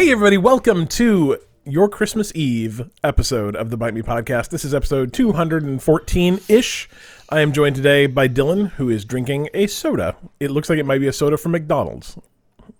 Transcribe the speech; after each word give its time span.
Hey, 0.00 0.12
everybody, 0.12 0.38
welcome 0.38 0.86
to 0.86 1.36
your 1.66 1.86
Christmas 1.86 2.32
Eve 2.34 2.88
episode 3.04 3.54
of 3.54 3.68
the 3.68 3.76
Bite 3.76 3.92
Me 3.92 4.00
podcast. 4.00 4.48
This 4.48 4.64
is 4.64 4.74
episode 4.74 5.12
214 5.12 6.40
ish. 6.48 6.88
I 7.28 7.40
am 7.40 7.52
joined 7.52 7.76
today 7.76 8.06
by 8.06 8.26
Dylan, 8.26 8.70
who 8.70 8.88
is 8.88 9.04
drinking 9.04 9.50
a 9.52 9.66
soda. 9.66 10.16
It 10.40 10.52
looks 10.52 10.70
like 10.70 10.78
it 10.78 10.86
might 10.86 11.00
be 11.00 11.06
a 11.06 11.12
soda 11.12 11.36
from 11.36 11.52
McDonald's. 11.52 12.16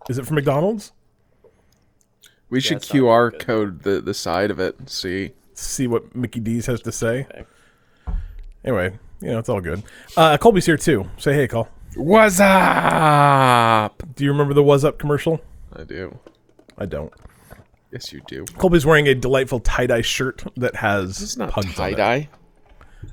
Is 0.08 0.16
it 0.16 0.24
from 0.24 0.36
McDonald's? 0.36 0.92
We 2.48 2.58
should 2.58 2.78
it's 2.78 2.94
not 2.94 3.02
QR 3.02 3.38
code 3.38 3.82
the, 3.82 4.00
the 4.00 4.14
side 4.14 4.50
of 4.50 4.58
it. 4.58 4.78
and 4.78 4.88
See, 4.88 5.32
See 5.52 5.86
what 5.86 6.16
Mickey 6.16 6.40
D's 6.40 6.64
has 6.64 6.80
to 6.80 6.90
say. 6.90 7.26
Okay. 7.30 7.44
Anyway, 8.64 8.98
you 9.20 9.28
know, 9.28 9.40
it's 9.40 9.50
all 9.50 9.60
good. 9.60 9.82
Uh, 10.16 10.38
Colby's 10.38 10.64
here 10.64 10.78
too. 10.78 11.10
Say 11.18 11.34
hey, 11.34 11.48
Cole. 11.48 11.68
what's 11.96 12.40
up? 12.40 14.02
Do 14.14 14.24
you 14.24 14.32
remember 14.32 14.54
the 14.54 14.62
Was 14.62 14.86
Up 14.86 14.98
commercial? 14.98 15.42
I 15.76 15.84
do. 15.84 16.18
I 16.80 16.86
don't. 16.86 17.12
Yes, 17.92 18.12
you 18.12 18.20
do. 18.26 18.44
Colby's 18.56 18.86
wearing 18.86 19.06
a 19.08 19.14
delightful 19.14 19.60
tie 19.60 19.86
dye 19.86 20.00
shirt 20.00 20.44
that 20.56 20.76
has 20.76 21.20
It's 21.22 21.36
not 21.36 21.50
pugs 21.50 21.74
tie 21.74 21.92
dye. 21.92 22.28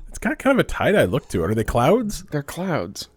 It's 0.08 0.18
got 0.18 0.38
kind 0.38 0.58
of 0.58 0.64
a 0.64 0.68
tie 0.68 0.92
dye 0.92 1.04
look 1.04 1.28
to 1.30 1.44
it. 1.44 1.50
Are 1.50 1.54
they 1.54 1.64
clouds? 1.64 2.22
They're 2.30 2.42
clouds. 2.42 3.08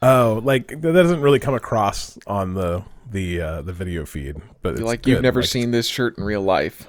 Oh, 0.00 0.40
like 0.44 0.68
that 0.68 0.92
doesn't 0.92 1.20
really 1.20 1.40
come 1.40 1.54
across 1.54 2.18
on 2.26 2.54
the 2.54 2.84
the 3.10 3.40
uh, 3.40 3.62
the 3.62 3.72
video 3.72 4.04
feed, 4.04 4.36
but 4.62 4.74
it's 4.74 4.82
like 4.82 5.02
good. 5.02 5.10
you've 5.12 5.22
never 5.22 5.40
Like, 5.40 5.48
seen 5.50 5.70
this 5.72 5.86
shirt 5.86 6.16
in 6.18 6.24
real 6.24 6.42
life. 6.42 6.86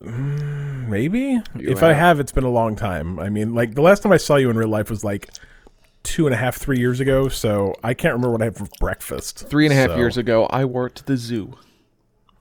Maybe 0.00 1.40
You 1.56 1.70
if 1.70 1.82
I 1.82 1.88
have. 1.88 1.96
have, 1.96 2.20
it's 2.20 2.32
been 2.32 2.44
a 2.44 2.50
long 2.50 2.76
time. 2.76 3.18
I 3.18 3.30
mean, 3.30 3.54
like 3.54 3.74
the 3.74 3.82
last 3.82 4.02
time 4.02 4.12
I 4.12 4.16
saw 4.18 4.36
you 4.36 4.50
in 4.50 4.56
real 4.56 4.68
life 4.68 4.90
was 4.90 5.02
like 5.02 5.30
two 6.02 6.26
and 6.26 6.34
a 6.34 6.36
half, 6.36 6.56
three 6.56 6.78
years 6.78 7.00
ago. 7.00 7.28
So 7.28 7.74
I 7.82 7.94
can't 7.94 8.12
remember 8.12 8.30
what 8.32 8.42
I 8.42 8.46
had 8.46 8.56
for 8.56 8.66
breakfast. 8.78 9.48
Three 9.48 9.64
and 9.66 9.72
a 9.72 9.76
half 9.76 9.90
So- 9.90 9.96
years 9.96 10.16
ago, 10.16 10.46
I 10.46 10.64
wore 10.66 10.86
it 10.86 10.94
to 10.96 11.04
the 11.04 11.16
zoo. 11.16 11.54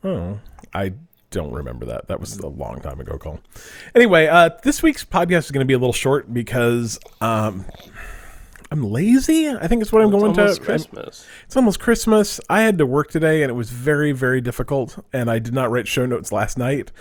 Oh, 0.03 0.39
I 0.73 0.93
don't 1.31 1.51
remember 1.51 1.85
that. 1.87 2.07
That 2.07 2.19
was 2.19 2.37
a 2.37 2.47
long 2.47 2.81
time 2.81 2.99
ago, 2.99 3.17
Cole. 3.17 3.39
Anyway, 3.95 4.27
uh, 4.27 4.49
this 4.63 4.83
week's 4.83 5.03
podcast 5.03 5.45
is 5.45 5.51
going 5.51 5.65
to 5.65 5.67
be 5.67 5.73
a 5.73 5.79
little 5.79 5.93
short 5.93 6.33
because 6.33 6.99
um, 7.21 7.65
I'm 8.71 8.83
lazy. 8.83 9.49
I 9.49 9.67
think 9.67 9.81
it's 9.81 9.91
what 9.91 10.01
I'm 10.01 10.09
It's 10.09 10.19
going 10.21 10.37
almost 10.37 10.59
to. 10.59 10.65
Christmas. 10.65 11.27
It's 11.45 11.55
almost 11.55 11.79
Christmas. 11.79 12.39
I 12.49 12.61
had 12.61 12.77
to 12.79 12.85
work 12.85 13.09
today, 13.09 13.43
and 13.43 13.49
it 13.49 13.53
was 13.53 13.69
very, 13.69 14.11
very 14.11 14.41
difficult. 14.41 15.03
And 15.13 15.29
I 15.29 15.39
did 15.39 15.53
not 15.53 15.71
write 15.71 15.87
show 15.87 16.05
notes 16.05 16.31
last 16.31 16.57
night 16.57 16.91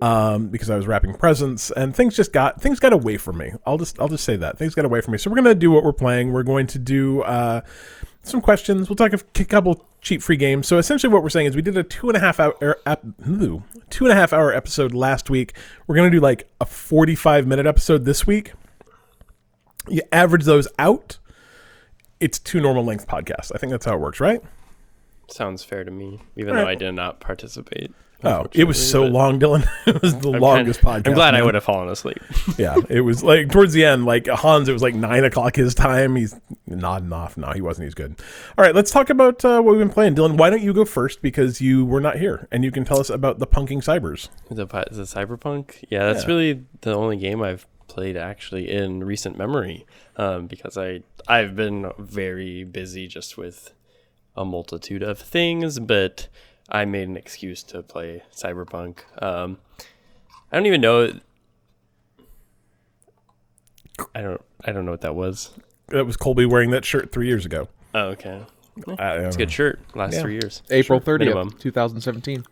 um, 0.00 0.48
because 0.48 0.70
I 0.70 0.76
was 0.76 0.86
wrapping 0.86 1.14
presents, 1.14 1.70
and 1.70 1.94
things 1.94 2.16
just 2.16 2.32
got 2.32 2.60
things 2.60 2.78
got 2.80 2.92
away 2.92 3.16
from 3.16 3.38
me. 3.38 3.52
I'll 3.66 3.78
just 3.78 3.98
I'll 4.00 4.08
just 4.08 4.24
say 4.24 4.36
that 4.36 4.58
things 4.58 4.74
got 4.74 4.84
away 4.84 5.00
from 5.00 5.12
me. 5.12 5.18
So 5.18 5.30
we're 5.30 5.36
gonna 5.36 5.54
do 5.54 5.70
what 5.70 5.84
we're 5.84 5.92
playing. 5.92 6.32
We're 6.32 6.42
going 6.42 6.66
to 6.68 6.78
do 6.78 7.22
uh, 7.22 7.62
some 8.24 8.40
questions. 8.40 8.88
We'll 8.88 8.96
talk 8.96 9.12
a 9.12 9.44
couple 9.44 9.86
cheap 10.00 10.22
free 10.22 10.36
games. 10.36 10.66
So 10.66 10.78
essentially, 10.78 11.12
what 11.12 11.22
we're 11.22 11.30
saying 11.30 11.46
is 11.46 11.56
we 11.56 11.62
did 11.62 11.76
a 11.76 11.82
two 11.82 12.08
and 12.08 12.16
a 12.16 12.20
half 12.20 12.40
hour 12.40 12.54
er, 12.62 12.80
ep- 12.86 13.04
two 13.90 14.04
and 14.04 14.12
a 14.12 14.14
half 14.14 14.32
hour 14.32 14.52
episode 14.52 14.94
last 14.94 15.30
week. 15.30 15.54
We're 15.86 15.96
gonna 15.96 16.10
do 16.10 16.20
like 16.20 16.48
a 16.60 16.66
forty 16.66 17.14
five 17.14 17.46
minute 17.46 17.66
episode 17.66 18.04
this 18.04 18.26
week. 18.26 18.52
You 19.88 20.02
average 20.12 20.44
those 20.44 20.68
out. 20.78 21.18
It's 22.20 22.38
two 22.38 22.60
normal 22.60 22.84
length 22.84 23.06
podcasts. 23.06 23.52
I 23.54 23.58
think 23.58 23.70
that's 23.70 23.84
how 23.84 23.94
it 23.94 24.00
works, 24.00 24.20
right? 24.20 24.40
Sounds 25.28 25.62
fair 25.64 25.84
to 25.84 25.90
me, 25.90 26.20
even 26.36 26.50
Alright. 26.50 26.64
though 26.64 26.70
I 26.70 26.74
did 26.74 26.92
not 26.92 27.20
participate. 27.20 27.92
Oh, 28.26 28.46
it 28.52 28.64
was 28.64 28.76
so 28.78 29.04
unfortunately, 29.04 29.48
long, 29.48 29.62
Dylan. 29.62 29.68
it 29.86 30.02
was 30.02 30.16
the 30.18 30.32
I'm 30.32 30.40
longest 30.40 30.80
kinda- 30.80 31.00
podcast. 31.00 31.06
I'm 31.08 31.14
glad 31.14 31.34
I 31.34 31.42
would 31.42 31.54
have 31.54 31.64
fallen 31.64 31.88
asleep. 31.88 32.18
Yeah, 32.58 32.76
it 32.88 33.00
was 33.00 33.22
like 33.24 33.50
towards 33.50 33.72
the 33.72 33.84
end, 33.84 34.04
like 34.04 34.26
Hans, 34.28 34.68
it 34.68 34.72
was 34.72 34.82
like 34.82 34.94
nine 34.94 35.24
o'clock 35.24 35.56
his 35.56 35.74
time. 35.74 36.14
He's 36.16 36.34
nodding 36.66 37.12
off. 37.12 37.36
No, 37.36 37.50
he 37.52 37.60
wasn't. 37.60 37.84
He's 37.86 37.94
good. 37.94 38.14
All 38.56 38.64
right, 38.64 38.74
let's 38.74 38.90
talk 38.90 39.10
about 39.10 39.44
uh, 39.44 39.60
what 39.60 39.72
we've 39.72 39.80
been 39.80 39.90
playing. 39.90 40.14
Dylan, 40.14 40.36
why 40.36 40.50
don't 40.50 40.62
you 40.62 40.72
go 40.72 40.84
first 40.84 41.20
because 41.22 41.60
you 41.60 41.84
were 41.84 42.00
not 42.00 42.18
here 42.18 42.46
and 42.52 42.62
you 42.64 42.70
can 42.70 42.84
tell 42.84 43.00
us 43.00 43.10
about 43.10 43.38
the 43.40 43.46
punking 43.46 43.78
cybers. 43.82 44.28
the, 44.48 44.64
the 44.66 45.02
Cyberpunk, 45.02 45.84
yeah, 45.90 46.04
that's 46.06 46.22
Yeah. 46.22 46.28
really 46.28 46.64
the 46.82 46.94
only 46.94 47.16
game 47.16 47.42
I've 47.42 47.66
played 47.88 48.16
actually 48.16 48.70
in 48.70 49.02
recent 49.04 49.36
memory, 49.38 49.84
um, 50.16 50.46
because 50.46 50.76
I 50.78 51.02
I've 51.26 51.56
been 51.56 51.90
very 51.98 52.62
busy 52.64 53.06
just 53.08 53.36
with 53.36 53.72
a 54.36 54.44
multitude 54.44 55.02
of 55.02 55.18
things, 55.18 55.78
but 55.80 56.28
I 56.68 56.84
made 56.84 57.08
an 57.08 57.16
excuse 57.16 57.62
to 57.64 57.82
play 57.82 58.22
Cyberpunk. 58.34 59.00
Um, 59.22 59.58
I 60.50 60.56
don't 60.56 60.66
even 60.66 60.80
know. 60.80 61.12
I 64.14 64.22
don't. 64.22 64.40
I 64.64 64.72
don't 64.72 64.84
know 64.86 64.90
what 64.92 65.02
that 65.02 65.14
was. 65.14 65.50
That 65.88 66.06
was 66.06 66.16
Colby 66.16 66.46
wearing 66.46 66.70
that 66.70 66.84
shirt 66.84 67.12
three 67.12 67.26
years 67.28 67.44
ago. 67.46 67.68
Oh, 67.94 68.06
okay. 68.08 68.42
I, 68.98 69.16
It's 69.18 69.36
a 69.36 69.38
good 69.38 69.52
shirt. 69.52 69.78
Last 69.94 70.14
Yeah. 70.14 70.22
three 70.22 70.32
years. 70.34 70.62
April 70.70 70.98
Sure, 70.98 71.04
thirtieth, 71.04 71.34
minimum. 71.34 71.52
two 71.58 71.70
thousand 71.70 72.00
seventeen. 72.00 72.44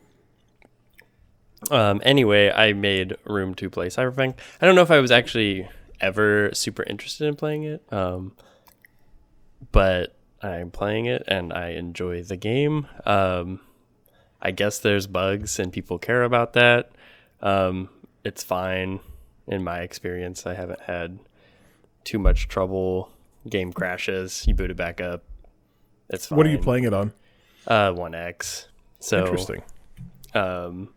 Um, 1.71 2.01
anyway, 2.05 2.51
I 2.51 2.73
made 2.75 3.17
room 3.25 3.55
to 3.57 3.71
play 3.71 3.87
Cyberpunk. 3.89 4.35
I 4.61 4.67
don't 4.67 4.75
know 4.75 4.83
if 4.83 4.91
I 4.91 4.99
was 5.01 5.11
actually 5.11 5.69
ever 6.01 6.51
super 6.53 6.83
interested 6.85 7.27
in 7.27 7.35
playing 7.37 7.63
it, 7.65 7.83
um, 7.93 8.33
but 9.71 10.15
I'm 10.43 10.71
playing 10.71 11.07
it 11.07 11.23
and 11.29 11.53
I 11.53 11.69
enjoy 11.71 12.23
the 12.23 12.37
game. 12.37 12.89
Um, 13.07 13.61
I 14.43 14.51
guess 14.51 14.81
there's 14.81 15.07
bugs 15.07 15.59
and 15.61 15.73
people 15.73 15.99
care 15.99 16.25
about 16.25 16.55
that. 16.55 16.91
Um, 17.41 17.89
it's 18.25 18.43
fine 18.43 18.99
in 19.47 19.63
my 19.63 19.81
experience. 19.81 20.47
I 20.47 20.55
haven't 20.55 20.81
had 20.81 21.19
too 22.05 22.19
much 22.19 22.49
trouble. 22.49 23.11
Game 23.49 23.73
crashes, 23.73 24.45
you 24.47 24.55
boot 24.55 24.71
it 24.71 24.77
back 24.77 25.01
up. 25.01 25.23
It's 26.09 26.27
fine. 26.27 26.37
What 26.37 26.47
are 26.47 26.51
you 26.51 26.59
playing 26.59 26.85
it 26.85 26.93
on? 26.93 27.13
Uh, 27.67 27.93
One 27.93 28.15
X. 28.15 28.69
So 28.99 29.21
Interesting. 29.21 29.63
um 30.35 30.89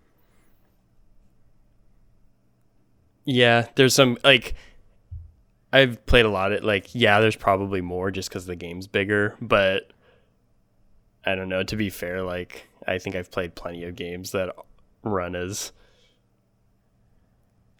yeah 3.25 3.65
there's 3.75 3.95
some 3.95 4.17
like 4.23 4.53
i've 5.73 6.05
played 6.05 6.25
a 6.25 6.29
lot 6.29 6.51
of 6.51 6.63
like 6.63 6.93
yeah 6.93 7.19
there's 7.19 7.35
probably 7.35 7.81
more 7.81 8.11
just 8.11 8.29
because 8.29 8.45
the 8.45 8.55
game's 8.55 8.87
bigger 8.87 9.35
but 9.41 9.91
i 11.25 11.33
don't 11.35 11.49
know 11.49 11.63
to 11.63 11.75
be 11.75 11.89
fair 11.89 12.21
like 12.21 12.67
i 12.87 12.97
think 12.97 13.15
i've 13.15 13.31
played 13.31 13.55
plenty 13.55 13.83
of 13.83 13.95
games 13.95 14.31
that 14.31 14.55
run 15.03 15.35
as 15.35 15.71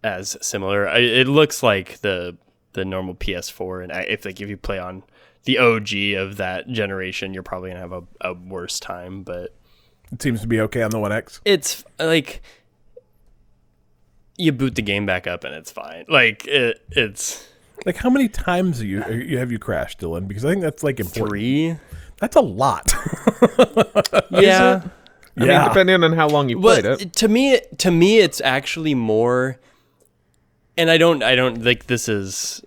as 0.03 0.37
similar 0.41 0.87
I, 0.87 0.99
it 0.99 1.27
looks 1.27 1.63
like 1.63 1.99
the 2.01 2.37
the 2.73 2.85
normal 2.85 3.15
ps4 3.15 3.83
and 3.83 3.91
I, 3.91 4.01
if 4.01 4.25
like 4.25 4.39
if 4.41 4.49
you 4.49 4.57
play 4.57 4.77
on 4.79 5.03
the 5.45 5.57
og 5.59 5.91
of 6.17 6.37
that 6.37 6.67
generation 6.67 7.33
you're 7.33 7.43
probably 7.43 7.69
gonna 7.71 7.79
have 7.81 7.91
a, 7.93 8.03
a 8.21 8.33
worse 8.33 8.79
time 8.79 9.23
but 9.23 9.55
It 10.11 10.21
seems 10.21 10.41
to 10.41 10.47
be 10.47 10.59
okay 10.61 10.81
on 10.83 10.91
the 10.91 10.99
One 10.99 11.11
X. 11.11 11.41
it's 11.45 11.83
like 11.99 12.41
you 14.37 14.51
boot 14.51 14.75
the 14.75 14.81
game 14.81 15.05
back 15.05 15.27
up 15.27 15.45
and 15.45 15.55
it's 15.55 15.71
fine. 15.71 16.03
Like 16.09 16.45
it, 16.45 16.81
it's 16.91 17.47
Like, 17.85 17.95
how 17.95 18.09
many 18.09 18.27
times 18.27 18.79
have 18.79 18.87
you 18.87 19.01
are 19.01 19.11
you- 19.13 19.37
uh, 19.37 19.39
have 19.39 19.49
you 19.49 19.59
crashed, 19.59 20.01
Dylan? 20.01 20.27
Because 20.27 20.43
I 20.43 20.49
think 20.49 20.61
that's 20.61 20.83
like 20.83 20.99
important. 20.99 21.29
three. 21.29 21.77
That's 22.19 22.35
a 22.35 22.41
lot. 22.41 22.93
Yeah. 24.31 24.81
I 25.37 25.45
mean, 25.45 25.63
depending 25.67 26.03
on 26.03 26.13
how 26.13 26.29
long 26.29 26.47
you 26.49 26.57
Well, 26.59 26.81
played 26.81 27.01
it. 27.01 27.13
to 27.13 27.27
me, 27.27 27.59
to 27.79 27.91
me, 27.91 28.19
it's 28.19 28.39
actually 28.41 28.95
more. 28.95 29.59
And 30.77 30.89
I 30.89 30.97
don't, 30.97 31.21
I 31.23 31.35
don't 31.35 31.63
like 31.63 31.87
this 31.87 32.07
is, 32.07 32.61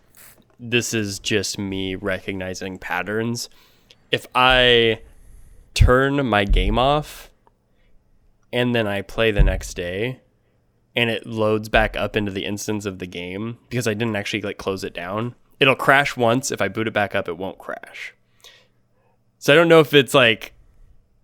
this 0.60 0.92
is 0.92 1.19
just 1.19 1.58
me 1.58 1.94
recognizing 1.94 2.78
patterns. 2.78 3.48
If 4.12 4.26
I 4.34 5.00
turn 5.75 6.26
my 6.26 6.44
game 6.44 6.78
off, 6.78 7.31
and 8.53 8.75
then 8.75 8.87
I 8.87 9.00
play 9.03 9.31
the 9.31 9.42
next 9.44 9.75
day, 9.75 10.20
and 10.97 11.08
it 11.10 11.26
loads 11.26 11.69
back 11.69 11.97
up 11.97 12.16
into 12.16 12.32
the 12.32 12.44
instance 12.44 12.84
of 12.87 12.98
the 12.98 13.06
game 13.06 13.58
because 13.70 13.87
I 13.87 13.94
didn't 13.94 14.16
actually 14.16 14.42
like 14.42 14.58
close 14.58 14.84
it 14.84 14.92
down. 14.94 15.34
It'll 15.60 15.75
crash 15.75 16.16
once. 16.16 16.50
If 16.50 16.60
I 16.62 16.69
boot 16.69 16.87
it 16.88 16.92
back 16.94 17.14
up, 17.14 17.28
it 17.28 17.37
won't 17.38 17.58
crash. 17.58 18.14
So 19.38 19.52
I 19.52 19.56
don't 19.56 19.69
know 19.69 19.81
if 19.81 19.94
it's 19.94 20.14
like 20.14 20.52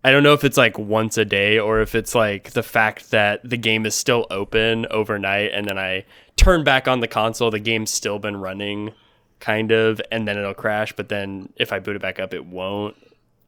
I 0.04 0.10
don't 0.10 0.22
know 0.22 0.34
if 0.34 0.44
it's 0.44 0.58
like 0.58 0.78
once 0.78 1.16
a 1.16 1.24
day 1.24 1.58
or 1.58 1.80
if 1.80 1.94
it's 1.94 2.14
like 2.14 2.50
the 2.50 2.62
fact 2.62 3.10
that 3.10 3.40
the 3.48 3.56
game 3.56 3.86
is 3.86 3.94
still 3.94 4.26
open 4.30 4.86
overnight 4.90 5.52
and 5.52 5.66
then 5.66 5.78
I 5.78 6.04
turn 6.36 6.62
back 6.62 6.86
on 6.86 7.00
the 7.00 7.08
console, 7.08 7.50
the 7.50 7.58
game's 7.58 7.90
still 7.90 8.18
been 8.18 8.36
running 8.36 8.92
kind 9.40 9.72
of 9.72 10.00
and 10.12 10.28
then 10.28 10.38
it'll 10.38 10.54
crash, 10.54 10.92
but 10.92 11.08
then 11.08 11.52
if 11.56 11.72
I 11.72 11.78
boot 11.78 11.96
it 11.96 12.02
back 12.02 12.20
up 12.20 12.34
it 12.34 12.44
won't. 12.44 12.96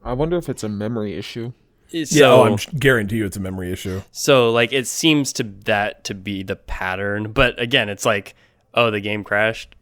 I 0.03 0.13
wonder 0.13 0.37
if 0.37 0.49
it's 0.49 0.63
a 0.63 0.69
memory 0.69 1.15
issue. 1.15 1.53
yeah, 1.89 2.01
oh, 2.01 2.05
So 2.05 2.41
oh, 2.41 2.43
I'm 2.45 2.79
guarantee 2.79 3.17
you 3.17 3.25
it's 3.25 3.37
a 3.37 3.41
memory 3.41 3.71
issue. 3.71 4.01
so 4.11 4.49
like 4.51 4.73
it 4.73 4.87
seems 4.87 5.31
to 5.33 5.43
that 5.43 6.03
to 6.05 6.15
be 6.15 6.41
the 6.41 6.55
pattern, 6.55 7.31
but 7.31 7.59
again, 7.61 7.87
it's 7.87 8.05
like 8.05 8.35
oh, 8.73 8.91
the 8.91 8.99
game 8.99 9.23
crashed. 9.23 9.75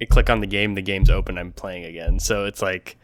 I 0.00 0.04
click 0.04 0.30
on 0.30 0.40
the 0.40 0.46
game, 0.46 0.74
the 0.74 0.82
game's 0.82 1.10
open, 1.10 1.38
I'm 1.38 1.52
playing 1.52 1.84
again. 1.84 2.20
So 2.20 2.44
it's 2.44 2.62
like 2.62 2.96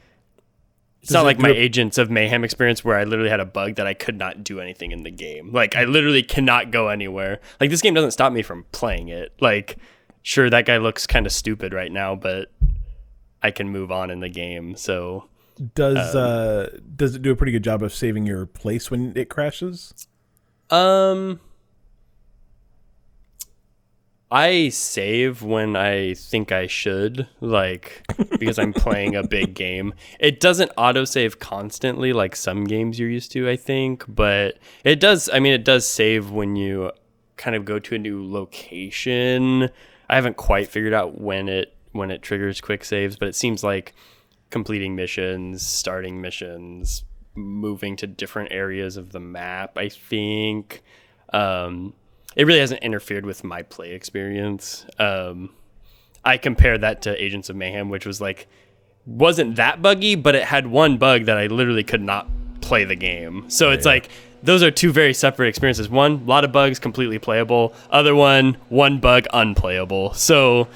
it's 1.05 1.13
Does 1.13 1.15
not 1.15 1.25
it 1.25 1.27
like 1.27 1.39
my 1.39 1.51
Agents 1.51 1.99
of 1.99 2.11
Mayhem 2.11 2.45
experience 2.45 2.83
where 2.83 2.97
I 2.97 3.05
literally 3.05 3.29
had 3.29 3.39
a 3.39 3.45
bug 3.45 3.75
that 3.75 3.87
I 3.87 3.93
could 3.93 4.17
not 4.17 4.43
do 4.43 4.59
anything 4.59 4.91
in 4.91 5.03
the 5.03 5.11
game. 5.11 5.53
Like 5.53 5.77
I 5.77 5.85
literally 5.85 6.23
cannot 6.23 6.71
go 6.71 6.89
anywhere. 6.89 7.41
Like 7.61 7.69
this 7.69 7.83
game 7.83 7.93
doesn't 7.93 8.13
stop 8.13 8.33
me 8.33 8.41
from 8.41 8.65
playing 8.73 9.09
it. 9.09 9.35
Like 9.39 9.77
sure 10.23 10.49
that 10.49 10.65
guy 10.65 10.79
looks 10.79 11.07
kind 11.07 11.27
of 11.27 11.33
stupid 11.33 11.75
right 11.75 11.93
now, 11.93 12.15
but 12.15 12.51
I 13.43 13.51
can 13.51 13.69
move 13.69 13.93
on 13.93 14.11
in 14.11 14.21
the 14.21 14.31
game. 14.31 14.77
So 14.77 15.29
Does 15.75 16.15
uh 16.15 16.79
does 16.97 17.15
it 17.15 17.21
do 17.21 17.31
a 17.33 17.37
pretty 17.37 17.53
good 17.53 17.65
job 17.65 17.83
of 17.83 17.93
saving 17.93 18.25
your 18.25 18.47
place 18.47 18.91
when 18.91 19.13
it 19.15 19.29
crashes? 19.29 20.09
Um, 20.71 21.39
I 24.35 24.71
save 24.71 25.45
when 25.45 25.77
I 25.77 26.15
think 26.15 26.51
I 26.51 26.67
should, 26.67 27.29
like 27.41 28.05
because 28.41 28.59
I'm 28.59 28.73
playing 28.73 29.15
a 29.15 29.23
big 29.23 29.55
game. 29.65 29.95
It 30.19 30.41
doesn't 30.41 30.75
autosave 30.75 31.39
constantly 31.39 32.13
like 32.13 32.35
some 32.35 32.65
games 32.65 32.99
you're 32.99 33.09
used 33.09 33.31
to, 33.33 33.49
I 33.49 33.55
think, 33.55 34.05
but 34.09 34.59
it 34.83 34.99
does. 34.99 35.31
I 35.33 35.39
mean, 35.39 35.53
it 35.53 35.65
does 35.65 35.87
save 35.87 36.33
when 36.33 36.57
you 36.57 36.91
kind 37.37 37.55
of 37.55 37.65
go 37.65 37.79
to 37.79 37.95
a 37.95 37.99
new 37.99 38.29
location. 38.29 39.71
I 40.11 40.17
haven't 40.17 40.37
quite 40.37 40.67
figured 40.67 40.95
out 40.95 41.21
when 41.21 41.49
it 41.49 41.73
when 41.93 42.11
it 42.11 42.21
triggers 42.21 42.61
quick 42.61 42.85
saves, 42.85 43.15
but 43.15 43.29
it 43.29 43.37
seems 43.37 43.63
like 43.63 43.95
completing 44.51 44.97
missions, 44.97 45.65
starting 45.65 46.21
missions, 46.21 47.05
moving 47.37 47.95
to 47.99 48.09
different 48.09 48.51
areas 48.51 48.97
of 48.97 49.13
the 49.13 49.21
map. 49.21 49.79
I 49.79 49.91
think. 49.91 50.83
Um, 51.33 51.95
it 52.37 52.47
really 52.47 52.61
hasn't 52.61 52.83
interfered 52.83 53.27
with 53.27 53.45
my 53.45 53.63
play 53.63 53.93
experience. 53.93 54.87
Um, 54.99 55.51
I 56.25 56.39
compare 56.39 56.79
that 56.79 57.03
to 57.03 57.23
Agents 57.23 57.51
of 57.51 57.57
Mayhem, 57.57 57.91
which 57.91 58.07
was 58.07 58.21
like 58.21 58.49
wasn't 59.07 59.57
that 59.57 59.83
buggy, 59.83 60.15
but 60.15 60.35
it 60.35 60.45
had 60.45 60.67
one 60.67 60.97
bug 60.97 61.27
that 61.27 61.37
I 61.37 61.47
literally 61.47 61.85
could 61.85 62.01
not 62.01 62.29
play 62.61 62.85
the 62.85 62.97
game. 62.97 63.45
So 63.49 63.71
it's 63.71 63.85
yeah. 63.85 63.93
like 63.93 64.09
those 64.43 64.63
are 64.63 64.71
two 64.71 64.93
very 64.93 65.15
separate 65.15 65.49
experiences. 65.49 65.89
One, 65.89 66.13
a 66.13 66.25
lot 66.25 66.45
of 66.45 66.53
bugs, 66.53 66.79
completely 66.79 67.19
playable. 67.19 67.75
Other 67.91 68.15
one, 68.15 68.57
one 68.69 68.99
bug, 68.99 69.27
unplayable. 69.33 70.15
So 70.15 70.69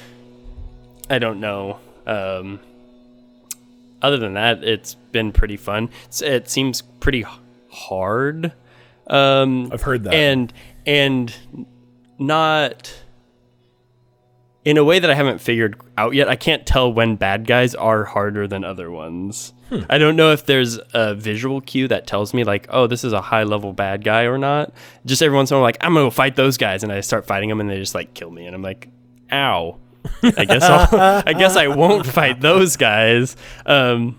I 1.11 1.19
don't 1.19 1.40
know. 1.40 1.78
Um, 2.06 2.61
other 4.00 4.16
than 4.16 4.34
that, 4.34 4.62
it's 4.62 4.94
been 4.94 5.32
pretty 5.32 5.56
fun. 5.56 5.90
It's, 6.06 6.22
it 6.22 6.49
seems 6.49 6.82
pretty 6.82 7.25
hard. 7.70 8.52
Um, 9.06 9.70
I've 9.72 9.82
heard 9.82 10.04
that. 10.04 10.14
and 10.14 10.52
and 10.88 11.35
not 12.19 12.93
in 14.64 14.79
a 14.79 14.85
way 14.85 14.99
that 14.99 15.11
I 15.11 15.14
haven't 15.14 15.38
figured 15.38 15.79
out 15.99 16.14
yet. 16.14 16.29
I 16.29 16.37
can't 16.37 16.67
tell 16.67 16.90
when 16.90 17.17
bad 17.17 17.46
guys 17.46 17.75
are 17.75 18.05
harder 18.05 18.49
than 18.49 18.64
other 18.64 18.90
ones. 18.90 19.52
I 19.90 19.99
don't 19.99 20.17
know 20.17 20.32
if 20.32 20.46
there's 20.46 20.81
a 20.94 21.14
visual 21.14 21.61
cue 21.61 21.88
that 21.88 22.06
tells 22.06 22.32
me 22.32 22.43
like, 22.43 22.67
oh, 22.70 22.87
this 22.87 23.05
is 23.05 23.12
a 23.12 23.20
high 23.20 23.43
level 23.43 23.75
bad 23.75 24.02
guy 24.02 24.23
or 24.23 24.38
not. 24.38 24.73
Just 25.05 25.20
every 25.20 25.37
once 25.37 25.50
in 25.50 25.56
a 25.56 25.58
while, 25.58 25.64
like 25.64 25.76
I'm 25.82 25.93
gonna 25.93 26.06
go 26.06 26.11
fight 26.11 26.37
those 26.37 26.56
guys, 26.56 26.82
and 26.82 26.90
I 26.90 27.02
start 27.02 27.26
fighting 27.26 27.50
them, 27.50 27.61
and 27.61 27.69
they 27.69 27.79
just 27.79 27.94
like 27.94 28.14
kill 28.14 28.31
me, 28.31 28.46
and 28.46 28.55
I'm 28.55 28.62
like, 28.62 28.88
ow. 29.31 29.79
I 30.23 30.46
guess 30.46 30.62
I'll, 30.62 31.23
I 31.26 31.35
guess 31.35 31.55
I 31.56 31.69
won't 31.69 32.06
fight 32.06 32.40
those 32.40 32.76
guys, 32.76 33.37
um, 33.67 34.19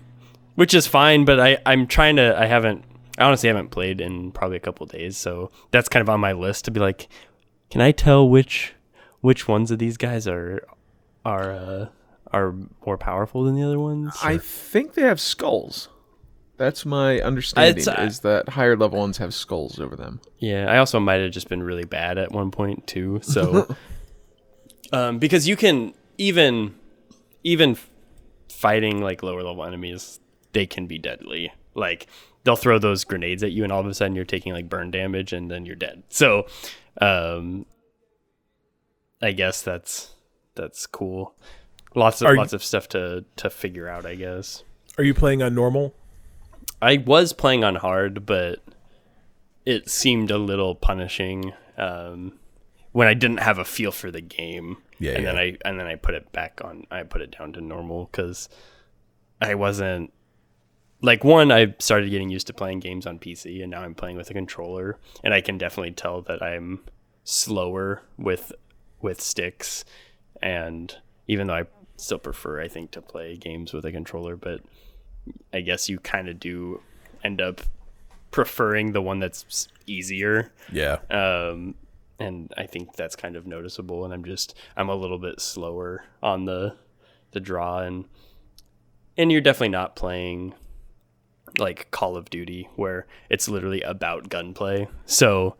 which 0.54 0.72
is 0.72 0.86
fine. 0.86 1.24
But 1.24 1.40
I 1.40 1.58
I'm 1.66 1.88
trying 1.88 2.14
to. 2.16 2.40
I 2.40 2.46
haven't. 2.46 2.84
I 3.20 3.24
honestly 3.24 3.48
haven't 3.48 3.68
played 3.68 4.00
in 4.00 4.32
probably 4.32 4.56
a 4.56 4.60
couple 4.60 4.86
days, 4.86 5.18
so 5.18 5.50
that's 5.70 5.90
kind 5.90 6.00
of 6.00 6.08
on 6.08 6.20
my 6.20 6.32
list 6.32 6.64
to 6.64 6.70
be 6.70 6.80
like, 6.80 7.08
can 7.68 7.82
I 7.82 7.92
tell 7.92 8.28
which 8.28 8.72
which 9.20 9.46
ones 9.46 9.70
of 9.70 9.78
these 9.78 9.98
guys 9.98 10.26
are 10.26 10.66
are 11.24 11.52
uh, 11.52 11.86
are 12.32 12.54
more 12.86 12.96
powerful 12.96 13.44
than 13.44 13.54
the 13.54 13.62
other 13.62 13.78
ones? 13.78 14.16
I 14.22 14.38
think 14.38 14.94
they 14.94 15.02
have 15.02 15.20
skulls. 15.20 15.90
That's 16.56 16.86
my 16.86 17.20
understanding. 17.20 17.86
Uh, 17.88 18.02
is 18.02 18.20
that 18.20 18.48
higher 18.50 18.76
level 18.76 18.98
ones 18.98 19.18
have 19.18 19.34
skulls 19.34 19.78
over 19.78 19.96
them? 19.96 20.20
Yeah, 20.38 20.70
I 20.70 20.78
also 20.78 20.98
might 20.98 21.20
have 21.20 21.30
just 21.30 21.48
been 21.48 21.62
really 21.62 21.84
bad 21.84 22.16
at 22.16 22.32
one 22.32 22.50
point 22.50 22.86
too. 22.86 23.20
So, 23.22 23.74
um, 24.92 25.18
because 25.18 25.46
you 25.46 25.56
can 25.56 25.92
even 26.16 26.74
even 27.44 27.76
fighting 28.48 29.02
like 29.02 29.22
lower 29.22 29.42
level 29.42 29.62
enemies, 29.64 30.20
they 30.52 30.66
can 30.66 30.86
be 30.86 30.98
deadly. 30.98 31.52
Like 31.74 32.08
they'll 32.50 32.56
throw 32.56 32.80
those 32.80 33.04
grenades 33.04 33.44
at 33.44 33.52
you, 33.52 33.62
and 33.62 33.72
all 33.72 33.78
of 33.78 33.86
a 33.86 33.94
sudden 33.94 34.16
you're 34.16 34.24
taking 34.24 34.52
like 34.52 34.68
burn 34.68 34.90
damage, 34.90 35.32
and 35.32 35.48
then 35.48 35.64
you're 35.64 35.76
dead. 35.76 36.02
So, 36.08 36.46
um, 37.00 37.64
I 39.22 39.30
guess 39.30 39.62
that's 39.62 40.14
that's 40.56 40.84
cool. 40.86 41.36
Lots 41.94 42.20
of 42.20 42.26
Are 42.26 42.32
you- 42.32 42.38
lots 42.38 42.52
of 42.52 42.64
stuff 42.64 42.88
to 42.88 43.24
to 43.36 43.48
figure 43.50 43.88
out. 43.88 44.04
I 44.04 44.16
guess. 44.16 44.64
Are 44.98 45.04
you 45.04 45.14
playing 45.14 45.42
on 45.42 45.54
normal? 45.54 45.94
I 46.82 46.96
was 46.96 47.32
playing 47.32 47.62
on 47.62 47.76
hard, 47.76 48.26
but 48.26 48.58
it 49.64 49.88
seemed 49.88 50.30
a 50.32 50.38
little 50.38 50.74
punishing 50.74 51.52
um, 51.78 52.32
when 52.90 53.06
I 53.06 53.14
didn't 53.14 53.38
have 53.38 53.58
a 53.58 53.64
feel 53.64 53.92
for 53.92 54.10
the 54.10 54.20
game. 54.20 54.78
Yeah, 54.98 55.12
and 55.12 55.26
then. 55.26 55.38
I 55.38 55.56
and 55.64 55.78
then 55.78 55.86
I 55.86 55.94
put 55.94 56.14
it 56.14 56.32
back 56.32 56.60
on. 56.64 56.86
I 56.90 57.04
put 57.04 57.20
it 57.22 57.36
down 57.38 57.52
to 57.52 57.60
normal 57.60 58.08
because 58.10 58.48
I 59.40 59.54
wasn't 59.54 60.12
like 61.02 61.24
one. 61.24 61.50
I 61.50 61.74
started 61.78 62.10
getting 62.10 62.30
used 62.30 62.46
to 62.48 62.54
playing 62.54 62.80
games 62.80 63.06
on 63.06 63.18
PC, 63.18 63.62
and 63.62 63.70
now 63.70 63.82
I'm 63.82 63.94
playing 63.94 64.16
with 64.16 64.30
a 64.30 64.34
controller, 64.34 64.98
and 65.24 65.32
I 65.34 65.40
can 65.40 65.58
definitely 65.58 65.92
tell 65.92 66.22
that 66.22 66.42
I'm 66.42 66.80
slower 67.24 68.02
with 68.18 68.52
with 69.00 69.20
sticks, 69.20 69.84
and 70.42 70.94
even 71.26 71.46
though 71.46 71.54
I 71.54 71.64
still 71.96 72.18
prefer, 72.18 72.60
I 72.60 72.68
think, 72.68 72.90
to 72.92 73.02
play 73.02 73.36
games 73.36 73.72
with 73.72 73.84
a 73.84 73.92
controller, 73.92 74.36
but 74.36 74.60
I 75.52 75.60
guess 75.60 75.88
you 75.88 75.98
kind 75.98 76.28
of 76.28 76.40
do 76.40 76.80
end 77.22 77.40
up 77.40 77.60
preferring 78.30 78.92
the 78.92 79.02
one 79.02 79.20
that's 79.20 79.68
easier. 79.86 80.52
Yeah. 80.72 80.98
Um, 81.10 81.74
and 82.18 82.52
I 82.56 82.66
think 82.66 82.94
that's 82.94 83.16
kind 83.16 83.36
of 83.36 83.46
noticeable. 83.46 84.04
And 84.04 84.12
I'm 84.12 84.24
just 84.24 84.54
I'm 84.76 84.88
a 84.88 84.94
little 84.94 85.18
bit 85.18 85.40
slower 85.40 86.04
on 86.22 86.44
the 86.44 86.76
the 87.32 87.40
draw, 87.40 87.80
and 87.80 88.06
and 89.16 89.30
you're 89.30 89.40
definitely 89.40 89.70
not 89.70 89.96
playing 89.96 90.54
like 91.60 91.90
Call 91.90 92.16
of 92.16 92.30
Duty 92.30 92.68
where 92.76 93.06
it's 93.28 93.48
literally 93.48 93.82
about 93.82 94.28
gunplay. 94.28 94.88
So 95.06 95.56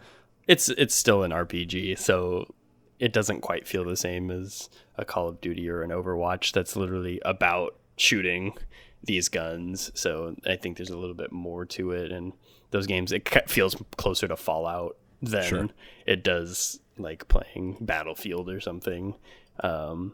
it's 0.49 0.69
it's 0.71 0.95
still 0.95 1.23
an 1.23 1.31
RPG. 1.31 1.99
So 1.99 2.53
it 2.99 3.13
doesn't 3.13 3.41
quite 3.41 3.67
feel 3.69 3.85
the 3.85 3.97
same 3.97 4.31
as 4.31 4.69
a 4.97 5.05
Call 5.05 5.29
of 5.29 5.41
Duty 5.41 5.69
or 5.71 5.83
an 5.83 5.91
Overwatch 5.91 6.53
that's 6.53 6.77
literally 6.77 7.21
about 7.25 7.77
shooting 7.97 8.55
these 9.03 9.29
guns. 9.29 9.91
So 9.95 10.37
I 10.47 10.57
think 10.57 10.77
there's 10.77 10.91
a 10.91 10.99
little 10.99 11.15
bit 11.15 11.33
more 11.33 11.65
to 11.67 11.93
it, 11.93 12.13
and 12.13 12.33
those 12.71 12.87
games 12.87 13.13
it 13.13 13.27
feels 13.49 13.75
closer 13.97 14.29
to 14.29 14.37
Fallout 14.37 14.97
than 15.23 15.45
Sure. 15.45 15.69
it 16.07 16.23
does 16.23 16.81
like 16.99 17.29
playing 17.29 17.79
Battlefield 17.81 18.51
or 18.51 18.61
something. 18.61 19.15
Um, 19.61 20.13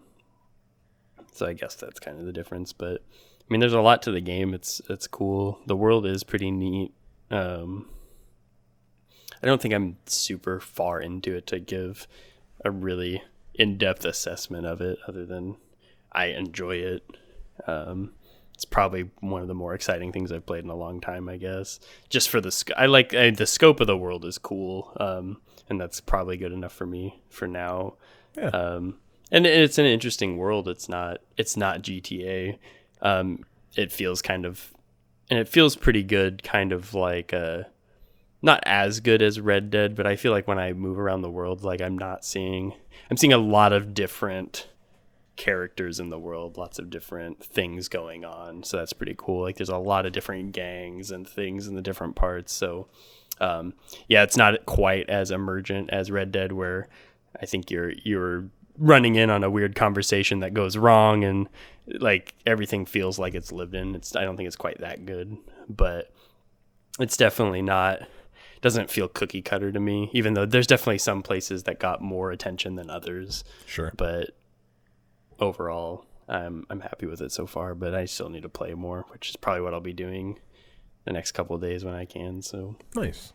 so 1.32 1.46
I 1.46 1.52
guess 1.52 1.74
that's 1.74 1.98
kind 2.00 2.18
of 2.20 2.26
the 2.26 2.32
difference. 2.32 2.72
But 2.72 3.02
I 3.48 3.52
mean, 3.52 3.60
there's 3.60 3.72
a 3.72 3.80
lot 3.80 4.02
to 4.02 4.10
the 4.10 4.20
game. 4.20 4.54
It's 4.54 4.80
it's 4.88 5.06
cool. 5.06 5.60
The 5.66 5.76
world 5.76 6.04
is 6.04 6.24
pretty 6.24 6.50
neat. 6.50 6.92
Um, 7.30 7.88
I 9.42 9.46
don't 9.46 9.60
think 9.60 9.74
I'm 9.74 9.98
super 10.06 10.58
far 10.58 11.00
into 11.00 11.34
it 11.36 11.46
to 11.48 11.60
give 11.60 12.08
a 12.64 12.70
really 12.70 13.22
in-depth 13.54 14.04
assessment 14.04 14.66
of 14.66 14.80
it, 14.80 14.98
other 15.06 15.24
than 15.24 15.56
I 16.12 16.26
enjoy 16.26 16.76
it. 16.76 17.04
Um, 17.66 18.12
it's 18.54 18.64
probably 18.64 19.10
one 19.20 19.42
of 19.42 19.48
the 19.48 19.54
more 19.54 19.74
exciting 19.74 20.12
things 20.12 20.32
I've 20.32 20.46
played 20.46 20.64
in 20.64 20.70
a 20.70 20.74
long 20.74 21.00
time, 21.00 21.28
I 21.28 21.36
guess. 21.36 21.78
Just 22.08 22.30
for 22.30 22.40
the 22.40 22.50
sc- 22.50 22.70
I 22.76 22.86
like 22.86 23.14
I, 23.14 23.30
the 23.30 23.46
scope 23.46 23.80
of 23.80 23.86
the 23.86 23.96
world 23.96 24.24
is 24.24 24.38
cool, 24.38 24.92
um, 24.98 25.42
and 25.68 25.80
that's 25.80 26.00
probably 26.00 26.36
good 26.36 26.52
enough 26.52 26.72
for 26.72 26.86
me 26.86 27.20
for 27.28 27.46
now. 27.46 27.94
Yeah. 28.36 28.48
Um, 28.48 28.96
and 29.30 29.46
it's 29.46 29.78
an 29.78 29.86
interesting 29.86 30.36
world. 30.36 30.68
It's 30.68 30.88
not 30.88 31.18
it's 31.36 31.56
not 31.56 31.82
GTA. 31.82 32.58
Um, 33.02 33.44
it 33.76 33.92
feels 33.92 34.22
kind 34.22 34.46
of, 34.46 34.72
and 35.30 35.38
it 35.38 35.48
feels 35.48 35.76
pretty 35.76 36.02
good, 36.02 36.42
kind 36.42 36.72
of 36.72 36.94
like 36.94 37.32
uh 37.32 37.64
not 38.42 38.62
as 38.66 39.00
good 39.00 39.22
as 39.22 39.40
Red 39.40 39.70
Dead, 39.70 39.96
but 39.96 40.06
I 40.06 40.16
feel 40.16 40.30
like 40.32 40.46
when 40.46 40.58
I 40.58 40.72
move 40.72 40.98
around 40.98 41.22
the 41.22 41.30
world, 41.30 41.64
like 41.64 41.80
I'm 41.80 41.98
not 41.98 42.24
seeing, 42.24 42.74
I'm 43.10 43.16
seeing 43.16 43.32
a 43.32 43.38
lot 43.38 43.72
of 43.72 43.94
different 43.94 44.68
characters 45.36 46.00
in 46.00 46.10
the 46.10 46.18
world, 46.18 46.56
lots 46.56 46.78
of 46.78 46.90
different 46.90 47.42
things 47.42 47.88
going 47.88 48.24
on. 48.24 48.62
So 48.62 48.76
that's 48.76 48.92
pretty 48.92 49.14
cool. 49.16 49.42
Like 49.42 49.56
there's 49.56 49.68
a 49.68 49.78
lot 49.78 50.06
of 50.06 50.12
different 50.12 50.52
gangs 50.52 51.10
and 51.10 51.28
things 51.28 51.66
in 51.66 51.74
the 51.74 51.82
different 51.82 52.14
parts. 52.14 52.52
So 52.52 52.88
um, 53.40 53.74
yeah, 54.08 54.22
it's 54.22 54.36
not 54.36 54.64
quite 54.66 55.08
as 55.10 55.30
emergent 55.30 55.90
as 55.90 56.10
Red 56.10 56.32
Dead, 56.32 56.52
where 56.52 56.88
I 57.40 57.46
think 57.46 57.70
you're 57.70 57.92
you're 58.02 58.46
running 58.78 59.14
in 59.14 59.30
on 59.30 59.42
a 59.44 59.50
weird 59.50 59.74
conversation 59.74 60.40
that 60.40 60.54
goes 60.54 60.76
wrong 60.76 61.24
and 61.24 61.48
like 62.00 62.34
everything 62.46 62.84
feels 62.86 63.18
like 63.18 63.34
it's 63.34 63.52
lived 63.52 63.74
in. 63.74 63.94
It's 63.94 64.14
I 64.16 64.24
don't 64.24 64.36
think 64.36 64.46
it's 64.46 64.56
quite 64.56 64.80
that 64.80 65.06
good, 65.06 65.36
but 65.68 66.12
it's 66.98 67.16
definitely 67.16 67.62
not 67.62 68.00
doesn't 68.62 68.90
feel 68.90 69.06
cookie 69.06 69.42
cutter 69.42 69.70
to 69.70 69.78
me 69.78 70.10
even 70.12 70.34
though 70.34 70.46
there's 70.46 70.66
definitely 70.66 70.98
some 70.98 71.22
places 71.22 71.64
that 71.64 71.78
got 71.78 72.00
more 72.00 72.32
attention 72.32 72.74
than 72.74 72.88
others 72.90 73.44
Sure. 73.66 73.92
but 73.96 74.30
overall 75.38 76.04
i'm 76.28 76.66
i'm 76.70 76.80
happy 76.80 77.06
with 77.06 77.20
it 77.20 77.30
so 77.30 77.46
far 77.46 77.74
but 77.74 77.94
i 77.94 78.06
still 78.06 78.28
need 78.30 78.42
to 78.42 78.48
play 78.48 78.72
more 78.74 79.04
which 79.10 79.28
is 79.28 79.36
probably 79.36 79.60
what 79.60 79.74
i'll 79.74 79.80
be 79.80 79.92
doing 79.92 80.38
the 81.04 81.12
next 81.12 81.32
couple 81.32 81.54
of 81.54 81.62
days 81.62 81.84
when 81.84 81.94
i 81.94 82.04
can 82.06 82.42
so 82.42 82.74
Nice. 82.96 83.32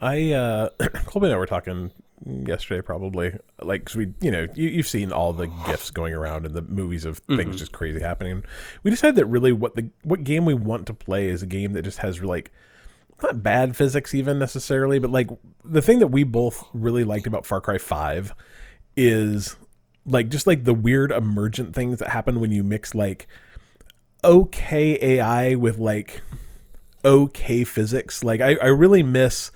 I 0.00 0.32
uh 0.32 0.70
Colby 1.06 1.28
and 1.28 1.34
I 1.34 1.38
were 1.38 1.46
talking 1.46 1.92
yesterday 2.26 2.82
probably. 2.82 3.32
Like 3.60 3.84
'cause 3.84 3.96
we 3.96 4.12
you 4.20 4.30
know 4.30 4.46
you, 4.54 4.68
you've 4.68 4.88
seen 4.88 5.12
all 5.12 5.32
the 5.32 5.46
gifs 5.66 5.90
going 5.90 6.14
around 6.14 6.46
and 6.46 6.54
the 6.54 6.62
movies 6.62 7.04
of 7.04 7.18
things 7.18 7.40
mm-hmm. 7.40 7.52
just 7.52 7.72
crazy 7.72 8.00
happening. 8.00 8.44
We 8.82 8.90
decided 8.90 9.16
that 9.16 9.26
really 9.26 9.52
what 9.52 9.76
the 9.76 9.90
what 10.02 10.24
game 10.24 10.44
we 10.44 10.54
want 10.54 10.86
to 10.86 10.94
play 10.94 11.28
is 11.28 11.42
a 11.42 11.46
game 11.46 11.72
that 11.74 11.82
just 11.82 11.98
has 11.98 12.22
like 12.22 12.52
not 13.22 13.42
bad 13.42 13.76
physics 13.76 14.14
even 14.14 14.38
necessarily, 14.38 14.98
but 14.98 15.10
like 15.10 15.28
the 15.64 15.82
thing 15.82 15.98
that 15.98 16.08
we 16.08 16.24
both 16.24 16.64
really 16.72 17.04
liked 17.04 17.26
about 17.26 17.46
Far 17.46 17.60
Cry 17.60 17.78
5 17.78 18.34
is 18.96 19.56
like 20.06 20.28
just 20.28 20.46
like 20.46 20.64
the 20.64 20.74
weird 20.74 21.12
emergent 21.12 21.74
things 21.74 21.98
that 21.98 22.08
happen 22.08 22.40
when 22.40 22.50
you 22.50 22.64
mix 22.64 22.94
like 22.94 23.26
okay 24.24 24.98
AI 25.00 25.54
with 25.54 25.78
like 25.78 26.22
okay 27.04 27.64
physics. 27.64 28.24
Like 28.24 28.40
I, 28.40 28.56
I 28.56 28.66
really 28.66 29.02
miss 29.02 29.50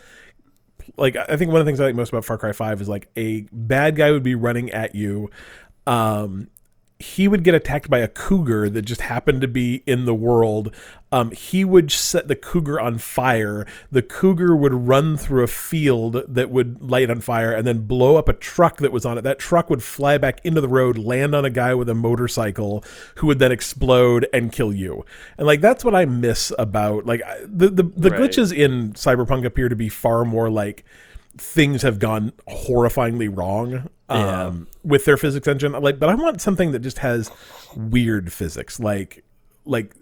like 0.97 1.17
I 1.17 1.37
think 1.37 1.51
one 1.51 1.61
of 1.61 1.67
the 1.67 1.69
things 1.69 1.81
I 1.81 1.85
like 1.85 1.95
most 1.95 2.11
about 2.11 2.25
Far 2.25 2.39
Cry 2.39 2.53
5 2.53 2.81
is 2.81 2.89
like 2.89 3.09
a 3.17 3.43
bad 3.53 3.97
guy 3.97 4.11
would 4.11 4.23
be 4.23 4.35
running 4.35 4.71
at 4.71 4.95
you. 4.95 5.31
Um 5.87 6.49
he 7.04 7.28
would 7.28 7.44
get 7.44 7.54
attacked 7.54 7.90
by 7.90 7.99
a 7.99 8.08
cougar 8.08 8.70
that 8.70 8.82
just 8.82 9.02
happened 9.02 9.42
to 9.42 9.49
be 9.49 9.82
in 9.87 10.06
the 10.06 10.14
world. 10.14 10.75
Um, 11.12 11.30
he 11.32 11.64
would 11.64 11.92
set 11.92 12.28
the 12.28 12.34
cougar 12.34 12.80
on 12.80 12.96
fire. 12.99 13.66
The 13.92 14.00
cougar 14.02 14.56
would 14.56 14.73
run 14.73 15.16
through 15.18 15.44
a 15.44 15.46
field 15.46 16.23
that 16.26 16.50
would 16.50 16.80
light 16.82 17.11
on 17.11 17.20
fire 17.20 17.52
and 17.52 17.66
then 17.66 17.87
blow 17.87 18.16
up 18.16 18.28
a 18.28 18.32
truck 18.32 18.78
that 18.78 18.90
was 18.90 19.04
on 19.04 19.18
it. 19.18 19.23
That 19.23 19.38
truck 19.38 19.68
would 19.70 19.82
fly 19.82 20.16
back 20.18 20.40
into 20.44 20.61
the 20.62 20.68
road, 20.68 20.96
land 20.96 21.34
on 21.34 21.44
a 21.44 21.50
guy 21.50 21.75
with 21.75 21.88
a 21.90 21.94
motorcycle 21.94 22.82
who 23.16 23.26
would 23.26 23.38
then 23.38 23.52
explode 23.52 24.26
and 24.32 24.50
kill 24.50 24.73
you. 24.73 25.04
And 25.37 25.46
like 25.46 25.61
that's 25.61 25.84
what 25.84 25.94
I 25.94 26.06
miss 26.06 26.52
about 26.58 27.04
like 27.06 27.20
the 27.44 27.68
the, 27.68 27.82
the 27.82 28.11
Right. 28.11 28.20
glitches 28.20 28.52
in 28.56 28.94
Cyberpunk 28.94 29.44
appear 29.44 29.68
to 29.68 29.76
be 29.76 29.88
far 29.90 30.25
more 30.25 30.50
like 30.50 30.84
things 31.38 31.83
have 31.83 31.99
gone 31.99 32.33
horrifyingly 32.49 33.35
wrong 33.35 33.88
Yeah. 34.11 34.47
um, 34.47 34.69
with 34.83 35.05
their 35.05 35.17
physics 35.17 35.49
engine. 35.49 35.73
Like, 35.73 35.99
but 35.99 36.09
I 36.09 36.14
want 36.14 36.41
something 36.41 36.73
that 36.73 36.81
just 36.81 36.99
has 36.99 37.31
weird 37.76 38.33
physics, 38.33 38.79
like 38.81 39.25
like 39.64 39.95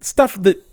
stuff 0.00 0.40
that 0.42 0.64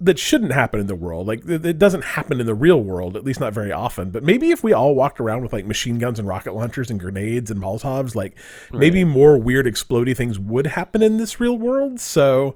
that 0.00 0.16
shouldn't 0.18 0.52
happen 0.52 0.78
in 0.78 0.86
the 0.86 0.94
world. 0.94 1.26
Like 1.26 1.44
it, 1.48 1.76
doesn't 1.78 2.02
happen 2.04 2.38
in 2.40 2.46
the 2.46 2.54
real 2.54 2.80
world, 2.80 3.16
at 3.16 3.24
least 3.24 3.40
not 3.40 3.52
very 3.52 3.72
often. 3.72 4.10
But 4.10 4.22
maybe 4.22 4.50
if 4.52 4.62
we 4.62 4.72
all 4.72 4.94
walked 4.94 5.18
around 5.18 5.42
with 5.42 5.52
like 5.52 5.66
machine 5.66 5.98
guns 5.98 6.20
and 6.20 6.28
rocket 6.28 6.54
launchers 6.54 6.88
and 6.90 7.00
grenades 7.00 7.50
and 7.50 7.60
Molotovs, 7.60 8.14
like 8.14 8.36
maybe 8.72 9.02
more 9.02 9.36
weird 9.38 9.66
explodey 9.66 10.16
things 10.16 10.38
would 10.38 10.68
happen 10.68 11.02
in 11.02 11.16
this 11.16 11.40
real 11.40 11.58
world. 11.58 11.98
So. 12.00 12.54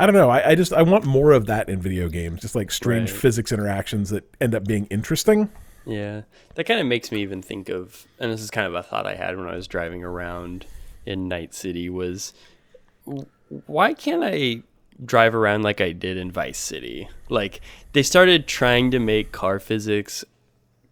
I 0.00 0.06
don't 0.06 0.14
know. 0.14 0.30
I, 0.30 0.50
I 0.50 0.54
just 0.54 0.72
I 0.72 0.82
want 0.82 1.04
more 1.06 1.32
of 1.32 1.46
that 1.46 1.68
in 1.68 1.80
video 1.82 2.08
games, 2.08 2.40
just 2.42 2.54
like 2.54 2.70
strange 2.70 3.10
Right. 3.10 3.18
physics 3.20 3.50
interactions 3.50 4.10
that 4.10 4.32
end 4.40 4.54
up 4.54 4.64
being 4.64 4.86
interesting. 4.86 5.50
Yeah, 5.88 6.22
that 6.54 6.64
kind 6.64 6.80
of 6.80 6.86
makes 6.86 7.10
me 7.10 7.22
even 7.22 7.40
think 7.42 7.68
of, 7.70 8.06
and 8.20 8.30
this 8.30 8.42
is 8.42 8.50
kind 8.50 8.66
of 8.66 8.74
a 8.74 8.82
thought 8.82 9.06
I 9.06 9.14
had 9.14 9.36
when 9.38 9.48
I 9.48 9.56
was 9.56 9.66
driving 9.66 10.04
around 10.04 10.66
in 11.06 11.28
Night 11.28 11.54
City 11.54 11.88
was, 11.88 12.34
why 13.66 13.94
can't 13.94 14.22
I 14.22 14.62
drive 15.04 15.34
around 15.34 15.62
like 15.62 15.80
I 15.80 15.92
did 15.92 16.16
in 16.18 16.30
Vice 16.30 16.58
City? 16.58 17.08
Like 17.30 17.60
they 17.94 18.02
started 18.02 18.46
trying 18.46 18.90
to 18.90 18.98
make 18.98 19.32
car 19.32 19.58
physics 19.58 20.24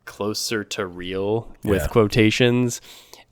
closer 0.06 0.64
to 0.64 0.86
real 0.86 1.54
with 1.62 1.82
Yeah. 1.82 1.86
quotations, 1.88 2.80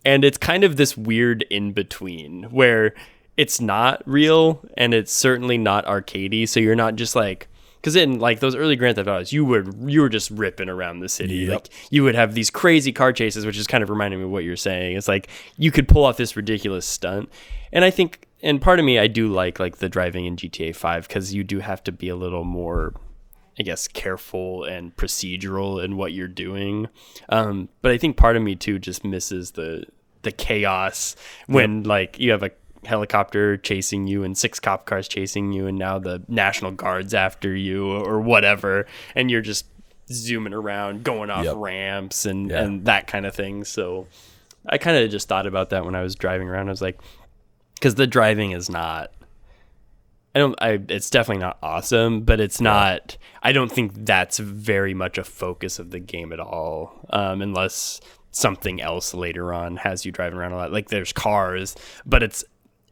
and 0.05 0.25
it's 0.25 0.37
kind 0.39 0.65
of 0.65 0.77
this 0.77 0.97
weird 0.97 1.43
in 1.49 1.73
between 1.73 2.45
where 2.51 2.95
it's 3.37 3.61
not 3.61 4.03
real 4.07 4.61
and 4.77 4.93
it's 4.93 5.13
certainly 5.13 5.57
not 5.57 5.87
arcadey. 5.87 6.47
So 6.49 6.61
you're 6.61 6.77
not 6.77 6.97
just 6.97 7.17
like 7.17 7.49
because 7.85 7.97
in 7.97 8.19
like 8.19 8.41
those 8.41 8.57
early 8.57 8.77
Grand 8.77 8.97
Theft 8.97 9.11
Autos, 9.11 9.31
you 9.31 9.45
would 9.45 9.75
you 9.85 10.01
were 10.01 10.09
just 10.09 10.31
ripping 10.31 10.71
around 10.71 11.01
the 11.01 11.09
city. 11.09 11.35
Yep. 11.35 11.51
Like 11.53 11.69
you 11.91 12.03
would 12.03 12.15
have 12.15 12.33
these 12.33 12.49
crazy 12.49 12.93
car 12.93 13.13
chases, 13.13 13.45
which 13.45 13.59
is 13.59 13.67
kind 13.67 13.85
of 13.85 13.91
reminding 13.91 14.21
me 14.21 14.25
of 14.25 14.31
what 14.31 14.43
you're 14.43 14.57
saying. 14.57 14.97
It's 14.97 15.07
like 15.07 15.29
you 15.59 15.71
could 15.71 15.87
pull 15.87 16.07
off 16.07 16.17
this 16.17 16.35
ridiculous 16.35 16.87
stunt, 16.87 17.29
and 17.75 17.85
I 17.85 17.91
think, 17.91 18.27
and 18.43 18.59
part 18.59 18.79
of 18.79 18.87
me, 18.87 18.99
I 18.99 19.07
do 19.07 19.29
like 19.29 19.61
like 19.61 19.77
the 19.77 19.91
driving 19.91 20.25
in 20.25 20.37
GTA 20.37 20.75
Five 20.75 21.07
because 21.07 21.35
you 21.35 21.45
do 21.45 21.59
have 21.59 21.85
to 21.85 21.93
be 21.93 22.09
a 22.09 22.17
little 22.17 22.45
more 22.45 22.95
I 23.59 23.63
guess 23.63 23.87
careful 23.87 24.65
and 24.65 24.97
procedural 24.97 25.85
in 25.85 25.99
what 25.99 26.15
you're 26.15 26.27
doing. 26.27 26.89
Um, 27.29 27.69
but 27.83 27.91
I 27.93 27.99
think 27.99 28.17
part 28.17 28.37
of 28.37 28.43
me 28.43 28.57
too 28.57 28.79
just 28.79 29.05
misses 29.05 29.51
the 29.51 29.85
the 30.23 30.33
chaos 30.33 31.17
when 31.49 31.83
like 31.83 32.19
you 32.19 32.31
have 32.31 32.43
a 32.43 32.51
helicopter 32.87 33.57
chasing 33.57 34.07
you 34.07 34.23
and 34.25 34.37
six 34.37 34.61
cop 34.61 34.87
cars 34.87 35.09
chasing 35.09 35.53
you 35.53 35.67
and 35.67 35.79
now 35.79 35.99
the 35.99 36.23
national 36.29 36.71
guards 36.71 37.15
after 37.15 37.55
you 37.57 37.87
or 37.91 38.21
whatever 38.21 38.87
and 39.15 39.31
you're 39.31 39.41
just 39.43 39.67
zooming 40.11 40.53
around 40.53 41.03
going 41.05 41.31
off 41.31 41.45
Yep. 41.45 41.55
ramps 41.57 42.27
and 42.27 42.51
Yeah. 42.51 42.63
and 42.63 42.85
that 42.87 43.07
kind 43.07 43.25
of 43.27 43.35
thing 43.35 43.65
so 43.65 44.07
i 44.69 44.77
kind 44.79 44.97
of 44.97 45.11
just 45.11 45.29
thought 45.29 45.47
about 45.47 45.71
that 45.71 45.85
when 45.85 45.95
i 45.95 46.03
was 46.03 46.15
driving 46.15 46.49
around 46.49 46.69
i 46.69 46.71
was 46.71 46.83
like 46.83 47.01
because 47.75 47.95
the 47.95 48.07
driving 48.07 48.53
is 48.53 48.69
not 48.71 49.11
I 50.37 50.41
don't. 50.41 50.57
I. 50.61 50.81
It's 50.89 51.11
definitely 51.11 51.43
not 51.43 51.59
awesome, 51.63 52.23
but 52.23 52.41
it's 52.41 52.61
not. 52.61 53.17
I 53.41 53.53
don't 53.53 53.71
think 53.71 53.93
that's 54.05 54.39
very 54.41 54.93
much 54.93 55.17
a 55.17 55.23
focus 55.23 55.79
of 55.79 55.93
the 55.93 56.01
game 56.01 56.33
at 56.33 56.41
all, 56.41 57.07
um, 57.11 57.41
unless 57.41 58.01
something 58.33 58.81
else 58.81 59.15
later 59.15 59.55
on 59.55 59.77
has 59.77 60.05
you 60.05 60.11
driving 60.11 60.37
around 60.37 60.51
a 60.51 60.57
lot. 60.57 60.73
Like 60.73 60.89
there's 60.89 61.13
cars, 61.13 61.77
but 62.05 62.25
it's 62.25 62.45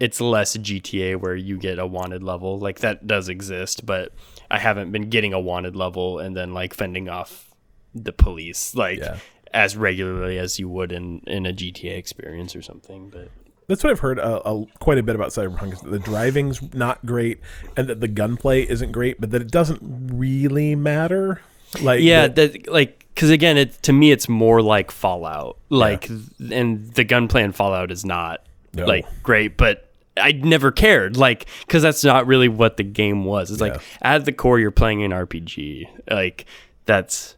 it's 0.02 0.21
less 0.21 0.56
GTA 0.56 1.16
where 1.21 1.37
you 1.37 1.56
get 1.59 1.78
a 1.78 1.87
wanted 1.87 2.23
level. 2.23 2.59
Like 2.59 2.80
that 2.80 3.06
does 3.06 3.28
exist, 3.28 3.87
but 3.87 4.12
I 4.50 4.59
haven't 4.59 4.90
been 4.92 5.09
getting 5.11 5.32
a 5.32 5.40
wanted 5.40 5.76
level 5.76 6.18
and 6.18 6.37
then 6.37 6.52
like 6.52 6.75
fending 6.75 7.09
off 7.09 7.50
the 7.94 8.12
police 8.12 8.75
like 8.75 8.99
Yeah. 8.99 9.16
as 9.54 9.76
regularly 9.76 10.38
as 10.38 10.59
you 10.59 10.68
would 10.68 10.90
in 10.92 11.21
in 11.26 11.47
a 11.47 11.52
GTA 11.52 11.97
experience 11.97 12.56
or 12.56 12.62
something. 12.62 13.11
But 13.11 13.28
That's 13.68 13.85
what 13.85 13.90
I've 13.92 14.00
heard 14.00 14.18
uh, 14.18 14.40
uh, 14.44 14.64
quite 14.80 14.99
a 14.99 15.02
bit 15.02 15.14
about 15.14 15.28
Cyberpunk. 15.30 15.75
Is 15.75 15.80
that 15.82 15.90
the 15.90 15.99
driving's 16.00 16.61
not 16.75 17.04
great, 17.06 17.38
and 17.76 17.87
that 17.88 18.00
the 18.00 18.09
gunplay 18.09 18.62
isn't 18.68 18.90
great, 18.92 19.21
but 19.21 19.30
that 19.30 19.40
it 19.42 19.50
doesn't 19.52 19.80
really 20.12 20.75
matter. 20.75 21.40
Like, 21.80 22.00
yeah 22.02 22.26
that- 22.28 22.52
that, 22.52 22.68
like 22.73 22.99
because 23.14 23.30
again 23.30 23.56
it 23.56 23.71
to 23.82 23.92
me 23.92 24.11
it's 24.11 24.28
more 24.28 24.61
like 24.62 24.90
fallout 24.90 25.59
like 25.68 26.09
and 26.50 26.92
the 26.94 27.04
gunplay 27.04 27.42
in 27.44 27.52
fallout 27.52 27.90
is 27.92 28.04
not 28.06 28.40
No. 28.75 28.85
like 28.87 29.04
great 29.23 29.56
but 29.59 29.88
i 30.16 30.33
never 30.33 30.71
cared 30.71 31.16
like 31.16 31.47
because 31.66 31.83
that's 31.83 32.04
not 32.04 32.26
really 32.26 32.49
what 32.49 32.76
the 32.76 32.83
game 32.83 33.25
was 33.25 33.50
it's 33.50 33.61
Yeah. 33.61 33.69
like 33.73 33.81
at 34.02 34.25
the 34.25 34.33
core 34.33 34.59
you're 34.59 34.71
playing 34.71 35.02
an 35.02 35.11
rpg 35.11 35.88
like 36.11 36.47
that's 36.85 37.37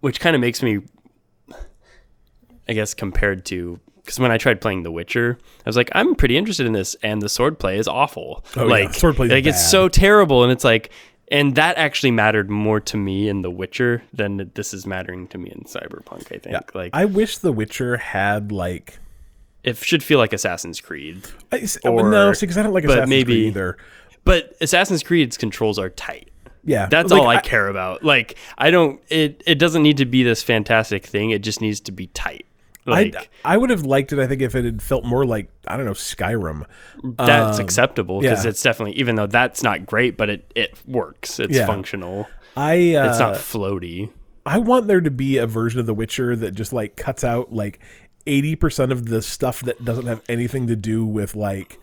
which 0.00 0.20
kind 0.20 0.34
of 0.36 0.40
makes 0.40 0.62
me 0.62 0.80
i 2.68 2.72
guess 2.72 2.94
compared 2.94 3.44
to 3.46 3.80
because 4.02 4.18
when 4.18 4.32
I 4.32 4.36
tried 4.36 4.60
playing 4.60 4.82
The 4.82 4.90
Witcher, 4.90 5.38
I 5.64 5.68
was 5.68 5.76
like, 5.76 5.88
I'm 5.94 6.16
pretty 6.16 6.36
interested 6.36 6.66
in 6.66 6.72
this, 6.72 6.96
and 7.04 7.22
the 7.22 7.28
swordplay 7.28 7.78
is 7.78 7.86
awful. 7.86 8.44
Oh, 8.56 8.64
yeah. 8.64 8.70
like, 8.70 8.88
Swordplay 8.88 9.26
is 9.26 9.30
like 9.30 9.46
it's 9.46 9.70
so 9.70 9.88
terrible, 9.88 10.42
and 10.42 10.50
it's 10.50 10.64
like, 10.64 10.90
and 11.30 11.54
that 11.54 11.78
actually 11.78 12.10
mattered 12.10 12.50
more 12.50 12.80
to 12.80 12.96
me 12.96 13.28
in 13.28 13.42
The 13.42 13.50
Witcher 13.50 14.02
than 14.12 14.50
this 14.54 14.74
is 14.74 14.86
mattering 14.88 15.28
to 15.28 15.38
me 15.38 15.50
in 15.50 15.60
Cyberpunk. 15.60 16.26
I 16.34 16.38
think 16.38 16.46
yeah. 16.46 16.60
like 16.74 16.90
I 16.92 17.04
wish 17.04 17.38
The 17.38 17.52
Witcher 17.52 17.96
had 17.96 18.50
like. 18.50 18.98
It 19.64 19.76
should 19.76 20.02
feel 20.02 20.18
like 20.18 20.32
Assassin's 20.32 20.80
Creed, 20.80 21.22
I, 21.52 21.66
Or- 21.84 22.10
no, 22.10 22.32
see, 22.32 22.46
because 22.46 22.58
I 22.58 22.62
don't 22.62 22.72
like 22.72 22.84
but 22.84 22.90
Assassin's 22.92 23.10
maybe- 23.10 23.24
Creed 23.34 23.46
either. 23.48 23.76
but 24.24 24.54
Assassin's 24.60 25.02
Creed's 25.02 25.36
controls 25.36 25.78
are 25.78 25.90
tight. 25.90 26.28
Yeah, 26.64 26.86
That's 26.86 27.10
like, 27.10 27.20
all 27.20 27.28
I, 27.28 27.40
care 27.40 27.66
about. 27.68 28.04
Like 28.04 28.36
I 28.56 28.70
don't. 28.70 29.00
It 29.08 29.42
it 29.46 29.58
doesn't 29.58 29.82
need 29.82 29.96
to 29.96 30.04
be 30.04 30.22
this 30.22 30.42
fantastic 30.44 31.04
thing. 31.04 31.30
It 31.30 31.42
just 31.42 31.60
needs 31.60 31.80
to 31.80 31.92
be 31.92 32.06
tight. 32.08 32.46
Like 32.86 33.16
I, 33.44 33.54
I 33.54 33.56
would 33.56 33.70
have 33.70 33.84
liked 33.84 34.12
it. 34.12 34.18
I 34.20 34.26
think 34.28 34.42
if 34.42 34.54
it 34.54 34.64
had 34.64 34.80
felt 34.82 35.04
more 35.04 35.24
like 35.24 35.48
I 35.66 35.76
don't 35.76 35.86
know 35.86 35.92
Skyrim. 35.92 36.64
that's 37.02 37.58
Um, 37.58 37.64
acceptable 37.64 38.20
because 38.20 38.44
yeah. 38.44 38.50
it's 38.50 38.62
definitely 38.62 38.94
even 38.96 39.16
though 39.16 39.26
that's 39.26 39.62
not 39.64 39.86
great, 39.86 40.16
but 40.16 40.30
it 40.30 40.52
it 40.54 40.78
works. 40.86 41.40
It's 41.40 41.56
Yeah. 41.56 41.66
functional. 41.66 42.28
I 42.56 42.94
uh, 42.94 43.10
It's 43.10 43.18
not 43.18 43.34
floaty. 43.34 44.10
I 44.46 44.58
want 44.58 44.86
there 44.88 45.00
to 45.00 45.10
be 45.10 45.38
a 45.38 45.46
version 45.48 45.78
of 45.80 45.86
The 45.86 45.94
Witcher 45.94 46.36
that 46.36 46.52
just 46.56 46.72
like 46.72 46.94
cuts 46.96 47.24
out 47.24 47.52
like 47.52 47.80
eighty 48.26 48.56
percent 48.56 48.92
of 48.92 49.06
the 49.06 49.22
stuff 49.22 49.60
that 49.62 49.84
doesn't 49.84 50.06
have 50.06 50.22
anything 50.28 50.66
to 50.66 50.76
do 50.76 51.04
with 51.04 51.34
like 51.34 51.78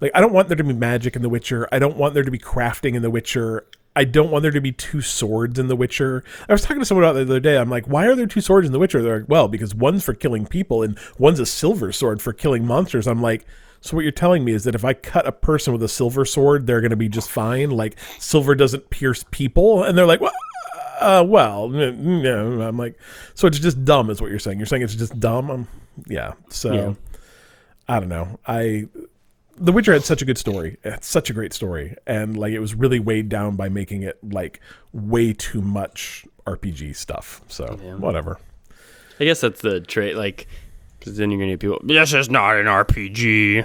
like 0.00 0.12
I 0.14 0.20
don't 0.20 0.32
want 0.32 0.48
there 0.48 0.56
to 0.56 0.64
be 0.64 0.72
magic 0.72 1.16
in 1.16 1.22
The 1.22 1.28
Witcher. 1.28 1.68
I 1.72 1.78
don't 1.78 1.96
want 1.96 2.14
there 2.14 2.22
to 2.22 2.30
be 2.30 2.38
crafting 2.38 2.94
in 2.94 3.02
The 3.02 3.10
Witcher. 3.10 3.66
I 3.94 4.04
don't 4.04 4.30
want 4.30 4.42
there 4.42 4.52
to 4.52 4.60
be 4.60 4.72
two 4.72 5.02
swords 5.02 5.58
in 5.58 5.66
The 5.66 5.76
Witcher. 5.76 6.22
I 6.48 6.52
was 6.52 6.62
talking 6.62 6.78
to 6.78 6.84
someone 6.84 7.04
about 7.04 7.14
the 7.14 7.22
other 7.22 7.40
day. 7.40 7.58
I'm 7.58 7.68
like, 7.68 7.86
why 7.86 8.06
are 8.06 8.14
there 8.14 8.26
two 8.26 8.40
swords 8.40 8.66
in 8.66 8.72
The 8.72 8.78
Witcher? 8.78 9.02
They're 9.02 9.20
like, 9.20 9.28
well, 9.28 9.48
because 9.48 9.74
one's 9.74 10.04
for 10.04 10.14
killing 10.14 10.46
people 10.46 10.82
and 10.82 10.98
one's 11.18 11.40
a 11.40 11.46
silver 11.46 11.90
sword 11.92 12.22
for 12.22 12.32
killing 12.32 12.64
monsters. 12.64 13.08
I'm 13.08 13.20
like, 13.20 13.44
so 13.80 13.96
what 13.96 14.02
you're 14.02 14.12
telling 14.12 14.44
me 14.44 14.52
is 14.52 14.64
that 14.64 14.74
if 14.74 14.84
I 14.84 14.92
cut 14.94 15.26
a 15.26 15.32
person 15.32 15.72
with 15.72 15.82
a 15.82 15.88
silver 15.88 16.24
sword, 16.24 16.66
they're 16.66 16.80
going 16.80 16.90
to 16.90 16.96
be 16.96 17.08
just 17.08 17.30
fine. 17.30 17.70
Like 17.70 17.98
silver 18.18 18.54
doesn't 18.54 18.90
pierce 18.90 19.24
people, 19.30 19.82
and 19.82 19.98
they're 19.98 20.06
like, 20.06 20.20
well, 20.20 20.32
uh, 21.00 21.24
well, 21.26 21.68
no. 21.68 22.60
I'm 22.62 22.76
like, 22.76 22.98
so 23.34 23.46
it's 23.46 23.58
just 23.58 23.84
dumb, 23.84 24.10
is 24.10 24.20
what 24.20 24.30
you're 24.30 24.38
saying. 24.38 24.58
You're 24.58 24.66
saying 24.66 24.82
it's 24.82 24.94
just 24.94 25.18
dumb. 25.18 25.50
Um, 25.50 25.68
yeah. 26.06 26.34
So 26.50 26.72
Yeah. 26.72 26.94
I 27.88 27.98
don't 28.00 28.08
know. 28.08 28.38
I 28.46 28.86
The 29.56 29.72
Witcher 29.72 29.92
had 29.92 30.04
such 30.04 30.22
a 30.22 30.24
good 30.24 30.38
story. 30.38 30.78
It 30.84 30.90
had 30.92 31.04
such 31.04 31.28
a 31.28 31.32
great 31.32 31.52
story, 31.52 31.96
and 32.06 32.36
like 32.38 32.52
it 32.52 32.60
was 32.60 32.74
really 32.74 33.00
weighed 33.00 33.28
down 33.28 33.56
by 33.56 33.68
making 33.68 34.02
it 34.02 34.18
like 34.22 34.60
way 34.92 35.32
too 35.32 35.60
much 35.60 36.24
RPG 36.46 36.94
stuff. 36.96 37.42
So 37.48 37.78
Yeah. 37.82 37.94
whatever. 37.96 38.38
I 39.18 39.24
guess 39.24 39.40
that's 39.40 39.60
the 39.60 39.80
trait. 39.80 40.16
Like 40.16 40.46
because 40.98 41.16
then 41.16 41.30
you're 41.30 41.40
gonna 41.40 41.52
get 41.52 41.60
people. 41.60 41.80
This 41.84 42.12
is 42.14 42.30
not 42.30 42.56
an 42.56 42.66
RPG. 42.66 43.64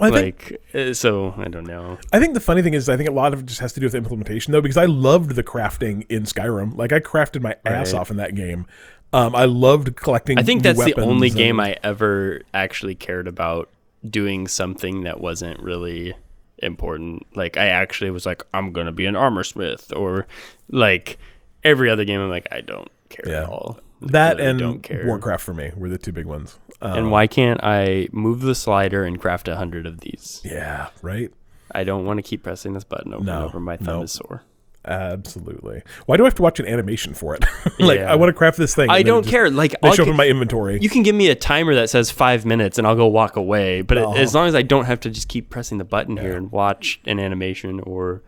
I 0.00 0.10
think 0.10 0.58
like 0.74 0.88
uh, 0.90 0.94
so 0.94 1.34
I 1.36 1.48
don't 1.48 1.66
know. 1.66 1.98
I 2.12 2.20
think 2.20 2.34
the 2.34 2.40
funny 2.40 2.62
thing 2.62 2.74
is, 2.74 2.88
I 2.88 2.96
think 2.96 3.08
a 3.08 3.12
lot 3.12 3.32
of 3.32 3.40
it 3.40 3.46
just 3.46 3.60
has 3.60 3.72
to 3.72 3.80
do 3.80 3.86
with 3.86 3.94
implementation, 3.94 4.52
though, 4.52 4.60
because 4.60 4.76
I 4.76 4.84
loved 4.86 5.30
the 5.34 5.42
crafting 5.42 6.06
in 6.08 6.22
Skyrim. 6.22 6.76
Like 6.76 6.92
I 6.92 7.00
crafted 7.00 7.42
my 7.42 7.56
ass 7.64 7.92
Right. 7.92 8.00
off 8.00 8.10
in 8.10 8.16
that 8.18 8.34
game. 8.34 8.66
Um, 9.12 9.34
I 9.34 9.46
loved 9.46 9.96
collecting. 9.96 10.38
I 10.38 10.42
think 10.42 10.62
that's 10.62 10.78
the 10.84 10.94
only 11.00 11.28
weapons 11.28 11.34
game 11.34 11.58
I 11.60 11.76
ever 11.82 12.42
actually 12.54 12.94
cared 12.94 13.26
about 13.26 13.70
doing 14.08 14.46
something 14.46 15.02
that 15.04 15.20
wasn't 15.20 15.58
really 15.60 16.14
important. 16.58 17.26
Like 17.34 17.56
I 17.56 17.66
actually 17.68 18.10
was 18.10 18.26
like, 18.26 18.44
I'm 18.54 18.72
gonna 18.72 18.92
be 18.92 19.06
an 19.06 19.16
armor 19.16 19.42
smith, 19.44 19.92
or 19.96 20.26
like 20.70 21.18
every 21.64 21.90
other 21.90 22.04
game. 22.04 22.20
I'm 22.20 22.28
like, 22.30 22.46
I 22.52 22.60
don't 22.60 22.88
care 23.08 23.24
Yeah. 23.32 23.42
at 23.42 23.48
all. 23.48 23.80
That 24.00 24.40
and 24.40 24.58
don't 24.58 24.82
care. 24.82 25.04
Warcraft 25.06 25.42
for 25.44 25.54
me 25.54 25.72
were 25.76 25.88
the 25.88 25.98
two 25.98 26.12
big 26.12 26.26
ones. 26.26 26.58
Um, 26.80 26.92
And 26.98 27.10
why 27.10 27.26
can't 27.26 27.60
I 27.62 28.08
move 28.12 28.40
the 28.42 28.54
slider 28.54 29.04
and 29.04 29.20
craft 29.20 29.48
a 29.48 29.56
hundred 29.56 29.86
of 29.86 30.00
these? 30.00 30.40
yeah, 30.44 30.88
right. 31.02 31.30
I 31.74 31.84
don't 31.84 32.04
want 32.06 32.18
to 32.18 32.22
keep 32.22 32.42
pressing 32.44 32.72
this 32.72 32.84
button 32.84 33.12
over 33.12 33.24
No, 33.24 33.36
and 33.36 33.44
over. 33.46 33.60
My 33.60 33.76
thumb 33.76 33.86
nope. 33.96 34.04
is 34.04 34.12
sore. 34.12 34.42
Absolutely. 34.84 35.82
Why 36.06 36.16
do 36.16 36.24
I 36.24 36.26
have 36.26 36.34
to 36.36 36.42
watch 36.42 36.60
an 36.60 36.66
animation 36.66 37.14
for 37.14 37.34
it? 37.34 37.44
like 37.78 37.98
Yeah. 37.98 38.10
I 38.10 38.14
want 38.16 38.30
to 38.30 38.32
craft 38.32 38.56
this 38.58 38.74
thing. 38.74 38.88
I 38.90 38.98
it 38.98 39.04
don't 39.04 39.22
just- 39.22 39.30
care. 39.30 39.50
Like 39.50 39.74
I'll 39.82 39.92
show 39.92 40.02
up 40.04 40.08
in 40.08 40.16
my 40.16 40.26
inventory. 40.26 40.78
You 40.80 40.88
can 40.88 41.02
give 41.02 41.14
me 41.14 41.28
a 41.28 41.34
timer 41.34 41.74
that 41.74 41.90
says 41.90 42.10
five 42.10 42.44
minutes 42.46 42.78
and 42.78 42.86
I'll 42.86 42.94
go 42.96 43.06
walk 43.06 43.36
away. 43.36 43.82
But 43.82 43.98
Oh. 43.98 44.14
as 44.14 44.34
long 44.34 44.48
as 44.48 44.54
I 44.54 44.62
don't 44.62 44.86
have 44.86 45.00
to 45.00 45.10
just 45.10 45.28
keep 45.28 45.50
pressing 45.50 45.78
the 45.78 45.84
button 45.84 46.16
here 46.16 46.36
and 46.36 46.50
watch 46.50 47.00
an 47.06 47.18
animation 47.20 47.80
or 47.80 48.22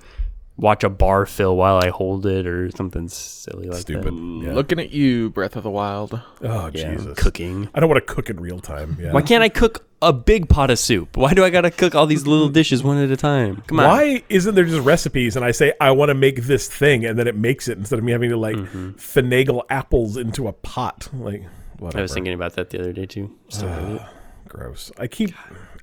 watch 0.61 0.85
a 0.85 0.91
bar 0.91 1.27
fill 1.27 1.57
while 1.57 1.81
I 1.83 1.89
hold 1.89 2.27
it 2.27 2.47
or 2.47 2.71
something 2.71 3.09
silly 3.09 3.69
like 3.69 3.81
Stupid. 3.81 4.15
that. 4.15 4.45
Yeah. 4.47 4.53
Looking 4.53 4.79
at 4.79 4.91
you, 4.91 5.31
Breath 5.31 5.57
of 5.57 5.63
the 5.63 5.71
Wild. 5.71 6.21
oh 6.43 6.71
Yeah, 6.73 6.95
Jesus. 6.95 7.19
cooking. 7.19 7.69
I 7.75 7.81
don't 7.81 7.89
want 7.89 8.07
to 8.07 8.15
cook 8.15 8.31
in 8.31 8.39
real 8.39 8.61
time. 8.61 8.97
Yeah. 9.01 9.13
Why 9.13 9.23
can't 9.23 9.43
I 9.43 9.49
cook 9.49 9.87
a 10.03 10.13
big 10.13 10.49
pot 10.49 10.71
of 10.71 10.79
soup? 10.79 11.17
Why 11.17 11.35
do 11.35 11.45
I 11.45 11.51
gotta 11.51 11.71
cook 11.71 11.95
all 11.95 12.07
these 12.07 12.27
little 12.27 12.49
dishes 12.49 12.83
one 12.83 12.99
at 12.99 13.11
a 13.11 13.17
time? 13.17 13.63
Come 13.67 13.81
on. 13.81 13.87
Why 13.87 14.23
isn't 14.29 14.55
there 14.55 14.65
just 14.65 14.85
recipes 14.85 15.35
and 15.37 15.45
I 15.45 15.51
say 15.51 15.73
I 15.81 15.91
want 15.93 16.11
to 16.11 16.15
make 16.15 16.43
this 16.43 16.69
thing 16.69 17.05
and 17.05 17.19
then 17.19 17.27
it 17.27 17.37
makes 17.37 17.67
it 17.67 17.79
instead 17.79 17.99
of 17.99 18.05
me 18.05 18.13
having 18.13 18.31
to 18.31 18.37
like 18.37 18.57
mm-hmm. 18.57 18.91
finagle 18.91 19.63
apples 19.71 20.17
into 20.17 20.47
a 20.47 20.53
pot? 20.53 21.09
Like 21.13 21.43
whatever. 21.79 21.99
I 21.99 22.03
was 22.03 22.13
thinking 22.13 22.35
about 22.35 22.55
that 22.55 22.71
the 22.71 22.81
other 22.81 22.93
day 22.93 23.07
too. 23.07 23.35
Still 23.49 23.69
ah, 23.69 23.81
hate. 23.81 24.01
Gross. 24.49 24.93
I 24.99 25.07
keep 25.07 25.31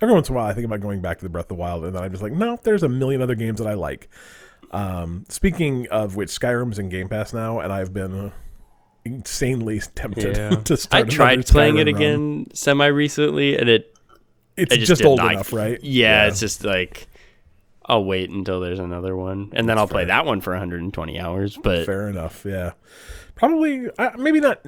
every 0.01 0.13
once 0.13 0.29
in 0.29 0.35
a 0.35 0.37
while 0.37 0.47
I 0.47 0.53
think 0.53 0.65
about 0.65 0.81
going 0.81 1.01
back 1.01 1.17
to 1.17 1.25
the 1.25 1.29
Breath 1.29 1.45
of 1.45 1.49
the 1.49 1.55
Wild 1.55 1.83
and 1.85 1.95
then 1.95 2.03
I'm 2.03 2.11
just 2.11 2.21
like, 2.21 2.33
no, 2.33 2.59
there's 2.63 2.83
a 2.83 2.89
million 2.89 3.21
other 3.21 3.35
games 3.35 3.59
that 3.59 3.67
I 3.67 3.73
like. 3.73 4.09
Um, 4.71 5.25
speaking 5.29 5.87
of 5.89 6.15
which, 6.15 6.29
Skyrim's 6.29 6.77
in 6.79 6.89
Game 6.89 7.07
Pass 7.09 7.33
now, 7.33 7.59
and 7.59 7.71
I've 7.71 7.93
been 7.93 8.31
insanely 9.05 9.79
tempted 9.95 10.35
Yeah. 10.37 10.49
to 10.63 10.73
I 10.73 10.75
start. 10.75 11.09
tried 11.09 11.45
playing 11.45 11.77
it 11.77 11.87
Skyrim 11.87 11.93
run. 11.93 11.95
again 12.01 12.47
semi 12.53 12.85
recently 12.87 13.57
and 13.57 13.69
it 13.69 13.95
It's 14.57 14.73
I 14.73 14.77
just, 14.77 14.87
just, 14.87 15.05
old 15.05 15.19
not- 15.19 15.31
enough, 15.33 15.53
right? 15.53 15.81
Yeah, 15.83 16.27
it's 16.27 16.39
just 16.39 16.63
like 16.63 17.07
I'll 17.85 18.03
wait 18.03 18.29
until 18.29 18.59
there's 18.59 18.79
another 18.79 19.15
one, 19.15 19.51
and 19.53 19.69
then 19.69 19.77
I'll 19.77 19.87
play 19.87 20.03
that 20.05 20.25
one 20.25 20.41
for 20.41 20.51
120 20.51 21.19
hours. 21.19 21.57
But 21.57 21.85
fair 21.85 22.09
enough. 22.09 22.43
Yeah, 22.45 22.73
probably 23.35 23.89
uh, 23.97 24.11
maybe 24.17 24.41
not. 24.41 24.61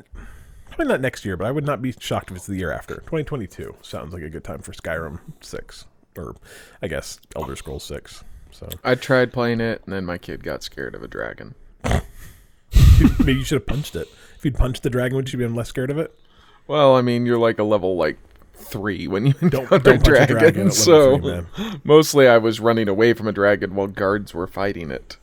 Probably 0.69 0.85
not 0.85 1.01
next 1.01 1.25
year, 1.25 1.35
but 1.35 1.45
I 1.45 1.51
would 1.51 1.65
not 1.65 1.81
be 1.81 1.91
shocked 1.99 2.31
if 2.31 2.37
it's 2.37 2.47
the 2.47 2.55
year 2.55 2.71
after. 2.71 2.95
2022 2.97 3.75
sounds 3.81 4.13
like 4.13 4.23
a 4.23 4.29
good 4.29 4.45
time 4.45 4.61
for 4.61 4.71
Skyrim 4.71 5.19
Six, 5.41 5.85
or 6.15 6.37
I 6.81 6.87
guess 6.87 7.19
Elder 7.35 7.57
Scrolls 7.57 7.83
Six. 7.83 8.23
So 8.51 8.67
I 8.83 8.95
tried 8.95 9.31
playing 9.33 9.61
it, 9.61 9.81
and 9.85 9.93
then 9.93 10.05
my 10.05 10.17
kid 10.17 10.43
got 10.43 10.63
scared 10.63 10.95
of 10.95 11.03
a 11.03 11.07
dragon. 11.07 11.55
maybe 13.19 13.33
you 13.33 13.43
should 13.43 13.55
have 13.61 13.67
punched 13.67 13.95
it. 13.95 14.07
If 14.37 14.45
you'd 14.45 14.55
punched 14.55 14.83
the 14.83 14.89
dragon, 14.89 15.15
would 15.15 15.31
you 15.31 15.39
be 15.39 15.47
less 15.47 15.69
scared 15.69 15.89
of 15.91 15.97
it? 15.97 16.13
Well, 16.67 16.95
I 16.95 17.01
mean, 17.01 17.25
you're 17.25 17.37
like 17.37 17.59
a 17.59 17.63
level 17.63 17.95
like 17.95 18.17
three 18.53 19.07
when 19.07 19.25
you 19.25 19.33
Don't, 19.39 19.63
encounter 19.63 19.79
don't 19.79 20.03
punch 20.03 20.07
a 20.07 20.11
dragon. 20.27 20.37
dragon. 20.37 20.67
at 20.67 20.77
level 20.87 21.41
so 21.41 21.43
three, 21.55 21.79
mostly 21.83 22.27
I 22.27 22.37
was 22.37 22.59
running 22.59 22.87
away 22.89 23.13
from 23.13 23.27
a 23.27 23.31
dragon 23.31 23.73
while 23.75 23.87
guards 23.87 24.33
were 24.33 24.47
fighting 24.47 24.91
it. 24.91 25.17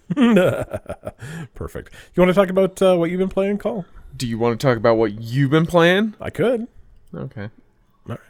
Perfect. 1.55 1.93
You 2.15 2.21
want 2.23 2.31
to 2.31 2.35
talk 2.35 2.49
about 2.49 2.81
uh, 2.81 2.97
what 2.97 3.11
you've 3.11 3.19
been 3.21 3.29
playing, 3.29 3.59
Call? 3.59 3.85
Do 4.17 4.27
you 4.27 4.39
want 4.39 4.59
to 4.59 4.67
talk 4.67 4.79
about 4.79 4.97
what 4.97 5.21
you've 5.21 5.51
been 5.51 5.67
playing? 5.67 6.15
I 6.21 6.31
could. 6.31 6.67
Okay. 7.15 7.51
All 8.09 8.17
right. 8.17 8.21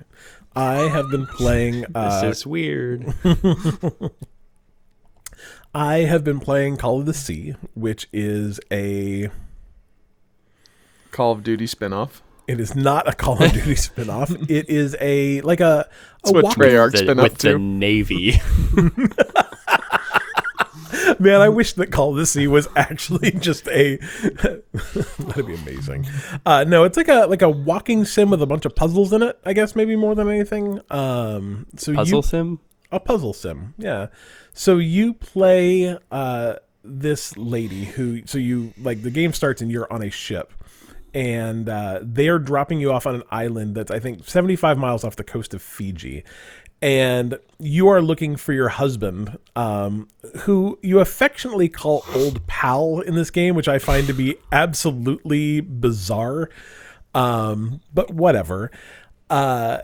I 0.56 0.88
have 0.88 1.10
been 1.10 1.26
playing. 1.26 1.84
Uh, 1.94 2.22
this 2.22 2.38
is 2.38 2.46
weird. 2.46 3.14
I 5.74 5.98
have 5.98 6.24
been 6.24 6.40
playing 6.40 6.78
Call 6.78 7.00
of 7.00 7.06
the 7.06 7.14
Sea, 7.14 7.54
which 7.74 8.08
is 8.12 8.58
a. 8.72 9.28
Call 11.10 11.32
of 11.32 11.42
Duty 11.42 11.66
spinoff. 11.66 12.20
It 12.48 12.60
is 12.60 12.74
not 12.76 13.08
a 13.08 13.12
Call 13.12 13.42
of 13.42 13.52
Duty 13.52 13.74
spinoff. 13.74 14.48
It 14.50 14.68
is 14.70 14.96
a 15.00 15.40
like 15.42 15.60
a. 15.60 15.64
a 15.64 15.86
That's 16.22 16.32
what 16.32 16.44
walking- 16.44 16.62
Treyarch's 16.62 17.00
The- 17.00 17.06
been 17.06 17.16
with 17.18 17.32
up 17.32 17.38
the 17.38 17.52
to. 17.52 17.58
Navy. 17.58 18.40
Man, 21.20 21.40
I 21.40 21.48
wish 21.48 21.74
that 21.74 21.92
Call 21.92 22.10
of 22.10 22.16
the 22.16 22.26
Sea 22.26 22.46
was 22.46 22.68
actually 22.76 23.30
just 23.32 23.66
a. 23.68 23.96
that'd 25.18 25.46
be 25.46 25.54
amazing. 25.54 26.06
Uh, 26.44 26.64
no, 26.66 26.84
it's 26.84 26.96
like 26.96 27.08
a 27.08 27.26
like 27.26 27.42
a 27.42 27.50
walking 27.50 28.04
sim 28.04 28.30
with 28.30 28.42
a 28.42 28.46
bunch 28.46 28.64
of 28.64 28.74
puzzles 28.74 29.12
in 29.12 29.22
it. 29.22 29.38
I 29.44 29.52
guess 29.52 29.76
maybe 29.76 29.96
more 29.96 30.14
than 30.14 30.28
anything. 30.28 30.80
Um, 30.90 31.66
so 31.76 31.94
Puzzle 31.94 32.18
you 32.18 32.22
sim. 32.22 32.60
A 32.92 33.00
puzzle 33.00 33.32
sim 33.32 33.74
yeah. 33.78 34.06
So 34.52 34.78
you 34.78 35.14
play 35.14 35.98
uh 36.10 36.54
this 36.82 37.36
lady 37.36 37.84
who 37.84 38.24
so 38.26 38.38
you 38.38 38.72
like 38.80 39.02
the 39.02 39.10
game 39.10 39.32
starts 39.32 39.60
and 39.60 39.70
you're 39.70 39.92
on 39.92 40.02
a 40.02 40.10
ship 40.10 40.52
and 41.14 41.68
uh, 41.68 42.00
they're 42.02 42.38
dropping 42.38 42.78
you 42.78 42.92
off 42.92 43.06
on 43.06 43.14
an 43.14 43.22
island 43.30 43.74
that's 43.74 43.90
i 43.90 43.98
think 43.98 44.26
75 44.28 44.76
miles 44.78 45.02
off 45.04 45.16
the 45.16 45.24
coast 45.24 45.54
of 45.54 45.62
fiji. 45.62 46.24
And 46.82 47.38
you 47.58 47.88
are 47.88 48.02
looking 48.02 48.36
for 48.36 48.52
your 48.52 48.68
husband 48.68 49.38
um, 49.56 50.08
who 50.40 50.78
you 50.82 51.00
affectionately 51.00 51.70
call 51.70 52.04
old 52.14 52.46
pal 52.46 53.00
in 53.00 53.14
this 53.14 53.30
game 53.30 53.54
which 53.54 53.66
i 53.66 53.78
find 53.78 54.06
to 54.06 54.12
be 54.12 54.36
absolutely 54.52 55.60
bizarre. 55.60 56.50
Um, 57.14 57.80
but 57.94 58.12
whatever. 58.12 58.70
Uh, 59.30 59.78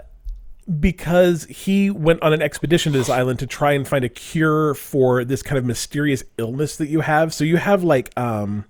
because 0.80 1.44
he 1.44 1.90
went 1.90 2.22
on 2.22 2.32
an 2.32 2.42
expedition 2.42 2.92
to 2.92 2.98
this 2.98 3.10
island 3.10 3.38
to 3.40 3.46
try 3.46 3.72
and 3.72 3.86
find 3.86 4.04
a 4.04 4.08
cure 4.08 4.74
for 4.74 5.24
this 5.24 5.42
kind 5.42 5.58
of 5.58 5.64
mysterious 5.64 6.22
illness 6.38 6.76
that 6.76 6.88
you 6.88 7.00
have. 7.00 7.34
So 7.34 7.44
you 7.44 7.56
have 7.56 7.82
like 7.82 8.16
um 8.16 8.64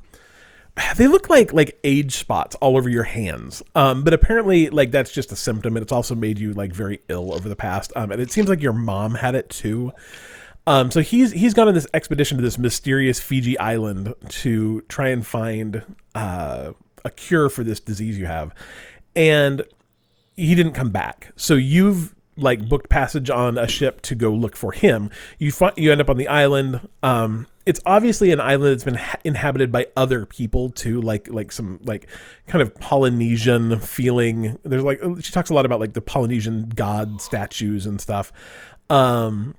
they 0.97 1.07
look 1.07 1.29
like 1.29 1.53
like 1.53 1.79
age 1.85 2.17
spots 2.17 2.57
all 2.57 2.77
over 2.77 2.89
your 2.89 3.03
hands. 3.03 3.63
Um 3.75 4.05
but 4.05 4.15
apparently 4.15 4.71
like 4.71 4.91
that's 4.91 5.13
just 5.13 5.33
a 5.33 5.37
symptom 5.37 5.77
and 5.77 5.83
it's 5.83 5.93
also 5.93 6.15
made 6.15 6.39
you 6.39 6.55
like 6.55 6.73
very 6.73 7.01
ill 7.09 7.35
over 7.35 7.49
the 7.49 7.57
past. 7.57 7.93
Um 7.95 8.11
and 8.11 8.21
it 8.21 8.31
seems 8.31 8.49
like 8.49 8.63
your 8.63 8.73
mom 8.73 9.15
had 9.15 9.35
it 9.35 9.51
too. 9.51 9.93
Um 10.67 10.91
so 10.91 11.01
he's 11.01 11.33
he's 11.33 11.53
gone 11.53 11.69
on 11.69 11.75
this 11.75 11.87
expedition 11.93 12.39
to 12.39 12.43
this 12.43 12.59
mysterious 12.59 13.21
Fiji 13.21 13.59
island 13.59 14.15
to 14.29 14.81
try 14.83 15.09
and 15.09 15.27
find 15.27 15.83
uh 16.15 16.73
a 17.05 17.11
cure 17.11 17.51
for 17.51 17.65
this 17.65 17.81
disease 17.81 18.19
you 18.19 18.27
have. 18.27 18.55
And 19.15 19.63
he 20.37 20.55
didn't 20.55 20.73
come 20.73 20.91
back. 20.91 21.33
So 21.37 21.55
you've 21.55 22.15
like 22.37 22.69
booked 22.69 22.89
passage 22.89 23.29
on 23.31 23.59
a 23.59 23.69
ship 23.69 24.01
to 24.03 24.15
go 24.15 24.31
look 24.31 24.57
for 24.57 24.73
him. 24.73 25.11
You 25.39 25.53
find 25.53 25.75
you 25.77 25.93
end 25.93 26.01
up 26.01 26.11
on 26.11 26.17
the 26.17 26.29
island. 26.29 26.89
Um, 27.03 27.47
it's 27.67 27.81
obviously 27.87 28.33
an 28.33 28.41
island 28.41 28.73
that's 28.73 28.85
been 28.85 28.95
ha- 28.95 29.21
inhabited 29.25 29.71
by 29.71 29.87
other 29.97 30.27
people 30.27 30.71
too, 30.71 31.01
like 31.01 31.29
like 31.29 31.53
some 31.53 31.81
like 31.85 32.09
kind 32.47 32.63
of 32.63 32.75
Polynesian 32.77 33.79
feeling. 33.81 34.59
There's 34.63 34.83
like 34.83 35.01
she 35.21 35.33
talks 35.33 35.51
a 35.51 35.55
lot 35.55 35.67
about 35.67 35.81
like 35.81 35.93
the 35.93 36.01
Polynesian 36.01 36.71
god 36.75 37.21
statues 37.21 37.87
and 37.87 38.01
stuff. 38.01 38.33
Um, 38.91 39.55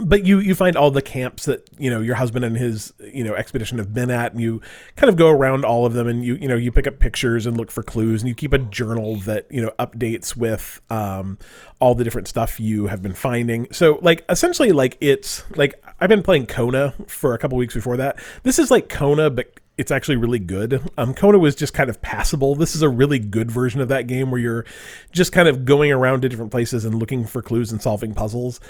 but 0.00 0.24
you 0.24 0.38
you 0.38 0.54
find 0.54 0.74
all 0.74 0.90
the 0.90 1.02
camps 1.02 1.44
that 1.44 1.68
you 1.78 1.90
know 1.90 2.00
your 2.00 2.14
husband 2.14 2.44
and 2.44 2.56
his 2.56 2.94
you 3.12 3.22
know 3.22 3.34
expedition 3.34 3.76
have 3.76 3.92
been 3.92 4.10
at 4.10 4.32
and 4.32 4.40
you 4.40 4.60
kind 4.96 5.10
of 5.10 5.16
go 5.16 5.28
around 5.28 5.64
all 5.64 5.84
of 5.84 5.92
them 5.92 6.08
and 6.08 6.24
you 6.24 6.34
you 6.36 6.48
know 6.48 6.56
you 6.56 6.72
pick 6.72 6.86
up 6.86 6.98
pictures 6.98 7.44
and 7.44 7.58
look 7.58 7.70
for 7.70 7.82
clues 7.82 8.22
and 8.22 8.28
you 8.28 8.34
keep 8.34 8.54
a 8.54 8.58
journal 8.58 9.16
that 9.16 9.46
you 9.50 9.60
know 9.60 9.70
updates 9.78 10.34
with 10.34 10.80
um 10.88 11.36
all 11.78 11.94
the 11.94 12.04
different 12.04 12.26
stuff 12.26 12.58
you 12.58 12.86
have 12.86 13.02
been 13.02 13.12
finding 13.12 13.70
so 13.70 13.98
like 14.00 14.24
essentially 14.30 14.72
like 14.72 14.96
it's 15.00 15.44
like 15.56 15.74
i've 16.00 16.08
been 16.08 16.22
playing 16.22 16.46
kona 16.46 16.94
for 17.06 17.34
a 17.34 17.38
couple 17.38 17.58
weeks 17.58 17.74
before 17.74 17.98
that 17.98 18.18
this 18.44 18.58
is 18.58 18.70
like 18.70 18.88
kona 18.88 19.28
but 19.28 19.58
it's 19.78 19.90
actually 19.90 20.16
really 20.16 20.38
good. 20.38 20.82
Um, 20.98 21.14
Kona 21.14 21.38
was 21.38 21.54
just 21.54 21.72
kind 21.72 21.88
of 21.88 22.02
passable. 22.02 22.54
This 22.54 22.76
is 22.76 22.82
a 22.82 22.90
really 22.90 23.18
good 23.18 23.50
version 23.50 23.80
of 23.80 23.88
that 23.88 24.06
game 24.06 24.30
where 24.30 24.38
you're 24.38 24.66
just 25.12 25.32
kind 25.32 25.48
of 25.48 25.64
going 25.64 25.90
around 25.90 26.20
to 26.22 26.28
different 26.28 26.50
places 26.50 26.84
and 26.84 26.94
looking 26.94 27.24
for 27.24 27.40
clues 27.40 27.72
and 27.72 27.80
solving 27.80 28.12
puzzles. 28.12 28.60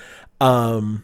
Um, 0.40 1.02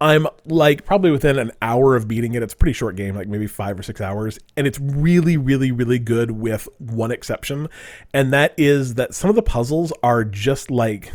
I'm 0.00 0.26
like 0.44 0.84
probably 0.84 1.10
within 1.10 1.38
an 1.38 1.52
hour 1.62 1.96
of 1.96 2.08
beating 2.08 2.34
it. 2.34 2.42
It's 2.42 2.54
a 2.54 2.56
pretty 2.56 2.72
short 2.72 2.96
game, 2.96 3.14
like 3.14 3.28
maybe 3.28 3.46
five 3.46 3.78
or 3.78 3.82
six 3.82 4.00
hours. 4.00 4.38
And 4.56 4.66
it's 4.66 4.78
really, 4.80 5.36
really, 5.36 5.72
really 5.72 5.98
good 5.98 6.32
with 6.32 6.68
one 6.78 7.10
exception. 7.10 7.68
And 8.12 8.32
that 8.32 8.54
is 8.56 8.94
that 8.94 9.14
some 9.14 9.30
of 9.30 9.36
the 9.36 9.42
puzzles 9.42 9.92
are 10.02 10.24
just 10.24 10.70
like 10.70 11.12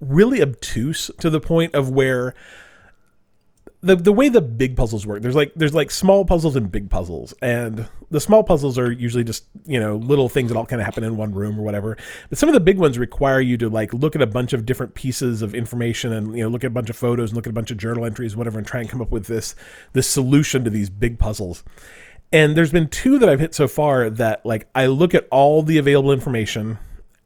really 0.00 0.42
obtuse 0.42 1.10
to 1.20 1.30
the 1.30 1.40
point 1.40 1.74
of 1.74 1.90
where 1.90 2.34
the 3.84 3.96
the 3.96 4.12
way 4.12 4.28
the 4.28 4.40
big 4.40 4.76
puzzles 4.76 5.06
work 5.06 5.22
there's 5.22 5.34
like 5.34 5.52
there's 5.54 5.74
like 5.74 5.90
small 5.90 6.24
puzzles 6.24 6.56
and 6.56 6.72
big 6.72 6.88
puzzles 6.90 7.34
and 7.42 7.86
the 8.10 8.20
small 8.20 8.42
puzzles 8.42 8.78
are 8.78 8.90
usually 8.90 9.24
just 9.24 9.44
you 9.66 9.78
know 9.78 9.96
little 9.96 10.28
things 10.28 10.50
that 10.50 10.56
all 10.56 10.66
kind 10.66 10.80
of 10.80 10.86
happen 10.86 11.04
in 11.04 11.16
one 11.16 11.32
room 11.32 11.58
or 11.58 11.62
whatever 11.62 11.96
but 12.28 12.38
some 12.38 12.48
of 12.48 12.52
the 12.52 12.60
big 12.60 12.78
ones 12.78 12.98
require 12.98 13.40
you 13.40 13.56
to 13.56 13.68
like 13.68 13.92
look 13.92 14.16
at 14.16 14.22
a 14.22 14.26
bunch 14.26 14.52
of 14.52 14.64
different 14.64 14.94
pieces 14.94 15.42
of 15.42 15.54
information 15.54 16.12
and 16.12 16.36
you 16.36 16.42
know 16.42 16.48
look 16.48 16.64
at 16.64 16.68
a 16.68 16.70
bunch 16.70 16.90
of 16.90 16.96
photos 16.96 17.30
and 17.30 17.36
look 17.36 17.46
at 17.46 17.50
a 17.50 17.54
bunch 17.54 17.70
of 17.70 17.76
journal 17.76 18.04
entries 18.04 18.34
whatever 18.34 18.58
and 18.58 18.66
try 18.66 18.80
and 18.80 18.88
come 18.88 19.02
up 19.02 19.10
with 19.10 19.26
this 19.26 19.54
this 19.92 20.08
solution 20.08 20.64
to 20.64 20.70
these 20.70 20.90
big 20.90 21.18
puzzles 21.18 21.62
and 22.32 22.56
there's 22.56 22.72
been 22.72 22.88
two 22.88 23.18
that 23.20 23.28
I've 23.28 23.40
hit 23.40 23.54
so 23.54 23.68
far 23.68 24.10
that 24.10 24.44
like 24.44 24.66
I 24.74 24.86
look 24.86 25.14
at 25.14 25.28
all 25.30 25.62
the 25.62 25.78
available 25.78 26.10
information 26.10 26.78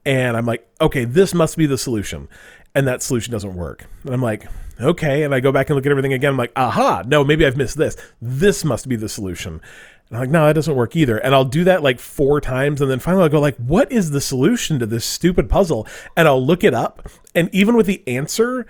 and 0.05 0.37
I'm 0.37 0.47
like, 0.47 0.69
okay, 0.81 1.05
this 1.05 1.35
must 1.35 1.57
be 1.57 1.67
the 1.67 1.79
solution. 1.79 2.29
And 2.75 2.87
that 2.87 3.03
solution 3.03 3.33
doesn't 3.33 3.55
work. 3.55 3.87
And 4.05 4.15
I'm 4.15 4.23
like, 4.23 4.47
okay. 4.81 5.23
And 5.23 5.35
I 5.35 5.41
go 5.41 5.53
back 5.53 5.69
and 5.69 5.77
look 5.77 5.87
at 5.87 5.91
everything 5.91 6.13
again. 6.13 6.31
I'm 6.31 6.37
like, 6.37 6.53
aha, 6.57 7.03
no, 7.07 7.25
maybe 7.25 7.47
I've 7.47 7.57
missed 7.57 7.77
this. 7.77 7.97
This 8.21 8.65
must 8.65 8.89
be 8.89 8.97
the 8.97 9.09
solution. 9.09 9.61
And 10.09 10.17
I'm 10.17 10.21
like, 10.21 10.31
no, 10.31 10.47
that 10.47 10.55
doesn't 10.55 10.75
work 10.75 10.97
either. 10.97 11.19
And 11.19 11.35
I'll 11.35 11.45
do 11.45 11.65
that 11.65 11.83
like 11.83 11.99
four 11.99 12.41
times. 12.41 12.81
And 12.81 12.91
then 12.91 12.99
finally 12.99 13.25
I'll 13.25 13.29
go 13.29 13.41
like, 13.41 13.57
what 13.57 13.91
is 13.93 14.11
the 14.11 14.21
solution 14.21 14.79
to 14.79 14.87
this 14.87 15.05
stupid 15.05 15.49
puzzle? 15.49 15.87
And 16.17 16.27
I'll 16.27 16.45
look 16.45 16.65
it 16.65 16.75
up. 16.75 17.09
And 17.35 17.51
even 17.55 17.77
with 17.77 17.87
the 17.87 18.03
answer, 18.07 18.67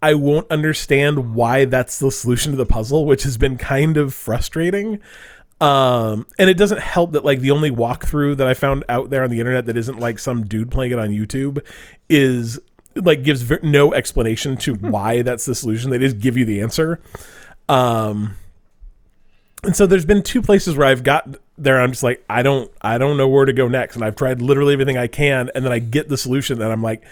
I 0.00 0.14
won't 0.14 0.50
understand 0.50 1.34
why 1.34 1.64
that's 1.64 1.98
the 1.98 2.10
solution 2.10 2.52
to 2.52 2.56
the 2.56 2.66
puzzle, 2.66 3.04
which 3.04 3.24
has 3.24 3.36
been 3.36 3.58
kind 3.58 3.96
of 3.96 4.14
frustrating. 4.14 5.00
Um, 5.60 6.26
and 6.38 6.48
it 6.48 6.56
doesn't 6.56 6.80
help 6.80 7.12
that 7.12 7.24
like 7.24 7.40
the 7.40 7.50
only 7.50 7.70
walkthrough 7.70 8.36
that 8.36 8.46
I 8.46 8.54
found 8.54 8.84
out 8.88 9.10
there 9.10 9.24
on 9.24 9.30
the 9.30 9.40
internet 9.40 9.66
that 9.66 9.76
isn't 9.76 9.98
like 9.98 10.20
some 10.20 10.46
dude 10.46 10.70
playing 10.70 10.92
it 10.92 10.98
on 11.00 11.08
YouTube 11.08 11.64
is 12.08 12.60
like 13.04 13.22
gives 13.22 13.42
ver- 13.42 13.60
no 13.62 13.92
explanation 13.94 14.56
to 14.58 14.74
why 14.74 15.22
that's 15.22 15.44
the 15.44 15.54
solution. 15.54 15.90
They 15.90 15.98
just 15.98 16.18
give 16.18 16.36
you 16.36 16.44
the 16.44 16.60
answer. 16.60 17.00
Um, 17.68 18.36
and 19.64 19.74
so 19.74 19.86
there's 19.86 20.06
been 20.06 20.22
two 20.22 20.42
places 20.42 20.76
where 20.76 20.86
I've 20.86 21.02
got 21.02 21.36
there. 21.56 21.80
I'm 21.80 21.90
just 21.90 22.02
like, 22.02 22.24
I 22.30 22.42
don't, 22.42 22.70
I 22.80 22.98
don't 22.98 23.16
know 23.16 23.28
where 23.28 23.44
to 23.44 23.52
go 23.52 23.68
next, 23.68 23.96
and 23.96 24.04
I've 24.04 24.16
tried 24.16 24.40
literally 24.40 24.72
everything 24.72 24.96
I 24.96 25.08
can, 25.08 25.50
and 25.54 25.64
then 25.64 25.72
I 25.72 25.78
get 25.80 26.08
the 26.08 26.16
solution, 26.16 26.62
and 26.62 26.72
I'm 26.72 26.82
like, 26.82 27.02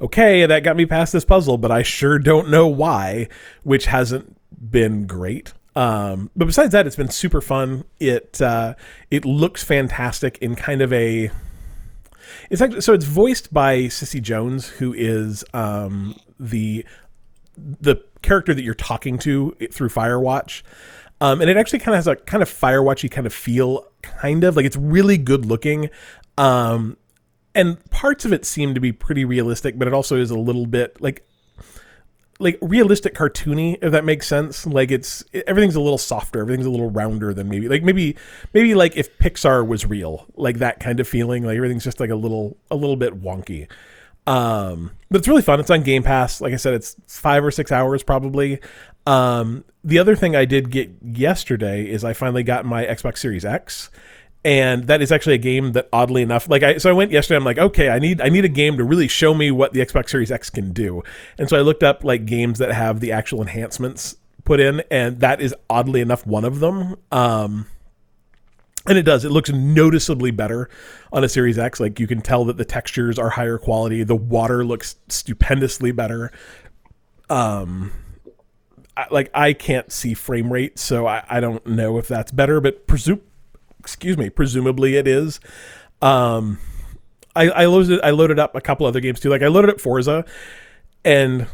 okay, 0.00 0.44
that 0.44 0.60
got 0.60 0.76
me 0.76 0.86
past 0.86 1.12
this 1.12 1.24
puzzle, 1.24 1.56
but 1.56 1.70
I 1.70 1.82
sure 1.82 2.18
don't 2.18 2.50
know 2.50 2.66
why, 2.66 3.28
which 3.62 3.86
hasn't 3.86 4.36
been 4.70 5.06
great. 5.06 5.52
Um, 5.76 6.30
but 6.36 6.44
besides 6.44 6.72
that, 6.72 6.86
it's 6.86 6.96
been 6.96 7.10
super 7.10 7.40
fun. 7.40 7.84
It 7.98 8.40
uh, 8.40 8.74
it 9.10 9.24
looks 9.24 9.64
fantastic 9.64 10.38
in 10.38 10.54
kind 10.54 10.82
of 10.82 10.92
a. 10.92 11.30
It's 12.54 12.62
actually 12.62 12.82
so 12.82 12.92
it's 12.92 13.04
voiced 13.04 13.52
by 13.52 13.88
Cissy 13.88 14.20
Jones, 14.20 14.68
who 14.68 14.92
is 14.92 15.44
um, 15.52 16.14
the 16.38 16.86
the 17.58 17.96
character 18.22 18.54
that 18.54 18.62
you're 18.62 18.74
talking 18.74 19.18
to 19.18 19.56
through 19.72 19.88
Firewatch. 19.88 20.62
Um, 21.20 21.40
and 21.40 21.50
it 21.50 21.56
actually 21.56 21.80
kind 21.80 21.96
of 21.96 21.96
has 21.96 22.06
a 22.06 22.14
kind 22.14 22.44
of 22.44 22.48
Firewatchy 22.48 23.10
kind 23.10 23.26
of 23.26 23.34
feel, 23.34 23.84
kind 24.02 24.44
of 24.44 24.54
like 24.54 24.66
it's 24.66 24.76
really 24.76 25.18
good 25.18 25.44
looking. 25.44 25.90
Um, 26.38 26.96
and 27.56 27.84
parts 27.90 28.24
of 28.24 28.32
it 28.32 28.44
seem 28.44 28.72
to 28.74 28.80
be 28.80 28.92
pretty 28.92 29.24
realistic, 29.24 29.76
but 29.76 29.88
it 29.88 29.94
also 29.94 30.16
is 30.16 30.30
a 30.30 30.38
little 30.38 30.66
bit 30.66 31.00
like 31.00 31.26
like 32.38 32.58
realistic 32.60 33.14
cartoony 33.14 33.78
if 33.82 33.92
that 33.92 34.04
makes 34.04 34.26
sense. 34.26 34.66
Like 34.66 34.90
it's 34.90 35.24
everything's 35.46 35.76
a 35.76 35.80
little 35.80 35.98
softer 35.98 36.40
everything's 36.40 36.66
a 36.66 36.70
little 36.70 36.90
rounder 36.90 37.32
than 37.34 37.48
maybe 37.48 37.68
like 37.68 37.82
maybe 37.82 38.16
maybe 38.52 38.74
like 38.74 38.96
if 38.96 39.16
pixar 39.18 39.66
was 39.66 39.86
real 39.86 40.26
like 40.36 40.58
that 40.58 40.80
kind 40.80 41.00
of 41.00 41.08
feeling 41.08 41.44
like 41.44 41.56
everything's 41.56 41.84
just 41.84 42.00
like 42.00 42.10
a 42.10 42.16
little 42.16 42.56
a 42.70 42.76
little 42.76 42.96
bit 42.96 43.22
wonky. 43.22 43.68
Um 44.26 44.92
but 45.10 45.18
it's 45.18 45.28
really 45.28 45.42
fun. 45.42 45.60
It's 45.60 45.70
on 45.70 45.82
game 45.82 46.02
pass. 46.02 46.40
Like 46.40 46.52
i 46.52 46.56
said 46.56 46.74
it's 46.74 46.96
five 47.06 47.44
or 47.44 47.50
six 47.50 47.70
hours 47.70 48.02
probably. 48.02 48.60
Um 49.06 49.64
the 49.84 49.98
other 49.98 50.16
thing 50.16 50.34
i 50.34 50.44
did 50.44 50.70
get 50.70 50.90
yesterday 51.02 51.84
is 51.84 52.04
i 52.04 52.14
finally 52.14 52.42
got 52.42 52.64
my 52.64 52.86
xbox 52.86 53.18
series 53.18 53.44
x 53.44 53.90
and 54.44 54.86
that 54.88 55.00
is 55.00 55.10
actually 55.10 55.34
a 55.34 55.38
game 55.38 55.72
that 55.72 55.88
oddly 55.92 56.22
enough 56.22 56.48
like 56.48 56.62
i 56.62 56.76
so 56.76 56.90
i 56.90 56.92
went 56.92 57.10
yesterday 57.10 57.36
i'm 57.36 57.44
like 57.44 57.58
okay 57.58 57.88
i 57.88 57.98
need 57.98 58.20
i 58.20 58.28
need 58.28 58.44
a 58.44 58.48
game 58.48 58.76
to 58.76 58.84
really 58.84 59.08
show 59.08 59.32
me 59.32 59.50
what 59.50 59.72
the 59.72 59.80
xbox 59.80 60.10
series 60.10 60.30
x 60.30 60.50
can 60.50 60.72
do. 60.72 61.02
And 61.38 61.48
so 61.48 61.56
i 61.56 61.60
looked 61.60 61.82
up 61.82 62.04
like 62.04 62.26
games 62.26 62.58
that 62.58 62.72
have 62.72 63.00
the 63.00 63.12
actual 63.12 63.40
enhancements 63.40 64.16
put 64.44 64.60
in 64.60 64.82
and 64.90 65.20
that 65.20 65.40
is 65.40 65.54
oddly 65.70 66.00
enough 66.00 66.26
one 66.26 66.44
of 66.44 66.60
them. 66.60 66.96
Um 67.10 67.66
and 68.86 68.98
it 68.98 69.04
does. 69.04 69.24
It 69.24 69.30
looks 69.30 69.48
noticeably 69.48 70.30
better 70.30 70.68
on 71.10 71.24
a 71.24 71.28
series 71.28 71.58
x. 71.58 71.80
Like 71.80 71.98
you 71.98 72.06
can 72.06 72.20
tell 72.20 72.44
that 72.44 72.58
the 72.58 72.66
textures 72.66 73.18
are 73.18 73.30
higher 73.30 73.56
quality. 73.56 74.04
The 74.04 74.14
water 74.14 74.62
looks 74.62 74.96
stupendously 75.08 75.90
better. 75.90 76.30
Um 77.30 77.92
I, 78.96 79.06
like 79.10 79.28
i 79.34 79.52
can't 79.52 79.90
see 79.90 80.14
frame 80.14 80.52
rate 80.52 80.78
so 80.78 81.04
I, 81.08 81.24
I 81.28 81.40
don't 81.40 81.66
know 81.66 81.98
if 81.98 82.06
that's 82.06 82.30
better 82.30 82.60
but 82.60 82.86
presume 82.86 83.22
excuse 83.84 84.16
me, 84.16 84.30
presumably 84.30 84.96
it 84.96 85.06
is. 85.06 85.40
Um, 86.00 86.58
I, 87.36 87.50
I 87.50 87.66
loaded 87.66 88.00
I 88.02 88.10
loaded 88.10 88.38
up 88.38 88.54
a 88.54 88.60
couple 88.60 88.86
other 88.86 89.00
games 89.00 89.20
too. 89.20 89.28
Like 89.28 89.42
I 89.42 89.48
loaded 89.48 89.70
up 89.70 89.80
Forza, 89.80 90.24
and 91.04 91.46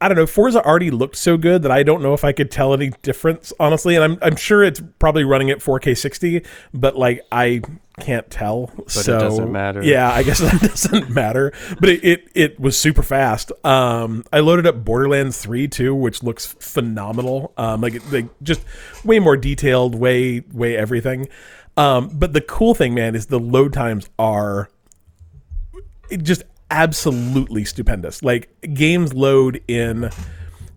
I 0.00 0.08
don't 0.08 0.16
know. 0.16 0.26
Forza 0.26 0.62
already 0.62 0.90
looked 0.90 1.16
so 1.16 1.38
good 1.38 1.62
that 1.62 1.72
I 1.72 1.82
don't 1.82 2.02
know 2.02 2.12
if 2.12 2.22
I 2.22 2.32
could 2.32 2.50
tell 2.50 2.74
any 2.74 2.90
difference, 3.02 3.52
honestly. 3.58 3.94
And 3.96 4.04
I'm 4.04 4.18
I'm 4.20 4.36
sure 4.36 4.62
it's 4.62 4.82
probably 4.98 5.24
running 5.24 5.50
at 5.50 5.58
4K 5.58 5.96
60, 5.96 6.44
but 6.74 6.96
like 6.96 7.22
I 7.32 7.62
can't 7.98 8.28
tell. 8.28 8.70
But 8.76 8.90
so 8.90 9.16
it 9.16 9.20
doesn't 9.20 9.50
matter. 9.50 9.82
Yeah, 9.82 10.12
I 10.12 10.22
guess 10.22 10.38
that 10.40 10.60
doesn't 10.60 11.08
matter. 11.08 11.52
But 11.80 11.88
it, 11.88 12.04
it 12.04 12.28
it 12.34 12.60
was 12.60 12.76
super 12.76 13.02
fast. 13.02 13.52
Um, 13.64 14.24
I 14.32 14.40
loaded 14.40 14.66
up 14.66 14.84
Borderlands 14.84 15.40
3 15.40 15.66
too, 15.68 15.94
which 15.94 16.22
looks 16.22 16.44
phenomenal. 16.44 17.54
Um, 17.56 17.80
like 17.80 18.12
like 18.12 18.26
just 18.42 18.62
way 19.02 19.18
more 19.18 19.38
detailed, 19.38 19.94
way 19.94 20.40
way 20.52 20.76
everything. 20.76 21.28
Um, 21.76 22.10
but 22.12 22.32
the 22.32 22.40
cool 22.40 22.74
thing, 22.74 22.94
man, 22.94 23.14
is 23.14 23.26
the 23.26 23.40
load 23.40 23.72
times 23.72 24.08
are 24.18 24.70
just 26.22 26.42
absolutely 26.70 27.64
stupendous. 27.64 28.22
Like 28.22 28.48
games 28.74 29.12
load 29.12 29.62
in 29.68 30.10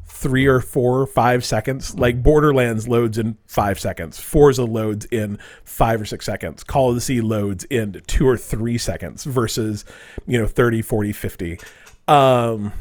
three 0.06 0.46
or 0.46 0.60
four 0.60 1.08
five 1.08 1.46
seconds. 1.46 1.96
Like 1.96 2.22
Borderlands 2.22 2.88
loads 2.88 3.18
in 3.18 3.38
five 3.48 3.80
seconds. 3.80 4.20
Forza 4.20 4.66
loads 4.66 5.06
in 5.06 5.40
five 5.64 6.02
or 6.02 6.06
six 6.06 6.26
seconds. 6.26 6.64
Call 6.64 6.90
of 6.90 6.96
the 6.96 7.02
Sea 7.02 7.22
loads 7.22 7.64
in 7.66 8.02
two 8.06 8.28
or 8.28 8.38
three 8.38 8.78
seconds 8.78 9.24
versus, 9.24 9.86
you 10.28 10.38
know, 10.38 10.48
30, 10.48 10.82
40, 10.82 11.14
50. 11.14 11.60
Um, 12.08 12.74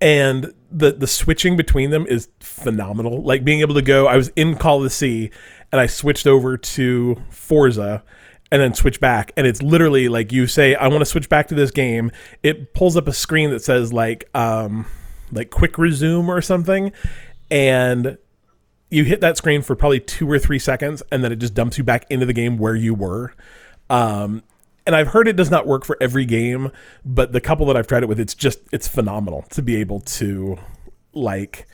and 0.00 0.52
the 0.70 0.92
the 0.92 1.06
switching 1.06 1.56
between 1.56 1.90
them 1.90 2.06
is 2.06 2.28
phenomenal. 2.40 3.22
Like 3.22 3.44
being 3.44 3.60
able 3.60 3.74
to 3.74 3.82
go, 3.82 4.06
I 4.06 4.16
was 4.16 4.28
in 4.36 4.56
Call 4.56 4.78
of 4.78 4.82
the 4.82 4.90
Sea 4.90 5.30
and 5.76 5.82
I 5.82 5.88
switched 5.88 6.26
over 6.26 6.56
to 6.56 7.22
Forza 7.28 8.02
and 8.50 8.62
then 8.62 8.72
switch 8.72 8.98
back. 8.98 9.30
And 9.36 9.46
it's 9.46 9.60
literally 9.60 10.08
like 10.08 10.32
you 10.32 10.46
say 10.46 10.74
I 10.74 10.88
want 10.88 11.02
to 11.02 11.04
switch 11.04 11.28
back 11.28 11.48
to 11.48 11.54
this 11.54 11.70
game. 11.70 12.10
It 12.42 12.72
pulls 12.72 12.96
up 12.96 13.06
a 13.06 13.12
screen 13.12 13.50
that 13.50 13.62
says 13.62 13.92
like 13.92 14.24
um 14.34 14.86
like 15.30 15.50
quick 15.50 15.76
resume 15.76 16.30
or 16.30 16.40
something. 16.40 16.92
And 17.50 18.16
you 18.90 19.04
hit 19.04 19.20
that 19.20 19.36
screen 19.36 19.60
for 19.60 19.76
probably 19.76 20.00
2 20.00 20.30
or 20.30 20.38
3 20.38 20.58
seconds 20.58 21.02
and 21.12 21.22
then 21.22 21.30
it 21.30 21.36
just 21.36 21.52
dumps 21.52 21.76
you 21.76 21.84
back 21.84 22.06
into 22.08 22.24
the 22.24 22.32
game 22.32 22.56
where 22.56 22.74
you 22.74 22.94
were. 22.94 23.34
Um 23.90 24.44
and 24.86 24.96
I've 24.96 25.08
heard 25.08 25.28
it 25.28 25.36
does 25.36 25.50
not 25.50 25.66
work 25.66 25.84
for 25.84 25.98
every 26.00 26.24
game 26.24 26.72
but 27.04 27.32
the 27.32 27.40
couple 27.42 27.66
that 27.66 27.76
I've 27.76 27.86
tried 27.86 28.02
it 28.02 28.08
with 28.08 28.18
it's 28.18 28.34
just 28.34 28.60
it's 28.72 28.88
phenomenal 28.88 29.42
to 29.50 29.60
be 29.60 29.76
able 29.76 30.00
to 30.00 30.56
like 31.12 31.66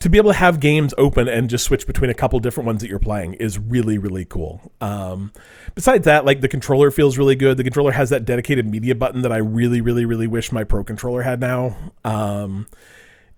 to 0.00 0.08
be 0.08 0.18
able 0.18 0.30
to 0.30 0.36
have 0.36 0.60
games 0.60 0.94
open 0.98 1.28
and 1.28 1.48
just 1.48 1.64
switch 1.64 1.86
between 1.86 2.10
a 2.10 2.14
couple 2.14 2.38
different 2.40 2.66
ones 2.66 2.80
that 2.80 2.88
you're 2.88 2.98
playing 2.98 3.34
is 3.34 3.58
really 3.58 3.98
really 3.98 4.24
cool. 4.24 4.72
Um, 4.80 5.32
besides 5.74 6.04
that 6.04 6.24
like 6.24 6.40
the 6.40 6.48
controller 6.48 6.90
feels 6.90 7.18
really 7.18 7.36
good. 7.36 7.56
The 7.56 7.64
controller 7.64 7.92
has 7.92 8.10
that 8.10 8.24
dedicated 8.24 8.66
media 8.66 8.94
button 8.94 9.22
that 9.22 9.32
i 9.32 9.36
really 9.36 9.80
really 9.80 10.04
really 10.04 10.26
wish 10.26 10.52
my 10.52 10.64
pro 10.64 10.84
controller 10.84 11.22
had 11.22 11.40
now. 11.40 11.76
Um, 12.04 12.66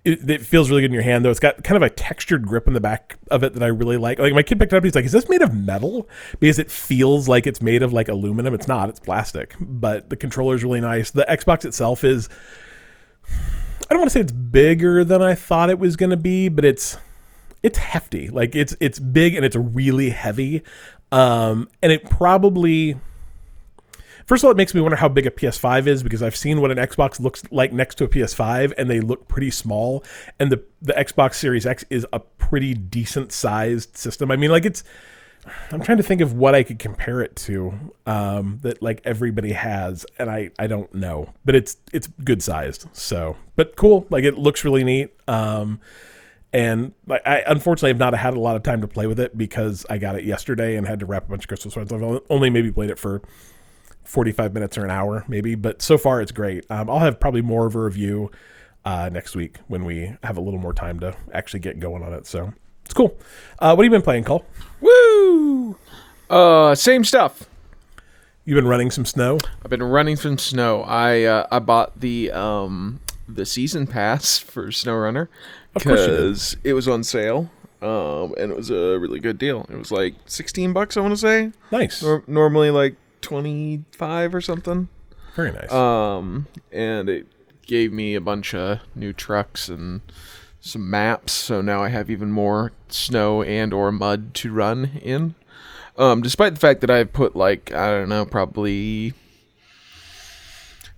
it, 0.04 0.28
it, 0.28 0.42
feels 0.42 0.68
really 0.68 0.82
good 0.82 0.90
in 0.90 0.92
your 0.92 1.02
hand 1.02 1.24
though. 1.24 1.30
It's 1.30 1.40
got 1.40 1.64
kind 1.64 1.76
of 1.76 1.82
a 1.82 1.88
textured 1.88 2.46
grip 2.46 2.66
in 2.66 2.74
the 2.74 2.80
back 2.80 3.16
of 3.30 3.42
it 3.42 3.54
that 3.54 3.62
i 3.62 3.68
really 3.68 3.96
like. 3.96 4.18
Like 4.18 4.34
my 4.34 4.42
kid 4.42 4.58
picked 4.58 4.72
it 4.72 4.76
up 4.76 4.84
he's 4.84 4.94
like 4.94 5.06
is 5.06 5.12
this 5.12 5.28
made 5.28 5.42
of 5.42 5.54
metal? 5.54 6.08
Because 6.40 6.58
it 6.58 6.70
feels 6.70 7.28
like 7.28 7.46
it's 7.46 7.62
made 7.62 7.82
of 7.82 7.92
like 7.92 8.08
aluminum. 8.08 8.54
It's 8.54 8.68
not 8.68 8.88
it's 8.88 9.00
plastic. 9.00 9.54
But 9.58 10.10
the 10.10 10.16
controller 10.16 10.54
is 10.54 10.62
really 10.62 10.80
nice. 10.80 11.10
The 11.10 11.26
xbox 11.28 11.64
itself 11.64 12.04
is 12.04 12.28
I 13.88 13.94
don't 13.94 13.98
want 13.98 14.10
to 14.10 14.14
say 14.14 14.20
it's 14.20 14.32
bigger 14.32 15.04
than 15.04 15.22
I 15.22 15.34
thought 15.34 15.70
it 15.70 15.78
was 15.78 15.96
going 15.96 16.10
to 16.10 16.16
be, 16.16 16.48
but 16.48 16.64
it's 16.64 16.96
it's 17.62 17.78
hefty. 17.78 18.28
Like 18.28 18.54
it's 18.54 18.76
it's 18.80 18.98
big 18.98 19.34
and 19.34 19.44
it's 19.44 19.56
really 19.56 20.10
heavy. 20.10 20.62
Um, 21.12 21.68
and 21.82 21.92
it 21.92 22.08
probably 22.08 22.96
First 24.26 24.42
of 24.42 24.46
all, 24.46 24.52
it 24.52 24.56
makes 24.56 24.74
me 24.74 24.80
wonder 24.80 24.96
how 24.96 25.08
big 25.08 25.26
a 25.26 25.30
PS5 25.30 25.86
is 25.86 26.02
because 26.02 26.22
I've 26.22 26.36
seen 26.36 26.62
what 26.62 26.70
an 26.70 26.78
Xbox 26.78 27.20
looks 27.20 27.42
like 27.50 27.72
next 27.72 27.96
to 27.96 28.04
a 28.04 28.08
PS5 28.08 28.72
and 28.78 28.88
they 28.88 29.00
look 29.00 29.28
pretty 29.28 29.50
small 29.50 30.02
and 30.38 30.50
the 30.50 30.62
the 30.80 30.94
Xbox 30.94 31.34
Series 31.34 31.66
X 31.66 31.84
is 31.90 32.06
a 32.12 32.20
pretty 32.20 32.72
decent 32.74 33.32
sized 33.32 33.96
system. 33.96 34.30
I 34.30 34.36
mean, 34.36 34.50
like 34.50 34.64
it's 34.64 34.82
I'm 35.70 35.80
trying 35.80 35.98
to 35.98 36.02
think 36.02 36.20
of 36.20 36.32
what 36.32 36.54
I 36.54 36.62
could 36.62 36.78
compare 36.78 37.20
it 37.20 37.36
to 37.36 37.92
um, 38.06 38.58
that 38.62 38.82
like 38.82 39.00
everybody 39.04 39.52
has, 39.52 40.06
and 40.18 40.30
I 40.30 40.50
I 40.58 40.66
don't 40.66 40.92
know, 40.94 41.32
but 41.44 41.54
it's 41.54 41.76
it's 41.92 42.06
good 42.22 42.42
sized. 42.42 42.86
So, 42.92 43.36
but 43.56 43.76
cool. 43.76 44.06
Like 44.10 44.24
it 44.24 44.38
looks 44.38 44.64
really 44.64 44.84
neat. 44.84 45.14
Um, 45.28 45.80
and 46.52 46.92
like 47.06 47.22
I 47.26 47.42
unfortunately 47.46 47.90
have 47.90 47.98
not 47.98 48.14
had 48.14 48.34
a 48.34 48.40
lot 48.40 48.56
of 48.56 48.62
time 48.62 48.80
to 48.80 48.88
play 48.88 49.06
with 49.06 49.18
it 49.18 49.36
because 49.36 49.84
I 49.90 49.98
got 49.98 50.16
it 50.16 50.24
yesterday 50.24 50.76
and 50.76 50.86
had 50.86 51.00
to 51.00 51.06
wrap 51.06 51.26
a 51.26 51.30
bunch 51.30 51.44
of 51.44 51.48
Christmas 51.48 51.74
presents. 51.74 51.92
I've 51.92 52.20
only 52.30 52.48
maybe 52.48 52.70
played 52.70 52.90
it 52.90 52.98
for 52.98 53.22
45 54.04 54.54
minutes 54.54 54.78
or 54.78 54.84
an 54.84 54.90
hour 54.90 55.24
maybe, 55.26 55.56
but 55.56 55.82
so 55.82 55.98
far 55.98 56.20
it's 56.20 56.30
great. 56.30 56.64
Um, 56.70 56.88
I'll 56.88 57.00
have 57.00 57.18
probably 57.18 57.42
more 57.42 57.66
of 57.66 57.74
a 57.74 57.80
review 57.80 58.30
uh, 58.84 59.10
next 59.12 59.34
week 59.34 59.58
when 59.66 59.84
we 59.84 60.14
have 60.22 60.36
a 60.36 60.40
little 60.40 60.60
more 60.60 60.72
time 60.72 61.00
to 61.00 61.16
actually 61.32 61.60
get 61.60 61.80
going 61.80 62.04
on 62.04 62.12
it. 62.12 62.26
So 62.26 62.52
it's 62.84 62.94
cool. 62.94 63.16
Uh, 63.58 63.74
what 63.74 63.84
have 63.84 63.92
you 63.92 63.96
been 63.96 64.02
playing, 64.02 64.24
Cole? 64.24 64.44
Woo! 64.80 65.76
Uh, 66.30 66.74
same 66.74 67.04
stuff. 67.04 67.48
You've 68.44 68.56
been 68.56 68.68
running 68.68 68.90
some 68.90 69.06
snow. 69.06 69.38
I've 69.64 69.70
been 69.70 69.82
running 69.82 70.16
some 70.16 70.36
snow. 70.38 70.82
I 70.82 71.22
uh, 71.22 71.46
I 71.50 71.58
bought 71.60 71.98
the 72.00 72.30
um 72.32 73.00
the 73.26 73.46
season 73.46 73.86
pass 73.86 74.36
for 74.38 74.66
SnowRunner 74.66 75.28
Of 75.74 75.82
course 75.84 76.00
you 76.00 76.06
did. 76.08 76.16
because 76.16 76.56
it 76.62 76.74
was 76.74 76.86
on 76.88 77.04
sale. 77.04 77.50
Um, 77.80 78.34
and 78.38 78.50
it 78.50 78.56
was 78.56 78.70
a 78.70 78.98
really 78.98 79.20
good 79.20 79.38
deal. 79.38 79.66
It 79.70 79.76
was 79.76 79.90
like 79.90 80.14
sixteen 80.26 80.72
bucks, 80.72 80.96
I 80.96 81.00
want 81.00 81.12
to 81.12 81.18
say. 81.18 81.52
Nice. 81.70 82.02
Nor- 82.02 82.22
normally 82.26 82.70
like 82.70 82.96
twenty 83.22 83.84
five 83.92 84.34
or 84.34 84.40
something. 84.42 84.88
Very 85.36 85.50
nice. 85.52 85.72
Um, 85.72 86.46
and 86.70 87.08
it 87.08 87.26
gave 87.66 87.92
me 87.92 88.14
a 88.14 88.20
bunch 88.20 88.54
of 88.54 88.80
new 88.94 89.12
trucks 89.14 89.68
and 89.70 90.00
some 90.64 90.88
maps. 90.90 91.32
So 91.32 91.60
now 91.60 91.82
I 91.82 91.90
have 91.90 92.10
even 92.10 92.32
more 92.32 92.72
snow 92.88 93.42
and 93.42 93.72
or 93.72 93.92
mud 93.92 94.34
to 94.34 94.52
run 94.52 94.92
in. 95.02 95.34
Um, 95.96 96.22
despite 96.22 96.54
the 96.54 96.60
fact 96.60 96.80
that 96.80 96.90
I've 96.90 97.12
put 97.12 97.36
like 97.36 97.72
I 97.72 97.90
don't 97.90 98.08
know, 98.08 98.24
probably 98.24 99.12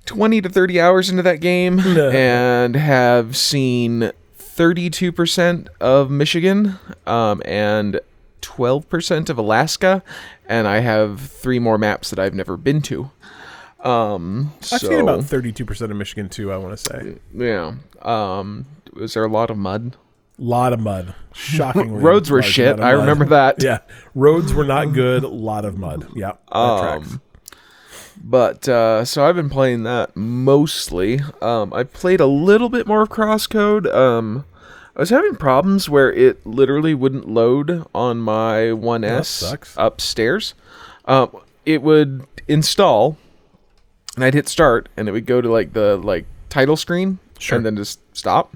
twenty 0.06 0.40
to 0.40 0.48
thirty 0.48 0.80
hours 0.80 1.10
into 1.10 1.22
that 1.22 1.40
game, 1.40 1.80
and 1.80 2.74
have 2.76 3.36
seen 3.36 4.12
thirty-two 4.36 5.12
percent 5.12 5.68
of 5.80 6.10
Michigan, 6.10 6.78
um, 7.06 7.42
and 7.44 8.00
twelve 8.40 8.88
percent 8.88 9.28
of 9.28 9.36
Alaska, 9.36 10.02
and 10.48 10.66
I 10.66 10.78
have 10.78 11.20
three 11.20 11.58
more 11.58 11.76
maps 11.76 12.08
that 12.08 12.18
I've 12.18 12.34
never 12.34 12.56
been 12.56 12.80
to. 12.82 13.10
Um, 13.80 14.52
I've 14.72 14.80
so, 14.80 14.88
seen 14.88 15.00
about 15.00 15.20
32% 15.20 15.80
of 15.82 15.96
Michigan 15.96 16.28
too, 16.28 16.50
I 16.50 16.56
want 16.56 16.76
to 16.76 16.82
say. 16.82 17.18
yeah. 17.32 17.74
Um, 18.02 18.66
was 18.96 19.14
there 19.14 19.24
a 19.24 19.28
lot 19.28 19.50
of 19.50 19.56
mud? 19.56 19.96
lot 20.38 20.74
of 20.74 20.80
mud. 20.80 21.14
Shockingly. 21.32 21.98
Roads 22.02 22.30
were 22.30 22.42
shit. 22.42 22.78
I 22.78 22.90
remember 22.90 23.24
that. 23.26 23.56
Yeah. 23.62 23.78
Roads 24.14 24.52
were 24.52 24.64
not 24.64 24.92
good. 24.92 25.24
A 25.24 25.28
lot 25.28 25.64
of 25.64 25.78
mud. 25.78 26.08
Yeah. 26.14 26.32
Um, 26.52 27.22
but 28.22 28.68
uh, 28.68 29.04
so 29.06 29.24
I've 29.24 29.36
been 29.36 29.48
playing 29.50 29.84
that 29.84 30.14
mostly. 30.16 31.20
Um, 31.40 31.72
I 31.72 31.84
played 31.84 32.20
a 32.20 32.26
little 32.26 32.68
bit 32.68 32.86
more 32.86 33.02
of 33.02 33.08
Crosscode. 33.08 33.92
Um, 33.94 34.44
I 34.94 35.00
was 35.00 35.10
having 35.10 35.36
problems 35.36 35.88
where 35.88 36.12
it 36.12 36.44
literally 36.46 36.94
wouldn't 36.94 37.28
load 37.28 37.86
on 37.94 38.18
my 38.18 38.56
1S 38.74 39.26
sucks. 39.26 39.74
upstairs. 39.78 40.54
Um, 41.06 41.34
it 41.64 41.82
would 41.82 42.26
install, 42.48 43.16
and 44.16 44.24
I'd 44.24 44.34
hit 44.34 44.48
start, 44.48 44.88
and 44.96 45.08
it 45.08 45.12
would 45.12 45.26
go 45.26 45.40
to 45.40 45.50
like 45.50 45.72
the 45.72 45.96
like 45.96 46.26
title 46.48 46.76
screen, 46.76 47.18
Sure. 47.38 47.56
and 47.56 47.64
then 47.66 47.76
just 47.76 48.00
stop. 48.16 48.54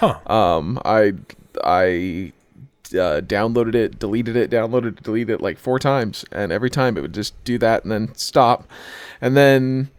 Huh. 0.00 0.18
Um, 0.26 0.80
I 0.84 1.12
I 1.62 2.32
uh, 2.92 3.20
downloaded 3.20 3.74
it, 3.74 3.98
deleted 3.98 4.34
it, 4.36 4.50
downloaded 4.50 4.98
it, 4.98 5.02
deleted 5.02 5.34
it 5.34 5.40
like 5.40 5.58
four 5.58 5.78
times, 5.78 6.24
and 6.32 6.50
every 6.50 6.70
time 6.70 6.96
it 6.96 7.02
would 7.02 7.14
just 7.14 7.42
do 7.44 7.58
that 7.58 7.82
and 7.84 7.92
then 7.92 8.14
stop, 8.14 8.66
and 9.20 9.36
then 9.36 9.90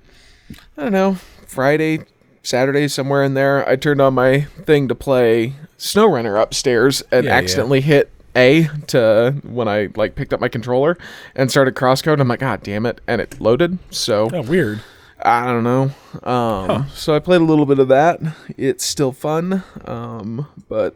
I 0.77 0.83
don't 0.83 0.91
know 0.91 1.13
Friday, 1.47 2.01
Saturday, 2.43 2.87
somewhere 2.87 3.23
in 3.23 3.33
there, 3.35 3.67
I 3.69 3.75
turned 3.75 4.01
on 4.01 4.13
my 4.15 4.41
thing 4.65 4.87
to 4.87 4.95
play 4.95 5.53
SnowRunner 5.77 6.41
upstairs 6.41 7.01
and 7.11 7.25
Yeah, 7.25 7.31
yeah. 7.31 7.37
accidentally 7.37 7.81
hit 7.81 8.09
A 8.35 8.67
to 8.87 9.35
when 9.43 9.67
I 9.67 9.89
like 9.95 10.15
picked 10.15 10.33
up 10.33 10.39
my 10.39 10.49
controller 10.49 10.97
and 11.35 11.49
started 11.51 11.75
crosscode. 11.75 12.19
I'm 12.19 12.27
like, 12.27 12.39
God 12.39 12.63
damn 12.63 12.85
it, 12.85 12.99
and 13.07 13.21
it 13.21 13.39
loaded. 13.39 13.77
So 13.91 14.29
Oh, 14.33 14.41
weird. 14.41 14.81
I 15.23 15.45
don't 15.45 15.63
know. 15.63 15.91
Um, 16.29 16.87
So 16.93 17.15
I 17.15 17.19
played 17.19 17.41
a 17.41 17.45
little 17.45 17.65
bit 17.65 17.79
of 17.79 17.87
that. 17.89 18.19
It's 18.57 18.83
still 18.83 19.11
fun, 19.11 19.63
um, 19.85 20.47
but 20.69 20.95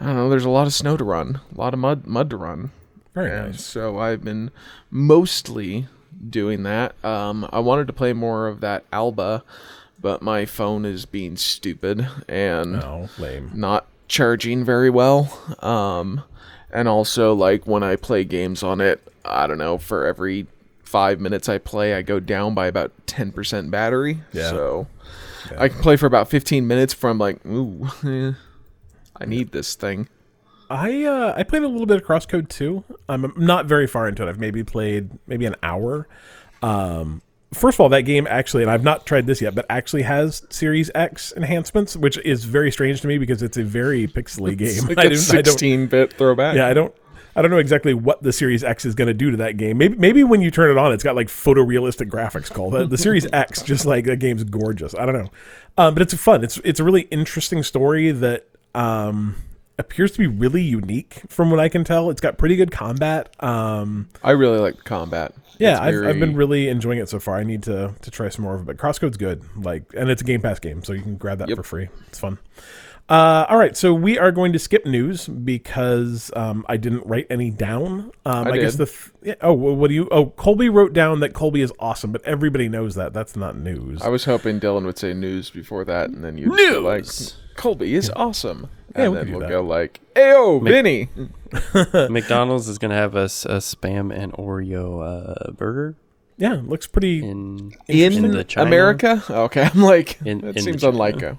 I 0.00 0.06
don't 0.06 0.16
know. 0.16 0.30
There's 0.30 0.44
a 0.44 0.50
lot 0.50 0.66
of 0.66 0.72
snow 0.74 0.96
to 0.96 1.04
run, 1.04 1.40
a 1.54 1.58
lot 1.60 1.74
of 1.74 1.80
mud 1.80 2.06
mud 2.06 2.30
to 2.30 2.36
run, 2.36 2.70
Very 3.14 3.30
and 3.30 3.52
nice. 3.52 3.64
so 3.64 3.98
I've 3.98 4.24
been 4.24 4.50
mostly 4.90 5.86
doing 6.28 6.62
that. 6.64 6.94
Um, 7.04 7.48
I 7.52 7.58
wanted 7.60 7.86
to 7.88 7.92
play 7.92 8.12
more 8.12 8.46
of 8.48 8.60
that 8.60 8.84
Alba, 8.92 9.42
but 10.00 10.22
my 10.22 10.44
phone 10.44 10.84
is 10.84 11.04
being 11.06 11.36
stupid 11.36 12.06
and 12.28 12.72
No, 12.72 13.08
lame. 13.18 13.50
not 13.54 13.86
charging 14.08 14.64
very 14.64 14.90
well. 14.90 15.30
Um, 15.60 16.22
and 16.72 16.88
also 16.88 17.34
like 17.34 17.66
when 17.66 17.82
I 17.82 17.96
play 17.96 18.24
games 18.24 18.62
on 18.62 18.80
it, 18.80 19.00
I 19.24 19.46
don't 19.46 19.58
know, 19.58 19.78
for 19.78 20.06
every 20.06 20.46
five 20.92 21.20
minutes 21.20 21.48
I 21.48 21.56
play, 21.56 21.94
I 21.94 22.02
go 22.02 22.20
down 22.20 22.54
by 22.54 22.66
about 22.66 22.92
ten 23.06 23.32
percent 23.32 23.70
battery. 23.70 24.20
Yeah. 24.32 24.50
So 24.50 24.86
I 25.58 25.68
can 25.68 25.80
play 25.80 25.96
for 25.96 26.06
about 26.06 26.28
fifteen 26.28 26.66
minutes 26.68 26.94
I'm 27.02 27.18
like, 27.18 27.44
ooh, 27.46 27.88
eh, 28.04 28.32
I 29.16 29.24
need 29.24 29.52
this 29.52 29.74
thing. 29.74 30.08
I 30.70 31.04
uh, 31.04 31.34
I 31.36 31.42
played 31.42 31.62
a 31.62 31.68
little 31.68 31.86
bit 31.86 31.96
of 31.96 32.06
Crosscode 32.06 32.48
too. 32.48 32.84
I'm 33.08 33.32
not 33.36 33.66
very 33.66 33.86
far 33.86 34.06
into 34.06 34.22
it. 34.22 34.28
I've 34.28 34.38
maybe 34.38 34.62
played 34.62 35.10
maybe 35.26 35.46
an 35.46 35.56
hour. 35.62 36.06
Um, 36.62 37.22
first 37.52 37.76
of 37.76 37.80
all, 37.80 37.88
that 37.90 38.02
game 38.02 38.26
actually, 38.28 38.62
and 38.62 38.70
I've 38.70 38.84
not 38.84 39.06
tried 39.06 39.26
this 39.26 39.40
yet, 39.40 39.54
but 39.54 39.66
actually 39.68 40.02
has 40.02 40.42
Series 40.50 40.90
X 40.94 41.32
enhancements, 41.36 41.96
which 41.96 42.18
is 42.18 42.44
very 42.44 42.70
strange 42.70 43.00
to 43.00 43.06
me 43.08 43.18
because 43.18 43.42
it's 43.42 43.56
a 43.56 43.64
very 43.64 44.06
pixely 44.06 44.56
game. 44.58 44.86
Like 44.94 44.98
I 45.06 45.08
a 45.08 45.10
I 45.12 45.14
sixteen 45.14 45.86
bit 45.86 46.12
throwback. 46.14 46.56
yeah, 46.56 46.66
I 46.68 46.74
don't. 46.74 46.94
I 47.34 47.42
don't 47.42 47.50
know 47.50 47.58
exactly 47.58 47.94
what 47.94 48.22
the 48.22 48.32
Series 48.32 48.62
X 48.62 48.84
is 48.84 48.94
going 48.94 49.08
to 49.08 49.14
do 49.14 49.30
to 49.30 49.36
that 49.38 49.56
game. 49.56 49.78
Maybe, 49.78 49.96
maybe 49.96 50.22
when 50.24 50.42
you 50.42 50.50
turn 50.50 50.70
it 50.70 50.78
on, 50.78 50.92
it's 50.92 51.02
got 51.02 51.16
like 51.16 51.28
photorealistic 51.28 52.10
graphics. 52.10 52.50
Called 52.52 52.74
the, 52.74 52.86
the 52.86 52.98
Series 52.98 53.26
X, 53.32 53.62
just 53.64 53.86
like 53.86 54.04
the 54.04 54.16
game's 54.16 54.44
gorgeous. 54.44 54.94
I 54.94 55.06
don't 55.06 55.14
know, 55.14 55.30
um, 55.78 55.94
but 55.94 56.02
it's 56.02 56.14
fun. 56.14 56.44
It's 56.44 56.58
it's 56.58 56.80
a 56.80 56.84
really 56.84 57.02
interesting 57.02 57.62
story 57.62 58.10
that 58.10 58.46
um, 58.74 59.36
appears 59.78 60.12
to 60.12 60.18
be 60.18 60.26
really 60.26 60.62
unique 60.62 61.22
from 61.28 61.50
what 61.50 61.58
I 61.60 61.68
can 61.68 61.84
tell. 61.84 62.10
It's 62.10 62.20
got 62.20 62.36
pretty 62.38 62.56
good 62.56 62.70
combat. 62.70 63.34
Um, 63.42 64.08
I 64.22 64.32
really 64.32 64.58
like 64.58 64.84
combat. 64.84 65.32
yeah, 65.58 65.80
I've, 65.80 66.04
I've 66.04 66.20
been 66.20 66.36
really 66.36 66.68
enjoying 66.68 66.98
it 66.98 67.08
so 67.08 67.18
far. 67.18 67.36
I 67.36 67.44
need 67.44 67.62
to 67.64 67.94
to 68.02 68.10
try 68.10 68.28
some 68.28 68.44
more 68.44 68.54
of 68.54 68.60
it. 68.62 68.66
But 68.66 68.76
Crosscode's 68.76 69.16
good, 69.16 69.42
like, 69.56 69.84
and 69.96 70.10
it's 70.10 70.20
a 70.20 70.24
Game 70.24 70.42
Pass 70.42 70.58
game, 70.58 70.84
so 70.84 70.92
you 70.92 71.00
can 71.02 71.16
grab 71.16 71.38
that 71.38 71.48
Yep. 71.48 71.56
for 71.56 71.62
free. 71.62 71.88
It's 72.08 72.18
fun. 72.18 72.38
Uh, 73.12 73.44
all 73.50 73.58
right, 73.58 73.76
so 73.76 73.92
we 73.92 74.18
are 74.18 74.32
going 74.32 74.54
to 74.54 74.58
skip 74.58 74.86
news 74.86 75.28
because 75.28 76.30
um, 76.34 76.64
I 76.66 76.78
didn't 76.78 77.04
write 77.06 77.26
any 77.28 77.50
down. 77.50 78.10
Um, 78.24 78.46
I, 78.46 78.52
I 78.52 78.56
guess 78.58 78.76
the 78.76 78.86
th- 78.86 79.10
yeah, 79.22 79.34
oh, 79.42 79.52
what 79.52 79.88
do 79.88 79.94
you? 79.94 80.08
Oh, 80.10 80.26
Colby 80.30 80.70
wrote 80.70 80.94
down 80.94 81.20
that 81.20 81.34
Colby 81.34 81.60
is 81.60 81.70
awesome, 81.78 82.10
but 82.10 82.24
everybody 82.24 82.70
knows 82.70 82.94
that. 82.94 83.12
That's 83.12 83.36
not 83.36 83.58
news. 83.58 84.00
I 84.00 84.08
was 84.08 84.24
hoping 84.24 84.60
Dylan 84.60 84.86
would 84.86 84.96
say 84.96 85.12
news 85.12 85.50
before 85.50 85.84
that, 85.84 86.08
and 86.08 86.24
then 86.24 86.38
you'd 86.38 86.56
be 86.56 86.70
like, 86.78 87.00
News! 87.04 87.36
Colby 87.54 87.94
is 87.94 88.10
awesome. 88.16 88.70
Yeah, 88.96 89.02
And 89.02 89.12
we 89.12 89.18
then 89.18 89.30
we'll 89.32 89.40
that. 89.40 89.48
go 89.50 89.62
like, 89.62 90.00
Ayo, 90.16 90.62
Vinny. 90.64 91.10
McDonald's 92.10 92.66
is 92.66 92.78
gonna 92.78 92.94
have 92.94 93.14
us 93.14 93.44
a 93.44 93.58
spam 93.58 94.10
and 94.10 94.32
Oreo 94.32 95.02
uh, 95.48 95.50
burger 95.52 95.96
yeah, 96.38 96.60
looks 96.64 96.86
pretty. 96.86 97.18
in 97.22 97.74
In, 97.88 98.30
the 98.32 98.42
China. 98.42 98.66
America? 98.66 99.22
Okay, 99.28 99.68
I'm 99.74 99.82
like, 99.82 100.18
In- 100.24 100.40
that 100.40 100.56
in 100.56 100.62
seems 100.62 100.80
China. 100.80 100.92
unlike 100.92 101.22
a. 101.22 101.38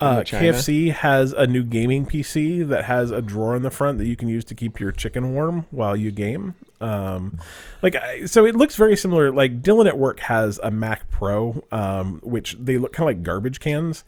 Uh, 0.00 0.20
KFC 0.20 0.92
has 0.92 1.32
a 1.32 1.46
new 1.46 1.64
gaming 1.64 2.06
PC 2.06 2.66
that 2.68 2.84
has 2.84 3.10
a 3.10 3.20
drawer 3.20 3.56
in 3.56 3.62
the 3.62 3.70
front 3.70 3.98
that 3.98 4.06
you 4.06 4.14
can 4.14 4.28
use 4.28 4.44
to 4.44 4.54
keep 4.54 4.78
your 4.78 4.92
chicken 4.92 5.34
warm 5.34 5.66
while 5.70 5.96
you 5.96 6.12
game. 6.12 6.54
Um, 6.80 7.38
like, 7.82 7.96
so 8.26 8.46
it 8.46 8.54
looks 8.54 8.76
very 8.76 8.96
similar. 8.96 9.32
Like 9.32 9.60
Dylan 9.60 9.88
at 9.88 9.98
work 9.98 10.20
has 10.20 10.60
a 10.62 10.70
Mac 10.70 11.10
Pro, 11.10 11.64
um, 11.72 12.20
which 12.22 12.56
they 12.60 12.78
look 12.78 12.92
kind 12.92 13.10
of 13.10 13.16
like 13.16 13.24
garbage 13.24 13.58
cans. 13.58 14.04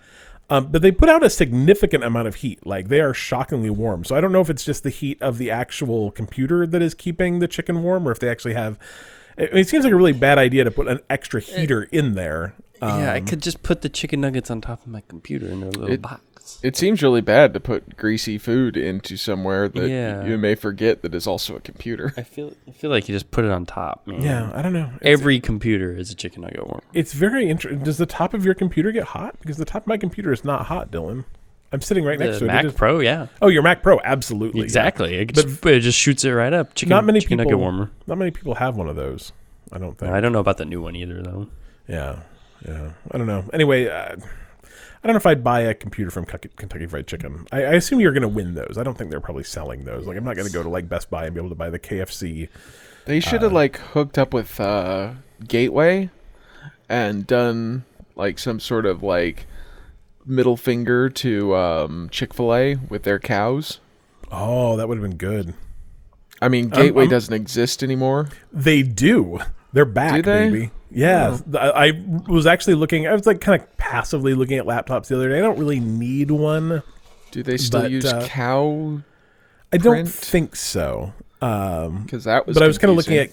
Um, 0.48 0.66
but 0.66 0.82
they 0.82 0.90
put 0.90 1.08
out 1.08 1.22
a 1.24 1.30
significant 1.30 2.02
amount 2.02 2.26
of 2.28 2.36
heat. 2.36 2.64
Like 2.66 2.88
they 2.88 3.00
are 3.00 3.14
shockingly 3.14 3.70
warm. 3.70 4.04
So 4.04 4.16
I 4.16 4.20
don't 4.20 4.32
know 4.32 4.40
if 4.40 4.50
it's 4.50 4.64
just 4.64 4.82
the 4.82 4.90
heat 4.90 5.20
of 5.22 5.38
the 5.38 5.50
actual 5.50 6.10
computer 6.10 6.66
that 6.66 6.82
is 6.82 6.94
keeping 6.94 7.38
the 7.38 7.48
chicken 7.48 7.82
warm, 7.82 8.06
or 8.06 8.12
if 8.12 8.18
they 8.18 8.28
actually 8.28 8.54
have. 8.54 8.78
I 9.38 9.42
mean, 9.42 9.58
it 9.58 9.68
seems 9.68 9.84
like 9.84 9.92
a 9.92 9.96
really 9.96 10.12
bad 10.12 10.38
idea 10.38 10.64
to 10.64 10.70
put 10.70 10.88
an 10.88 11.00
extra 11.08 11.40
heater 11.40 11.84
in 11.84 12.14
there. 12.14 12.54
Yeah, 12.82 13.12
I 13.12 13.18
Um, 13.18 13.26
could 13.26 13.42
just 13.42 13.62
put 13.62 13.82
the 13.82 13.88
chicken 13.88 14.20
nuggets 14.20 14.50
on 14.50 14.60
top 14.60 14.82
of 14.82 14.88
my 14.88 15.02
computer 15.08 15.46
in 15.46 15.62
a 15.62 15.66
little 15.70 15.90
It- 15.90 16.02
box. 16.02 16.22
It 16.64 16.76
seems 16.76 17.00
really 17.00 17.20
bad 17.20 17.54
to 17.54 17.60
put 17.60 17.96
greasy 17.96 18.36
food 18.36 18.76
into 18.76 19.16
somewhere 19.16 19.68
that 19.68 19.88
Yeah. 19.88 20.24
you 20.26 20.36
may 20.36 20.56
forget 20.56 21.00
that 21.02 21.14
is 21.14 21.24
also 21.26 21.54
a 21.54 21.60
computer. 21.60 22.12
I 22.16 22.22
feel 22.22 22.54
I 22.66 22.72
feel 22.72 22.90
like 22.90 23.08
you 23.08 23.14
just 23.14 23.30
put 23.30 23.44
it 23.44 23.52
on 23.52 23.66
top, 23.66 24.04
man. 24.06 24.20
Yeah, 24.22 24.50
I 24.52 24.60
don't 24.60 24.72
know. 24.72 24.90
It's- 25.00 25.20
Every 25.20 25.38
computer 25.38 25.92
is 25.96 26.10
a 26.10 26.14
chicken 26.16 26.42
nugget 26.42 26.66
warm. 26.66 26.80
It's 26.92 27.12
very 27.12 27.48
interesting. 27.48 27.84
Does 27.84 27.98
the 27.98 28.06
top 28.06 28.34
of 28.34 28.44
your 28.44 28.54
computer 28.54 28.90
get 28.90 29.04
hot? 29.04 29.36
Because 29.40 29.58
the 29.58 29.64
top 29.64 29.82
of 29.82 29.86
my 29.86 29.96
computer 29.96 30.32
is 30.32 30.44
not 30.44 30.66
hot, 30.66 30.90
Dylan. 30.90 31.24
I'm 31.72 31.82
sitting 31.82 32.04
right 32.04 32.18
next 32.18 32.40
The 32.40 32.40
to 32.40 32.44
it. 32.46 32.48
It 32.48 32.52
Mac 32.52 32.64
is- 32.64 32.72
Pro, 32.72 32.98
yeah, 32.98 33.26
oh, 33.40 33.46
your 33.46 33.62
Mac 33.62 33.80
Pro, 33.84 34.00
absolutely. 34.02 34.58
yeah. 34.60 34.64
exactly. 34.64 35.14
It 35.18 35.32
But- 35.34 35.46
just, 35.46 35.66
it 35.66 35.80
just 35.80 35.98
shoots 35.98 36.24
it 36.24 36.30
right 36.32 36.52
up. 36.52 36.74
Chicken, 36.74 36.90
Not 36.90 37.04
many 37.04 37.20
chicken 37.20 37.38
people. 37.38 37.52
nugget 37.52 37.60
warmer. 37.60 37.90
Not 38.08 38.18
many 38.18 38.32
people 38.32 38.56
have 38.56 38.74
one 38.76 38.88
of 38.88 38.96
those. 38.96 39.32
I 39.70 39.78
don't 39.78 39.96
think. 39.96 40.10
I 40.10 40.20
don't 40.20 40.32
know 40.32 40.40
about 40.40 40.56
the 40.56 40.64
new 40.64 40.82
one 40.82 40.96
either, 40.96 41.22
though. 41.22 41.46
Yeah, 41.86 42.16
yeah. 42.66 42.90
I 43.10 43.18
don't 43.18 43.26
know. 43.26 43.44
Anyway, 43.52 43.86
uh, 43.88 44.16
I 45.02 45.06
don't 45.06 45.14
know 45.14 45.16
if 45.18 45.26
I'd 45.26 45.42
buy 45.42 45.60
a 45.60 45.74
computer 45.74 46.10
from 46.10 46.26
Kentucky, 46.26 46.86
Fried 46.86 47.06
Chicken. 47.06 47.46
I, 47.52 47.58
I 47.64 47.72
assume 47.74 48.00
you're 48.00 48.12
going 48.12 48.22
to 48.22 48.28
win 48.28 48.54
those. 48.54 48.76
I 48.78 48.82
don't 48.82 48.96
think 48.98 49.10
they're 49.10 49.20
probably 49.20 49.44
selling 49.44 49.84
those. 49.84 50.06
Like, 50.06 50.16
I'm 50.16 50.24
not 50.24 50.36
going 50.36 50.46
to 50.46 50.52
go 50.52 50.62
to 50.62 50.68
like 50.68 50.88
Best 50.88 51.08
Buy 51.10 51.24
and 51.24 51.34
be 51.34 51.40
able 51.40 51.48
to 51.48 51.54
buy 51.54 51.70
the 51.70 51.78
KFC. 51.78 52.48
They 53.06 53.18
should 53.20 53.40
Uh, 53.40 53.44
have 53.44 53.52
like 53.52 53.78
hooked 53.78 54.18
up 54.18 54.34
with 54.34 54.60
uh, 54.60 55.12
Gateway 55.48 56.10
and 56.88 57.26
done 57.26 57.84
like 58.14 58.38
some 58.38 58.60
sort 58.60 58.84
of 58.84 59.02
like 59.02 59.46
middle 60.26 60.56
finger 60.58 61.08
to 61.08 61.54
um, 61.56 62.08
Chick 62.10 62.34
Fil 62.34 62.54
A 62.54 62.74
with 62.76 63.04
their 63.04 63.18
cows. 63.18 63.80
Oh, 64.30 64.76
that 64.76 64.86
would 64.86 64.98
have 64.98 65.02
been 65.08 65.16
good. 65.16 65.54
I 66.42 66.48
mean, 66.48 66.68
Gateway 66.68 67.04
I'm- 67.04 67.10
doesn't 67.10 67.34
exist 67.34 67.82
anymore. 67.82 68.28
They 68.52 68.82
do. 68.82 69.38
They're 69.72 69.84
back, 69.86 70.16
Do 70.16 70.22
they? 70.22 70.50
baby. 70.50 70.70
Yeah, 70.90 71.38
I, 71.54 71.88
I 71.88 72.02
was 72.28 72.46
actually 72.46 72.74
looking. 72.74 73.06
I 73.06 73.12
was 73.12 73.26
like 73.26 73.40
kind 73.40 73.60
of 73.60 73.76
passively 73.76 74.34
looking 74.34 74.58
at 74.58 74.64
laptops 74.66 75.06
the 75.08 75.16
other 75.16 75.28
day. 75.28 75.38
I 75.38 75.40
don't 75.40 75.58
really 75.58 75.80
need 75.80 76.30
one. 76.30 76.82
Do 77.30 77.42
they 77.42 77.56
still 77.56 77.82
But, 77.82 77.90
use 77.90 78.06
uh, 78.06 78.26
cow? 78.26 79.00
I 79.72 79.76
don't 79.76 80.06
think 80.06 80.56
so. 80.56 81.12
Um, 81.40 82.02
Because 82.02 82.24
that 82.24 82.46
was. 82.46 82.54
but 82.54 82.62
I 82.62 82.66
was 82.66 82.78
kind 82.78 82.90
of 82.90 82.96
looking 82.96 83.18
at. 83.18 83.30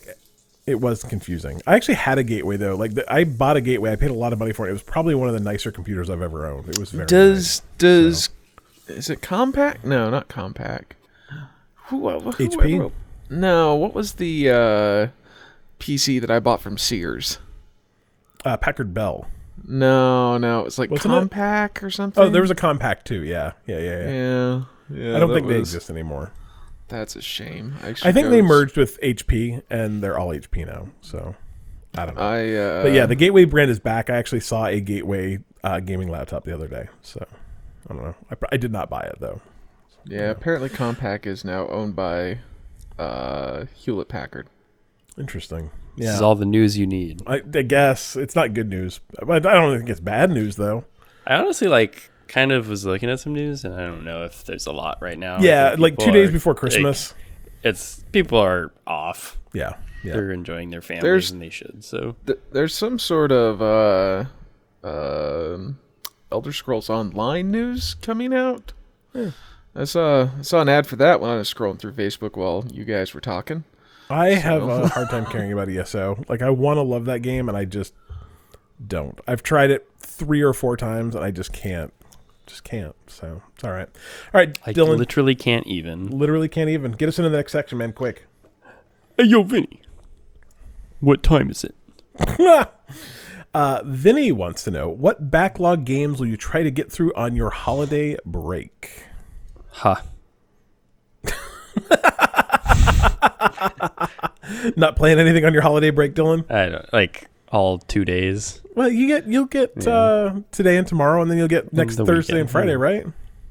It 0.68 0.82
was 0.82 1.02
confusing. 1.04 1.62
I 1.66 1.76
actually 1.76 1.96
had 1.96 2.18
a 2.18 2.24
gateway 2.24 2.58
though. 2.58 2.76
Like 2.76 2.94
the, 2.94 3.12
I 3.12 3.24
bought 3.24 3.56
a 3.56 3.62
gateway. 3.62 3.92
I 3.92 3.96
paid 3.96 4.12
a 4.12 4.14
lot 4.14 4.34
of 4.34 4.40
money 4.40 4.52
for 4.52 4.68
it. 4.68 4.70
It 4.70 4.74
was 4.74 4.84
probably 4.84 5.16
one 5.16 5.30
of 5.30 5.34
the 5.34 5.40
nicer 5.40 5.72
computers 5.72 6.10
I've 6.10 6.22
ever 6.22 6.46
owned. 6.46 6.68
It 6.70 6.78
was 6.78 6.92
very. 6.92 7.08
Does 7.08 7.62
does 7.78 8.30
is 8.88 9.10
it 9.10 9.22
Compaq? 9.22 9.84
No, 9.84 10.10
not 10.10 10.28
Compaq. 10.28 10.84
Who, 11.88 12.10
who, 12.10 12.32
HP? 12.32 12.78
who- 12.78 12.92
no, 13.30 13.76
what 13.76 13.94
was 13.94 14.14
the 14.14 14.50
uh, 14.50 15.08
PC 15.80 16.20
that 16.22 16.30
I 16.32 16.40
bought 16.40 16.62
from 16.62 16.78
Sears? 16.78 17.40
Uh, 18.48 18.58
Packard 18.58 18.94
Bell. 18.94 19.28
No, 19.68 20.38
no, 20.38 20.62
it 20.62 20.66
was 20.66 20.80
like 20.80 20.90
Wasn't 20.92 21.14
it? 21.14 21.30
Compaq 21.32 21.84
or 21.84 21.90
something. 21.90 22.24
Oh, 22.24 22.30
there 22.30 22.42
was 22.42 22.52
a 22.52 22.56
Compaq 22.56 23.04
too. 23.04 23.24
Yeah, 23.24 23.54
yeah, 23.66 23.80
yeah. 23.80 23.82
yeah. 23.82 24.10
yeah, 24.10 24.62
yeah. 24.90 25.16
I 25.16 25.20
don't 25.20 25.30
that 25.30 25.36
think 25.36 25.48
they 25.48 25.58
was- 25.60 25.74
exist 25.74 25.90
anymore. 25.90 26.32
That's 26.90 27.18
a 27.18 27.22
shame. 27.22 27.74
Actually 27.84 28.10
I 28.10 28.14
think 28.14 28.30
they 28.30 28.40
goes- 28.40 28.48
merged 28.50 28.78
with 28.78 28.98
HP, 29.02 29.62
and 29.70 30.02
they're 30.02 30.18
all 30.18 30.30
HP 30.30 30.66
now. 30.66 30.88
So 31.02 31.36
I 31.98 32.06
don't 32.06 32.16
know. 32.16 32.22
I 32.22 32.54
uh, 32.54 32.84
But 32.84 32.94
yeah, 32.94 33.06
the 33.06 33.16
Gateway 33.16 33.44
brand 33.44 33.70
is 33.70 33.80
back. 33.80 34.10
I 34.10 34.16
actually 34.16 34.40
saw 34.40 34.68
a 34.68 34.80
Gateway 34.80 35.40
uh, 35.66 35.82
gaming 35.82 36.08
laptop 36.10 36.46
the 36.46 36.54
other 36.54 36.68
day. 36.70 36.88
So 37.02 37.26
I 37.90 37.94
don't 37.94 38.04
know. 38.04 38.16
I, 38.32 38.36
pr- 38.36 38.46
I 38.54 38.58
did 38.58 38.72
not 38.72 38.90
buy 38.90 39.02
it 39.02 39.18
though. 39.20 39.42
yeah. 40.06 40.30
Apparently, 40.30 40.70
Compaq 40.70 41.26
is 41.26 41.44
now 41.44 41.68
owned 41.68 41.94
by 41.96 42.40
uh, 42.98 43.66
Hewlett 43.76 44.08
Packard. 44.08 44.48
Interesting. 45.18 45.72
This 45.98 46.16
is 46.16 46.22
all 46.22 46.36
the 46.36 46.46
news 46.46 46.78
you 46.78 46.86
need. 46.88 47.22
I, 47.28 47.42
I 47.54 47.62
guess 47.64 48.16
it's 48.16 48.36
not 48.36 48.54
good 48.54 48.70
news. 48.70 49.00
But 49.22 49.46
I 49.46 49.54
don't 49.56 49.78
think 49.78 49.90
it's 49.90 50.00
bad 50.00 50.30
news 50.32 50.56
though. 50.56 50.86
I 51.26 51.36
honestly 51.36 51.68
like 51.68 52.10
kind 52.28 52.52
of 52.52 52.70
was 52.70 52.86
looking 52.86 53.10
at 53.10 53.20
some 53.20 53.34
news, 53.34 53.66
and 53.66 53.74
I 53.74 53.80
don't 53.88 54.04
know 54.06 54.24
if 54.24 54.44
there's 54.46 54.68
a 54.68 54.72
lot 54.72 55.00
right 55.02 55.18
now. 55.18 55.40
Yeah, 55.40 55.76
like 55.78 55.98
two 55.98 56.12
days 56.12 56.30
are- 56.30 56.34
before 56.34 56.54
like, 56.54 56.60
Christmas. 56.60 57.14
it's 57.64 58.04
people 58.12 58.38
are 58.40 58.72
off. 58.86 59.38
yeah. 59.54 59.74
Yeah. 60.04 60.14
They're 60.14 60.32
enjoying 60.32 60.70
their 60.70 60.82
families, 60.82 61.02
There's- 61.04 61.32
and 61.32 61.42
they 61.42 61.50
should. 61.50 61.84
So 61.84 62.16
Th- 62.28 62.40
there's 62.52 62.74
some 62.76 63.00
sort 63.00 63.32
of 63.32 63.62
uh, 63.62 64.26
um 64.88 65.80
Elder 66.32 66.52
Scrolls 66.54 66.90
Online 66.90 67.50
news 67.52 67.96
coming 67.96 68.34
out. 68.34 68.74
I 69.76 69.84
saw 69.86 70.30
I 70.38 70.42
saw 70.44 70.62
an 70.62 70.70
ad 70.70 70.86
for 70.88 70.96
that 70.98 71.20
when 71.20 71.30
I 71.32 71.36
was 71.38 71.52
scrolling 71.52 71.80
through 71.80 71.94
Facebook 71.94 72.36
while 72.38 72.66
you 72.72 72.86
guys 72.86 73.14
were 73.14 73.22
talking. 73.22 73.64
I 74.10 74.30
have 74.30 74.64
a 74.64 74.88
hard 74.88 75.10
time 75.10 75.26
caring 75.26 75.52
about 75.52 75.70
ESO. 75.70 76.24
Like 76.30 76.42
I 76.42 76.50
want 76.50 76.78
to 76.78 76.82
love 76.82 77.06
that 77.06 77.22
game, 77.22 77.50
and 77.50 77.58
I 77.58 77.66
just 77.66 77.94
don't. 78.86 79.20
I've 79.28 79.44
tried 79.44 79.72
it 79.72 79.90
three 80.00 80.42
or 80.42 80.54
four 80.54 80.78
times, 80.78 81.16
and 81.16 81.24
I 81.24 81.32
just 81.32 81.52
can't. 81.52 81.94
Just 82.46 82.64
can't. 82.64 82.96
So 83.08 83.42
it's 83.56 83.64
all 83.64 83.72
right. 83.72 83.90
All 84.34 84.40
right, 84.40 84.58
I 84.66 84.74
Dylan. 84.74 84.98
literally 84.98 85.36
can't 85.36 85.68
even. 85.68 86.08
literally 86.08 86.48
can't 86.48 86.70
even 86.70 86.94
get 86.94 87.10
us 87.10 87.20
into 87.20 87.30
the 87.30 87.38
next 87.38 87.52
section, 87.52 87.78
man. 87.78 87.92
Quick. 87.94 88.26
Hey, 89.18 89.26
yo, 89.26 89.44
Vinny. 89.44 89.82
What 91.00 91.22
time 91.24 91.52
is 91.52 91.64
it? 91.64 91.76
uh, 93.54 93.82
Vinny 93.86 94.32
wants 94.32 94.64
to 94.64 94.72
know 94.72 94.90
what 94.90 95.30
backlog 95.30 95.86
games 95.86 96.20
will 96.20 96.28
you 96.28 96.38
try 96.38 96.64
to 96.64 96.72
get 96.72 96.92
through 96.92 97.14
on 97.14 97.36
your 97.36 97.50
holiday 97.50 98.18
break? 98.26 99.04
Ha. 99.72 100.04
Not 104.78 104.96
playing 104.96 105.20
anything 105.20 105.46
on 105.46 105.54
your 105.54 105.62
holiday 105.62 105.90
break, 105.90 106.14
Dylan. 106.14 106.50
I 106.52 106.70
don't 106.70 106.94
like 106.94 107.28
all 107.52 107.78
two 107.80 108.06
days. 108.06 108.62
Well, 108.76 108.90
you 108.90 109.08
get 109.08 109.28
you'll 109.28 109.46
get 109.46 109.72
Yeah. 109.78 109.90
uh, 109.94 110.36
today 110.52 110.78
and 110.78 110.88
tomorrow, 110.88 111.22
and 111.22 111.30
then 111.32 111.38
you'll 111.38 111.48
get 111.48 111.74
next 111.74 111.96
the 111.96 112.06
Thursday 112.06 112.40
and 112.40 112.50
Friday, 112.50 112.72
yeah. 112.72 112.76
right? 112.76 113.06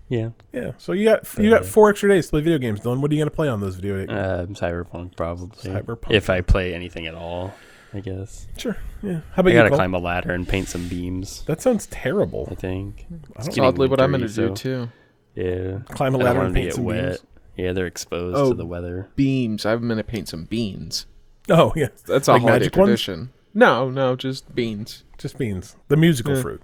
Yeah. 0.08 0.28
Yeah. 0.52 0.72
So 0.78 0.92
you 0.92 1.04
got 1.04 1.26
you 1.38 1.50
got 1.50 1.62
Uh, 1.62 1.64
four 1.64 1.90
extra 1.90 2.08
days 2.08 2.26
to 2.26 2.30
play 2.30 2.40
video 2.40 2.58
games, 2.58 2.80
Dylan. 2.80 3.00
What 3.00 3.10
are 3.10 3.14
you 3.14 3.20
gonna 3.20 3.30
play 3.30 3.48
on 3.48 3.60
those 3.60 3.74
video? 3.76 3.96
games? 4.06 4.10
Um, 4.10 4.54
Cyberpunk 4.54 5.16
probably. 5.16 5.70
Cyberpunk. 5.70 6.10
If 6.12 6.30
I 6.30 6.40
play 6.42 6.74
anything 6.74 7.06
at 7.06 7.14
all, 7.14 7.52
I 7.92 8.00
guess. 8.00 8.46
sure. 8.56 8.76
Yeah. 9.02 9.20
How 9.32 9.40
about 9.40 9.46
I 9.46 9.50
you? 9.50 9.58
gotta 9.58 9.68
Cole? 9.70 9.78
climb 9.78 9.94
a 9.94 9.98
ladder 9.98 10.30
and 10.32 10.46
paint 10.48 10.68
some 10.68 10.86
beams. 10.88 11.42
That 11.46 11.60
sounds 11.60 11.86
terrible. 11.88 12.48
I 12.50 12.54
think. 12.54 13.06
I 13.10 13.14
It's 13.14 13.46
don't 13.46 13.54
getting 13.56 13.64
Oddly, 13.64 13.88
what 13.88 14.00
I'm 14.00 14.12
gonna 14.12 14.24
wintry, 14.24 14.44
do 14.44 14.48
so- 14.48 14.54
too. 14.54 14.88
Yeah. 15.34 15.78
climb 15.90 16.14
a 16.14 16.18
I 16.18 16.22
don't 16.22 16.26
ladder 16.26 16.40
and 16.40 16.48
them 16.48 16.54
to 16.54 16.60
paint 16.60 16.66
get 16.68 16.74
some 16.76 16.84
wet. 16.84 17.04
beams. 17.08 17.18
Yeah, 17.56 17.72
they're 17.72 17.86
exposed 17.86 18.36
Oh. 18.36 18.50
to 18.50 18.54
the 18.54 18.66
weather. 18.66 19.08
Beams. 19.16 19.64
I'm 19.64 19.88
gonna 19.88 20.04
paint 20.04 20.28
some 20.28 20.44
beans. 20.44 21.06
Oh 21.48 21.72
yeah, 21.76 21.88
That's 22.06 22.28
a 22.28 22.32
Like 22.32 22.42
holiday 22.42 22.58
magic 22.58 22.76
ones? 22.76 22.88
tradition. 22.88 23.30
No, 23.54 23.88
no, 23.90 24.16
just 24.16 24.54
beans. 24.54 25.04
just 25.18 25.38
beans. 25.38 25.76
The 25.88 25.96
musical 25.96 26.34
Yeah. 26.36 26.42
fruit. 26.42 26.62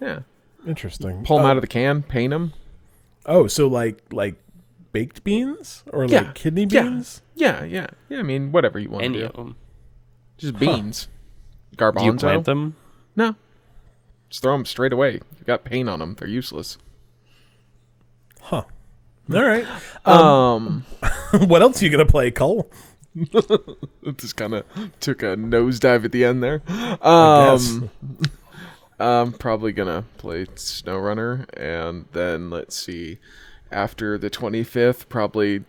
Yeah. 0.00 0.18
Interesting. 0.66 1.24
Pull 1.24 1.38
them 1.38 1.46
oh, 1.46 1.50
out 1.50 1.56
of 1.56 1.60
the 1.62 1.66
can, 1.68 2.02
paint 2.02 2.30
them. 2.32 2.52
Oh, 3.24 3.46
so 3.46 3.66
like 3.68 4.02
like 4.12 4.34
baked 4.92 5.24
beans 5.24 5.82
or 5.92 6.04
Yeah. 6.04 6.20
like 6.22 6.34
kidney 6.34 6.66
beans? 6.66 7.22
Yeah, 7.34 7.64
yeah, 7.64 7.86
yeah. 8.08 8.18
I 8.18 8.22
mean, 8.22 8.52
whatever 8.52 8.78
you 8.78 8.90
want 8.90 9.04
Any 9.04 9.18
to 9.20 9.26
of 9.26 9.32
do. 9.32 9.36
them. 9.42 9.56
Just 10.38 10.58
beans. 10.58 11.08
Do 11.76 11.84
you 11.84 11.92
Garbanzo. 12.12 12.18
plant 12.20 12.44
them? 12.46 12.76
No. 13.14 13.36
Just 14.28 14.42
throw 14.42 14.52
them 14.52 14.64
straight 14.66 14.92
away. 14.92 15.14
You 15.14 15.44
got 15.46 15.64
paint 15.64 15.88
on 15.88 16.00
them. 16.00 16.14
They're 16.18 16.28
useless. 16.28 16.78
Huh. 18.42 18.64
All 19.32 19.42
right. 19.42 19.66
Um, 20.04 20.84
what 21.32 21.62
else 21.62 21.82
are 21.82 21.84
you 21.84 21.90
gonna 21.90 22.06
play, 22.06 22.30
Cole? 22.30 22.70
just 24.16 24.36
kind 24.36 24.54
of 24.54 24.64
took 25.00 25.22
a 25.22 25.36
nosedive 25.36 26.04
at 26.04 26.12
the 26.12 26.24
end 26.24 26.42
there. 26.42 26.62
Um, 27.02 27.90
I'm 28.98 29.32
probably 29.32 29.72
gonna 29.72 30.04
play 30.18 30.46
SnowRunner, 30.46 31.46
and 31.56 32.06
then 32.12 32.50
let's 32.50 32.76
see. 32.76 33.18
After 33.72 34.16
the 34.16 34.30
25th, 34.30 35.08
probably 35.08 35.64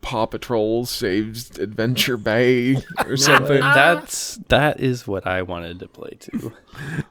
Paw 0.00 0.26
Patrol 0.26 0.86
saves 0.86 1.58
Adventure 1.58 2.16
Bay 2.16 2.76
or 3.04 3.16
something. 3.16 3.60
That's 3.60 4.36
that 4.48 4.78
is 4.80 5.06
what 5.06 5.26
I 5.26 5.42
wanted 5.42 5.80
to 5.80 5.88
play 5.88 6.16
too. 6.20 6.52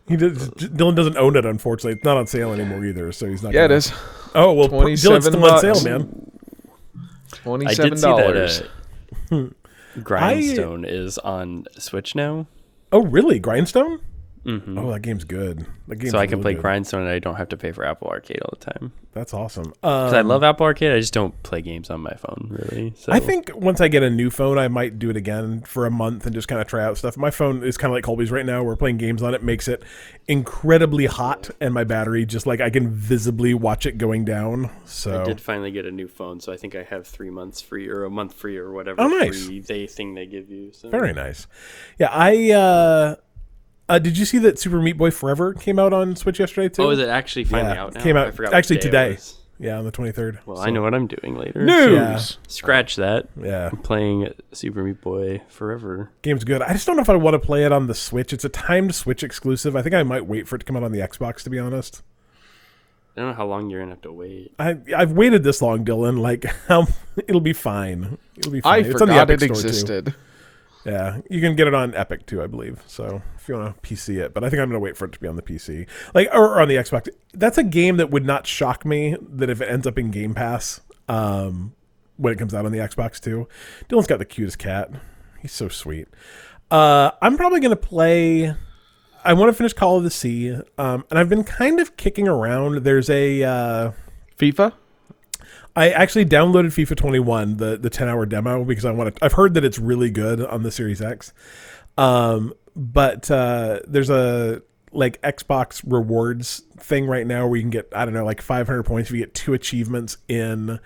He 0.08 0.16
does, 0.16 0.50
Dylan 0.52 0.96
doesn't 0.96 1.18
own 1.18 1.36
it, 1.36 1.44
unfortunately. 1.46 1.94
It's 1.94 2.04
not 2.04 2.18
on 2.18 2.28
sale 2.28 2.54
anymore 2.54 2.86
either, 2.86 3.12
so 3.12 3.28
he's 3.28 3.42
not. 3.42 3.54
yeah, 3.54 3.62
it 3.66 3.70
gonna- 3.70 3.76
is. 3.78 3.92
Oh 4.36 4.54
well, 4.54 4.70
pr- 4.70 4.76
Dylan's 4.76 5.02
27 5.02 5.22
still 5.34 5.46
on 5.46 5.60
sale, 5.60 5.84
man. 5.84 6.32
Twenty-seven 7.32 8.00
dollars. 8.02 8.62
uh, 9.32 9.46
Grindstone 10.04 10.86
is 10.86 11.18
on 11.20 11.66
Switch 11.80 12.14
now. 12.16 12.46
Oh 12.92 13.02
really? 13.04 13.40
Grindstone? 13.40 14.00
Hmm 14.46 14.78
Oh, 14.78 14.92
that 14.92 15.02
game's 15.02 15.24
good. 15.24 15.66
That 15.88 15.96
game's 15.98 16.12
so 16.12 16.20
I 16.20 16.28
can 16.28 16.34
really 16.40 16.42
play 16.44 16.54
good. 16.54 16.62
Grindstone 16.62 17.02
and 17.02 17.10
I 17.10 17.20
don't 17.20 17.36
have 17.36 17.50
to 17.50 17.58
pay 17.58 17.72
for 17.72 17.84
Apple 17.84 18.08
Arcade 18.08 18.42
all 18.44 18.54
the 18.60 18.66
time. 18.72 18.92
That's 19.14 19.34
awesome. 19.34 19.70
Because 19.82 20.14
Um, 20.14 20.18
I 20.18 20.22
love 20.22 20.44
Apple 20.44 20.66
Arcade, 20.66 20.92
I 20.92 21.00
just 21.00 21.14
don't 21.14 21.42
play 21.44 21.62
games 21.62 21.90
on 21.90 22.02
my 22.02 22.14
phone 22.14 22.48
really. 22.52 22.94
So 22.98 23.12
I 23.12 23.20
think 23.20 23.50
once 23.56 23.82
I 23.82 23.88
get 23.88 24.04
a 24.04 24.10
new 24.10 24.30
phone, 24.30 24.58
I 24.60 24.68
might 24.68 25.00
do 25.00 25.10
it 25.10 25.18
again 25.18 25.62
for 25.62 25.86
a 25.86 25.92
month 25.92 26.26
and 26.26 26.36
just 26.36 26.48
kind 26.48 26.62
of 26.62 26.68
try 26.68 26.84
out 26.84 26.98
stuff. 26.98 27.18
My 27.18 27.32
phone 27.32 27.64
is 27.64 27.78
kind 27.78 27.92
of 27.92 27.96
like 27.96 28.04
Colby's 28.04 28.30
right 28.32 28.46
now. 28.46 28.62
We're 28.62 28.76
playing 28.76 28.98
games 28.98 29.24
on 29.24 29.34
it, 29.34 29.42
makes 29.42 29.68
it 29.68 29.82
incredibly 30.28 31.06
hot, 31.06 31.50
and 31.62 31.74
my 31.74 31.84
battery 31.84 32.26
just 32.26 32.46
like 32.46 32.60
I 32.62 32.70
can 32.70 32.90
visibly 32.90 33.54
watch 33.54 33.86
it 33.86 33.98
going 33.98 34.26
down. 34.26 34.70
So 34.86 35.22
I 35.22 35.24
did 35.24 35.40
finally 35.42 35.72
get 35.72 35.86
a 35.86 35.92
new 35.92 36.08
phone, 36.08 36.40
so 36.40 36.52
I 36.52 36.58
think 36.58 36.76
I 36.76 36.84
have 36.84 37.08
three 37.08 37.30
months 37.30 37.62
free 37.62 37.88
or 37.88 38.04
a 38.04 38.10
month 38.10 38.34
free 38.34 38.58
or 38.58 38.72
whatever 38.74 39.02
Oh, 39.02 39.08
nice. 39.08 39.46
free 39.46 39.60
they 39.60 39.88
thing 39.88 40.14
they 40.16 40.26
give 40.26 40.50
you. 40.50 40.72
So. 40.74 40.90
very 40.90 41.14
nice. 41.14 41.48
Yeah, 41.98 42.10
I 42.12 42.52
uh, 42.52 43.16
uh, 43.90 44.00
did 44.00 44.18
you 44.18 44.26
see 44.26 44.38
that 44.40 44.58
Super 44.60 44.82
Meat 44.82 44.98
Boy 44.98 45.12
Forever 45.12 45.54
came 45.54 45.78
out 45.80 45.94
on 45.94 46.16
Switch 46.16 46.40
yesterday 46.40 46.70
too? 46.70 46.84
Oh, 46.84 46.90
is 46.92 47.00
it 47.00 47.10
actually 47.10 47.46
finally 47.46 47.74
Yeah, 47.76 47.84
out 47.84 47.94
now? 47.94 48.02
came 48.04 48.18
out 48.18 48.28
I 48.28 48.32
forgot 48.32 48.54
actually 48.54 48.80
today. 48.80 49.18
Yeah, 49.58 49.78
on 49.78 49.86
the 49.86 49.92
twenty 49.92 50.12
third. 50.12 50.40
Well, 50.46 50.60
I 50.60 50.70
know 50.70 50.82
what 50.82 50.94
I'm 50.94 51.08
doing 51.08 51.36
later. 51.38 51.64
News. 51.64 51.92
Yeah. 51.94 52.20
Scratch 52.48 52.98
that. 52.98 53.28
Yeah, 53.42 53.70
I'm 53.72 53.78
playing 53.78 54.34
Super 54.52 54.84
Meat 54.84 55.00
Boy 55.02 55.42
Forever. 55.48 56.12
game's 56.24 56.44
good. 56.44 56.62
I 56.62 56.74
just 56.74 56.86
don't 56.86 56.98
know 56.98 57.02
if 57.02 57.10
I 57.10 57.16
want 57.16 57.36
to 57.36 57.40
play 57.40 57.64
it 57.64 57.72
on 57.72 57.88
the 57.88 57.94
Switch. 57.96 58.34
It's 58.34 58.44
a 58.44 58.50
timed 58.50 58.94
Switch 58.94 59.24
exclusive. 59.24 59.74
I 59.76 59.82
think 59.82 59.96
I 59.96 60.04
might 60.04 60.26
wait 60.26 60.48
for 60.48 60.56
it 60.58 60.60
to 60.60 60.66
come 60.66 60.76
out 60.76 60.84
on 60.84 60.92
the 60.92 61.00
Xbox. 61.00 61.42
To 61.44 61.50
be 61.50 61.58
honest. 61.58 62.02
I 63.16 63.22
don't 63.22 63.30
know 63.30 63.36
how 63.38 63.46
long 63.46 63.70
you're 63.70 63.80
gonna 63.80 63.94
have 63.94 64.02
to 64.02 64.12
wait. 64.12 64.52
I 64.60 64.76
I've 64.94 65.14
waited 65.14 65.44
this 65.44 65.62
long, 65.62 65.86
Dylan. 65.86 66.20
Like, 66.20 66.44
how 66.68 66.88
it'll 67.16 67.40
be 67.40 67.54
fine. 67.54 68.18
It'll 68.36 68.52
be 68.52 68.60
I 68.60 68.84
fine. 68.84 68.92
It's 68.92 69.02
on 69.02 69.08
the 69.08 69.14
forgot 69.14 69.30
it 69.30 69.42
existed. 69.44 70.06
too. 70.08 70.14
Yeah, 70.86 71.22
you 71.30 71.42
can 71.42 71.56
get 71.56 71.68
it 71.68 71.74
on 71.74 71.96
Epic 71.96 72.28
too, 72.28 72.44
I 72.44 72.48
believe. 72.48 72.84
So 72.86 73.22
if 73.36 73.50
you 73.50 73.56
want 73.56 73.82
to 73.82 73.88
PC 73.88 74.24
it, 74.24 74.34
but 74.34 74.44
I 74.44 74.50
think 74.50 74.62
I'm 74.62 74.70
gonna 74.70 74.80
wait 74.80 74.96
for 74.96 75.06
it 75.06 75.14
to 75.14 75.20
be 75.20 75.28
on 75.28 75.36
the 75.36 75.42
PC, 75.42 75.88
like 76.14 76.30
or 76.32 76.62
on 76.62 76.68
the 76.68 76.76
Xbox. 76.76 77.10
That's 77.34 77.58
a 77.58 77.64
game 77.64 77.98
that 77.98 78.12
would 78.12 78.26
not 78.26 78.46
shock 78.46 78.86
me 78.86 79.16
that 79.20 79.50
if 79.50 79.62
it 79.62 79.66
ends 79.66 79.88
up 79.88 79.98
in 79.98 80.12
Game 80.12 80.36
Pass, 80.36 80.82
um, 81.10 81.74
when 82.18 82.34
it 82.34 82.38
comes 82.38 82.54
out 82.54 82.66
on 82.66 82.72
the 82.72 82.78
Xbox 82.78 83.20
too. 83.20 83.48
Dylan's 83.90 84.08
got 84.08 84.20
the 84.20 84.26
cutest 84.26 84.60
cat. 84.60 84.92
He's 85.42 85.52
so 85.52 85.70
sweet. 85.70 86.08
Uh, 86.70 87.12
I'm 87.22 87.36
probably 87.36 87.60
gonna 87.62 87.76
play. 87.76 88.54
I 89.24 89.34
want 89.34 89.50
to 89.50 89.54
finish 89.54 89.74
Call 89.74 89.98
of 89.98 90.04
the 90.04 90.12
Sea, 90.12 90.60
um, 90.78 91.04
and 91.10 91.18
I've 91.18 91.30
been 91.30 91.44
kind 91.44 91.80
of 91.80 91.98
kicking 91.98 92.28
around. 92.28 92.84
There's 92.84 93.10
a. 93.10 93.44
Uh, 93.44 93.92
FIFA? 94.38 94.74
I 95.76 95.90
actually 95.90 96.26
downloaded 96.26 96.68
FIFA 96.68 96.96
21, 96.96 97.58
the 97.58 97.78
the 97.78 97.90
10 97.90 98.08
hour 98.08 98.26
demo, 98.26 98.64
because 98.64 98.86
I 98.86 98.92
want 98.92 99.16
to. 99.16 99.26
I've 99.26 99.34
heard 99.34 99.54
that 99.56 99.66
it's 99.66 99.80
really 99.80 100.10
good 100.10 100.42
on 100.42 100.64
the 100.64 100.72
Series 100.72 101.02
X. 101.02 101.34
Um, 101.98 102.54
but 102.76 103.30
uh, 103.32 103.80
there's 103.88 104.10
a 104.10 104.62
like 104.92 105.22
Xbox 105.22 105.84
rewards 105.86 106.64
thing 106.78 107.06
right 107.08 107.28
now 107.28 107.48
where 107.48 107.58
you 107.58 107.64
can 107.64 107.70
get 107.70 107.90
I 107.94 108.06
don't 108.06 108.14
know 108.14 108.26
like 108.26 108.42
500 108.42 108.84
points 108.84 109.10
if 109.10 109.16
you 109.16 109.22
get 109.22 109.34
two 109.34 109.54
achievements 109.54 110.18
in 110.28 110.80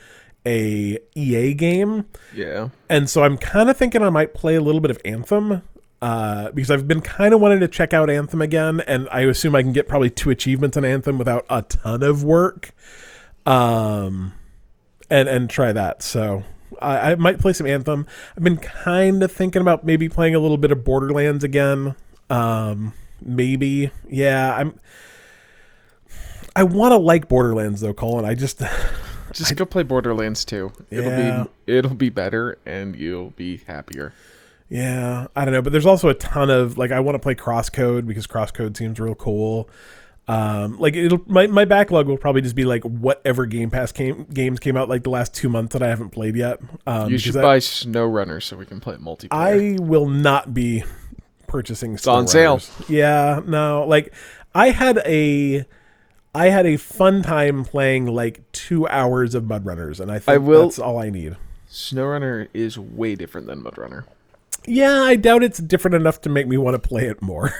a 0.45 0.97
EA 1.15 1.53
game. 1.53 2.05
Yeah. 2.33 2.69
And 2.89 3.09
so 3.09 3.23
I'm 3.23 3.37
kind 3.37 3.69
of 3.69 3.77
thinking 3.77 4.01
I 4.01 4.09
might 4.09 4.33
play 4.33 4.55
a 4.55 4.61
little 4.61 4.81
bit 4.81 4.91
of 4.91 4.99
Anthem 5.05 5.61
uh, 6.01 6.51
because 6.51 6.71
I've 6.71 6.87
been 6.87 7.01
kind 7.01 7.33
of 7.33 7.41
wanting 7.41 7.59
to 7.59 7.67
check 7.67 7.93
out 7.93 8.09
Anthem 8.09 8.41
again, 8.41 8.81
and 8.81 9.07
I 9.11 9.21
assume 9.21 9.55
I 9.55 9.61
can 9.61 9.73
get 9.73 9.87
probably 9.87 10.09
two 10.09 10.29
achievements 10.29 10.77
in 10.77 10.85
Anthem 10.85 11.17
without 11.17 11.45
a 11.49 11.61
ton 11.61 12.03
of 12.03 12.23
work, 12.23 12.71
um, 13.45 14.33
and 15.09 15.27
and 15.29 15.49
try 15.49 15.71
that. 15.71 16.01
So 16.03 16.43
I, 16.81 17.11
I 17.11 17.15
might 17.15 17.39
play 17.39 17.53
some 17.53 17.67
Anthem. 17.67 18.05
I've 18.37 18.43
been 18.43 18.57
kind 18.57 19.21
of 19.23 19.31
thinking 19.31 19.61
about 19.61 19.83
maybe 19.83 20.09
playing 20.09 20.35
a 20.35 20.39
little 20.39 20.57
bit 20.57 20.71
of 20.71 20.83
Borderlands 20.83 21.43
again. 21.43 21.95
Um, 22.29 22.93
maybe, 23.21 23.91
yeah. 24.09 24.55
I'm. 24.55 24.79
I 26.55 26.63
want 26.63 26.91
to 26.91 26.97
like 26.97 27.27
Borderlands 27.27 27.81
though, 27.81 27.93
Colin. 27.93 28.25
I 28.25 28.33
just 28.35 28.61
Just 29.33 29.55
go 29.55 29.65
play 29.65 29.83
Borderlands 29.83 30.43
2. 30.45 30.71
It'll 30.89 31.11
Yeah. 31.11 31.45
be 31.67 31.73
it'll 31.77 31.93
be 31.95 32.09
better 32.09 32.57
and 32.65 32.95
you'll 32.95 33.29
be 33.31 33.57
happier. 33.67 34.13
Yeah, 34.69 35.27
I 35.35 35.45
don't 35.45 35.53
know, 35.53 35.61
but 35.63 35.71
there's 35.71 35.85
also 35.85 36.09
a 36.09 36.13
ton 36.13 36.49
of 36.49 36.77
like 36.77 36.91
I 36.91 36.99
want 36.99 37.15
to 37.15 37.19
play 37.19 37.35
Crosscode 37.35 38.05
because 38.07 38.27
Crosscode 38.27 38.75
seems 38.77 38.99
real 38.99 39.15
cool. 39.15 39.69
Um, 40.29 40.77
like 40.77 40.95
it'll 40.95 41.23
my, 41.25 41.47
my 41.47 41.65
backlog 41.65 42.07
will 42.07 42.17
probably 42.17 42.41
just 42.41 42.55
be 42.55 42.63
like 42.63 42.83
whatever 42.83 43.47
Game 43.47 43.71
Pass 43.71 43.91
came 43.91 44.25
games 44.25 44.59
came 44.59 44.77
out 44.77 44.87
like 44.87 45.01
the 45.03 45.09
last 45.09 45.33
two 45.33 45.49
months 45.49 45.73
that 45.73 45.81
I 45.81 45.87
haven't 45.87 46.11
played 46.11 46.35
yet. 46.35 46.59
Um, 46.85 47.09
you 47.09 47.17
should 47.17 47.35
I- 47.37 47.41
buy 47.41 47.57
SnowRunner 47.57 48.41
so 48.43 48.55
we 48.55 48.65
can 48.67 48.79
play 48.79 48.93
it 48.93 49.01
multiplayer. 49.01 49.77
I 49.79 49.83
will 49.83 50.07
not 50.07 50.53
be 50.53 50.83
purchasing. 51.47 51.95
It's 51.95 52.05
on 52.05 52.27
sale. 52.27 52.61
Yeah, 52.87 53.41
no, 53.45 53.85
like 53.87 54.13
I 54.53 54.69
had 54.69 54.99
a. 55.05 55.65
I 56.35 56.49
had 56.49 56.67
a 56.67 56.77
fun 56.77 57.23
time 57.23 57.65
playing 57.65 58.05
like 58.05 58.43
two 58.51 58.87
hours 58.87 59.33
of 59.33 59.45
Mud 59.45 59.65
Runners, 59.65 59.99
and 59.99 60.11
I 60.11 60.19
think 60.19 60.29
I 60.35 60.37
will- 60.37 60.61
that's 60.65 60.77
all 60.77 60.99
I 60.99 61.09
need. 61.09 61.37
SnowRunner 61.71 62.49
is 62.53 62.77
way 62.77 63.15
different 63.15 63.47
than 63.47 63.63
Mudrunner. 63.63 64.03
Yeah, 64.67 65.01
I 65.01 65.15
doubt 65.15 65.41
it's 65.41 65.57
different 65.57 65.95
enough 65.95 66.21
to 66.21 66.29
make 66.29 66.47
me 66.47 66.57
want 66.57 66.75
to 66.81 66.87
play 66.87 67.05
it 67.07 67.19
more. 67.21 67.51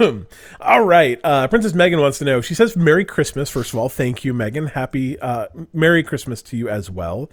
all 0.60 0.84
right. 0.84 1.20
Uh, 1.22 1.48
Princess 1.48 1.74
Megan 1.74 2.00
wants 2.00 2.18
to 2.18 2.24
know. 2.24 2.40
She 2.40 2.54
says, 2.54 2.76
Merry 2.76 3.04
Christmas, 3.04 3.50
first 3.50 3.72
of 3.72 3.78
all. 3.78 3.88
Thank 3.88 4.24
you, 4.24 4.32
Megan. 4.32 4.68
Happy 4.68 5.18
uh, 5.20 5.46
Merry 5.72 6.02
Christmas 6.02 6.42
to 6.42 6.56
you 6.56 6.68
as 6.68 6.90
well. 6.90 7.30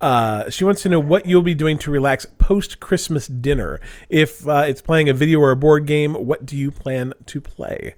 Uh, 0.00 0.50
she 0.50 0.64
wants 0.64 0.82
to 0.82 0.88
know 0.88 1.00
what 1.00 1.26
you'll 1.26 1.42
be 1.42 1.54
doing 1.54 1.78
to 1.78 1.90
relax 1.90 2.26
post 2.38 2.80
Christmas 2.80 3.26
dinner. 3.26 3.80
If 4.08 4.46
uh, 4.46 4.64
it's 4.66 4.82
playing 4.82 5.08
a 5.08 5.14
video 5.14 5.40
or 5.40 5.50
a 5.50 5.56
board 5.56 5.86
game, 5.86 6.14
what 6.14 6.44
do 6.44 6.56
you 6.56 6.70
plan 6.70 7.14
to 7.26 7.40
play? 7.40 7.94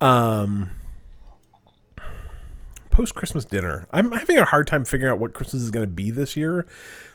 Um, 0.00 0.70
post 2.90 3.14
Christmas 3.14 3.44
dinner. 3.44 3.86
I'm 3.92 4.10
having 4.12 4.38
a 4.38 4.44
hard 4.44 4.66
time 4.66 4.84
figuring 4.84 5.12
out 5.12 5.18
what 5.18 5.34
Christmas 5.34 5.62
is 5.62 5.70
going 5.70 5.86
to 5.86 5.92
be 5.92 6.10
this 6.10 6.36
year. 6.36 6.66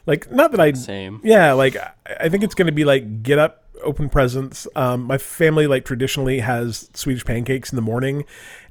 Like, 0.05 0.31
not 0.31 0.51
that 0.51 0.59
I 0.59 0.71
Same. 0.73 1.19
yeah, 1.23 1.53
like 1.53 1.75
I- 1.75 1.91
I 2.21 2.29
think 2.29 2.43
it's 2.43 2.53
going 2.55 2.67
to 2.67 2.71
be 2.71 2.85
like 2.85 3.23
get 3.23 3.39
up, 3.39 3.63
open 3.83 4.09
presents. 4.09 4.67
Um, 4.75 5.03
my 5.03 5.17
family 5.17 5.65
like 5.67 5.85
traditionally 5.85 6.39
has 6.39 6.89
Swedish 6.93 7.25
pancakes 7.25 7.71
in 7.71 7.75
the 7.75 7.81
morning, 7.81 8.23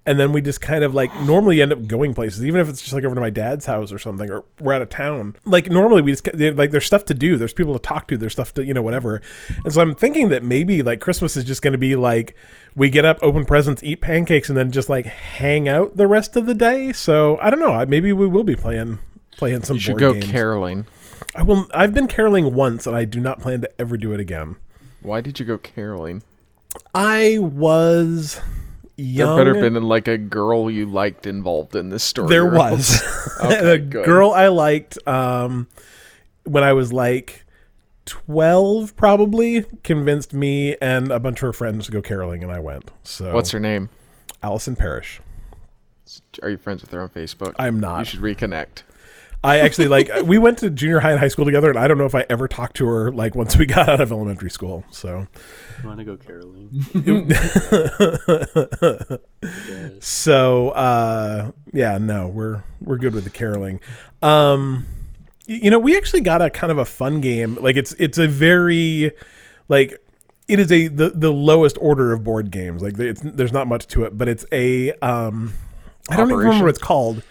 and 0.06 0.20
then 0.20 0.30
we 0.32 0.40
just 0.40 0.60
kind 0.60 0.84
of 0.84 0.94
like 0.94 1.12
normally 1.22 1.60
end 1.60 1.72
up 1.72 1.86
going 1.88 2.14
places, 2.14 2.44
even 2.44 2.60
if 2.60 2.68
it's 2.68 2.80
just 2.80 2.92
like 2.92 3.02
over 3.04 3.14
to 3.16 3.20
my 3.20 3.30
dad's 3.30 3.66
house 3.66 3.90
or 3.92 3.98
something, 3.98 4.30
or 4.30 4.44
we're 4.60 4.72
out 4.72 4.82
of 4.82 4.88
town. 4.90 5.34
Like 5.44 5.68
normally 5.68 6.02
we 6.02 6.12
just 6.12 6.24
they- 6.32 6.52
like 6.52 6.70
there's 6.70 6.86
stuff 6.86 7.04
to 7.06 7.14
do, 7.14 7.36
there's 7.36 7.52
people 7.52 7.72
to 7.72 7.80
talk 7.80 8.06
to, 8.08 8.16
there's 8.16 8.32
stuff 8.32 8.54
to 8.54 8.64
you 8.64 8.72
know 8.72 8.82
whatever. 8.82 9.20
And 9.64 9.72
so 9.74 9.80
I'm 9.80 9.94
thinking 9.96 10.28
that 10.28 10.44
maybe 10.44 10.82
like 10.82 11.00
Christmas 11.00 11.36
is 11.36 11.42
just 11.44 11.60
going 11.62 11.72
to 11.72 11.78
be 11.78 11.96
like 11.96 12.36
we 12.76 12.88
get 12.90 13.04
up, 13.04 13.18
open 13.22 13.44
presents, 13.44 13.82
eat 13.82 14.00
pancakes, 14.00 14.48
and 14.48 14.56
then 14.56 14.70
just 14.70 14.88
like 14.88 15.06
hang 15.06 15.68
out 15.68 15.96
the 15.96 16.06
rest 16.06 16.36
of 16.36 16.46
the 16.46 16.54
day. 16.54 16.92
So 16.92 17.38
I 17.42 17.50
don't 17.50 17.60
know. 17.60 17.84
Maybe 17.86 18.12
we 18.12 18.28
will 18.28 18.44
be 18.44 18.54
playing 18.56 19.00
playing 19.36 19.64
some 19.64 19.74
You 19.76 19.80
should 19.80 19.90
board 19.94 20.00
go 20.00 20.12
games. 20.14 20.26
caroling. 20.30 20.86
I 21.34 21.42
will. 21.42 21.66
I've 21.74 21.92
been 21.94 22.06
caroling 22.08 22.54
once, 22.54 22.86
and 22.86 22.94
I 22.96 23.04
do 23.04 23.20
not 23.20 23.40
plan 23.40 23.60
to 23.62 23.80
ever 23.80 23.96
do 23.96 24.12
it 24.12 24.20
again. 24.20 24.56
Why 25.02 25.20
did 25.20 25.38
you 25.40 25.46
go 25.46 25.58
caroling? 25.58 26.22
I 26.94 27.38
was 27.40 28.40
There 28.96 29.26
better 29.36 29.54
been 29.54 29.82
like 29.82 30.08
a 30.08 30.16
girl 30.18 30.70
you 30.70 30.86
liked 30.86 31.26
involved 31.26 31.76
in 31.76 31.90
this 31.90 32.02
story. 32.04 32.28
there 32.28 32.46
was 32.46 33.02
Okay, 33.44 33.72
a 33.74 33.78
good. 33.78 34.04
girl 34.04 34.30
I 34.30 34.48
liked 34.48 34.96
um, 35.06 35.66
when 36.44 36.62
I 36.64 36.72
was 36.72 36.92
like 36.92 37.44
twelve, 38.06 38.96
probably 38.96 39.64
convinced 39.82 40.32
me 40.34 40.76
and 40.80 41.10
a 41.10 41.18
bunch 41.20 41.38
of 41.38 41.42
her 41.42 41.52
friends 41.52 41.86
to 41.86 41.92
go 41.92 42.00
caroling, 42.02 42.42
and 42.42 42.52
I 42.52 42.60
went. 42.60 42.90
So 43.02 43.32
What's 43.34 43.50
her 43.50 43.60
name? 43.60 43.88
Allison 44.42 44.76
Parrish? 44.76 45.20
Are 46.42 46.50
you 46.50 46.58
friends 46.58 46.82
with 46.82 46.90
her 46.92 47.00
on 47.00 47.08
Facebook? 47.08 47.54
I'm 47.58 47.80
not. 47.80 48.00
You 48.00 48.04
should 48.04 48.20
reconnect. 48.20 48.82
I 49.44 49.58
actually 49.58 49.88
like. 49.88 50.10
we 50.24 50.38
went 50.38 50.58
to 50.58 50.70
junior 50.70 51.00
high 51.00 51.10
and 51.10 51.20
high 51.20 51.28
school 51.28 51.44
together, 51.44 51.68
and 51.68 51.78
I 51.78 51.86
don't 51.86 51.98
know 51.98 52.06
if 52.06 52.14
I 52.14 52.24
ever 52.30 52.48
talked 52.48 52.76
to 52.78 52.86
her 52.86 53.12
like 53.12 53.34
once 53.34 53.56
we 53.56 53.66
got 53.66 53.88
out 53.88 54.00
of 54.00 54.10
elementary 54.10 54.50
school. 54.50 54.84
So. 54.90 55.26
Want 55.84 55.98
to 55.98 56.04
go 56.04 56.16
caroling? 56.16 56.70
So 60.00 60.70
uh 60.70 61.52
yeah, 61.72 61.98
no, 61.98 62.28
we're 62.28 62.62
we're 62.80 62.96
good 62.96 63.14
with 63.14 63.24
the 63.24 63.30
caroling. 63.30 63.80
Um 64.22 64.86
you 65.46 65.70
know, 65.70 65.78
we 65.78 65.96
actually 65.96 66.22
got 66.22 66.40
a 66.40 66.48
kind 66.48 66.70
of 66.70 66.78
a 66.78 66.84
fun 66.84 67.20
game. 67.20 67.56
Like 67.56 67.76
it's 67.76 67.92
it's 67.98 68.16
a 68.16 68.26
very 68.26 69.12
like 69.68 69.98
it 70.48 70.58
is 70.58 70.72
a 70.72 70.88
the, 70.88 71.10
the 71.10 71.32
lowest 71.32 71.76
order 71.80 72.12
of 72.12 72.24
board 72.24 72.50
games. 72.50 72.82
Like 72.82 72.98
it's, 72.98 73.20
there's 73.22 73.52
not 73.52 73.66
much 73.66 73.86
to 73.88 74.04
it, 74.04 74.16
but 74.16 74.28
it's 74.28 74.46
a 74.52 74.92
um 74.94 75.52
I 76.08 76.16
don't 76.16 76.28
even 76.28 76.38
remember 76.38 76.64
what 76.64 76.70
it's 76.70 76.78
called. 76.78 77.22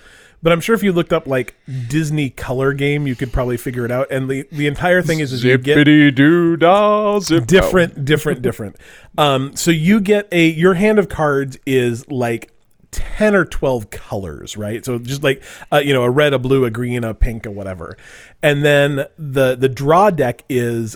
But 0.43 0.51
I'm 0.51 0.59
sure 0.59 0.75
if 0.75 0.83
you 0.83 0.91
looked 0.91 1.13
up 1.13 1.25
like 1.25 1.55
Disney 1.87 2.29
color 2.29 2.73
game, 2.73 3.07
you 3.07 3.15
could 3.15 3.31
probably 3.31 3.57
figure 3.57 3.85
it 3.85 3.91
out. 3.91 4.11
And 4.11 4.29
the, 4.29 4.45
the 4.51 4.67
entire 4.67 5.01
thing 5.01 5.21
is, 5.21 5.31
is 5.31 5.43
you 5.43 5.57
get 5.57 5.75
doo 5.85 6.57
dah 6.57 7.19
zip. 7.19 7.47
different 7.47 8.05
different 8.05 8.41
different 8.41 8.75
um 9.17 9.55
so 9.55 9.71
you 9.71 9.99
get 9.99 10.27
a 10.31 10.49
your 10.49 10.73
hand 10.73 10.99
of 10.99 11.09
cards 11.09 11.57
is 11.65 12.09
like 12.09 12.51
10 12.91 13.35
or 13.35 13.45
12 13.45 13.89
colors 13.89 14.55
right 14.57 14.85
so 14.85 14.99
just 14.99 15.23
like 15.23 15.41
uh, 15.71 15.77
you 15.77 15.93
know 15.93 16.03
a 16.03 16.09
red 16.09 16.33
a 16.33 16.39
blue 16.39 16.65
a 16.65 16.69
green 16.69 17.03
a 17.03 17.13
pink 17.13 17.47
or 17.47 17.51
whatever 17.51 17.97
and 18.41 18.63
then 18.63 19.05
the 19.17 19.55
the 19.55 19.69
draw 19.69 20.09
deck 20.09 20.43
is 20.49 20.95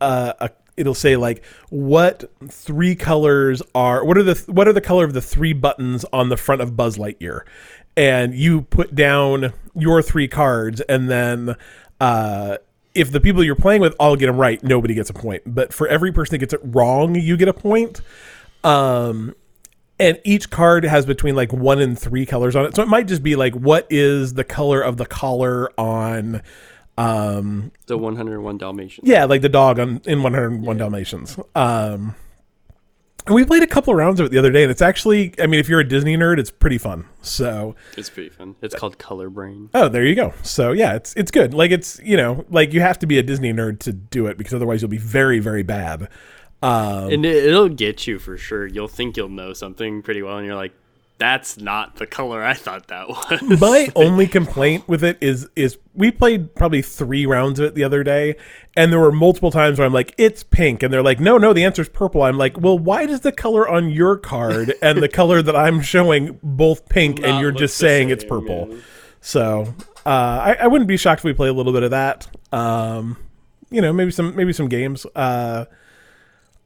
uh 0.00 0.32
a 0.40 0.50
it'll 0.76 0.94
say 0.94 1.16
like 1.16 1.44
what 1.70 2.24
three 2.48 2.94
colors 2.96 3.62
are 3.74 4.04
what 4.04 4.18
are 4.18 4.22
the 4.22 4.34
what 4.48 4.66
are 4.66 4.72
the 4.72 4.80
color 4.80 5.04
of 5.04 5.12
the 5.12 5.22
three 5.22 5.52
buttons 5.52 6.04
on 6.12 6.28
the 6.28 6.36
front 6.36 6.60
of 6.60 6.76
Buzz 6.76 6.96
Lightyear 6.96 7.42
and 7.96 8.34
you 8.34 8.62
put 8.62 8.94
down 8.94 9.52
your 9.74 10.02
three 10.02 10.28
cards 10.28 10.80
and 10.82 11.08
then 11.10 11.56
uh 12.00 12.56
if 12.94 13.10
the 13.10 13.20
people 13.20 13.42
you're 13.42 13.54
playing 13.56 13.80
with 13.80 13.94
all 13.98 14.16
get 14.16 14.26
them 14.26 14.36
right 14.36 14.62
nobody 14.62 14.94
gets 14.94 15.10
a 15.10 15.14
point 15.14 15.42
but 15.46 15.72
for 15.72 15.86
every 15.88 16.12
person 16.12 16.34
that 16.34 16.38
gets 16.38 16.52
it 16.52 16.60
wrong 16.62 17.14
you 17.14 17.36
get 17.36 17.48
a 17.48 17.52
point 17.52 18.00
um 18.62 19.34
and 19.98 20.20
each 20.24 20.50
card 20.50 20.84
has 20.84 21.06
between 21.06 21.34
like 21.36 21.52
one 21.52 21.80
and 21.80 21.98
three 21.98 22.26
colors 22.26 22.56
on 22.56 22.64
it 22.66 22.74
so 22.74 22.82
it 22.82 22.88
might 22.88 23.06
just 23.06 23.22
be 23.22 23.36
like 23.36 23.54
what 23.54 23.86
is 23.90 24.34
the 24.34 24.44
color 24.44 24.80
of 24.80 24.96
the 24.96 25.06
collar 25.06 25.70
on 25.78 26.40
um 26.96 27.72
The 27.86 27.98
101 27.98 28.58
Dalmatians. 28.58 29.08
yeah, 29.08 29.24
like 29.24 29.42
the 29.42 29.48
dog 29.48 29.80
on 29.80 30.00
in 30.04 30.22
101 30.22 30.76
Dalmatians. 30.76 31.36
Um, 31.56 32.14
and 33.26 33.34
we 33.34 33.44
played 33.44 33.62
a 33.62 33.66
couple 33.66 33.92
of 33.92 33.98
rounds 33.98 34.20
of 34.20 34.26
it 34.26 34.28
the 34.32 34.38
other 34.38 34.50
day, 34.52 34.62
and 34.62 34.70
it's 34.70 34.82
actually, 34.82 35.34
I 35.40 35.46
mean, 35.46 35.58
if 35.60 35.68
you're 35.68 35.80
a 35.80 35.88
Disney 35.88 36.16
nerd, 36.16 36.38
it's 36.38 36.50
pretty 36.50 36.78
fun. 36.78 37.06
So, 37.22 37.74
It's 37.96 38.10
pretty 38.10 38.28
fun. 38.28 38.56
It's 38.62 38.74
called 38.74 38.98
Color 38.98 39.30
Brain. 39.30 39.70
oh, 39.74 39.88
there 39.88 40.04
you 40.04 40.14
go. 40.14 40.34
So 40.42 40.72
yeah, 40.72 40.94
it's 40.94 41.14
it's 41.14 41.30
good. 41.30 41.54
Like 41.54 41.70
it's 41.70 42.00
you 42.04 42.16
know, 42.16 42.44
like 42.50 42.72
you 42.72 42.80
have 42.80 42.98
to 43.00 43.06
be 43.06 43.18
a 43.18 43.22
Disney 43.22 43.52
nerd 43.52 43.78
to 43.80 43.92
do 43.92 44.26
it 44.26 44.36
because 44.38 44.52
otherwise 44.54 44.82
you'll 44.82 44.90
be 44.90 44.98
very 44.98 45.38
very 45.38 45.62
bad. 45.62 46.08
Um, 46.62 47.10
And 47.12 47.26
it, 47.26 47.44
it'll 47.46 47.68
get 47.68 48.06
you 48.06 48.18
for 48.18 48.38
sure. 48.38 48.66
You'll 48.66 48.88
think 48.88 49.16
you'll 49.16 49.28
know 49.28 49.52
something 49.52 50.00
pretty 50.02 50.22
well, 50.22 50.38
and 50.38 50.46
you're 50.46 50.54
like, 50.56 50.72
that's 51.24 51.56
not 51.56 51.96
the 51.96 52.06
color 52.06 52.42
I 52.42 52.52
thought 52.52 52.88
that 52.88 53.08
was. 53.08 53.42
My 53.60 53.90
only 53.96 54.26
complaint 54.26 54.86
with 54.86 55.02
it 55.02 55.16
is 55.22 55.48
is 55.56 55.78
we 55.94 56.10
played 56.10 56.54
probably 56.54 56.82
three 56.82 57.24
rounds 57.24 57.58
of 57.58 57.66
it 57.66 57.74
the 57.74 57.82
other 57.82 58.04
day, 58.04 58.36
and 58.76 58.92
there 58.92 59.00
were 59.00 59.10
multiple 59.10 59.50
times 59.50 59.78
where 59.78 59.86
I'm 59.86 59.92
like, 59.94 60.14
it's 60.18 60.42
pink, 60.42 60.82
and 60.82 60.92
they're 60.92 61.02
like, 61.02 61.20
no, 61.20 61.38
no, 61.38 61.54
the 61.54 61.64
answer's 61.64 61.88
purple. 61.88 62.22
I'm 62.22 62.36
like, 62.36 62.60
well, 62.60 62.78
why 62.78 63.06
does 63.06 63.20
the 63.20 63.32
color 63.32 63.66
on 63.66 63.88
your 63.88 64.18
card 64.18 64.74
and 64.82 65.02
the 65.02 65.08
color 65.08 65.40
that 65.40 65.56
I'm 65.56 65.80
showing 65.80 66.38
both 66.42 66.90
pink, 66.90 67.20
and 67.22 67.40
you're 67.40 67.52
just 67.52 67.78
the 67.78 67.86
saying 67.86 68.10
it's 68.10 68.24
purple? 68.24 68.68
yeah. 68.70 68.80
So 69.22 69.74
uh, 70.04 70.08
I, 70.08 70.56
I 70.60 70.66
wouldn't 70.66 70.88
be 70.88 70.98
shocked 70.98 71.20
if 71.20 71.24
we 71.24 71.32
play 71.32 71.48
a 71.48 71.54
little 71.54 71.72
bit 71.72 71.84
of 71.84 71.92
that. 71.92 72.26
Um, 72.52 73.16
you 73.70 73.80
know, 73.80 73.94
maybe 73.94 74.10
some 74.10 74.36
maybe 74.36 74.52
some 74.52 74.68
games. 74.68 75.06
Uh, 75.16 75.64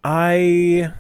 I. 0.03 0.93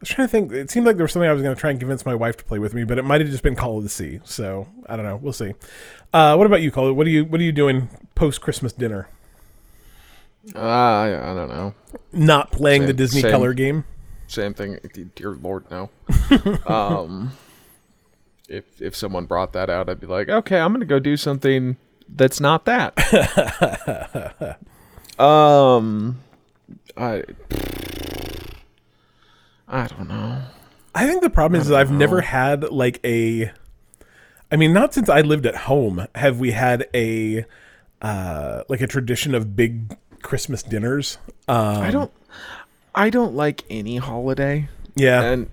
I 0.00 0.04
was 0.04 0.08
trying 0.08 0.28
to 0.28 0.32
think. 0.32 0.52
It 0.52 0.70
seemed 0.70 0.86
like 0.86 0.96
there 0.96 1.04
was 1.04 1.12
something 1.12 1.28
I 1.28 1.32
was 1.34 1.42
going 1.42 1.54
to 1.54 1.60
try 1.60 1.70
and 1.70 1.78
convince 1.78 2.06
my 2.06 2.14
wife 2.14 2.38
to 2.38 2.44
play 2.44 2.58
with 2.58 2.72
me, 2.72 2.84
but 2.84 2.96
it 2.96 3.04
might 3.04 3.20
have 3.20 3.28
just 3.28 3.42
been 3.42 3.54
Call 3.54 3.76
of 3.76 3.82
the 3.82 3.90
Sea. 3.90 4.20
So 4.24 4.66
I 4.86 4.96
don't 4.96 5.04
know. 5.04 5.16
We'll 5.16 5.34
see. 5.34 5.52
Uh, 6.14 6.36
what 6.36 6.46
about 6.46 6.62
you, 6.62 6.70
Cole? 6.70 6.90
What 6.94 7.06
are 7.06 7.10
you 7.10 7.26
What 7.26 7.38
are 7.38 7.44
you 7.44 7.52
doing 7.52 7.90
post 8.14 8.40
Christmas 8.40 8.72
dinner? 8.72 9.08
Uh, 10.54 10.58
I, 10.58 11.32
I 11.32 11.34
don't 11.34 11.50
know. 11.50 11.74
Not 12.14 12.50
playing 12.50 12.86
the 12.86 12.94
Disney 12.94 13.20
same. 13.20 13.30
color 13.30 13.52
game. 13.52 13.84
Same 14.26 14.54
thing. 14.54 14.78
Dear 15.14 15.32
Lord, 15.32 15.70
no. 15.70 15.90
um, 16.66 17.32
if 18.48 18.80
if 18.80 18.96
someone 18.96 19.26
brought 19.26 19.52
that 19.52 19.68
out, 19.68 19.90
I'd 19.90 20.00
be 20.00 20.06
like, 20.06 20.30
okay, 20.30 20.60
I'm 20.60 20.72
gonna 20.72 20.86
go 20.86 20.98
do 20.98 21.18
something 21.18 21.76
that's 22.08 22.40
not 22.40 22.64
that. 22.64 22.96
um, 25.18 26.20
I 26.96 27.24
I 29.70 29.86
don't 29.86 30.08
know. 30.08 30.42
I 30.94 31.06
think 31.06 31.22
the 31.22 31.30
problem 31.30 31.60
is, 31.60 31.68
is 31.68 31.72
I've 31.72 31.92
never 31.92 32.20
had 32.20 32.64
like 32.70 33.00
a. 33.04 33.52
I 34.50 34.56
mean, 34.56 34.72
not 34.72 34.92
since 34.92 35.08
I 35.08 35.20
lived 35.20 35.46
at 35.46 35.54
home 35.54 36.06
have 36.16 36.40
we 36.40 36.50
had 36.50 36.88
a 36.92 37.44
uh, 38.02 38.64
like 38.68 38.80
a 38.80 38.88
tradition 38.88 39.34
of 39.34 39.54
big 39.54 39.96
Christmas 40.22 40.62
dinners. 40.62 41.18
Um, 41.46 41.78
I 41.78 41.90
don't. 41.90 42.10
I 42.94 43.10
don't 43.10 43.34
like 43.34 43.62
any 43.70 43.98
holiday. 43.98 44.68
yeah, 44.96 45.22
and 45.22 45.50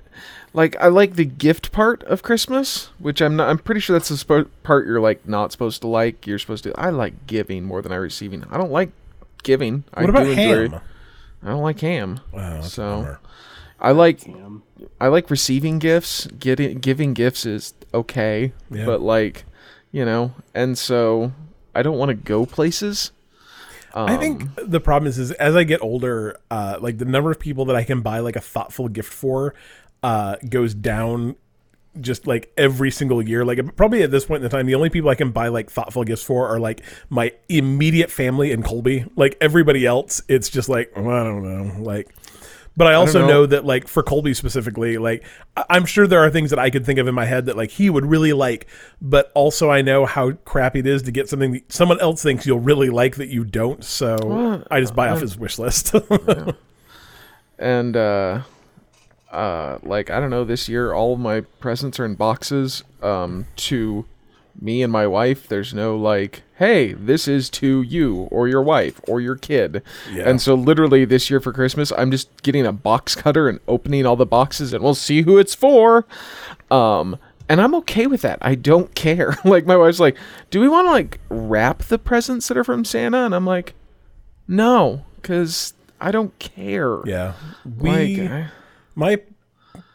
like 0.53 0.75
I 0.81 0.87
like 0.87 1.15
the 1.15 1.25
gift 1.25 1.71
part 1.71 2.01
of 2.03 2.23
Christmas, 2.23 2.89
which 2.97 3.21
I'm 3.21 3.35
not. 3.35 3.49
I'm 3.49 3.59
pretty 3.59 3.81
sure 3.81 3.93
that's 3.93 4.09
the 4.09 4.15
spo- 4.15 4.49
part 4.63 4.87
you're 4.87 4.99
like 4.99 5.27
not 5.27 5.51
supposed 5.51 5.81
to 5.81 5.87
like. 5.87 6.25
You're 6.25 6.39
supposed 6.39 6.63
to. 6.63 6.73
I 6.75 6.89
like 6.89 7.27
giving 7.27 7.63
more 7.63 7.83
than 7.83 7.91
I 7.91 7.97
receiving. 7.97 8.43
I 8.49 8.57
don't 8.57 8.71
like 8.71 8.89
giving. 9.43 9.83
I 9.93 10.01
what 10.01 10.09
about 10.09 10.23
do 10.23 10.31
enjoy. 10.31 10.69
ham? 10.69 10.81
I 11.43 11.49
don't 11.49 11.61
like 11.61 11.79
ham. 11.79 12.19
Wow, 12.33 12.61
so. 12.61 13.17
I 13.79 13.91
like 13.91 14.23
Damn. 14.23 14.63
I 14.99 15.07
like 15.07 15.29
receiving 15.29 15.79
gifts. 15.79 16.27
Getting 16.39 16.79
giving 16.79 17.13
gifts 17.13 17.45
is 17.45 17.73
okay, 17.93 18.53
Yeah. 18.71 18.85
but 18.85 19.01
like 19.01 19.45
you 19.91 20.03
know, 20.05 20.33
and 20.53 20.77
so 20.77 21.31
I 21.75 21.81
don't 21.83 21.97
want 21.97 22.09
to 22.09 22.15
go 22.15 22.45
places. 22.45 23.11
Um, 23.93 24.09
I 24.09 24.17
think 24.17 24.43
the 24.61 24.79
problem 24.79 25.07
is, 25.07 25.17
is 25.17 25.31
as 25.33 25.55
I 25.55 25.63
get 25.63 25.81
older, 25.81 26.37
uh, 26.51 26.77
like 26.79 26.97
the 26.97 27.05
number 27.05 27.31
of 27.31 27.39
people 27.39 27.65
that 27.65 27.75
I 27.75 27.83
can 27.83 28.01
buy 28.01 28.19
like 28.19 28.35
a 28.35 28.41
thoughtful 28.41 28.89
gift 28.89 29.11
for 29.11 29.53
uh, 30.03 30.35
goes 30.49 30.73
down 30.73 31.35
just 31.99 32.27
like 32.27 32.51
every 32.57 32.91
single 32.91 33.21
year. 33.23 33.43
Like 33.45 33.75
probably 33.75 34.03
at 34.03 34.11
this 34.11 34.25
point 34.25 34.43
in 34.43 34.49
the 34.49 34.55
time, 34.55 34.67
the 34.67 34.75
only 34.75 34.89
people 34.89 35.09
I 35.09 35.15
can 35.15 35.31
buy 35.31 35.47
like 35.47 35.71
thoughtful 35.71 36.03
gifts 36.03 36.21
for 36.21 36.47
are 36.47 36.59
like 36.59 36.81
my 37.09 37.31
immediate 37.49 38.11
family 38.11 38.51
and 38.51 38.63
Colby. 38.63 39.05
Like 39.15 39.35
everybody 39.41 39.85
else, 39.85 40.21
it's 40.27 40.49
just 40.49 40.69
like 40.69 40.91
oh, 40.95 41.09
I 41.09 41.23
don't 41.23 41.43
know, 41.43 41.81
like. 41.83 42.09
But 42.77 42.87
I 42.87 42.93
also 42.93 43.21
know. 43.21 43.27
know. 43.27 43.45
that 43.47 43.65
like 43.65 43.87
for 43.87 44.03
Colby 44.03 44.33
specifically, 44.35 44.97
like 44.99 45.25
I- 45.57 45.65
I'm 45.71 45.85
sure 45.85 46.05
there 46.07 46.19
are 46.23 46.29
things 46.29 46.51
that 46.51 46.59
I 46.59 46.69
could 46.69 46.85
think 46.85 46.99
of 46.99 47.07
in 47.07 47.15
my 47.15 47.25
head 47.25 47.47
that 47.47 47.57
like 47.57 47.71
he 47.71 47.89
would 47.89 48.05
really 48.05 48.33
like, 48.33 48.67
but 49.01 49.31
also 49.33 49.69
I 49.71 49.81
know 49.81 50.05
how 50.05 50.33
crappy 50.45 50.79
it 50.79 50.87
is 50.87 51.01
to 51.03 51.11
get 51.11 51.27
something 51.27 51.53
that 51.53 51.71
someone 51.73 51.99
else 51.99 52.21
thinks 52.21 52.45
you'll 52.45 52.59
really 52.59 52.89
like 52.91 53.15
that 53.15 53.29
you 53.29 53.43
don't. 53.43 53.83
So 53.83 54.17
Well, 54.23 54.63
I 54.69 54.79
just 54.79 54.95
buy 54.95 55.09
off 55.09 55.21
his 55.21 55.37
wish 55.37 55.57
list. 55.57 55.95
and 57.59 57.97
uh 57.97 58.41
uh 59.31 59.79
like 59.83 60.09
i 60.09 60.19
don't 60.19 60.29
know 60.29 60.43
this 60.45 60.69
year 60.69 60.93
all 60.93 61.13
of 61.13 61.19
my 61.19 61.41
presents 61.59 61.99
are 61.99 62.05
in 62.05 62.13
boxes 62.15 62.83
um 63.01 63.45
to 63.55 64.05
me 64.59 64.81
and 64.81 64.91
my 64.91 65.05
wife 65.05 65.47
there's 65.47 65.73
no 65.73 65.95
like 65.95 66.41
hey 66.57 66.93
this 66.93 67.27
is 67.27 67.49
to 67.49 67.81
you 67.83 68.27
or 68.31 68.47
your 68.47 68.61
wife 68.63 68.99
or 69.07 69.21
your 69.21 69.35
kid. 69.35 69.83
Yeah. 70.11 70.27
and 70.29 70.41
so 70.41 70.55
literally 70.55 71.05
this 71.05 71.29
year 71.29 71.39
for 71.39 71.53
christmas 71.53 71.91
i'm 71.95 72.09
just 72.09 72.41
getting 72.41 72.65
a 72.65 72.71
box 72.73 73.13
cutter 73.23 73.47
and 73.47 73.59
opening 73.67 74.05
all 74.05 74.15
the 74.15 74.25
boxes 74.25 74.73
and 74.73 74.83
we'll 74.83 74.95
see 74.95 75.21
who 75.21 75.37
it's 75.37 75.53
for. 75.55 76.05
Um 76.71 77.17
and 77.49 77.61
i'm 77.61 77.75
okay 77.75 78.07
with 78.07 78.21
that. 78.23 78.39
I 78.41 78.55
don't 78.55 78.93
care. 78.95 79.37
Like 79.45 79.65
my 79.65 79.77
wife's 79.77 79.99
like 79.99 80.17
do 80.49 80.59
we 80.59 80.67
want 80.67 80.87
to 80.87 80.91
like 80.91 81.19
wrap 81.29 81.83
the 81.83 81.97
presents 81.99 82.47
that 82.47 82.57
are 82.57 82.63
from 82.63 82.83
santa? 82.83 83.19
And 83.25 83.35
i'm 83.35 83.45
like 83.45 83.73
no 84.47 85.05
because 85.21 85.73
i 86.01 86.11
don't 86.11 86.37
care. 86.39 86.99
Yeah, 87.05 87.33
like, 87.65 87.81
we 87.81 88.27
I- 88.27 88.49
my 88.95 89.21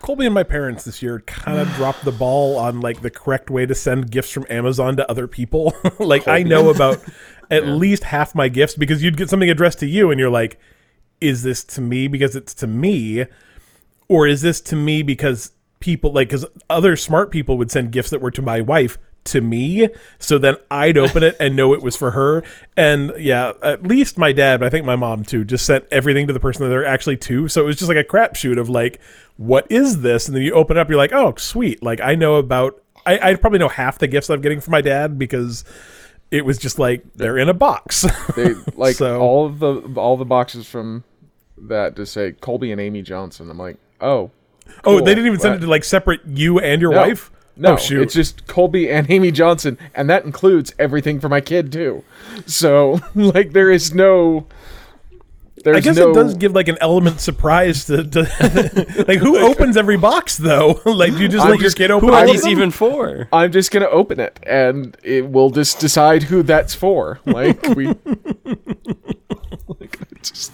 Colby 0.03 0.27
and 0.27 0.35
my 0.35 0.43
parents 0.43 0.85
this 0.85 1.01
year 1.01 1.21
kind 1.21 1.59
of 1.59 1.73
dropped 1.75 2.05
the 2.05 2.11
ball 2.11 2.59
on 2.59 2.81
like 2.81 3.03
the 3.03 3.11
correct 3.11 3.51
way 3.51 3.67
to 3.67 3.75
send 3.75 4.11
gifts 4.11 4.31
from 4.31 4.45
Amazon 4.51 4.97
to 4.97 5.09
other 5.09 5.29
people. 5.29 5.73
like 6.01 6.27
I 6.27 6.43
know 6.43 6.71
about 6.71 7.01
at 7.53 7.67
least 7.67 8.03
half 8.03 8.35
my 8.35 8.49
gifts 8.49 8.75
because 8.75 9.03
you'd 9.03 9.17
get 9.17 9.31
something 9.31 9.49
addressed 9.49 9.79
to 9.79 9.87
you 9.87 10.11
and 10.11 10.19
you're 10.19 10.29
like, 10.29 10.59
is 11.21 11.45
this 11.45 11.63
to 11.65 11.81
me 11.81 12.09
because 12.09 12.35
it's 12.35 12.53
to 12.55 12.67
me, 12.67 13.27
or 14.09 14.27
is 14.27 14.43
this 14.43 14.61
to 14.63 14.77
me 14.77 15.05
because 15.05 15.53
people 15.79 16.13
like 16.13 16.29
because 16.29 16.47
other 16.69 16.97
smart 16.97 17.31
people 17.31 17.57
would 17.57 17.71
send 17.71 17.93
gifts 17.93 18.11
that 18.11 18.21
were 18.21 18.31
to 18.33 18.43
my 18.43 18.61
wife 18.61 18.99
to 19.25 19.41
me 19.41 19.89
so 20.19 20.37
then 20.37 20.57
i'd 20.71 20.99
open 20.99 21.23
it 21.23 21.37
and 21.39 21.55
know 21.55 21.73
it 21.75 21.81
was 21.83 21.95
for 21.97 22.11
her. 22.11 22.43
And 22.77 23.13
yeah 23.19 23.53
at 23.63 23.85
least 23.85 24.19
my 24.19 24.33
dad 24.33 24.59
but 24.61 24.67
i 24.67 24.71
think 24.71 24.85
my 24.85 24.97
mom 24.97 25.23
too 25.25 25.45
just 25.45 25.65
sent 25.65 25.85
everything 25.93 26.27
to 26.27 26.33
the 26.33 26.41
person 26.41 26.63
that 26.65 26.71
they're 26.71 26.85
actually 26.85 27.17
to. 27.19 27.47
So 27.49 27.63
it 27.63 27.65
was 27.67 27.77
just 27.77 27.89
like 27.89 27.97
a 27.99 28.05
crapshoot 28.05 28.59
of 28.59 28.69
like 28.69 29.01
what 29.37 29.67
is 29.71 30.03
this? 30.03 30.27
And 30.27 30.37
then 30.37 30.43
you 30.43 30.53
open 30.53 30.77
it 30.77 30.81
up 30.81 30.89
you're 30.89 30.99
like 30.99 31.13
oh 31.13 31.35
sweet. 31.37 31.83
Like 31.83 32.01
i 32.01 32.15
know 32.15 32.35
about 32.37 32.83
i, 33.07 33.31
I 33.31 33.35
probably 33.37 33.59
know 33.61 33.69
half 33.69 33.99
the 33.99 34.09
gifts 34.09 34.29
i'm 34.31 34.41
getting 34.41 34.61
from 34.61 34.73
my 34.73 34.81
dad 34.81 35.19
because 35.19 35.65
it 36.31 36.45
was 36.45 36.59
just 36.59 36.79
like 36.79 37.05
they're 37.15 37.39
in 37.39 37.49
a 37.49 37.55
box. 37.55 38.07
they 38.37 38.55
like 38.75 38.97
So- 38.97 39.21
all 39.21 39.47
of 39.47 39.59
the 39.61 39.83
all 40.01 40.17
the 40.17 40.25
boxes 40.25 40.67
from 40.67 41.05
that 41.59 41.95
to 41.97 42.07
say 42.07 42.33
Colby 42.33 42.73
and 42.73 42.81
Amy 42.81 43.03
Johnson. 43.03 43.49
I'm 43.51 43.59
like, 43.59 43.77
oh, 44.01 44.31
oh 44.85 44.99
they 45.01 45.15
didn't 45.15 45.27
even 45.27 45.39
send 45.39 45.55
it 45.57 45.59
to 45.61 45.67
like 45.69 45.85
separate 45.85 46.21
you 46.27 46.59
and 46.59 46.81
your 46.81 46.91
No. 46.93 46.99
wife 46.99 47.31
No, 47.57 47.75
oh 47.75 47.77
shoot 47.77 48.03
it's 48.03 48.15
just 48.15 48.47
Colby 48.47 48.91
and 48.91 49.11
Amy 49.11 49.31
Johnson, 49.31 49.79
and 49.95 50.09
that 50.09 50.25
includes 50.25 50.75
everything 50.79 51.21
for 51.21 51.29
my 51.29 51.41
kid 51.41 51.71
too. 51.71 52.03
So 52.47 53.01
like, 53.15 53.53
there 53.53 53.71
is 53.71 53.95
no. 53.95 54.47
There's 55.63 55.77
I 55.77 55.81
guess 55.81 55.97
no, 55.97 56.11
it 56.11 56.15
does 56.15 56.35
give 56.35 56.55
like 56.55 56.67
an 56.67 56.79
element 56.81 57.21
surprise 57.21 57.85
to, 57.85 58.03
to 58.03 58.21
like 59.07 59.19
who 59.19 59.39
opens 59.47 59.77
every 59.77 59.97
box 59.97 60.37
though? 60.37 60.81
like 60.85 61.13
do 61.13 61.23
you 61.23 61.29
just 61.29 61.45
I'm 61.45 61.53
let 61.53 61.61
your 61.61 61.71
kid 61.71 61.91
who 61.91 61.97
open 61.97 62.09
Who 62.09 62.15
are 62.15 62.27
these 62.27 62.47
even 62.47 62.73
for? 62.73 63.29
I'm 63.33 63.53
just 63.53 63.71
gonna 63.71 63.87
open 63.87 64.19
it, 64.19 64.41
and 64.45 64.97
it 65.05 65.29
will 65.29 65.51
just 65.51 65.79
decide 65.79 66.25
who 66.25 66.43
that's 66.43 66.75
for. 66.75 67.21
Like 67.27 67.63
we, 67.77 67.87
like, 67.87 67.99
it's 70.11 70.31
just- 70.31 70.53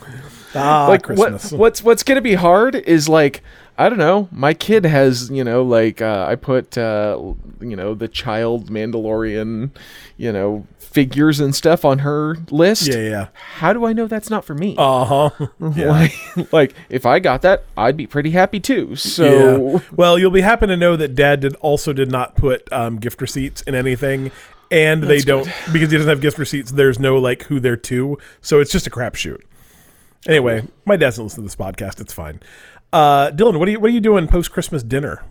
Ah, 0.55 0.86
like 0.88 1.03
Christmas. 1.03 1.53
what 1.53 1.59
what's 1.59 1.82
what's 1.82 2.03
gonna 2.03 2.20
be 2.20 2.34
hard 2.34 2.74
is 2.74 3.09
like 3.09 3.42
I 3.81 3.89
don't 3.89 3.99
know. 3.99 4.29
My 4.33 4.55
kid 4.55 4.85
has 4.85 5.31
you 5.31 5.45
know 5.45 5.62
like 5.62 6.03
uh, 6.03 6.26
I 6.29 6.35
put 6.35 6.76
uh, 6.76 7.35
you 7.61 7.76
know 7.76 7.95
the 7.95 8.09
child 8.09 8.70
Mandalorian 8.70 9.70
you 10.16 10.33
know 10.33 10.66
figures 10.79 11.39
and 11.39 11.55
stuff 11.55 11.85
on 11.85 12.01
her 12.01 12.37
list. 12.51 12.89
Yeah, 12.89 12.99
yeah. 12.99 13.29
How 13.35 13.72
do 13.72 13.87
I 13.87 13.93
know 13.93 14.09
that's 14.09 14.31
not 14.31 14.45
for 14.45 14.55
me? 14.55 14.74
Uh 14.76 15.05
huh. 15.05 15.47
Yeah. 15.76 15.91
Like, 15.91 16.53
like 16.53 16.74
if 16.89 17.07
I 17.07 17.20
got 17.20 17.43
that, 17.43 17.64
I'd 17.76 17.97
be 17.97 18.09
pretty 18.09 18.31
happy 18.31 18.59
too. 18.59 18.97
So 18.97 19.74
yeah. 19.74 19.79
Well, 19.93 20.18
you'll 20.18 20.33
be 20.33 20.41
happy 20.41 20.66
to 20.66 20.76
know 20.76 20.97
that 20.97 21.14
Dad 21.14 21.41
did 21.41 21.55
also 21.57 21.93
did 21.93 22.11
not 22.11 22.35
put 22.35 22.70
um, 22.72 22.97
gift 22.97 23.20
receipts 23.20 23.62
in 23.62 23.76
anything, 23.76 24.33
and 24.72 25.05
they 25.05 25.20
don't 25.20 25.45
because 25.72 25.93
he 25.93 25.99
doesn't 25.99 26.09
have 26.09 26.20
gift 26.20 26.39
receipts. 26.39 26.72
There's 26.72 26.99
no 26.99 27.16
like 27.18 27.45
who 27.45 27.61
they're 27.61 27.76
to, 27.76 28.18
so 28.41 28.59
it's 28.59 28.72
just 28.72 28.89
a 28.89 28.91
crapshoot. 28.91 29.43
Anyway, 30.26 30.66
my 30.85 30.97
dad 30.97 31.07
doesn't 31.07 31.24
listen 31.24 31.45
to 31.45 31.47
this 31.47 31.55
podcast. 31.55 32.01
It's 32.01 32.12
fine. 32.12 32.41
Uh, 32.93 33.30
Dylan, 33.30 33.59
what 33.59 33.68
are 33.68 33.70
you 33.72 33.80
what 33.80 33.91
are 33.91 33.95
you 33.95 34.01
doing 34.01 34.26
post 34.26 34.51
Christmas 34.53 34.82
dinner? 34.82 35.22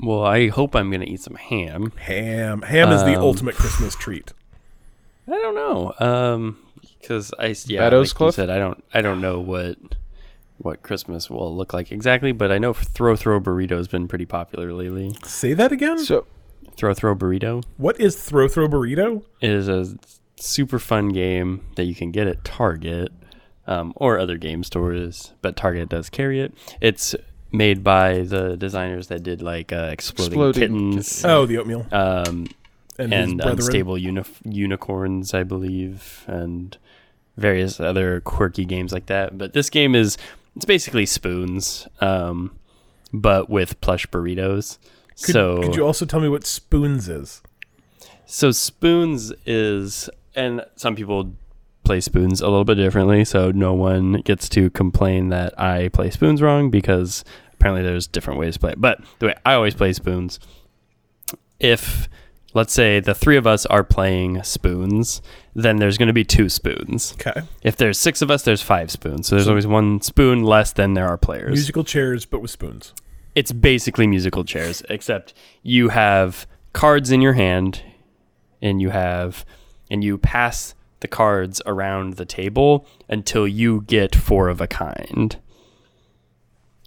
Well, 0.00 0.22
I 0.24 0.48
hope 0.48 0.76
I'm 0.76 0.90
gonna 0.90 1.06
eat 1.06 1.20
some 1.20 1.34
ham. 1.36 1.92
Ham. 1.98 2.62
Ham 2.62 2.90
is 2.92 3.02
the 3.04 3.16
Um, 3.16 3.22
ultimate 3.22 3.54
Christmas 3.56 3.94
treat. 3.96 4.32
I 5.26 5.32
don't 5.32 5.54
know, 5.54 5.92
um, 5.98 6.58
because 7.00 7.32
I 7.38 7.54
yeah, 7.66 7.80
Meadows 7.80 8.10
like 8.12 8.16
Cliff? 8.16 8.28
you 8.28 8.32
said, 8.42 8.50
I 8.50 8.58
don't 8.58 8.82
I 8.94 9.00
don't 9.02 9.20
know 9.20 9.40
what 9.40 9.76
what 10.58 10.82
Christmas 10.82 11.30
will 11.30 11.54
look 11.56 11.72
like 11.72 11.90
exactly, 11.92 12.32
but 12.32 12.50
I 12.52 12.58
know 12.58 12.72
throw 12.72 13.16
throw 13.16 13.40
burrito 13.40 13.76
has 13.76 13.88
been 13.88 14.06
pretty 14.08 14.26
popular 14.26 14.72
lately. 14.72 15.14
Say 15.24 15.52
that 15.54 15.72
again. 15.72 15.98
so 15.98 16.26
Throw 16.76 16.94
throw 16.94 17.14
burrito 17.16 17.64
what 17.76 18.00
is 18.00 18.14
throw 18.16 18.46
throw 18.46 18.68
burrito? 18.68 19.24
is 19.42 19.68
a 19.68 19.96
super 20.36 20.78
fun 20.78 21.08
game 21.08 21.64
that 21.76 21.84
you 21.84 21.94
can 21.94 22.12
get 22.12 22.26
at 22.28 22.44
Target 22.44 23.10
um, 23.68 23.92
or 23.96 24.18
other 24.18 24.36
game 24.38 24.64
stores, 24.64 25.32
but 25.42 25.54
Target 25.54 25.90
does 25.90 26.08
carry 26.10 26.40
it. 26.40 26.52
It's 26.80 27.14
made 27.52 27.84
by 27.84 28.20
the 28.22 28.56
designers 28.56 29.06
that 29.08 29.22
did 29.22 29.40
like 29.42 29.72
uh, 29.72 29.90
exploding, 29.92 30.32
Exploding 30.32 30.60
kittens, 30.92 31.24
Oh, 31.24 31.46
the 31.46 31.58
oatmeal 31.58 31.86
um, 31.92 32.48
and, 32.98 33.12
and 33.12 33.40
unstable 33.40 33.96
uni- 33.96 34.24
unicorns, 34.44 35.34
I 35.34 35.44
believe, 35.44 36.24
and 36.26 36.76
various 37.36 37.78
other 37.78 38.20
quirky 38.22 38.64
games 38.64 38.92
like 38.92 39.06
that. 39.06 39.38
But 39.38 39.52
this 39.52 39.70
game 39.70 39.94
is 39.94 40.18
it's 40.56 40.64
basically 40.64 41.06
spoons, 41.06 41.86
um, 42.00 42.58
but 43.12 43.48
with 43.48 43.80
plush 43.80 44.06
burritos. 44.08 44.78
Could, 45.22 45.32
so 45.32 45.62
could 45.62 45.76
you 45.76 45.84
also 45.84 46.04
tell 46.04 46.20
me 46.20 46.28
what 46.28 46.46
spoons 46.46 47.08
is? 47.08 47.42
So 48.26 48.50
spoons 48.50 49.32
is, 49.46 50.10
and 50.34 50.64
some 50.76 50.94
people 50.96 51.32
play 51.88 52.00
spoons 52.00 52.40
a 52.40 52.48
little 52.48 52.64
bit 52.64 52.74
differently. 52.76 53.24
So 53.24 53.50
no 53.50 53.72
one 53.74 54.20
gets 54.20 54.48
to 54.50 54.70
complain 54.70 55.28
that 55.30 55.58
I 55.58 55.88
play 55.88 56.10
spoons 56.10 56.40
wrong 56.42 56.70
because 56.70 57.24
apparently 57.54 57.82
there's 57.82 58.06
different 58.06 58.38
ways 58.38 58.54
to 58.54 58.60
play. 58.60 58.72
it. 58.72 58.80
But 58.80 59.00
the 59.18 59.26
way 59.28 59.34
I 59.44 59.54
always 59.54 59.74
play 59.74 59.92
spoons, 59.92 60.38
if 61.60 62.08
let's 62.54 62.72
say 62.72 63.00
the 63.00 63.14
three 63.14 63.36
of 63.36 63.46
us 63.46 63.66
are 63.66 63.84
playing 63.84 64.42
spoons, 64.42 65.20
then 65.54 65.76
there's 65.76 65.98
going 65.98 66.06
to 66.08 66.12
be 66.12 66.24
two 66.24 66.48
spoons. 66.48 67.14
Okay, 67.20 67.42
If 67.62 67.76
there's 67.76 67.98
six 67.98 68.22
of 68.22 68.30
us, 68.30 68.42
there's 68.42 68.62
five 68.62 68.90
spoons. 68.90 69.26
So 69.28 69.34
there's 69.36 69.48
always 69.48 69.66
one 69.66 70.00
spoon 70.00 70.42
less 70.42 70.72
than 70.72 70.94
there 70.94 71.06
are 71.08 71.18
players 71.18 71.50
musical 71.52 71.84
chairs, 71.84 72.24
but 72.24 72.40
with 72.40 72.50
spoons. 72.50 72.94
it's 73.34 73.52
basically 73.52 74.06
musical 74.06 74.44
chairs, 74.44 74.82
except 74.88 75.34
you 75.62 75.88
have 75.88 76.46
cards 76.72 77.10
in 77.10 77.20
your 77.20 77.32
hand 77.34 77.82
and 78.62 78.80
you 78.80 78.90
have 78.90 79.44
and 79.90 80.04
you 80.04 80.18
pass 80.18 80.74
the 81.00 81.08
cards 81.08 81.60
around 81.66 82.14
the 82.14 82.24
table 82.24 82.86
until 83.08 83.46
you 83.46 83.82
get 83.82 84.14
four 84.14 84.48
of 84.48 84.60
a 84.60 84.66
kind. 84.66 85.36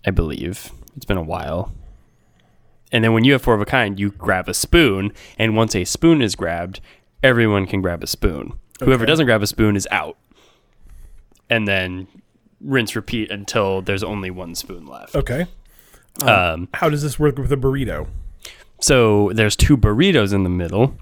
I 0.06 0.12
believe. 0.12 0.72
It's 0.96 1.06
been 1.06 1.18
a 1.18 1.22
while. 1.24 1.72
And 2.92 3.04
then 3.04 3.14
when 3.14 3.24
you 3.24 3.32
have 3.34 3.42
four 3.42 3.54
of 3.56 3.62
a 3.62 3.66
kind, 3.66 4.00
you 4.00 4.12
grab 4.12 4.50
a 4.50 4.54
spoon, 4.54 5.14
and 5.38 5.56
once 5.56 5.76
a 5.76 5.86
spoon 5.86 6.22
is 6.22 6.36
grabbed, 6.36 6.82
everyone 7.24 7.66
can 7.66 7.82
grab 7.82 8.04
a 8.04 8.08
spoon. 8.08 8.54
Whoever 8.84 9.06
doesn't 9.06 9.28
grab 9.28 9.42
a 9.42 9.48
spoon 9.48 9.76
is 9.78 9.88
out. 9.92 10.18
And 11.50 11.68
then 11.68 12.08
rinse 12.60 12.96
repeat 12.96 13.32
until 13.32 13.82
there's 13.82 14.04
only 14.04 14.30
one 14.32 14.56
spoon 14.56 14.86
left. 14.88 15.16
Okay, 15.16 15.46
Um, 16.24 16.68
how 16.74 16.90
does 16.90 17.02
this 17.02 17.18
work 17.18 17.38
with 17.38 17.52
a 17.52 17.58
burrito? 17.58 18.08
so 18.82 19.32
there's 19.36 19.56
two 19.56 19.78
burritos 19.78 20.34
in 20.34 20.44
the 20.44 20.50
middle, 20.50 20.96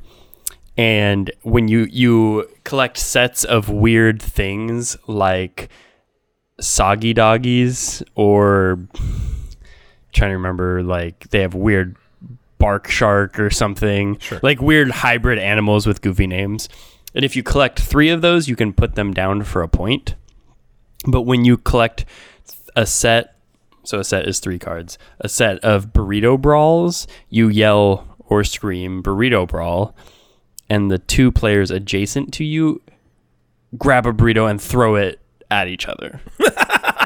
and 0.80 1.30
when 1.42 1.68
you 1.68 1.88
you 1.92 2.50
collect 2.64 2.98
sets 2.98 3.44
of 3.44 3.68
weird 3.70 4.22
things 4.22 4.96
like 5.08 5.68
soggy 6.62 7.14
doggies 7.14 8.02
or 8.16 8.80
trying 10.14 10.30
to 10.30 10.38
remember 10.38 10.82
like 10.82 11.30
they 11.32 11.42
have 11.42 11.54
weird 11.54 11.98
bark 12.60 12.88
shark 12.88 13.38
or 13.40 13.50
something. 13.50 14.18
Sure. 14.20 14.40
like 14.42 14.62
weird 14.62 14.90
hybrid 14.90 15.38
animals 15.38 15.86
with 15.86 16.02
goofy 16.02 16.28
names. 16.28 16.70
And 17.14 17.26
if 17.26 17.36
you 17.36 17.44
collect 17.44 17.82
three 17.82 18.10
of 18.10 18.22
those 18.22 18.48
you 18.48 18.56
can 18.56 18.72
put 18.72 18.96
them 18.96 19.14
down 19.14 19.44
for 19.44 19.62
a 19.62 19.68
point. 19.68 20.16
But 21.06 21.24
when 21.24 21.44
you 21.44 21.58
collect 21.58 22.06
a 22.78 22.86
set 22.86 23.36
so 23.84 24.00
a 24.00 24.06
set 24.06 24.30
is 24.30 24.40
three 24.40 24.60
cards 24.60 24.98
a 25.20 25.28
set 25.28 25.60
of 25.60 25.88
burrito 25.88 26.40
brawls 26.40 27.06
you 27.30 27.50
yell 27.50 28.16
or 28.28 28.46
scream 28.46 29.04
burrito 29.04 29.46
brawl 29.46 29.94
and 30.70 30.92
the 30.92 31.00
two 31.00 31.32
players 31.32 31.72
adjacent 31.72 32.34
to 32.34 32.44
you 32.44 32.82
grab 33.78 34.06
a 34.06 34.12
burrito 34.12 34.50
and 34.50 34.62
throw 34.62 34.96
it 34.96 35.20
at 35.52 35.68
each 35.68 35.88
other 35.88 36.22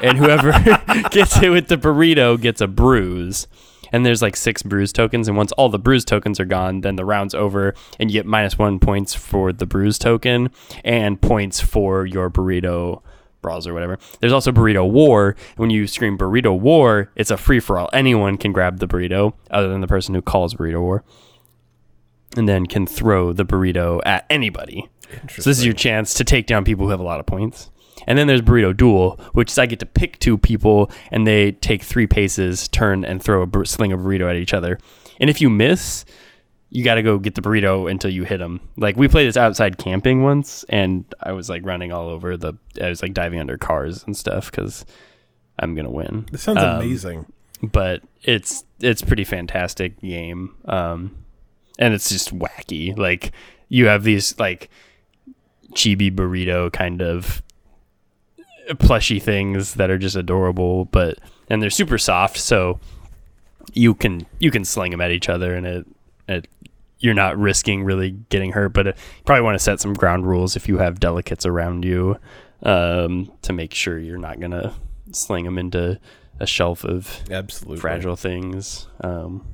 and 0.03 0.17
whoever 0.17 0.51
gets 1.09 1.35
hit 1.35 1.49
with 1.49 1.67
the 1.69 1.77
burrito 1.77 2.39
gets 2.39 2.61
a 2.61 2.67
bruise. 2.67 3.47
And 3.91 4.03
there's 4.03 4.23
like 4.23 4.35
six 4.35 4.63
bruise 4.63 4.91
tokens, 4.91 5.27
and 5.27 5.37
once 5.37 5.51
all 5.51 5.69
the 5.69 5.77
bruise 5.77 6.03
tokens 6.03 6.39
are 6.39 6.45
gone, 6.45 6.81
then 6.81 6.95
the 6.95 7.05
round's 7.05 7.35
over, 7.35 7.75
and 7.99 8.09
you 8.09 8.19
get 8.19 8.25
minus 8.25 8.57
one 8.57 8.79
points 8.79 9.13
for 9.13 9.53
the 9.53 9.67
bruise 9.67 9.99
token 9.99 10.49
and 10.83 11.21
points 11.21 11.59
for 11.61 12.05
your 12.05 12.29
burrito 12.31 13.03
brawls 13.43 13.67
or 13.67 13.73
whatever. 13.73 13.99
There's 14.19 14.33
also 14.33 14.51
burrito 14.51 14.89
war. 14.89 15.35
When 15.57 15.69
you 15.69 15.85
scream 15.85 16.17
burrito 16.17 16.59
war, 16.59 17.11
it's 17.15 17.29
a 17.29 17.37
free 17.37 17.59
for 17.59 17.77
all. 17.77 17.89
Anyone 17.93 18.37
can 18.37 18.51
grab 18.51 18.79
the 18.79 18.87
burrito, 18.87 19.33
other 19.51 19.67
than 19.67 19.81
the 19.81 19.87
person 19.87 20.15
who 20.15 20.23
calls 20.23 20.55
burrito 20.55 20.81
war, 20.81 21.03
and 22.35 22.47
then 22.47 22.65
can 22.65 22.85
throw 22.87 23.33
the 23.33 23.45
burrito 23.45 24.01
at 24.05 24.25
anybody. 24.29 24.89
So 25.29 25.35
this 25.49 25.59
is 25.59 25.65
your 25.65 25.73
chance 25.75 26.13
to 26.15 26.23
take 26.23 26.47
down 26.47 26.63
people 26.65 26.85
who 26.85 26.91
have 26.91 26.99
a 26.99 27.03
lot 27.03 27.19
of 27.19 27.25
points. 27.25 27.69
And 28.07 28.17
then 28.17 28.27
there's 28.27 28.41
Burrito 28.41 28.75
Duel, 28.75 29.17
which 29.33 29.51
is 29.51 29.57
I 29.57 29.65
get 29.65 29.79
to 29.79 29.85
pick 29.85 30.19
two 30.19 30.37
people 30.37 30.91
and 31.11 31.25
they 31.27 31.51
take 31.53 31.83
three 31.83 32.07
paces, 32.07 32.67
turn, 32.67 33.05
and 33.05 33.21
throw 33.23 33.41
a 33.43 33.45
bur- 33.45 33.63
sling 33.65 33.93
of 33.93 33.99
burrito 34.01 34.29
at 34.29 34.35
each 34.35 34.53
other. 34.53 34.77
And 35.21 35.29
if 35.29 35.39
you 35.39 35.49
miss, 35.49 36.03
you 36.69 36.83
got 36.83 36.95
to 36.95 37.03
go 37.03 37.17
get 37.19 37.35
the 37.35 37.41
burrito 37.41 37.89
until 37.89 38.09
you 38.09 38.23
hit 38.23 38.39
them. 38.39 38.59
Like 38.75 38.97
we 38.97 39.07
played 39.07 39.27
this 39.27 39.37
outside 39.37 39.77
camping 39.77 40.23
once, 40.23 40.65
and 40.67 41.05
I 41.21 41.31
was 41.31 41.47
like 41.47 41.63
running 41.65 41.93
all 41.93 42.09
over 42.09 42.35
the. 42.35 42.55
I 42.81 42.89
was 42.89 43.01
like 43.03 43.13
diving 43.13 43.39
under 43.39 43.57
cars 43.59 44.03
and 44.05 44.17
stuff 44.17 44.49
because 44.51 44.83
I'm 45.59 45.75
gonna 45.75 45.91
win. 45.91 46.25
This 46.31 46.41
sounds 46.41 46.57
Um, 46.57 46.77
amazing. 46.77 47.31
But 47.61 48.01
it's 48.23 48.65
it's 48.81 49.01
pretty 49.03 49.23
fantastic 49.23 50.01
game, 50.01 50.55
um, 50.65 51.22
and 51.79 51.93
it's 51.93 52.09
just 52.09 52.37
wacky. 52.37 52.97
Like 52.97 53.31
you 53.69 53.87
have 53.87 54.03
these 54.03 54.37
like 54.39 54.69
chibi 55.73 56.13
burrito 56.13 56.71
kind 56.71 57.01
of 57.01 57.41
plushy 58.79 59.19
things 59.19 59.75
that 59.75 59.89
are 59.89 59.97
just 59.97 60.15
adorable, 60.15 60.85
but 60.85 61.19
and 61.49 61.61
they're 61.61 61.69
super 61.69 61.97
soft, 61.97 62.37
so 62.37 62.79
you 63.73 63.93
can 63.93 64.25
you 64.39 64.51
can 64.51 64.65
sling 64.65 64.91
them 64.91 65.01
at 65.01 65.11
each 65.11 65.29
other, 65.29 65.55
and 65.55 65.65
it 65.65 65.87
it 66.27 66.47
you're 66.99 67.13
not 67.13 67.37
risking 67.37 67.83
really 67.83 68.11
getting 68.29 68.51
hurt. 68.51 68.69
But 68.69 68.87
uh, 68.87 68.93
you 69.17 69.23
probably 69.25 69.43
want 69.43 69.55
to 69.55 69.63
set 69.63 69.79
some 69.79 69.93
ground 69.93 70.25
rules 70.25 70.55
if 70.55 70.67
you 70.67 70.77
have 70.77 70.99
delicates 70.99 71.45
around 71.45 71.83
you 71.83 72.17
um, 72.63 73.31
to 73.41 73.53
make 73.53 73.73
sure 73.73 73.99
you're 73.99 74.17
not 74.17 74.39
gonna 74.39 74.73
sling 75.11 75.45
them 75.45 75.57
into 75.57 75.99
a 76.39 76.47
shelf 76.47 76.83
of 76.83 77.21
Absolutely 77.29 77.79
fragile 77.79 78.15
things. 78.15 78.87
Um, 79.01 79.45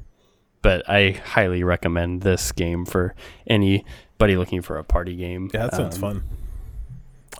but 0.61 0.87
I 0.89 1.11
highly 1.11 1.63
recommend 1.63 2.21
this 2.21 2.51
game 2.51 2.85
for 2.85 3.15
anybody 3.47 4.35
looking 4.37 4.61
for 4.61 4.77
a 4.77 4.83
party 4.83 5.15
game. 5.15 5.49
Yeah, 5.53 5.63
that 5.67 5.75
sounds 5.75 5.95
Um, 5.95 6.01
fun. 6.01 6.23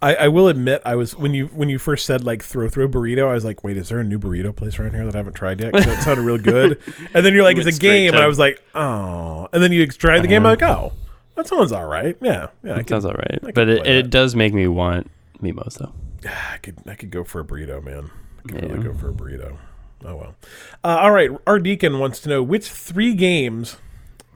I, 0.01 0.15
I 0.15 0.27
will 0.29 0.47
admit, 0.47 0.81
I 0.85 0.95
was 0.95 1.15
when 1.17 1.33
you 1.33 1.47
when 1.47 1.67
you 1.67 1.77
first 1.77 2.05
said 2.05 2.23
like 2.23 2.41
throw 2.43 2.69
throw 2.69 2.87
burrito, 2.87 3.27
I 3.27 3.33
was 3.33 3.43
like, 3.43 3.63
wait, 3.65 3.75
is 3.75 3.89
there 3.89 3.99
a 3.99 4.03
new 4.03 4.17
burrito 4.19 4.55
place 4.55 4.79
around 4.79 4.91
here 4.93 5.03
that 5.05 5.13
I 5.13 5.17
haven't 5.17 5.33
tried 5.33 5.59
yet? 5.59 5.73
'Cause 5.73 5.85
that 5.85 6.03
sounded 6.03 6.21
real 6.23 6.37
good. 6.37 6.79
And 7.13 7.25
then 7.25 7.33
you're 7.33 7.43
like, 7.43 7.57
You 7.57 7.63
it's 7.67 7.77
a 7.77 7.81
game, 7.81 8.11
to- 8.11 8.15
and 8.17 8.23
I 8.23 8.27
was 8.27 8.39
like, 8.39 8.61
oh. 8.75 9.49
And 9.51 9.61
then 9.61 9.73
you 9.73 9.85
tried 9.87 10.21
the 10.23 10.27
game, 10.27 10.45
I'm 10.45 10.51
like, 10.57 10.61
oh, 10.61 10.93
that 11.35 11.47
sounds 11.47 11.71
all 11.73 11.85
right. 11.87 12.15
Yeah, 12.21 12.47
yeah, 12.63 12.77
It 12.79 12.87
sounds 12.87 13.03
all 13.03 13.13
right, 13.13 13.39
but 13.53 13.67
it, 13.67 13.85
it 13.87 14.09
does 14.09 14.35
make 14.35 14.53
me 14.53 14.67
want 14.67 15.09
Mimosa. 15.41 15.91
I 16.53 16.57
could 16.61 16.77
I 16.87 16.95
could 16.95 17.09
go 17.11 17.23
for 17.25 17.41
a 17.41 17.43
burrito, 17.43 17.83
man. 17.83 18.09
I 18.37 18.41
could 18.47 18.61
Yeah. 18.63 18.69
really 18.71 18.83
go 18.83 18.93
for 18.93 19.09
a 19.09 19.13
burrito. 19.13 19.57
Oh 20.03 20.15
well. 20.15 20.35
Uh, 20.83 20.97
all 21.01 21.11
right, 21.11 21.29
our 21.45 21.59
deacon 21.59 21.99
wants 21.99 22.19
to 22.21 22.29
know 22.29 22.41
which 22.41 22.69
three 22.69 23.13
games, 23.13 23.77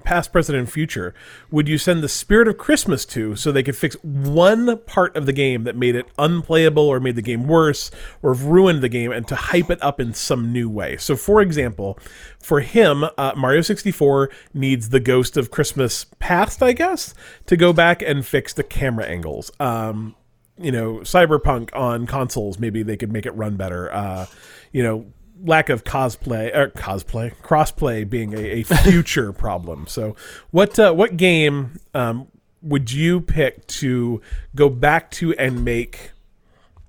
past, 0.04 0.34
present, 0.34 0.58
and 0.58 0.70
future, 0.70 1.14
would 1.52 1.70
you 1.70 1.78
send 1.78 2.04
the 2.04 2.10
spirit 2.10 2.50
of 2.50 2.58
Christmas 2.58 3.06
to 3.06 3.36
so 3.38 3.52
they 3.52 3.64
could 3.64 3.78
fix 3.78 3.96
one 4.04 4.78
part 4.80 5.16
of 5.16 5.26
the 5.26 5.32
game 5.32 5.64
that 5.64 5.78
made 5.78 5.96
it 5.96 6.06
unplayable 6.20 6.84
or 6.84 7.00
made 7.00 7.16
the 7.16 7.22
game 7.22 7.48
worse 7.48 7.92
or 8.22 8.34
ruined 8.34 8.82
the 8.82 8.90
game 8.90 9.12
and 9.14 9.26
to 9.30 9.36
hype 9.36 9.70
it 9.70 9.82
up 9.82 10.02
in 10.02 10.14
some 10.14 10.52
new 10.52 10.70
way. 10.70 10.98
So, 10.98 11.16
for 11.16 11.42
example, 11.42 11.98
for 12.40 12.60
him, 12.60 13.06
uh, 13.18 13.32
Mario 13.38 13.62
64 13.62 14.30
needs 14.54 14.90
the 14.90 15.00
Ghost 15.00 15.38
of 15.38 15.50
Christmas 15.50 16.08
Past, 16.20 16.62
I 16.62 16.74
guess, 16.74 17.14
to 17.46 17.56
go 17.56 17.72
back 17.72 18.02
and 18.02 18.26
fix 18.26 18.54
the 18.54 18.64
camera 18.64 19.06
angles. 19.06 19.50
Um, 19.62 20.16
you 20.58 20.72
know, 20.72 20.98
Cyberpunk 21.00 21.74
on 21.74 22.06
consoles, 22.06 22.60
maybe 22.60 22.84
they 22.84 22.98
could 22.98 23.12
make 23.12 23.26
it 23.26 23.32
run 23.32 23.56
better. 23.56 23.92
Uh, 23.94 24.26
you 24.72 24.84
know, 24.84 25.06
lack 25.44 25.70
of 25.70 25.84
cosplay 25.84 26.56
or 26.56 26.70
cosplay 26.70 27.36
crossplay 27.42 28.10
being 28.10 28.34
a, 28.34 28.62
a 28.62 28.64
future 28.64 29.32
problem. 29.32 29.86
So, 29.88 30.16
what 30.52 30.80
uh, 30.80 30.94
what 30.94 31.18
game 31.18 31.80
um, 31.94 32.28
would 32.62 32.92
you 32.92 33.22
pick 33.22 33.68
to 33.68 34.22
go 34.56 34.70
back 34.70 35.12
to 35.12 35.34
and 35.36 35.64
make 35.64 36.12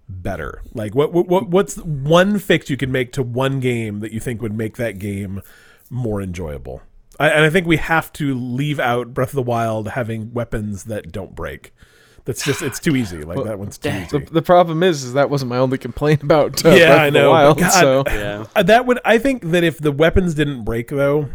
better? 0.08 0.62
Like, 0.72 0.94
what 0.94 1.12
what, 1.12 1.28
what 1.28 1.48
what's 1.48 1.76
one 1.78 2.38
fix 2.38 2.70
you 2.70 2.76
could 2.76 2.90
make 2.90 3.12
to 3.12 3.22
one 3.22 3.60
game 3.60 4.00
that 4.00 4.12
you 4.12 4.20
think 4.20 4.40
would 4.40 4.56
make 4.56 4.76
that 4.76 4.98
game 4.98 5.42
more 5.90 6.22
enjoyable? 6.22 6.82
I, 7.18 7.28
and 7.28 7.44
I 7.44 7.50
think 7.50 7.66
we 7.66 7.76
have 7.76 8.12
to 8.14 8.34
leave 8.34 8.80
out 8.80 9.14
Breath 9.14 9.30
of 9.30 9.36
the 9.36 9.42
Wild 9.42 9.88
having 9.88 10.32
weapons 10.32 10.84
that 10.84 11.12
don't 11.12 11.34
break. 11.34 11.72
That's 12.26 12.42
just 12.44 12.62
it's 12.62 12.80
too 12.80 12.96
easy. 12.96 13.22
Like 13.22 13.42
that 13.44 13.58
one's 13.58 13.76
too 13.76 13.90
The, 13.90 14.00
easy. 14.02 14.18
the 14.18 14.42
problem 14.42 14.82
is, 14.82 15.04
is 15.04 15.12
that 15.12 15.28
wasn't 15.28 15.50
my 15.50 15.58
only 15.58 15.76
complaint 15.78 16.22
about 16.28 16.64
uh, 16.64 16.70
Yeah, 16.70 16.94
I 16.96 17.10
know, 17.10 17.30
Wild. 17.30 17.58
God, 17.58 17.70
so 17.70 18.04
Yeah, 18.06 18.46
Uh, 18.56 18.62
that 18.62 18.86
would 18.86 18.98
I 19.04 19.18
think 19.18 19.50
that 19.50 19.62
if 19.62 19.78
the 19.78 19.92
weapons 19.92 20.34
didn't 20.34 20.64
break 20.64 20.88
though, 20.88 21.28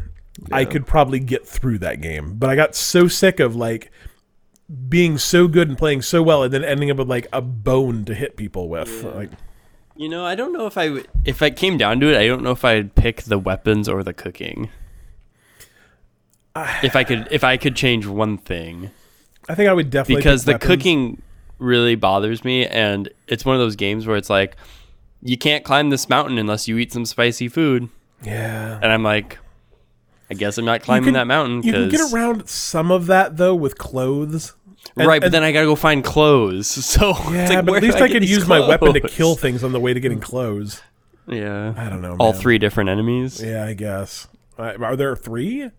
I 0.52 0.66
could 0.66 0.88
probably 0.88 1.20
get 1.20 1.46
through 1.48 1.80
that 1.80 2.02
game. 2.02 2.36
But 2.38 2.50
I 2.50 2.56
got 2.56 2.76
so 2.76 3.08
sick 3.08 3.40
of 3.40 3.56
like 3.56 3.92
being 4.88 5.18
so 5.18 5.48
good 5.48 5.68
and 5.68 5.78
playing 5.78 6.02
so 6.02 6.24
well 6.24 6.44
and 6.44 6.54
then 6.54 6.64
ending 6.64 6.90
up 6.90 6.98
with 6.98 7.10
like 7.10 7.28
a 7.34 7.42
bone 7.42 8.06
to 8.06 8.16
hit 8.16 8.36
people 8.38 8.68
with. 8.70 9.04
Like 9.04 9.30
You 9.96 10.10
know, 10.10 10.26
I 10.26 10.34
don't 10.34 10.54
know 10.54 10.66
if 10.66 10.76
I 10.78 10.90
would. 10.90 11.08
If 11.26 11.44
I 11.44 11.52
came 11.52 11.78
down 11.78 12.00
to 12.00 12.12
it, 12.12 12.18
I 12.18 12.26
don't 12.26 12.42
know 12.42 12.52
if 12.52 12.66
I'd 12.66 12.96
pick 12.96 13.24
the 13.24 13.38
weapons 13.38 13.88
or 13.88 14.02
the 14.04 14.14
cooking. 14.14 14.70
if 16.84 16.96
I 16.96 17.04
could, 17.04 17.28
if 17.32 17.44
I 17.44 17.58
could 17.58 17.76
change 17.76 18.06
one 18.06 18.38
thing, 18.38 18.90
I 19.50 19.56
think 19.56 19.68
I 19.70 19.74
would 19.74 19.90
definitely 19.90 20.22
because 20.22 20.46
the 20.46 20.54
weapons. 20.54 20.68
cooking 20.68 21.22
really 21.58 21.96
bothers 21.96 22.46
me, 22.46 22.66
and 22.68 23.10
it's 23.28 23.44
one 23.44 23.56
of 23.56 23.60
those 23.60 23.76
games 23.76 24.08
where 24.08 24.16
it's 24.16 24.30
like, 24.30 24.56
you 25.22 25.38
can't 25.38 25.64
climb 25.66 25.90
this 25.90 26.08
mountain 26.08 26.38
unless 26.38 26.68
you 26.68 26.78
eat 26.78 26.94
some 26.94 27.04
spicy 27.06 27.48
food, 27.50 27.90
Yeah. 28.24 28.80
and 28.82 28.92
I'm 28.92 29.04
like, 29.04 29.38
I 30.32 30.36
guess 30.36 30.58
I'm 30.58 30.66
not 30.66 30.82
climbing 30.84 31.06
can- 31.06 31.14
that 31.16 31.28
mountain. 31.28 31.64
You 31.64 31.74
can 31.74 31.90
get 31.90 32.14
around 32.14 32.48
some 32.48 32.92
of 32.92 33.08
that 33.08 33.38
though 33.38 33.56
with 33.56 33.78
clothes. 33.78 34.54
And- 34.96 35.08
right, 35.08 35.20
but 35.20 35.26
and- 35.26 35.34
then 35.34 35.44
I 35.44 35.52
gotta 35.52 35.66
go 35.66 35.76
find 35.76 36.04
clothes. 36.04 36.68
So 36.86 37.10
Yeah, 37.32 37.50
like, 37.50 37.66
but 37.66 37.76
at 37.78 37.84
least 37.84 37.98
I 37.98 38.06
I, 38.06 38.20
these 38.20 38.30
use 38.30 38.48
my 38.48 38.60
weapon 38.66 38.94
to 38.94 39.02
kill 39.02 39.36
things 39.36 39.64
on 39.64 39.72
the 39.74 39.80
way 39.80 39.94
to 39.94 40.00
getting 40.00 40.20
clothes. 40.20 40.82
Yeah, 41.28 41.74
I 41.78 41.90
don't 41.90 42.02
know. 42.02 42.16
all 42.20 42.32
man. 42.34 42.42
three 42.42 42.58
different 42.60 42.90
enemies. 42.90 43.42
Yeah, 43.44 43.66
I 43.66 43.74
guess. 43.74 44.28
Uh, 44.58 44.74
are 44.82 44.96
there 44.96 45.16
three? 45.16 45.70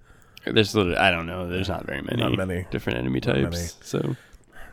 There's 0.45 0.75
literally, 0.75 0.97
I 0.97 1.11
don't 1.11 1.27
know. 1.27 1.49
There's 1.49 1.69
not 1.69 1.85
very 1.87 2.03
many, 2.03 2.23
Not 2.23 2.37
many. 2.37 2.67
different 2.71 2.99
enemy 2.99 3.21
types. 3.21 3.77
So 3.83 4.17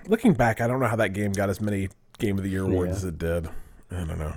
Looking 0.07 0.33
back, 0.33 0.61
I 0.61 0.67
don't 0.67 0.79
know 0.79 0.87
how 0.87 0.95
that 0.95 1.09
game 1.13 1.33
got 1.33 1.49
as 1.49 1.59
many 1.59 1.89
Game 2.19 2.37
of 2.37 2.43
the 2.43 2.49
Year 2.49 2.63
awards 2.63 2.89
Yeah. 2.91 2.95
as 2.95 3.03
it 3.03 3.17
did. 3.19 3.47
I 3.91 3.95
don't 4.05 4.17
know. 4.19 4.33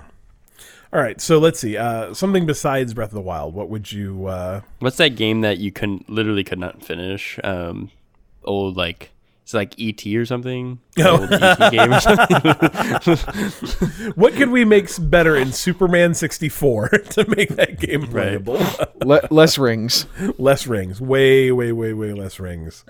All 0.93 1.01
right, 1.01 1.21
so 1.21 1.37
let's 1.39 1.57
see. 1.59 1.77
Uh, 1.77 2.13
something 2.13 2.45
besides 2.45 2.93
Breath 2.93 3.09
of 3.11 3.13
the 3.15 3.21
Wild. 3.21 3.53
What 3.53 3.69
would 3.69 3.91
you? 3.93 4.25
Uh, 4.25 4.61
what's 4.79 4.97
that 4.97 5.15
game 5.15 5.39
that 5.41 5.57
you 5.57 5.71
couldn't 5.71 6.09
literally 6.09 6.43
could 6.43 6.59
not 6.59 6.83
finish? 6.83 7.39
Um, 7.45 7.91
old 8.43 8.75
like 8.75 9.11
it's 9.51 9.53
like 9.53 9.75
ET 9.79 10.05
or 10.15 10.25
something. 10.25 10.79
Oh. 10.99 11.19
Old 11.21 11.31
ET 11.33 11.71
game 11.71 11.93
or 11.93 11.99
something. 11.99 12.37
what 14.15 14.33
could 14.33 14.49
we 14.49 14.63
make 14.63 14.89
better 15.09 15.35
in 15.35 15.51
Superman 15.51 16.13
sixty 16.13 16.47
four 16.49 16.87
to 17.09 17.25
make 17.35 17.49
that 17.49 17.79
game 17.79 18.01
Right. 18.03 18.43
playable? 18.43 18.61
Le- 19.05 19.27
less 19.29 19.57
rings. 19.57 20.05
less 20.37 20.67
rings, 20.67 21.01
way, 21.01 21.51
way, 21.51 21.71
way, 21.73 21.93
way 21.93 22.13
less 22.13 22.39
rings. 22.39 22.85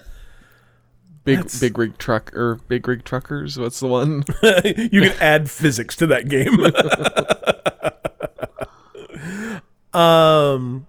Big 1.24 1.38
That's- 1.38 1.60
big 1.60 1.78
rig 1.78 1.98
truck 1.98 2.32
or 2.36 2.56
big 2.68 2.88
rig 2.88 3.04
truckers. 3.04 3.58
What's 3.58 3.80
the 3.80 3.88
one? 3.88 4.24
you 4.92 5.02
can 5.02 5.14
add 5.20 5.50
physics 5.50 5.96
to 5.98 6.08
that 6.08 6.30
game. 6.30 6.60
um, 10.00 10.86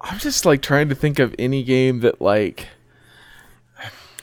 I'm 0.00 0.18
just 0.18 0.44
like 0.44 0.62
trying 0.62 0.88
to 0.88 0.94
think 0.94 1.18
of 1.18 1.34
any 1.38 1.62
game 1.62 2.00
that 2.00 2.20
like 2.20 2.66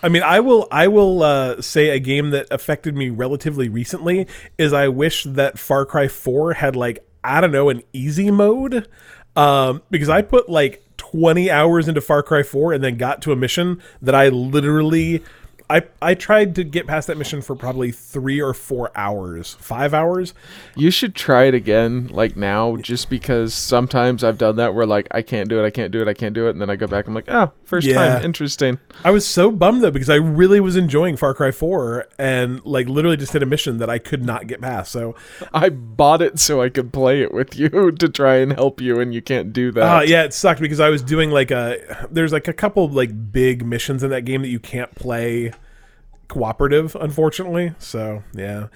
I 0.03 0.09
mean, 0.09 0.23
I 0.23 0.39
will, 0.39 0.67
I 0.71 0.87
will 0.87 1.23
uh, 1.23 1.61
say 1.61 1.89
a 1.89 1.99
game 1.99 2.31
that 2.31 2.47
affected 2.51 2.95
me 2.95 3.09
relatively 3.09 3.69
recently 3.69 4.27
is 4.57 4.73
I 4.73 4.87
wish 4.87 5.23
that 5.25 5.59
Far 5.59 5.85
Cry 5.85 6.07
Four 6.07 6.53
had 6.53 6.75
like 6.75 7.05
I 7.23 7.41
don't 7.41 7.51
know 7.51 7.69
an 7.69 7.83
easy 7.93 8.31
mode, 8.31 8.87
um, 9.35 9.81
because 9.89 10.09
I 10.09 10.21
put 10.21 10.49
like 10.49 10.83
20 10.97 11.51
hours 11.51 11.87
into 11.87 12.01
Far 12.01 12.23
Cry 12.23 12.43
4 12.43 12.73
and 12.73 12.83
then 12.83 12.97
got 12.97 13.21
to 13.23 13.31
a 13.31 13.35
mission 13.35 13.81
that 14.01 14.15
I 14.15 14.29
literally 14.29 15.23
I 15.71 15.81
I 16.01 16.13
tried 16.15 16.55
to 16.55 16.63
get 16.63 16.85
past 16.87 17.07
that 17.07 17.17
mission 17.17 17.41
for 17.41 17.55
probably 17.55 17.91
3 17.91 18.41
or 18.41 18.53
4 18.53 18.91
hours, 18.95 19.55
5 19.59 19.93
hours. 19.93 20.33
you 20.75 20.91
should 20.91 21.15
try 21.15 21.45
it 21.45 21.53
again 21.53 22.07
like 22.11 22.35
now 22.35 22.75
just 22.77 23.09
because 23.09 23.53
sometimes 23.53 24.23
I've 24.23 24.37
done 24.37 24.57
that 24.57 24.73
where 24.75 24.85
like 24.85 25.07
I 25.11 25.21
can't 25.21 25.47
do 25.49 25.63
it, 25.63 25.65
I 25.65 25.69
can't 25.69 25.91
do 25.91 26.01
it, 26.01 26.07
I 26.07 26.13
can't 26.13 26.33
do 26.33 26.47
it 26.47 26.51
and 26.51 26.61
then 26.61 26.69
I 26.69 26.75
go 26.75 26.87
back 26.87 27.07
I'm 27.07 27.13
like, 27.13 27.29
"Oh, 27.29 27.51
first 27.63 27.87
Yeah. 27.87 27.95
time, 27.95 28.23
interesting." 28.25 28.79
I 29.05 29.11
was 29.11 29.25
so 29.25 29.49
bummed 29.51 29.81
though 29.83 29.91
because 29.91 30.09
I 30.09 30.15
really 30.15 30.59
was 30.59 30.75
enjoying 30.75 31.15
Far 31.17 31.33
Cry 31.33 31.51
4 31.51 32.05
and 32.19 32.63
like 32.65 32.87
literally 32.89 33.17
just 33.17 33.31
did 33.31 33.41
a 33.41 33.45
mission 33.45 33.77
that 33.77 33.89
I 33.89 33.97
could 33.97 34.25
not 34.25 34.47
get 34.47 34.61
past. 34.61 34.91
So, 34.91 35.15
I 35.53 35.69
bought 35.69 36.21
it 36.21 36.37
so 36.39 36.61
I 36.61 36.69
could 36.69 36.91
play 36.91 37.21
it 37.21 37.33
with 37.33 37.55
you 37.57 37.91
to 37.99 38.09
try 38.09 38.35
and 38.37 38.51
help 38.53 38.81
you 38.81 38.99
and 38.99 39.13
you 39.13 39.21
can't 39.21 39.53
do 39.53 39.71
that. 39.71 39.81
uh, 39.83 40.01
yeah, 40.01 40.23
it 40.23 40.33
sucked 40.33 40.59
because 40.61 40.79
I 40.79 40.89
was 40.89 41.01
doing 41.01 41.31
like 41.31 41.51
a 41.51 42.07
there's 42.11 42.33
like 42.33 42.47
a 42.49 42.53
couple 42.53 42.89
like 42.89 43.31
big 43.31 43.65
missions 43.65 44.03
in 44.03 44.09
that 44.09 44.25
game 44.25 44.41
that 44.41 44.49
you 44.49 44.59
can't 44.59 44.93
play 44.95 45.53
cooperative 46.31 46.95
unfortunately. 46.95 47.73
So, 47.77 48.23
yeah. 48.33 48.67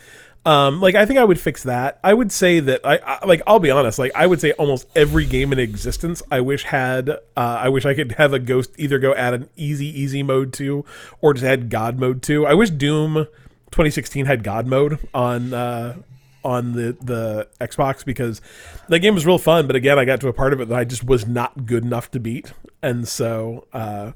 Um, 0.45 0.79
like 0.79 0.93
I 0.93 1.07
think 1.07 1.17
I 1.17 1.23
would 1.23 1.39
fix 1.39 1.63
that. 1.63 1.99
I 2.03 2.13
would 2.13 2.31
say 2.31 2.59
that 2.59 2.81
I, 2.85 2.97
I 2.97 3.25
like 3.25 3.41
I'll 3.47 3.59
be 3.59 3.71
honest. 3.71 3.97
Like 3.97 4.11
I 4.13 4.27
would 4.27 4.39
say 4.39 4.51
almost 4.53 4.87
every 4.95 5.25
game 5.25 5.51
in 5.51 5.57
existence 5.57 6.21
I 6.31 6.41
wish 6.41 6.63
had. 6.63 7.09
Uh, 7.09 7.17
I 7.35 7.69
wish 7.69 7.85
I 7.85 7.95
could 7.95 8.11
have 8.13 8.31
a 8.31 8.37
ghost 8.37 8.71
either 8.77 8.99
go 8.99 9.15
add 9.15 9.33
an 9.33 9.49
easy 9.55 9.87
easy 9.87 10.21
mode 10.21 10.53
to, 10.53 10.85
or 11.19 11.33
just 11.33 11.45
add 11.45 11.71
God 11.71 11.97
mode 11.97 12.21
to. 12.23 12.45
I 12.45 12.53
wish 12.53 12.69
Doom 12.69 13.25
2016 13.71 14.27
had 14.27 14.43
God 14.43 14.67
mode 14.67 14.99
on 15.15 15.51
uh, 15.51 15.95
on 16.43 16.73
the 16.73 16.95
the 17.01 17.47
Xbox 17.59 18.05
because 18.05 18.39
that 18.87 18.99
game 18.99 19.15
was 19.15 19.25
real 19.25 19.39
fun. 19.39 19.65
But 19.65 19.75
again, 19.75 19.97
I 19.97 20.05
got 20.05 20.21
to 20.21 20.27
a 20.27 20.33
part 20.33 20.53
of 20.53 20.61
it 20.61 20.69
that 20.69 20.77
I 20.77 20.83
just 20.83 21.03
was 21.03 21.25
not 21.25 21.65
good 21.65 21.83
enough 21.83 22.11
to 22.11 22.19
beat, 22.19 22.53
and 22.83 23.07
so 23.07 23.65
uh, 23.73 24.11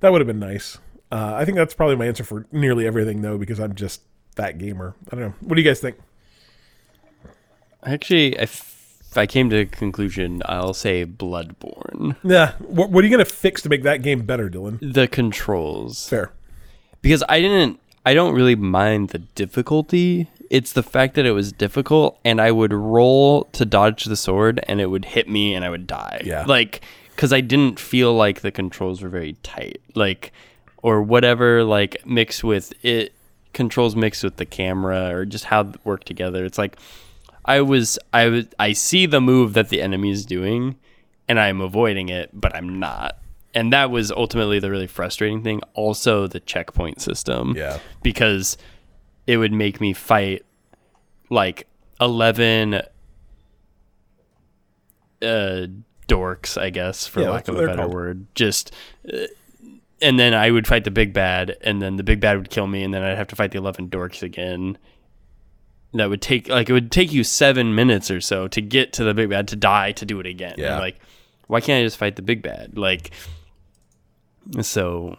that 0.00 0.12
would 0.12 0.22
have 0.22 0.26
been 0.26 0.38
nice. 0.38 0.78
Uh, 1.12 1.34
I 1.36 1.44
think 1.44 1.56
that's 1.56 1.74
probably 1.74 1.96
my 1.96 2.06
answer 2.06 2.24
for 2.24 2.46
nearly 2.50 2.86
everything 2.86 3.22
though, 3.22 3.38
because 3.38 3.60
I'm 3.60 3.74
just 3.74 4.02
that 4.36 4.58
gamer. 4.58 4.94
I 5.10 5.16
don't 5.16 5.20
know. 5.20 5.34
What 5.40 5.54
do 5.56 5.62
you 5.62 5.68
guys 5.68 5.80
think? 5.80 5.96
Actually, 7.84 8.36
if 8.38 8.72
if 9.10 9.18
I 9.18 9.26
came 9.26 9.48
to 9.50 9.58
a 9.58 9.64
conclusion, 9.66 10.42
I'll 10.46 10.74
say 10.74 11.04
Bloodborne. 11.06 12.16
Yeah. 12.24 12.52
What, 12.58 12.90
what 12.90 13.04
are 13.04 13.06
you 13.06 13.10
gonna 13.12 13.24
fix 13.24 13.62
to 13.62 13.68
make 13.68 13.82
that 13.84 14.02
game 14.02 14.24
better, 14.26 14.48
Dylan? 14.50 14.78
The 14.80 15.06
controls. 15.06 16.08
Fair. 16.08 16.32
because 17.02 17.22
I 17.28 17.40
didn't 17.40 17.78
I 18.06 18.14
don't 18.14 18.34
really 18.34 18.56
mind 18.56 19.10
the 19.10 19.18
difficulty. 19.18 20.28
It's 20.50 20.72
the 20.72 20.82
fact 20.82 21.14
that 21.14 21.24
it 21.26 21.32
was 21.32 21.52
difficult 21.52 22.18
and 22.24 22.40
I 22.40 22.50
would 22.50 22.72
roll 22.72 23.44
to 23.52 23.64
dodge 23.64 24.04
the 24.04 24.16
sword 24.16 24.60
and 24.68 24.80
it 24.80 24.86
would 24.86 25.04
hit 25.06 25.28
me 25.28 25.54
and 25.54 25.64
I 25.64 25.70
would 25.70 25.86
die. 25.86 26.22
Yeah. 26.24 26.44
Like 26.46 26.82
cuz 27.16 27.32
I 27.32 27.40
didn't 27.40 27.78
feel 27.78 28.14
like 28.14 28.40
the 28.40 28.50
controls 28.50 29.00
were 29.02 29.08
very 29.08 29.34
tight. 29.42 29.80
Like 29.94 30.32
or 30.84 31.00
whatever 31.02 31.64
like 31.64 31.96
mixed 32.06 32.44
with 32.44 32.74
it 32.84 33.14
controls 33.54 33.96
mixed 33.96 34.22
with 34.22 34.36
the 34.36 34.44
camera 34.44 35.08
or 35.14 35.24
just 35.24 35.46
how 35.46 35.62
they 35.62 35.78
work 35.82 36.04
together. 36.04 36.44
It's 36.44 36.58
like 36.58 36.76
I 37.46 37.62
was 37.62 37.98
I 38.12 38.26
was 38.28 38.44
I 38.58 38.74
see 38.74 39.06
the 39.06 39.20
move 39.20 39.54
that 39.54 39.70
the 39.70 39.80
enemy 39.80 40.10
is 40.10 40.26
doing 40.26 40.76
and 41.26 41.40
I'm 41.40 41.62
avoiding 41.62 42.10
it, 42.10 42.28
but 42.34 42.54
I'm 42.54 42.78
not. 42.78 43.16
And 43.54 43.72
that 43.72 43.90
was 43.90 44.12
ultimately 44.12 44.58
the 44.58 44.70
really 44.70 44.86
frustrating 44.86 45.42
thing. 45.42 45.62
Also 45.72 46.26
the 46.26 46.40
checkpoint 46.40 47.00
system. 47.00 47.54
Yeah. 47.56 47.78
Because 48.02 48.58
it 49.26 49.38
would 49.38 49.52
make 49.52 49.80
me 49.80 49.94
fight 49.94 50.44
like 51.30 51.66
11 51.98 52.74
uh 55.22 55.66
dorks, 56.08 56.60
I 56.60 56.68
guess, 56.68 57.06
for 57.06 57.22
Yeah, 57.22 57.30
lack 57.30 57.48
of 57.48 57.54
a 57.56 57.66
better 57.66 57.76
called. 57.82 57.94
word. 57.94 58.26
Just 58.34 58.72
uh, 59.10 59.18
and 60.04 60.18
then 60.18 60.34
I 60.34 60.50
would 60.50 60.66
fight 60.66 60.84
the 60.84 60.90
big 60.90 61.12
bad, 61.12 61.56
and 61.62 61.80
then 61.82 61.96
the 61.96 62.04
big 62.04 62.20
bad 62.20 62.36
would 62.36 62.50
kill 62.50 62.66
me, 62.66 62.84
and 62.84 62.92
then 62.92 63.02
I'd 63.02 63.16
have 63.16 63.28
to 63.28 63.36
fight 63.36 63.50
the 63.50 63.58
eleven 63.58 63.88
dorks 63.88 64.22
again. 64.22 64.78
That 65.94 66.10
would 66.10 66.20
take 66.20 66.48
like 66.48 66.68
it 66.68 66.72
would 66.72 66.90
take 66.90 67.12
you 67.12 67.22
seven 67.24 67.74
minutes 67.74 68.10
or 68.10 68.20
so 68.20 68.48
to 68.48 68.60
get 68.60 68.92
to 68.94 69.04
the 69.04 69.14
big 69.14 69.30
bad 69.30 69.48
to 69.48 69.56
die 69.56 69.92
to 69.92 70.04
do 70.04 70.18
it 70.20 70.26
again. 70.26 70.56
Yeah. 70.58 70.72
And, 70.72 70.80
like, 70.80 70.98
why 71.46 71.60
can't 71.60 71.80
I 71.82 71.86
just 71.86 71.96
fight 71.96 72.16
the 72.16 72.22
big 72.22 72.42
bad? 72.42 72.76
Like, 72.76 73.12
so 74.60 75.16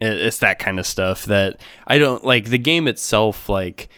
it, 0.00 0.14
it's 0.14 0.38
that 0.38 0.58
kind 0.58 0.78
of 0.78 0.86
stuff 0.86 1.26
that 1.26 1.60
I 1.86 1.98
don't 1.98 2.24
like. 2.24 2.46
The 2.46 2.58
game 2.58 2.88
itself, 2.88 3.48
like, 3.50 3.90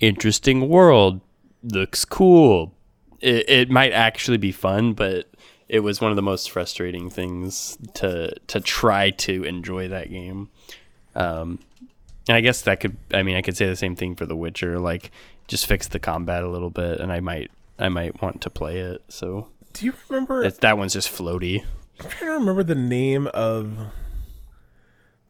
interesting 0.00 0.68
world, 0.68 1.20
looks 1.64 2.04
cool. 2.04 2.72
It, 3.20 3.48
it 3.48 3.70
might 3.70 3.92
actually 3.92 4.38
be 4.38 4.52
fun, 4.52 4.92
but 4.92 5.33
it 5.74 5.80
was 5.80 6.00
one 6.00 6.12
of 6.12 6.16
the 6.16 6.22
most 6.22 6.52
frustrating 6.52 7.10
things 7.10 7.76
to 7.94 8.32
to 8.46 8.60
try 8.60 9.10
to 9.10 9.42
enjoy 9.42 9.88
that 9.88 10.08
game. 10.08 10.48
Um, 11.16 11.58
and 12.28 12.36
I 12.36 12.40
guess 12.40 12.62
that 12.62 12.78
could, 12.78 12.96
I 13.12 13.24
mean, 13.24 13.36
I 13.36 13.42
could 13.42 13.56
say 13.56 13.66
the 13.66 13.74
same 13.74 13.96
thing 13.96 14.14
for 14.14 14.24
The 14.24 14.36
Witcher. 14.36 14.78
Like, 14.78 15.10
just 15.48 15.66
fix 15.66 15.88
the 15.88 15.98
combat 15.98 16.44
a 16.44 16.48
little 16.48 16.70
bit, 16.70 17.00
and 17.00 17.12
I 17.12 17.18
might, 17.20 17.50
I 17.78 17.88
might 17.88 18.22
want 18.22 18.40
to 18.42 18.50
play 18.50 18.78
it. 18.78 19.02
So 19.08 19.48
Do 19.72 19.84
you 19.84 19.94
remember? 20.08 20.44
it's, 20.44 20.58
that 20.58 20.78
one's 20.78 20.92
just 20.92 21.10
floaty. 21.10 21.64
I'm 22.00 22.08
trying 22.08 22.30
to 22.30 22.38
remember 22.38 22.62
the 22.62 22.74
name 22.76 23.26
of 23.34 23.76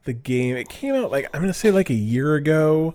the 0.04 0.12
game. 0.12 0.56
It 0.56 0.68
came 0.68 0.94
out 0.94 1.10
like 1.10 1.28
I'm 1.32 1.40
gonna 1.40 1.54
say 1.54 1.70
like 1.70 1.88
a 1.90 1.94
year 1.94 2.34
ago, 2.34 2.94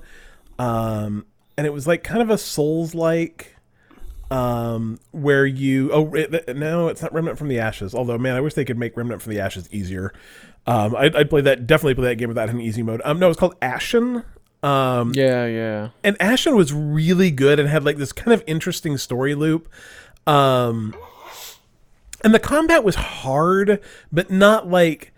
um, 0.59 1.25
and 1.57 1.65
it 1.65 1.73
was 1.73 1.87
like 1.87 2.03
kind 2.03 2.21
of 2.21 2.29
a 2.29 2.37
Souls 2.37 2.93
like, 2.93 3.55
um, 4.31 4.99
where 5.11 5.45
you 5.45 5.91
oh 5.91 6.13
it, 6.13 6.55
no, 6.55 6.87
it's 6.87 7.01
not 7.01 7.13
Remnant 7.13 7.37
from 7.37 7.47
the 7.47 7.59
Ashes. 7.59 7.95
Although 7.95 8.17
man, 8.17 8.35
I 8.35 8.41
wish 8.41 8.53
they 8.53 8.65
could 8.65 8.77
make 8.77 8.95
Remnant 8.95 9.21
from 9.21 9.33
the 9.33 9.39
Ashes 9.39 9.67
easier. 9.71 10.13
Um, 10.67 10.95
I'd, 10.95 11.15
I'd 11.15 11.29
play 11.29 11.41
that 11.41 11.65
definitely 11.67 11.95
play 11.95 12.09
that 12.09 12.15
game 12.15 12.27
without 12.27 12.49
an 12.49 12.61
easy 12.61 12.83
mode. 12.83 13.01
Um, 13.03 13.19
no, 13.19 13.29
it's 13.29 13.39
called 13.39 13.55
Ashen. 13.61 14.23
Um, 14.61 15.13
Yeah, 15.15 15.45
yeah. 15.45 15.89
and 16.03 16.17
Ashen 16.21 16.55
was 16.55 16.73
really 16.73 17.31
good 17.31 17.59
and 17.59 17.69
had 17.69 17.85
like 17.85 17.97
this 17.97 18.11
kind 18.11 18.33
of 18.33 18.43
interesting 18.45 18.97
story 18.97 19.33
loop. 19.33 19.69
Um, 20.27 20.93
and 22.23 22.33
the 22.33 22.39
combat 22.39 22.83
was 22.83 22.95
hard, 22.95 23.81
but 24.11 24.29
not 24.29 24.67
like 24.67 25.13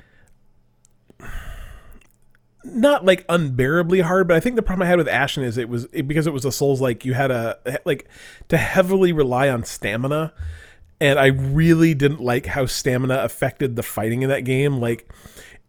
not 2.63 3.05
like 3.05 3.25
unbearably 3.29 4.01
hard, 4.01 4.27
but 4.27 4.37
I 4.37 4.39
think 4.39 4.55
the 4.55 4.61
problem 4.61 4.85
I 4.85 4.89
had 4.89 4.97
with 4.97 5.07
Ashen 5.07 5.43
is 5.43 5.57
it 5.57 5.69
was 5.69 5.85
it, 5.91 6.07
because 6.07 6.27
it 6.27 6.33
was 6.33 6.45
a 6.45 6.51
Souls 6.51 6.81
like 6.81 7.05
you 7.05 7.13
had 7.13 7.31
a 7.31 7.57
like 7.85 8.07
to 8.49 8.57
heavily 8.57 9.11
rely 9.11 9.49
on 9.49 9.63
stamina, 9.63 10.33
and 10.99 11.19
I 11.19 11.27
really 11.27 11.93
didn't 11.93 12.21
like 12.21 12.45
how 12.45 12.65
stamina 12.65 13.17
affected 13.23 13.75
the 13.75 13.83
fighting 13.83 14.21
in 14.21 14.29
that 14.29 14.41
game. 14.41 14.79
Like 14.79 15.11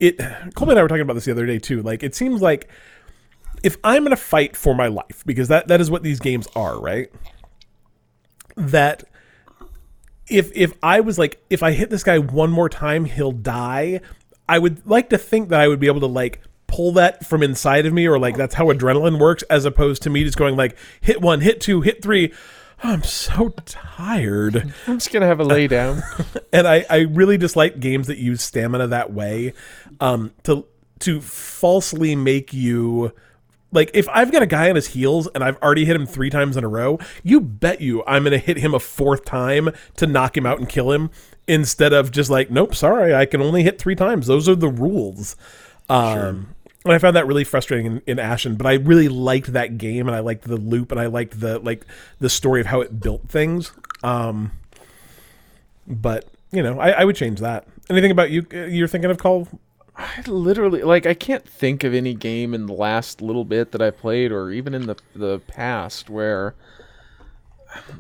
it, 0.01 0.19
Colby 0.55 0.73
and 0.73 0.79
I 0.79 0.83
were 0.83 0.89
talking 0.89 1.03
about 1.03 1.15
this 1.15 1.25
the 1.25 1.33
other 1.33 1.47
day 1.47 1.59
too. 1.59 1.83
Like 1.83 2.03
it 2.03 2.15
seems 2.15 2.43
like 2.43 2.69
if 3.63 3.77
I'm 3.85 4.03
gonna 4.03 4.17
fight 4.17 4.57
for 4.57 4.75
my 4.75 4.89
life, 4.89 5.23
because 5.25 5.49
that 5.49 5.69
that 5.69 5.81
is 5.81 5.91
what 5.91 6.03
these 6.03 6.21
games 6.21 6.47
are, 6.55 6.79
right? 6.79 7.09
That 8.57 9.05
if 10.29 10.51
if 10.55 10.75
I 10.83 11.01
was 11.01 11.19
like 11.19 11.43
if 11.49 11.63
I 11.63 11.73
hit 11.73 11.91
this 11.91 12.05
guy 12.05 12.19
one 12.19 12.51
more 12.51 12.69
time, 12.69 13.07
he'll 13.07 13.33
die. 13.33 14.01
I 14.49 14.59
would 14.59 14.87
like 14.87 15.09
to 15.11 15.19
think 15.19 15.49
that 15.49 15.61
I 15.61 15.69
would 15.69 15.81
be 15.81 15.87
able 15.87 16.01
to 16.01 16.07
like 16.07 16.43
pull 16.73 16.93
that 16.93 17.27
from 17.27 17.43
inside 17.43 17.85
of 17.85 17.93
me 17.93 18.07
or 18.07 18.19
like 18.19 18.37
that's 18.37 18.55
how 18.55 18.67
adrenaline 18.67 19.21
works 19.21 19.43
as 19.45 19.67
opposed 19.67 20.03
to 20.03 20.11
me 20.11 20.25
just 20.25 20.39
going 20.39 20.57
like 20.57 20.77
hit 21.03 21.21
one, 21.21 21.43
hit 21.43 21.61
two, 21.61 21.83
hit 21.83 22.03
three. 22.03 22.33
I'm 22.83 23.03
so 23.03 23.51
tired. 23.67 24.73
I'm 24.87 24.97
just 24.97 25.13
gonna 25.13 25.27
have 25.27 25.39
a 25.39 25.45
lay 25.45 25.69
down. 25.69 26.03
and 26.53 26.67
I, 26.67 26.85
I 26.89 27.01
really 27.01 27.37
dislike 27.37 27.79
games 27.79 28.07
that 28.07 28.17
use 28.17 28.43
stamina 28.43 28.89
that 28.89 29.13
way 29.13 29.53
um, 30.01 30.33
to 30.45 30.67
to 31.01 31.21
falsely 31.21 32.17
make 32.17 32.55
you 32.55 33.13
like 33.71 33.91
if 33.93 34.09
I've 34.09 34.33
got 34.33 34.43
a 34.43 34.47
guy 34.47 34.71
on 34.71 34.77
his 34.77 34.89
heels 34.89 35.29
and 35.35 35.45
I've 35.45 35.59
already 35.59 35.85
hit 35.85 35.95
him 35.95 36.07
three 36.07 36.31
times 36.31 36.57
in 36.57 36.65
a 36.65 36.69
row, 36.69 36.99
you 37.23 37.41
bet 37.41 37.83
you 37.83 38.03
I'm 38.07 38.25
gonna 38.25 38.39
hit 38.39 38.57
him 38.57 38.73
a 38.75 38.81
fourth 38.81 39.27
time 39.27 39.69
to 39.97 40.07
knock 40.07 40.37
him 40.39 40.47
out 40.47 40.59
and 40.59 40.69
kill 40.69 40.91
him 40.91 41.11
instead 41.47 41.93
of 41.93 42.11
just 42.11 42.31
like, 42.31 42.51
nope, 42.51 42.75
sorry, 42.75 43.15
I 43.15 43.27
can 43.27 43.43
only 43.43 43.63
hit 43.63 43.79
three 43.79 43.95
times. 43.95 44.27
Those 44.27 44.49
are 44.49 44.57
the 44.57 44.69
rules. 44.69 45.37
Um, 45.89 46.55
and 46.85 46.93
I 46.93 46.99
found 46.99 47.17
that 47.17 47.27
really 47.27 47.45
frustrating 47.45 47.87
in, 47.87 48.03
in 48.07 48.19
Ashen, 48.19 48.57
but 48.57 48.67
I 48.67 48.75
really 48.75 49.09
liked 49.09 49.53
that 49.53 49.79
game 49.79 50.07
and 50.09 50.17
I 50.17 50.21
liked 50.21 50.45
the 50.45 50.57
loop 50.57 50.91
and 50.91 51.01
I 51.01 51.07
liked 51.07 51.41
the 51.41 51.59
like 51.59 51.87
the 52.19 52.29
story 52.31 52.61
of 52.61 52.67
how 52.67 52.81
it 52.81 53.01
built 53.01 53.29
things. 53.29 53.73
Um, 54.03 54.53
but 55.87 56.27
you 56.51 56.63
know, 56.63 56.79
I, 56.81 56.91
I 56.91 57.05
would 57.05 57.17
change 57.17 57.41
that. 57.41 57.67
Anything 57.91 58.11
about 58.11 58.31
you? 58.31 58.47
uh, 58.53 58.65
You're 58.67 58.89
thinking 58.89 59.11
of 59.11 59.19
Call? 59.19 59.49
I 59.97 60.23
literally 60.27 60.83
like 60.83 61.07
I 61.07 61.15
can't 61.15 61.47
think 61.47 61.85
of 61.85 61.93
any 61.95 62.15
game 62.15 62.55
in 62.55 62.67
the 62.67 62.73
last 62.73 63.21
little 63.21 63.45
bit 63.45 63.73
that 63.73 63.83
I 63.83 63.91
played 63.91 64.33
or 64.33 64.51
even 64.51 64.75
in 64.75 64.87
the 64.87 64.97
the 65.15 65.39
past 65.41 66.09
where 66.09 66.55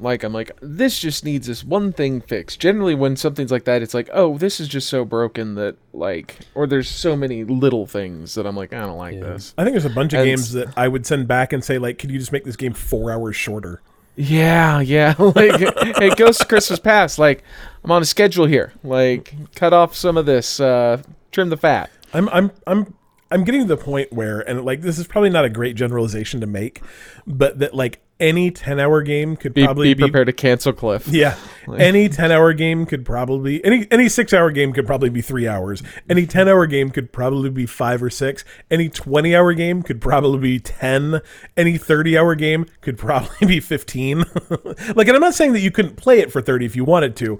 like 0.00 0.22
I'm 0.22 0.32
like 0.32 0.52
this 0.60 0.98
just 0.98 1.24
needs 1.24 1.46
this 1.46 1.64
one 1.64 1.92
thing 1.92 2.20
fixed. 2.20 2.60
Generally 2.60 2.94
when 2.96 3.16
something's 3.16 3.52
like 3.52 3.64
that 3.64 3.82
it's 3.82 3.94
like, 3.94 4.08
"Oh, 4.12 4.38
this 4.38 4.60
is 4.60 4.68
just 4.68 4.88
so 4.88 5.04
broken 5.04 5.54
that 5.56 5.76
like 5.92 6.38
or 6.54 6.66
there's 6.66 6.88
so 6.88 7.16
many 7.16 7.44
little 7.44 7.86
things 7.86 8.34
that 8.34 8.46
I'm 8.46 8.56
like, 8.56 8.72
I 8.72 8.80
don't 8.80 8.98
like 8.98 9.20
this." 9.20 9.54
I 9.58 9.64
think 9.64 9.74
there's 9.74 9.84
a 9.84 9.90
bunch 9.90 10.12
of 10.12 10.20
And 10.20 10.28
games 10.28 10.52
that 10.52 10.76
I 10.76 10.88
would 10.88 11.06
send 11.06 11.28
back 11.28 11.52
and 11.52 11.64
say 11.64 11.78
like, 11.78 11.98
could 11.98 12.10
you 12.10 12.18
just 12.18 12.32
make 12.32 12.44
this 12.44 12.56
game 12.56 12.72
four 12.72 13.10
hours 13.10 13.36
shorter? 13.36 13.80
Yeah, 14.16 14.80
yeah. 14.80 15.14
Like, 15.18 15.58
hey, 15.96 16.10
Ghost 16.16 16.42
of 16.42 16.48
Christmas 16.48 16.78
Past. 16.78 17.18
Like, 17.18 17.42
I'm 17.82 17.90
on 17.90 18.02
a 18.02 18.04
schedule 18.04 18.44
here. 18.44 18.72
Like, 18.84 19.34
cut 19.54 19.72
off 19.72 19.96
some 19.96 20.18
of 20.18 20.26
this. 20.26 20.60
Uh, 20.60 21.02
trim 21.30 21.48
the 21.48 21.56
fat. 21.56 21.90
I'm 22.14 22.28
I'm 22.28 22.52
I'm 22.66 22.94
I'm 23.30 23.44
getting 23.44 23.62
to 23.62 23.66
the 23.66 23.78
point 23.78 24.12
where 24.12 24.40
and 24.40 24.64
like 24.64 24.82
this 24.82 24.98
is 24.98 25.06
probably 25.06 25.30
not 25.30 25.44
a 25.44 25.48
great 25.48 25.74
generalization 25.74 26.40
to 26.42 26.46
make, 26.46 26.82
but 27.26 27.58
that 27.58 27.74
like 27.74 28.01
any 28.20 28.50
10 28.50 28.78
hour 28.78 29.02
game 29.02 29.36
could 29.36 29.52
Be, 29.52 29.64
probably 29.64 29.94
be 29.94 30.02
prepared 30.02 30.26
to 30.26 30.32
cancel 30.32 30.72
Cliff. 30.72 31.08
Yeah. 31.08 31.36
Any 31.78 32.08
10 32.08 32.30
hour 32.30 32.52
game 32.52 32.86
could 32.86 33.04
probably 33.04 33.64
any 33.64 33.86
any 33.90 34.08
6 34.08 34.32
hour 34.32 34.50
game 34.50 34.72
could 34.72 34.86
probably 34.86 35.10
be 35.10 35.22
3 35.22 35.46
hours. 35.46 35.82
Any 36.08 36.26
10 36.26 36.48
hour 36.48 36.66
game 36.66 36.90
could 36.90 37.12
probably 37.12 37.50
be 37.50 37.66
5 37.66 38.02
or 38.02 38.10
6. 38.10 38.44
Any 38.70 38.88
20 38.88 39.34
hour 39.34 39.52
game 39.54 39.82
could 39.82 40.00
probably 40.00 40.38
be 40.38 40.60
10. 40.60 41.20
Any 41.56 41.78
30 41.78 42.18
hour 42.18 42.34
game 42.34 42.66
could 42.80 42.98
probably 42.98 43.46
be 43.46 43.60
15. 43.60 44.18
like 44.94 45.08
and 45.08 45.16
I'm 45.16 45.20
not 45.20 45.34
saying 45.34 45.52
that 45.52 45.60
you 45.60 45.70
couldn't 45.70 45.96
play 45.96 46.20
it 46.20 46.32
for 46.32 46.40
30 46.40 46.66
if 46.66 46.76
you 46.76 46.84
wanted 46.84 47.16
to. 47.16 47.38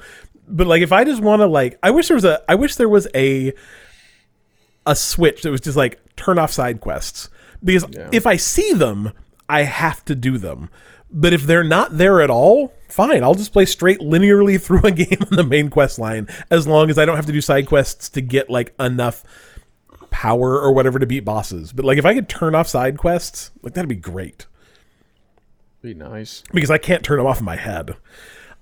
But 0.49 0.67
like 0.67 0.83
if 0.83 0.93
I 0.93 1.05
just 1.05 1.23
want 1.23 1.41
to 1.41 1.47
like 1.47 1.79
I 1.83 1.91
wish 1.91 2.09
there 2.09 2.17
was 2.17 2.25
a 2.25 2.43
I 2.49 2.55
wish 2.55 2.77
there 2.77 2.89
was 2.89 3.09
a 3.15 3.53
a 4.87 4.97
switch 4.97 5.43
that 5.43 5.51
was 5.51 5.61
just 5.61 5.77
like 5.77 6.01
turn 6.17 6.39
off 6.39 6.53
side 6.53 6.81
quests 6.81 7.29
because 7.65 7.85
if 8.13 8.27
I 8.27 8.37
see 8.37 8.73
them, 8.73 9.13
I 9.53 9.63
have 9.65 10.05
to 10.07 10.15
do 10.15 10.39
them. 10.39 10.71
But 11.11 11.35
if 11.35 11.43
they're 11.43 11.63
not 11.63 11.99
there 11.99 12.23
at 12.23 12.31
all, 12.31 12.73
fine. 12.89 13.23
I'll 13.23 13.35
just 13.35 13.53
play 13.53 13.67
straight 13.67 14.01
linearly 14.01 14.61
through 14.65 14.83
a 14.85 14.91
game 14.91 15.19
on 15.31 15.37
the 15.37 15.45
main 15.45 15.69
quest 15.69 15.99
line 15.99 16.27
as 16.51 16.67
long 16.67 16.89
as 16.89 16.99
I 16.99 17.05
don't 17.05 17.17
have 17.17 17.27
to 17.27 17.33
do 17.33 17.41
side 17.43 17.67
quests 17.67 18.09
to 18.11 18.23
get 18.23 18.49
like 18.49 18.75
enough 18.81 19.23
power 20.11 20.59
or 20.59 20.73
whatever 20.73 20.99
to 20.99 21.07
beat 21.07 21.25
bosses. 21.25 21.73
But 21.73 21.85
like 21.85 21.99
if 21.99 22.07
I 22.07 22.15
could 22.15 22.29
turn 22.29 22.55
off 22.55 22.67
side 22.67 22.97
quests, 22.97 23.51
like 23.63 23.75
that'd 23.75 23.89
be 23.89 23.95
great 23.95 24.47
Be 25.83 25.93
nice. 25.95 26.43
because 26.53 26.71
I 26.71 26.79
can't 26.79 27.05
turn 27.05 27.19
them 27.19 27.27
off 27.27 27.41
in 27.41 27.45
my 27.45 27.57
head. 27.57 27.97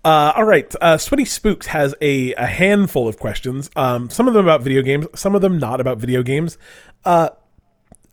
Uh, 0.02 0.32
all 0.34 0.44
right, 0.44 0.74
uh, 0.80 0.96
Sweaty 0.96 1.26
Spooks 1.26 1.66
has 1.66 1.94
a, 2.00 2.32
a 2.34 2.46
handful 2.46 3.06
of 3.06 3.18
questions. 3.18 3.68
Um, 3.76 4.08
some 4.08 4.26
of 4.26 4.32
them 4.34 4.46
about 4.46 4.62
video 4.62 4.80
games, 4.80 5.06
some 5.14 5.34
of 5.34 5.42
them 5.42 5.58
not 5.58 5.78
about 5.78 5.98
video 5.98 6.22
games. 6.22 6.56
Uh, 7.04 7.28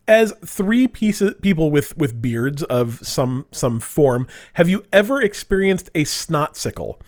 as 0.08 0.32
three 0.44 0.88
pieces 0.88 1.34
people 1.40 1.70
with 1.70 1.96
with 1.96 2.20
beards 2.20 2.62
of 2.64 3.06
some 3.06 3.46
some 3.52 3.78
form, 3.78 4.26
have 4.54 4.68
you 4.68 4.84
ever 4.92 5.22
experienced 5.22 5.90
a 5.94 6.04
snot 6.04 6.56
sickle? 6.56 7.00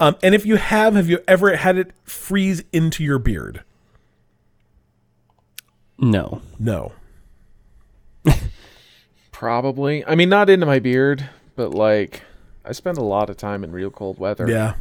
Um, 0.00 0.16
and 0.22 0.34
if 0.34 0.44
you 0.44 0.56
have, 0.56 0.94
have 0.94 1.08
you 1.08 1.20
ever 1.28 1.56
had 1.56 1.78
it 1.78 1.92
freeze 2.04 2.62
into 2.72 3.04
your 3.04 3.18
beard? 3.18 3.62
No. 5.98 6.42
No. 6.58 6.92
Probably. 9.32 10.04
I 10.06 10.14
mean, 10.14 10.28
not 10.28 10.50
into 10.50 10.66
my 10.66 10.78
beard, 10.78 11.28
but 11.54 11.72
like, 11.72 12.22
I 12.64 12.72
spend 12.72 12.98
a 12.98 13.02
lot 13.02 13.30
of 13.30 13.36
time 13.36 13.64
in 13.64 13.72
real 13.72 13.90
cold 13.90 14.18
weather. 14.18 14.48
Yeah. 14.50 14.74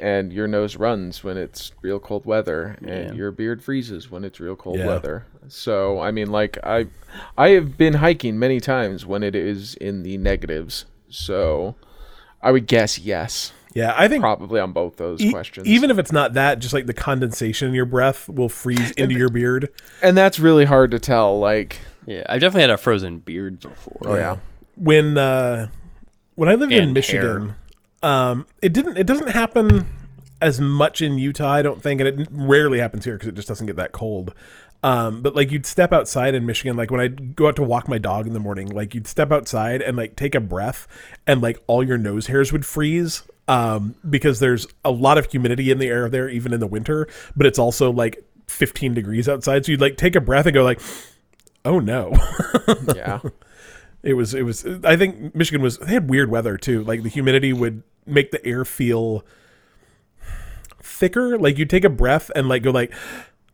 And 0.00 0.32
your 0.32 0.48
nose 0.48 0.76
runs 0.76 1.22
when 1.22 1.36
it's 1.36 1.70
real 1.82 2.00
cold 2.00 2.24
weather, 2.24 2.76
and 2.80 2.88
Yeah. 3.10 3.12
your 3.12 3.30
beard 3.30 3.62
freezes 3.62 4.10
when 4.10 4.24
it's 4.24 4.40
real 4.40 4.56
cold 4.56 4.78
Yeah. 4.78 4.86
weather. 4.86 5.26
So, 5.48 6.00
I 6.00 6.10
mean, 6.10 6.30
like, 6.30 6.58
I, 6.64 6.86
I 7.36 7.50
have 7.50 7.76
been 7.76 7.94
hiking 7.94 8.38
many 8.38 8.58
times 8.58 9.04
when 9.04 9.22
it 9.22 9.34
is 9.34 9.74
in 9.74 10.02
the 10.02 10.16
negatives. 10.18 10.86
So, 11.08 11.76
I 12.42 12.50
would 12.52 12.66
guess 12.66 12.98
yes, 12.98 13.52
Yeah, 13.74 13.94
I 13.96 14.08
think 14.08 14.22
probably 14.22 14.60
on 14.60 14.72
both 14.72 14.96
those 14.96 15.20
e- 15.20 15.30
questions. 15.30 15.66
even 15.68 15.90
if 15.90 15.98
it's 15.98 16.10
not 16.12 16.34
that, 16.34 16.58
just 16.58 16.74
like 16.74 16.86
the 16.86 16.94
condensation 16.94 17.68
in 17.68 17.74
your 17.74 17.84
breath 17.86 18.28
will 18.28 18.48
freeze 18.48 18.90
into 18.96 19.14
your 19.16 19.28
beard. 19.28 19.68
and 20.02 20.16
that's 20.16 20.40
really 20.40 20.64
hard 20.64 20.90
to 20.92 20.98
tell. 20.98 21.38
Like, 21.38 21.78
Yeah, 22.06 22.24
I've 22.28 22.40
definitely 22.40 22.62
had 22.62 22.70
a 22.70 22.76
frozen 22.78 23.18
beard 23.20 23.60
before. 23.60 23.98
oh 24.06 24.14
yeah, 24.16 24.36
when 24.76 25.16
uh 25.18 25.68
when 26.34 26.48
I 26.48 26.54
lived 26.54 26.72
in 26.72 26.84
And 26.84 26.94
Michigan, 26.94 27.54
um 28.02 28.46
it 28.60 28.72
didn't 28.72 28.96
it 28.96 29.06
doesn't 29.06 29.30
happen 29.30 29.86
as 30.42 30.60
much 30.60 31.00
in 31.00 31.18
Utah, 31.18 31.52
I 31.52 31.62
don't 31.62 31.80
think, 31.80 32.00
and 32.00 32.20
it 32.20 32.28
rarely 32.32 32.80
happens 32.80 33.04
here 33.04 33.14
because 33.14 33.28
it 33.28 33.34
just 33.36 33.48
doesn't 33.48 33.66
get 33.66 33.76
that 33.76 33.92
cold. 33.92 34.34
Um, 34.82 35.22
but 35.22 35.36
like 35.36 35.52
you'd 35.52 35.64
step 35.64 35.92
outside 35.92 36.34
in 36.34 36.44
Michigan, 36.44 36.76
like 36.76 36.90
when 36.90 37.00
I'd 37.00 37.36
go 37.36 37.46
out 37.46 37.54
to 37.56 37.62
walk 37.62 37.88
my 37.88 37.98
dog 37.98 38.26
in 38.26 38.32
the 38.32 38.40
morning, 38.40 38.68
like 38.68 38.94
you'd 38.94 39.06
step 39.06 39.30
outside 39.30 39.80
and 39.80 39.96
like 39.96 40.16
take 40.16 40.34
a 40.34 40.40
breath, 40.40 40.88
and 41.26 41.40
like 41.40 41.62
all 41.68 41.84
your 41.84 41.96
nose 41.96 42.26
hairs 42.26 42.52
would 42.52 42.66
freeze. 42.66 43.22
Um, 43.48 43.96
because 44.08 44.38
there's 44.38 44.66
a 44.84 44.90
lot 44.90 45.18
of 45.18 45.30
humidity 45.30 45.70
in 45.70 45.78
the 45.78 45.88
air 45.88 46.08
there, 46.08 46.28
even 46.28 46.52
in 46.52 46.60
the 46.60 46.66
winter, 46.66 47.08
but 47.36 47.44
it's 47.44 47.58
also 47.58 47.90
like 47.90 48.24
15 48.46 48.94
degrees 48.94 49.28
outside. 49.28 49.66
So 49.66 49.72
you'd 49.72 49.80
like 49.80 49.96
take 49.96 50.14
a 50.14 50.20
breath 50.20 50.46
and 50.46 50.54
go 50.54 50.62
like, 50.62 50.80
"Oh 51.64 51.78
no!" 51.78 52.12
yeah. 52.94 53.20
It 54.04 54.14
was 54.14 54.34
it 54.34 54.42
was 54.42 54.66
I 54.82 54.96
think 54.96 55.32
Michigan 55.32 55.62
was 55.62 55.78
they 55.78 55.92
had 55.92 56.10
weird 56.10 56.28
weather 56.28 56.56
too. 56.56 56.82
Like 56.82 57.04
the 57.04 57.08
humidity 57.08 57.52
would 57.52 57.84
make 58.06 58.30
the 58.30 58.44
air 58.46 58.64
feel 58.64 59.24
thicker. 60.80 61.38
Like 61.38 61.58
you 61.58 61.64
take 61.64 61.84
a 61.84 61.90
breath 61.90 62.30
and 62.34 62.48
like 62.48 62.62
go 62.62 62.70
like 62.70 62.92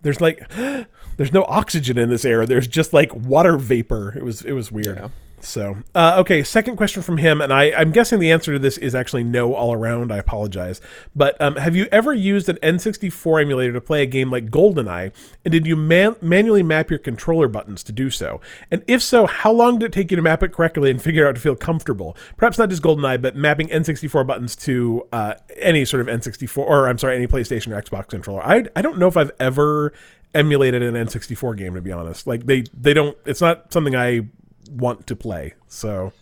there's 0.03 0.20
like 0.20 0.49
there's 1.16 1.32
no 1.32 1.44
oxygen 1.44 1.99
in 1.99 2.09
this 2.09 2.24
air. 2.24 2.46
There's 2.46 2.66
just 2.68 2.92
like 2.92 3.14
water 3.14 3.57
vapor. 3.57 4.14
It 4.16 4.24
was 4.24 4.42
it 4.42 4.53
was 4.53 4.70
weird. 4.72 4.96
Yeah. 4.96 5.09
So 5.41 5.78
uh, 5.95 6.16
okay, 6.18 6.43
second 6.43 6.76
question 6.76 7.03
from 7.03 7.18
him, 7.18 7.41
and 7.41 7.53
I 7.53 7.72
I'm 7.72 7.93
guessing 7.93 8.18
the 8.18 8.30
answer 8.30 8.53
to 8.53 8.59
this 8.59 8.78
is 8.78 8.95
actually 8.95 9.24
no 9.24 9.55
all 9.55 9.72
around. 9.72 10.12
I 10.12 10.18
apologize, 10.18 10.80
but 11.14 11.41
um, 11.41 11.57
have 11.57 11.76
you 11.76 11.86
ever 11.93 12.12
used 12.12 12.49
an 12.49 12.57
N64 12.57 13.43
emulator 13.43 13.72
to 13.72 13.80
play 13.80 14.03
a 14.03 14.07
game 14.07 14.30
like 14.30 14.51
GoldenEye, 14.51 15.12
and 15.45 15.53
did 15.53 15.66
you 15.66 15.76
man- 15.76 16.16
manually 16.20 16.62
map 16.62 16.91
your 16.91 16.99
controller 16.99 17.49
buttons 17.49 17.82
to 17.84 17.93
do 17.93 18.11
so? 18.11 18.41
And 18.70 18.82
if 18.86 19.03
so, 19.03 19.26
how 19.26 19.53
long 19.53 19.78
did 19.78 19.86
it 19.86 19.93
take 19.93 20.11
you 20.11 20.16
to 20.16 20.22
map 20.22 20.43
it 20.43 20.53
correctly 20.53 20.91
and 20.91 21.01
figure 21.01 21.26
out 21.26 21.34
to 21.36 21.41
feel 21.41 21.57
comfortable? 21.57 22.16
Perhaps 22.36 22.59
not 22.59 22.68
just 22.68 22.82
GoldenEye, 22.82 23.20
but 23.22 23.36
mapping 23.36 23.68
N64 23.68 24.26
buttons 24.26 24.57
to 24.57 25.07
uh, 25.12 25.34
any 25.57 25.84
sort 25.84 26.01
of 26.01 26.07
N64 26.09 26.59
or 26.59 26.89
I'm 26.89 26.99
sorry, 26.99 27.16
any 27.16 27.26
PlayStation 27.26 27.76
or 27.76 27.80
Xbox 27.80 28.09
controller. 28.09 28.43
I 28.43 28.64
I 28.74 28.82
don't 28.82 28.99
know 28.99 29.09
if 29.09 29.16
I've 29.16 29.32
ever 29.39 29.93
emulated 30.34 30.82
an 30.82 30.95
N64 30.95 31.57
game 31.57 31.74
to 31.74 31.80
be 31.80 31.93
honest. 31.93 32.26
Like 32.26 32.47
they 32.47 32.64
they 32.78 32.93
don't. 32.93 33.16
It's 33.24 33.41
not 33.41 33.72
something 33.72 33.97
I 33.97 34.28
want 34.70 35.06
to 35.06 35.16
play. 35.16 35.54
So 35.68 36.12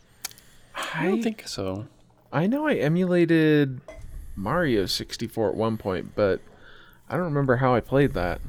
I 0.94 1.04
don't 1.06 1.22
think 1.22 1.46
so. 1.48 1.86
I 2.32 2.46
know 2.46 2.66
I 2.66 2.74
emulated 2.74 3.80
Mario 4.34 4.86
64 4.86 5.50
at 5.50 5.54
one 5.54 5.76
point, 5.76 6.14
but 6.14 6.40
I 7.08 7.14
don't 7.16 7.24
remember 7.24 7.56
how 7.56 7.74
I 7.74 7.80
played 7.80 8.14
that. 8.14 8.40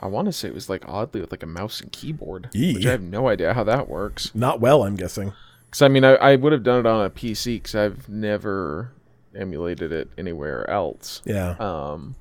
I 0.00 0.06
want 0.06 0.26
to 0.26 0.32
say 0.32 0.48
it 0.48 0.54
was 0.54 0.68
like 0.68 0.88
oddly 0.88 1.20
with 1.20 1.30
like 1.32 1.42
a 1.42 1.46
mouse 1.46 1.80
and 1.80 1.90
keyboard, 1.90 2.50
Yee. 2.52 2.74
which 2.74 2.86
I 2.86 2.92
have 2.92 3.02
no 3.02 3.28
idea 3.28 3.54
how 3.54 3.64
that 3.64 3.88
works. 3.88 4.32
Not 4.34 4.60
well, 4.60 4.84
I'm 4.84 4.94
guessing. 4.96 5.32
Because 5.66 5.82
I 5.82 5.88
mean, 5.88 6.04
I, 6.04 6.14
I 6.14 6.36
would 6.36 6.52
have 6.52 6.62
done 6.62 6.80
it 6.80 6.86
on 6.86 7.04
a 7.04 7.10
PC 7.10 7.56
because 7.56 7.74
I've 7.74 8.08
never 8.08 8.92
emulated 9.34 9.92
it 9.92 10.08
anywhere 10.16 10.68
else. 10.70 11.20
Yeah. 11.24 11.56
Um, 11.58 12.14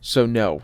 so 0.00 0.24
no, 0.24 0.62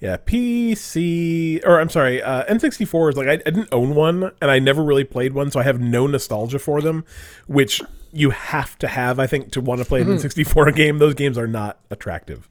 Yeah, 0.00 0.16
PC 0.16 1.60
or 1.64 1.78
I'm 1.78 1.90
sorry, 1.90 2.22
uh, 2.22 2.44
N64 2.44 3.10
is 3.10 3.16
like 3.16 3.28
I, 3.28 3.32
I 3.32 3.36
didn't 3.36 3.68
own 3.70 3.94
one 3.94 4.30
and 4.40 4.50
I 4.50 4.58
never 4.58 4.82
really 4.82 5.04
played 5.04 5.34
one, 5.34 5.50
so 5.50 5.60
I 5.60 5.62
have 5.62 5.78
no 5.78 6.06
nostalgia 6.06 6.58
for 6.58 6.80
them, 6.80 7.04
which 7.46 7.82
you 8.12 8.30
have 8.30 8.78
to 8.78 8.88
have, 8.88 9.18
I 9.18 9.26
think, 9.26 9.52
to 9.52 9.60
want 9.60 9.80
to 9.80 9.84
play 9.84 10.00
an 10.00 10.08
N64 10.08 10.74
game. 10.74 10.98
Those 10.98 11.14
games 11.14 11.36
are 11.36 11.46
not 11.46 11.78
attractive. 11.90 12.48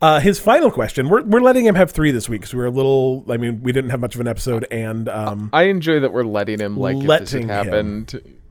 Uh, 0.00 0.20
his 0.20 0.38
final 0.38 0.70
question: 0.70 1.08
We're 1.08 1.22
we're 1.22 1.40
letting 1.40 1.64
him 1.64 1.74
have 1.74 1.90
three 1.90 2.10
this 2.10 2.28
week 2.28 2.42
because 2.42 2.54
we 2.54 2.60
were 2.60 2.66
a 2.66 2.70
little. 2.70 3.24
I 3.30 3.36
mean, 3.36 3.62
we 3.62 3.72
didn't 3.72 3.90
have 3.90 4.00
much 4.00 4.14
of 4.14 4.20
an 4.20 4.28
episode, 4.28 4.66
and 4.70 5.08
um, 5.08 5.50
I 5.52 5.64
enjoy 5.64 6.00
that 6.00 6.12
we're 6.12 6.24
letting 6.24 6.58
him. 6.58 6.76
Like 6.76 6.96
if 6.96 7.02
this 7.02 7.08
Letting 7.08 7.48
had 7.48 7.66
him. 7.68 8.06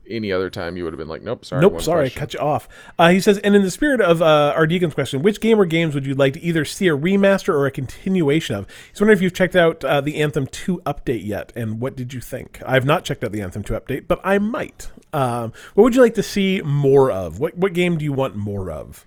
Happened 0.06 0.16
any 0.16 0.32
other 0.32 0.50
time, 0.50 0.76
you 0.76 0.84
would 0.84 0.92
have 0.92 0.98
been 0.98 1.08
like, 1.08 1.22
nope, 1.22 1.44
sorry. 1.44 1.60
Nope, 1.62 1.80
sorry, 1.80 2.06
I 2.06 2.08
question. 2.08 2.20
cut 2.20 2.34
you 2.34 2.40
off. 2.40 2.68
Uh, 2.98 3.10
he 3.10 3.20
says, 3.20 3.38
and 3.38 3.54
in 3.54 3.62
the 3.62 3.70
spirit 3.70 4.00
of 4.00 4.22
uh, 4.22 4.52
our 4.56 4.66
Deacon's 4.66 4.94
question, 4.94 5.22
which 5.22 5.40
game 5.40 5.60
or 5.60 5.64
games 5.66 5.94
would 5.94 6.06
you 6.06 6.14
like 6.14 6.34
to 6.34 6.40
either 6.40 6.64
see 6.64 6.88
a 6.88 6.96
remaster 6.96 7.50
or 7.50 7.66
a 7.66 7.70
continuation 7.70 8.56
of? 8.56 8.66
He's 8.90 9.00
wondering 9.00 9.16
if 9.18 9.22
you've 9.22 9.34
checked 9.34 9.56
out 9.56 9.84
uh, 9.84 10.00
the 10.00 10.16
Anthem 10.22 10.46
2 10.46 10.82
update 10.86 11.24
yet, 11.26 11.52
and 11.56 11.80
what 11.80 11.96
did 11.96 12.12
you 12.14 12.20
think? 12.20 12.60
I've 12.66 12.84
not 12.84 13.04
checked 13.04 13.24
out 13.24 13.32
the 13.32 13.42
Anthem 13.42 13.62
2 13.62 13.74
update, 13.74 14.08
but 14.08 14.20
I 14.24 14.38
might. 14.38 14.90
Um, 15.12 15.52
what 15.74 15.84
would 15.84 15.94
you 15.94 16.02
like 16.02 16.14
to 16.14 16.22
see 16.22 16.60
more 16.62 17.10
of? 17.10 17.38
What 17.38 17.56
what 17.56 17.72
game 17.72 17.96
do 17.98 18.04
you 18.04 18.12
want 18.12 18.36
more 18.36 18.70
of? 18.70 19.06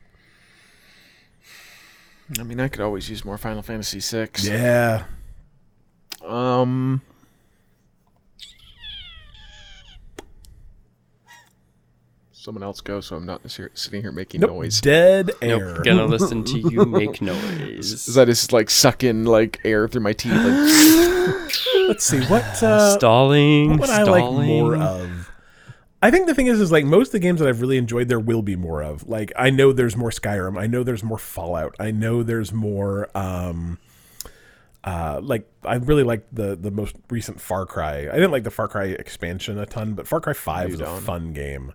I 2.40 2.44
mean, 2.44 2.60
I 2.60 2.68
could 2.68 2.82
always 2.82 3.10
use 3.10 3.26
more 3.26 3.38
Final 3.38 3.62
Fantasy 3.64 4.00
VI. 4.00 4.30
Yeah, 4.44 5.06
Um. 6.24 7.02
Someone 12.50 12.64
else 12.64 12.82
go, 12.82 13.00
so 13.00 13.16
I'm 13.16 13.28
not 13.28 13.46
here, 13.46 13.70
sitting 13.76 14.02
here 14.02 14.12
making 14.12 14.42
nope, 14.42 14.50
noise. 14.50 14.82
dead 14.82 15.30
air. 15.40 15.60
Nope, 15.76 15.84
gonna 15.86 16.06
listen 16.08 16.44
to 16.46 16.58
you 16.58 16.84
make 16.88 17.22
noise. 17.22 17.92
Is 17.92 18.08
noise. 18.08 18.16
that 18.16 18.26
just 18.26 18.52
like 18.52 18.72
sucking 18.72 19.26
like 19.26 19.60
air 19.64 19.88
through 19.88 20.02
my 20.02 20.14
teeth? 20.14 20.32
Like, 20.34 21.54
Let's 21.88 22.04
see 22.04 22.22
what 22.22 22.42
uh, 22.64 22.98
stalling. 22.98 23.70
what 23.78 23.82
would 23.82 23.90
I 23.92 24.02
like 24.02 24.24
more 24.48 24.76
of? 24.76 25.30
I 26.02 26.10
think 26.10 26.26
the 26.26 26.34
thing 26.34 26.48
is, 26.48 26.60
is 26.60 26.72
like 26.72 26.86
most 26.86 27.10
of 27.10 27.12
the 27.12 27.20
games 27.20 27.40
that 27.40 27.48
I've 27.48 27.62
really 27.62 27.78
enjoyed, 27.78 28.08
there 28.08 28.20
will 28.20 28.42
be 28.42 28.56
more 28.56 28.82
of. 28.82 29.08
Like 29.08 29.32
I 29.36 29.52
know 29.52 29.72
there's 29.72 29.96
more 29.96 30.10
Skyrim, 30.10 30.60
I 30.60 30.66
know 30.66 30.82
there's 30.82 31.04
more 31.04 31.20
Fallout, 31.20 31.76
I 31.80 31.92
know 31.92 32.24
there's 32.24 32.52
more. 32.52 33.16
um 33.16 33.78
uh, 34.84 35.20
like 35.22 35.48
I 35.64 35.76
really 35.76 36.04
liked 36.04 36.34
the 36.34 36.56
the 36.56 36.72
most 36.72 36.96
recent 37.12 37.40
Far 37.40 37.68
Cry. 37.68 38.10
I 38.10 38.14
didn't 38.16 38.32
like 38.32 38.44
the 38.44 38.50
Far 38.50 38.68
Cry 38.68 38.86
expansion 38.86 39.60
a 39.60 39.68
ton, 39.68 39.94
but 39.94 40.08
Far 40.08 40.20
Cry 40.20 40.34
Five 40.34 40.72
was 40.72 40.82
a 40.82 40.86
don't. 40.86 41.02
fun 41.02 41.34
game. 41.34 41.74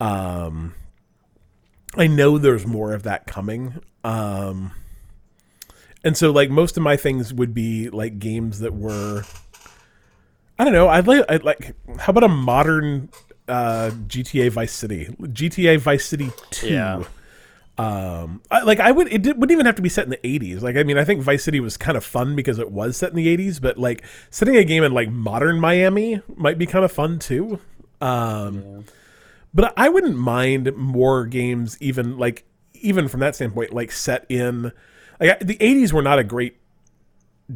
Um, 0.00 0.74
I 1.96 2.06
know 2.06 2.38
there's 2.38 2.66
more 2.66 2.92
of 2.92 3.02
that 3.04 3.26
coming. 3.26 3.80
Um, 4.04 4.72
and 6.04 6.16
so 6.16 6.30
like 6.30 6.50
most 6.50 6.76
of 6.76 6.82
my 6.82 6.96
things 6.96 7.34
would 7.34 7.54
be 7.54 7.90
like 7.90 8.18
games 8.18 8.60
that 8.60 8.74
were 8.74 9.24
I 10.58 10.64
don't 10.64 10.72
know. 10.72 10.88
I'd 10.88 11.06
like 11.06 11.24
I'd 11.28 11.44
like 11.44 11.74
how 11.98 12.10
about 12.10 12.24
a 12.24 12.28
modern 12.28 13.10
uh 13.48 13.90
GTA 14.06 14.50
Vice 14.50 14.72
City? 14.72 15.06
GTA 15.20 15.78
Vice 15.78 16.04
City 16.04 16.30
2. 16.50 16.68
Yeah. 16.68 17.04
Um 17.76 18.42
I, 18.50 18.62
like 18.62 18.80
I 18.80 18.90
would 18.90 19.12
it 19.12 19.22
did, 19.22 19.36
wouldn't 19.36 19.52
even 19.52 19.66
have 19.66 19.76
to 19.76 19.82
be 19.82 19.88
set 19.88 20.04
in 20.04 20.10
the 20.10 20.16
80s. 20.18 20.62
Like 20.62 20.76
I 20.76 20.82
mean 20.82 20.98
I 20.98 21.04
think 21.04 21.22
Vice 21.22 21.44
City 21.44 21.60
was 21.60 21.76
kind 21.76 21.96
of 21.96 22.04
fun 22.04 22.36
because 22.36 22.58
it 22.58 22.70
was 22.70 22.96
set 22.96 23.10
in 23.10 23.16
the 23.16 23.36
80s, 23.36 23.60
but 23.60 23.78
like 23.78 24.04
setting 24.30 24.56
a 24.56 24.64
game 24.64 24.84
in 24.84 24.92
like 24.92 25.10
modern 25.10 25.60
Miami 25.60 26.22
might 26.36 26.58
be 26.58 26.66
kind 26.66 26.84
of 26.84 26.92
fun 26.92 27.18
too. 27.18 27.60
Um 28.00 28.84
but 29.58 29.74
I 29.76 29.88
wouldn't 29.88 30.16
mind 30.16 30.72
more 30.76 31.26
games 31.26 31.76
even 31.80 32.16
like 32.16 32.44
even 32.74 33.08
from 33.08 33.18
that 33.20 33.34
standpoint 33.34 33.72
like 33.74 33.90
set 33.90 34.24
in 34.28 34.70
like 35.20 35.40
the 35.40 35.56
80s 35.56 35.92
were 35.92 36.02
not 36.02 36.20
a 36.20 36.24
great 36.24 36.56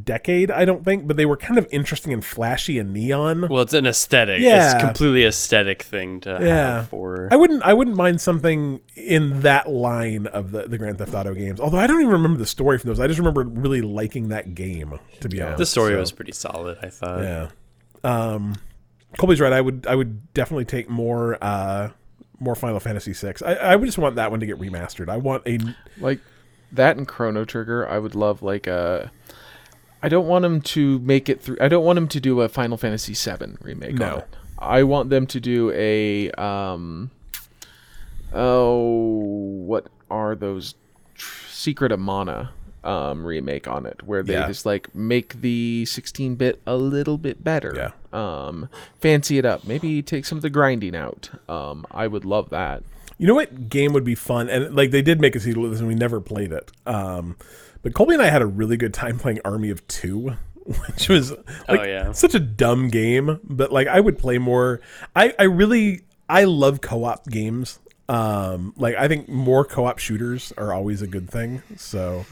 decade 0.05 0.51
I 0.51 0.65
don't 0.65 0.85
think 0.87 1.07
but 1.07 1.17
they 1.19 1.27
were 1.27 1.37
kind 1.37 1.59
of 1.59 1.67
interesting 1.71 2.13
and 2.15 2.25
flashy 2.25 2.79
and 2.79 2.95
neon. 2.95 3.47
Well, 3.49 3.61
it's 3.61 3.75
an 3.75 3.87
aesthetic. 3.87 4.41
Yeah. 4.41 4.73
It's 4.75 4.83
completely 4.83 5.25
aesthetic 5.25 5.83
thing 5.83 6.21
to 6.21 6.39
Yeah. 6.41 6.77
have 6.77 6.89
for. 6.89 7.29
I 7.31 7.37
wouldn't 7.37 7.63
I 7.63 7.75
wouldn't 7.75 7.97
mind 7.97 8.21
something 8.21 8.81
in 8.97 9.43
that 9.43 9.69
line 9.71 10.27
of 10.29 10.51
the, 10.51 10.63
the 10.67 10.79
Grand 10.79 10.97
Theft 10.99 11.13
Auto 11.15 11.35
games. 11.35 11.61
Although 11.61 11.77
I 11.79 11.87
don't 11.87 12.01
even 12.01 12.13
remember 12.13 12.39
the 12.39 12.47
story 12.47 12.79
from 12.79 12.89
those. 12.89 13.01
I 13.01 13.07
just 13.07 13.19
remember 13.19 13.43
really 13.45 13.83
liking 13.83 14.29
that 14.29 14.55
game 14.55 14.99
to 15.21 15.29
be 15.29 15.43
honest. 15.43 15.59
the 15.59 15.67
story 15.67 15.93
So, 15.93 16.01
was 16.01 16.11
pretty 16.13 16.33
solid, 16.33 16.79
I 16.83 16.89
thought. 16.89 17.23
yeah. 17.23 17.49
Um 18.03 18.55
Colby's 19.19 19.41
right. 19.41 19.53
I 19.53 19.61
would 19.61 19.87
I 19.87 19.95
would 19.95 20.33
definitely 20.35 20.65
take 20.65 20.89
more 20.89 21.39
uh 21.43 21.91
more 22.43 22.55
Final 22.55 22.81
Fantasy 22.81 23.13
6. 23.13 23.43
I, 23.43 23.55
I 23.55 23.77
would 23.77 23.87
just 23.87 23.99
want 23.99 24.17
that 24.17 24.31
one 24.31 24.41
to 24.41 24.47
get 24.47 24.59
remastered. 24.59 25.09
I 25.09 25.17
want 25.17 25.47
a 25.47 25.59
like 25.99 26.21
that 26.73 26.97
and 26.97 27.07
Chrono 27.07 27.45
Trigger, 27.45 27.89
I 27.89 27.99
would 27.99 28.15
love 28.15 28.43
like 28.43 28.67
a. 28.67 29.11
I 30.03 30.09
don't 30.09 30.27
want 30.27 30.43
them 30.43 30.61
to 30.61 30.99
make 31.01 31.29
it 31.29 31.41
through. 31.41 31.59
I 31.61 31.69
don't 31.69 31.85
want 31.85 31.97
them 31.97 32.09
to 32.09 32.21
do 32.21 32.41
a 32.41 32.49
Final 32.49 32.77
Fantasy 32.77 33.15
VII 33.15 33.57
remake. 33.61 33.95
No. 33.95 34.25
I 34.59 34.83
want 34.83 35.11
them 35.11 35.27
to 35.29 35.41
do 35.41 35.71
a 35.73 36.31
um. 36.33 37.11
Oh, 38.33 38.81
what 39.67 39.89
are 40.11 40.35
those? 40.35 40.75
Tr- 41.15 41.47
Secret 41.49 41.93
of 41.93 42.01
Mana 42.01 42.51
um 42.85 43.25
remake 43.25 43.69
on 43.69 43.87
it, 43.87 44.03
where 44.05 44.23
they 44.23 44.33
Yeah. 44.35 44.47
just 44.49 44.67
like 44.67 44.95
make 44.95 45.41
the 45.41 45.85
16-bit 45.87 46.61
a 46.67 46.77
little 46.77 47.19
bit 47.19 47.43
better. 47.45 47.73
Yeah. 47.77 47.91
Um, 48.13 48.69
fancy 49.01 49.39
it 49.39 49.45
up. 49.45 49.65
Maybe 49.67 50.03
take 50.03 50.25
some 50.25 50.37
of 50.39 50.43
the 50.43 50.51
grinding 50.51 50.95
out. 50.97 51.31
Um, 51.49 51.87
I 51.91 52.07
would 52.07 52.25
love 52.25 52.51
that. 52.51 52.83
You 53.19 53.27
know 53.29 53.35
what 53.35 53.69
game 53.69 53.93
would 53.93 54.05
be 54.05 54.15
fun? 54.17 54.49
And 54.49 54.75
like 54.75 54.91
they 54.91 55.03
did 55.03 55.21
make 55.21 55.37
a 55.37 55.41
sequel 55.41 55.63
to 55.65 55.69
this, 55.71 55.79
and 55.79 55.89
we 55.89 55.95
never 55.95 56.21
played 56.21 56.51
it. 56.53 56.73
Um, 56.87 57.37
but 57.83 57.95
Colby 57.95 58.15
and 58.15 58.23
I 58.23 58.29
had 58.31 58.43
a 58.43 58.47
really 58.47 58.77
good 58.77 58.93
time 58.95 59.19
playing 59.19 59.39
Army 59.45 59.71
of 59.71 59.87
Two, 59.87 60.37
which 60.65 61.09
was 61.09 61.31
like 61.69 61.81
Oh, 61.81 61.83
yeah. 61.85 62.13
such 62.13 62.35
a 62.35 62.41
dumb 62.41 62.89
game. 62.89 63.39
But 63.45 63.73
like 63.73 63.87
I 63.87 64.01
would 64.01 64.19
play 64.19 64.39
more. 64.39 64.81
I 65.15 65.35
I 65.39 65.45
really 65.45 66.01
I 66.29 66.45
love 66.45 66.81
co-op 66.81 67.29
games. 67.29 67.79
Um, 68.09 68.75
like 68.77 68.97
I 68.97 69.07
think 69.09 69.29
more 69.29 69.65
co-op 69.65 69.99
shooters 69.99 70.53
are 70.59 70.73
always 70.73 71.01
a 71.01 71.07
good 71.07 71.31
thing. 71.31 71.63
So 71.77 72.27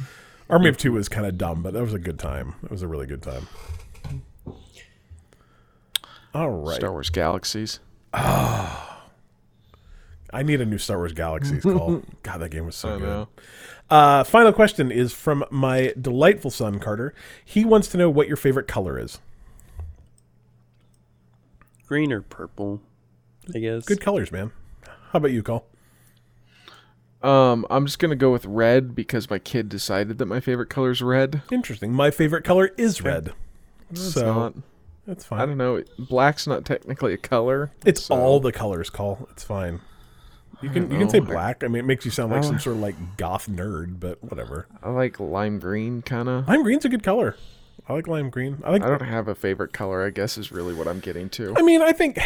Army 0.50 0.68
of 0.68 0.76
Two 0.76 0.92
was 0.92 1.08
kind 1.08 1.26
of 1.26 1.38
dumb, 1.38 1.62
but 1.62 1.72
that 1.74 1.82
was 1.82 1.94
a 1.94 1.98
good 1.98 2.18
time. 2.18 2.54
It 2.64 2.70
was 2.70 2.82
a 2.82 2.88
really 2.88 3.06
good 3.06 3.22
time. 3.22 3.46
All 6.34 6.50
right. 6.50 6.76
Star 6.76 6.92
Wars 6.92 7.10
Galaxies. 7.10 7.80
Oh, 8.14 9.02
I 10.32 10.42
need 10.42 10.60
a 10.60 10.66
new 10.66 10.78
Star 10.78 10.98
Wars 10.98 11.12
Galaxies 11.12 11.62
call. 11.62 12.02
God, 12.22 12.38
that 12.38 12.50
game 12.50 12.66
was 12.66 12.76
so 12.76 12.94
I 12.96 12.98
good. 12.98 13.02
know. 13.02 13.28
Uh, 13.88 14.22
final 14.24 14.52
question 14.52 14.92
is 14.92 15.12
from 15.12 15.44
my 15.50 15.92
delightful 16.00 16.50
son 16.50 16.78
Carter. 16.78 17.12
He 17.44 17.64
wants 17.64 17.88
to 17.88 17.98
know 17.98 18.08
what 18.08 18.28
your 18.28 18.36
favorite 18.36 18.68
color 18.68 18.98
is. 18.98 19.18
Green 21.88 22.12
or 22.12 22.22
purple, 22.22 22.80
I 23.52 23.58
guess. 23.58 23.84
Good 23.84 24.00
colors, 24.00 24.30
man. 24.30 24.52
How 25.10 25.16
about 25.16 25.32
you, 25.32 25.42
Cole? 25.42 25.66
Um, 27.22 27.66
I'm 27.70 27.84
just 27.86 27.98
gonna 27.98 28.16
go 28.16 28.32
with 28.32 28.44
red 28.46 28.94
because 28.94 29.28
my 29.28 29.38
kid 29.38 29.68
decided 29.68 30.18
that 30.18 30.26
my 30.26 30.40
favorite 30.40 30.70
color 30.70 30.90
is 30.90 31.02
red. 31.02 31.42
Interesting. 31.50 31.92
My 31.92 32.10
favorite 32.10 32.44
color 32.44 32.70
is 32.78 33.02
red. 33.02 33.32
It's 33.90 34.14
so 34.14 34.32
not. 34.34 34.54
that's 35.06 35.24
fine. 35.24 35.40
I 35.40 35.46
don't 35.46 35.58
know. 35.58 35.82
Black's 35.98 36.46
not 36.46 36.64
technically 36.64 37.12
a 37.12 37.18
color. 37.18 37.72
It's 37.84 38.04
so- 38.04 38.14
all 38.14 38.40
the 38.40 38.52
colors, 38.52 38.88
Call. 38.88 39.28
It's 39.32 39.44
fine. 39.44 39.80
You 40.62 40.68
can 40.68 40.90
you 40.90 40.98
can 40.98 41.08
say 41.08 41.20
black. 41.20 41.64
I 41.64 41.68
mean, 41.68 41.80
it 41.80 41.86
makes 41.86 42.04
you 42.04 42.10
sound 42.10 42.32
like 42.32 42.44
some 42.44 42.58
sort 42.58 42.76
of 42.76 42.82
like 42.82 43.16
goth 43.16 43.48
nerd, 43.48 43.98
but 43.98 44.22
whatever. 44.22 44.66
I 44.82 44.90
like 44.90 45.18
lime 45.18 45.58
green, 45.58 46.02
kind 46.02 46.28
of. 46.28 46.46
Lime 46.48 46.62
green's 46.62 46.84
a 46.84 46.90
good 46.90 47.02
color. 47.02 47.36
I 47.88 47.94
like 47.94 48.06
lime 48.06 48.28
green. 48.28 48.62
I 48.62 48.70
like 48.70 48.82
I 48.82 48.88
don't 48.88 49.00
have 49.00 49.26
a 49.26 49.34
favorite 49.34 49.72
color. 49.72 50.04
I 50.04 50.10
guess 50.10 50.36
is 50.36 50.52
really 50.52 50.74
what 50.74 50.86
I'm 50.86 51.00
getting 51.00 51.30
to. 51.30 51.54
I 51.56 51.62
mean, 51.62 51.80
I 51.80 51.92
think 51.92 52.18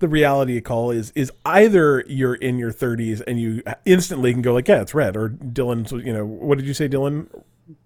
the 0.00 0.08
reality 0.08 0.58
of 0.58 0.64
call 0.64 0.90
is 0.90 1.12
is 1.14 1.30
either 1.44 2.04
you're 2.08 2.34
in 2.34 2.58
your 2.58 2.72
30s 2.72 3.22
and 3.26 3.40
you 3.40 3.62
instantly 3.84 4.32
can 4.32 4.42
go 4.42 4.52
like, 4.52 4.68
yeah, 4.68 4.80
it's 4.82 4.94
red, 4.94 5.16
or 5.16 5.30
Dylan's, 5.30 5.92
you 5.92 6.12
know, 6.12 6.26
what 6.26 6.58
did 6.58 6.66
you 6.66 6.74
say, 6.74 6.88
Dylan? 6.88 7.28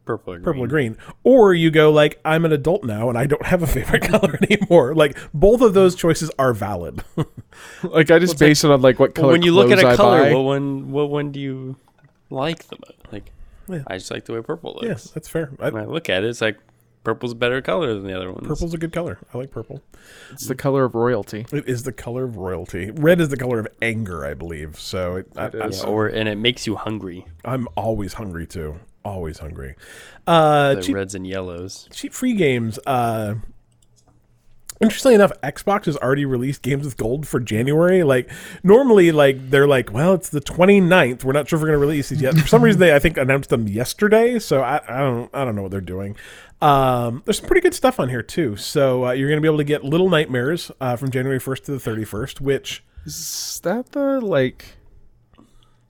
purple 0.05 0.35
or 0.35 0.37
green. 0.37 0.45
Purple 0.45 0.65
or 0.65 0.67
green, 0.67 0.97
or 1.23 1.55
you 1.55 1.71
go 1.71 1.91
like, 1.91 2.21
I'm 2.25 2.45
an 2.45 2.53
adult 2.53 2.85
now 2.85 3.09
and 3.09 3.19
I 3.19 3.27
don't 3.27 3.45
have 3.47 3.63
a 3.63 3.67
favorite 3.67 4.03
color 4.11 4.39
anymore. 4.43 4.95
Like 4.95 5.19
both 5.33 5.61
of 5.61 5.75
those 5.75 5.95
choices 5.95 6.31
are 6.39 6.53
valid. 6.53 7.03
like 7.83 8.11
I 8.11 8.19
just 8.19 8.39
base 8.39 8.65
it 8.65 8.71
on 8.71 8.83
like 8.83 8.99
what 8.99 9.15
color. 9.15 9.29
Well, 9.29 9.33
when 9.33 9.43
you 9.43 9.53
look 9.53 9.71
at 9.71 9.79
a 9.79 9.97
color, 9.97 10.25
buy. 10.25 10.35
what 10.35 10.43
one 10.43 10.91
what 10.91 11.11
one 11.11 11.33
do 11.33 11.41
you 11.41 11.77
like 12.31 12.65
the 12.69 12.77
most? 12.77 13.13
Like, 13.13 13.31
Yeah. 13.69 13.83
I 13.87 13.99
just 13.99 14.11
like 14.11 14.25
the 14.25 14.35
way 14.35 14.43
purple 14.43 14.75
looks. 14.75 14.87
yes, 14.87 15.11
that's 15.11 15.29
fair. 15.29 15.51
I, 15.61 15.71
When 15.71 15.83
I 15.83 15.87
look 15.87 16.09
at 16.09 16.25
it, 16.25 16.29
it's 16.29 16.41
like 16.41 16.59
purple's 17.05 17.33
a 17.33 17.37
better 17.37 17.61
color 17.63 17.95
than 17.95 18.05
the 18.05 18.17
other 18.17 18.33
ones. 18.33 18.47
purple's 18.47 18.75
a 18.75 18.79
good 18.79 18.93
color. 18.93 19.19
I 19.33 19.39
like 19.39 19.51
purple. 19.51 19.83
it's 20.33 20.47
the 20.47 20.55
color 20.55 20.85
of 20.85 20.95
royalty. 20.95 21.47
It 21.53 21.69
is 21.69 21.83
the 21.85 21.93
color 21.93 22.25
of 22.25 22.37
royalty. 22.37 22.91
Red 22.91 23.21
is 23.21 23.29
the 23.29 23.37
color 23.37 23.59
of 23.61 23.69
anger, 23.83 24.25
I 24.25 24.35
believe. 24.35 24.79
So 24.81 25.17
it, 25.17 25.29
I, 25.37 25.47
It 25.47 25.55
I, 25.57 25.67
is. 25.69 25.83
Yeah, 25.83 25.89
or 25.89 26.07
and 26.09 26.29
it 26.29 26.37
makes 26.37 26.67
you 26.67 26.77
hungry. 26.77 27.27
I'm 27.45 27.69
always 27.77 28.15
hungry 28.15 28.47
too. 28.47 28.81
always 29.05 29.39
hungry. 29.39 29.77
Uh, 30.27 30.75
The 30.77 30.83
cheap, 30.83 30.95
reds 30.97 31.15
and 31.15 31.27
yellows. 31.27 31.89
cheap 31.93 32.13
free 32.15 32.33
games. 32.35 32.79
Uh, 32.87 33.35
interestingly 34.81 35.15
enough, 35.15 35.33
Xbox 35.43 35.85
has 35.87 35.97
already 35.99 36.25
released 36.25 36.63
games 36.63 36.85
with 36.85 36.97
gold 36.97 37.27
for 37.29 37.41
January. 37.41 38.03
Like 38.03 38.31
normally, 38.63 39.13
like 39.13 39.51
they're 39.51 39.67
like, 39.69 39.93
well, 39.93 40.15
it's 40.15 40.29
the 40.31 40.41
29th. 40.41 41.25
We're 41.25 41.33
not 41.33 41.49
sure 41.49 41.59
if 41.59 41.63
we're 41.63 41.69
going 41.69 41.81
to 41.81 41.87
release 41.87 42.09
these 42.09 42.23
yet. 42.23 42.35
For 42.37 42.47
some 42.49 42.63
reason, 42.63 42.81
they 42.81 42.95
I 42.95 42.99
think 42.99 43.17
announced 43.17 43.51
them 43.51 43.69
yesterday. 43.69 44.39
So 44.39 44.63
I, 44.63 44.81
I 44.89 44.99
don't 45.01 45.31
I 45.35 45.45
don't 45.45 45.55
know 45.55 45.63
what 45.63 45.71
they're 45.71 45.81
doing. 45.81 46.17
Um, 46.65 47.23
there's 47.27 47.41
some 47.41 47.47
pretty 47.47 47.61
good 47.61 47.75
stuff 47.75 48.01
on 48.01 48.09
here 48.09 48.23
too. 48.23 48.57
So 48.57 49.07
uh, 49.09 49.13
you're 49.13 49.29
going 49.29 49.37
to 49.37 49.43
be 49.43 49.49
able 49.49 49.59
to 49.59 49.65
get 49.65 49.85
Little 49.85 50.09
Nightmares 50.09 50.71
uh, 50.81 50.97
from 50.97 51.11
January 51.11 51.39
1st 51.39 51.65
to 51.65 51.79
the 51.79 51.91
31st, 51.91 52.41
which 52.41 52.83
Is 53.05 53.61
that 53.65 53.93
the 53.93 54.19
like 54.21 54.77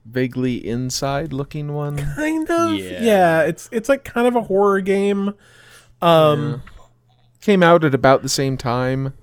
vaguely 0.05 0.67
inside 0.67 1.31
looking 1.31 1.73
one? 1.73 1.97
kind 2.15 2.49
of 2.51 2.73
Yeah. 2.75 3.01
yeah, 3.01 3.41
it's 3.43 3.69
it's 3.71 3.87
like 3.87 4.03
kind 4.03 4.27
of 4.27 4.35
a 4.35 4.41
horror 4.41 4.81
game. 4.81 5.33
Um, 6.01 6.61
Came 7.39 7.63
out 7.63 7.85
at 7.85 7.95
about 7.95 8.21
the 8.21 8.29
same 8.29 8.57
time. 8.57 9.13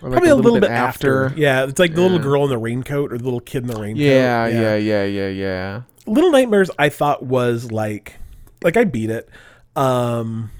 Like 0.00 0.12
probably 0.12 0.30
a 0.30 0.36
little, 0.36 0.60
bit, 0.60 0.70
after. 0.70 1.34
Yeah, 1.36 1.64
it's 1.64 1.78
like 1.78 1.94
the 1.94 2.00
little 2.00 2.20
girl 2.20 2.44
in 2.44 2.50
the 2.50 2.56
raincoat 2.56 3.12
or 3.12 3.18
the 3.18 3.24
little 3.24 3.40
kid 3.40 3.62
in 3.64 3.66
the 3.68 3.78
raincoat. 3.78 4.00
Yeah, 4.00 4.46
yeah, 4.46 4.76
yeah, 4.76 5.04
yeah, 5.04 5.28
yeah. 5.28 5.82
Little 6.06 6.30
Nightmares 6.30 6.70
I 6.78 6.88
thought 6.88 7.24
was 7.24 7.70
like 7.70 8.14
like 8.62 8.78
I 8.78 8.84
beat 8.84 9.10
it. 9.10 9.28
Um 9.76 10.50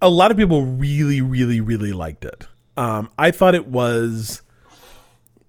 a 0.00 0.08
lot 0.08 0.30
of 0.30 0.36
people 0.36 0.64
really 0.64 1.20
really 1.20 1.60
really 1.60 1.92
liked 1.92 2.24
it. 2.24 2.46
Um 2.76 3.10
I 3.18 3.30
thought 3.30 3.54
it 3.54 3.66
was 3.66 4.42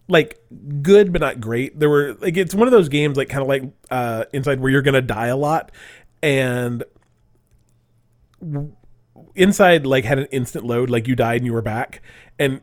like 0.08 0.40
good 0.82 1.14
but 1.14 1.22
not 1.22 1.40
great. 1.40 1.80
There 1.80 1.90
were 1.90 2.14
like 2.20 2.38
it's 2.38 2.56
one 2.56 2.68
of 2.68 2.72
those 2.72 2.90
games 2.90 3.18
like 3.18 3.30
kind 3.30 3.42
of 3.42 3.48
like 3.48 3.64
uh 3.92 4.26
inside 4.34 4.60
where 4.60 4.72
you're 4.72 4.82
to 4.82 5.02
die 5.02 5.28
a 5.28 5.38
lot 5.38 5.72
and 6.22 6.84
inside 9.36 9.86
like 9.86 10.06
had 10.06 10.20
an 10.20 10.28
instant 10.28 10.66
load 10.66 10.90
like 10.90 11.08
you 11.08 11.16
died 11.16 11.38
and 11.38 11.46
you 11.46 11.54
were 11.54 11.62
back 11.62 12.02
and 12.38 12.62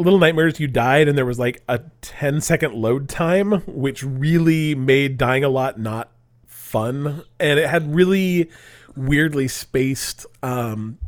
Little 0.00 0.18
Nightmares, 0.18 0.58
you 0.58 0.66
died, 0.66 1.08
and 1.08 1.18
there 1.18 1.26
was 1.26 1.38
like 1.38 1.62
a 1.68 1.80
10 2.00 2.40
second 2.40 2.72
load 2.74 3.06
time, 3.06 3.60
which 3.66 4.02
really 4.02 4.74
made 4.74 5.18
dying 5.18 5.44
a 5.44 5.48
lot 5.50 5.78
not 5.78 6.10
fun. 6.46 7.22
And 7.38 7.58
it 7.58 7.68
had 7.68 7.94
really 7.94 8.50
weirdly 8.96 9.46
spaced, 9.46 10.24
um, 10.42 10.98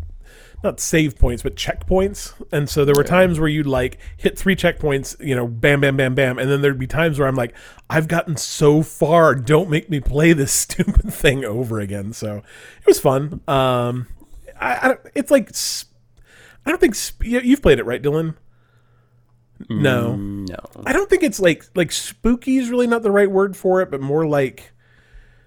not 0.62 0.78
save 0.80 1.18
points, 1.18 1.42
but 1.42 1.56
checkpoints. 1.56 2.32
And 2.52 2.68
so 2.68 2.84
there 2.84 2.94
were 2.96 3.04
times 3.04 3.38
where 3.40 3.48
you'd 3.48 3.66
like 3.66 3.98
hit 4.16 4.38
three 4.38 4.54
checkpoints, 4.56 5.18
you 5.24 5.34
know, 5.34 5.46
bam, 5.46 5.80
bam, 5.80 5.96
bam, 5.96 6.14
bam. 6.14 6.38
And 6.38 6.50
then 6.50 6.60
there'd 6.62 6.78
be 6.78 6.86
times 6.86 7.18
where 7.18 7.26
I'm 7.28 7.34
like, 7.36 7.54
I've 7.90 8.08
gotten 8.08 8.36
so 8.36 8.82
far. 8.82 9.34
Don't 9.34 9.68
make 9.70 9.90
me 9.90 10.00
play 10.00 10.32
this 10.32 10.52
stupid 10.62 11.12
thing 11.12 11.44
over 11.44 11.80
again. 11.80 12.12
So 12.12 12.36
it 12.36 12.86
was 12.86 13.00
fun. 13.00 13.40
Um, 13.48 14.06
I, 14.60 14.78
I 14.82 14.88
don't- 14.88 15.00
it's 15.14 15.30
like, 15.30 15.50
I 16.64 16.70
don't 16.70 16.80
think 16.80 16.94
sp- 16.94 17.24
you- 17.24 17.40
you've 17.40 17.62
played 17.62 17.78
it, 17.78 17.84
right, 17.86 18.02
Dylan? 18.02 18.36
No. 19.68 20.16
No. 20.16 20.56
I 20.84 20.92
don't 20.92 21.08
think 21.08 21.22
it's 21.22 21.38
like 21.38 21.64
like 21.76 21.92
spooky 21.92 22.56
is 22.58 22.68
really 22.68 22.86
not 22.88 23.02
the 23.02 23.12
right 23.12 23.30
word 23.30 23.56
for 23.56 23.80
it, 23.80 23.90
but 23.92 24.00
more 24.00 24.26
like 24.26 24.72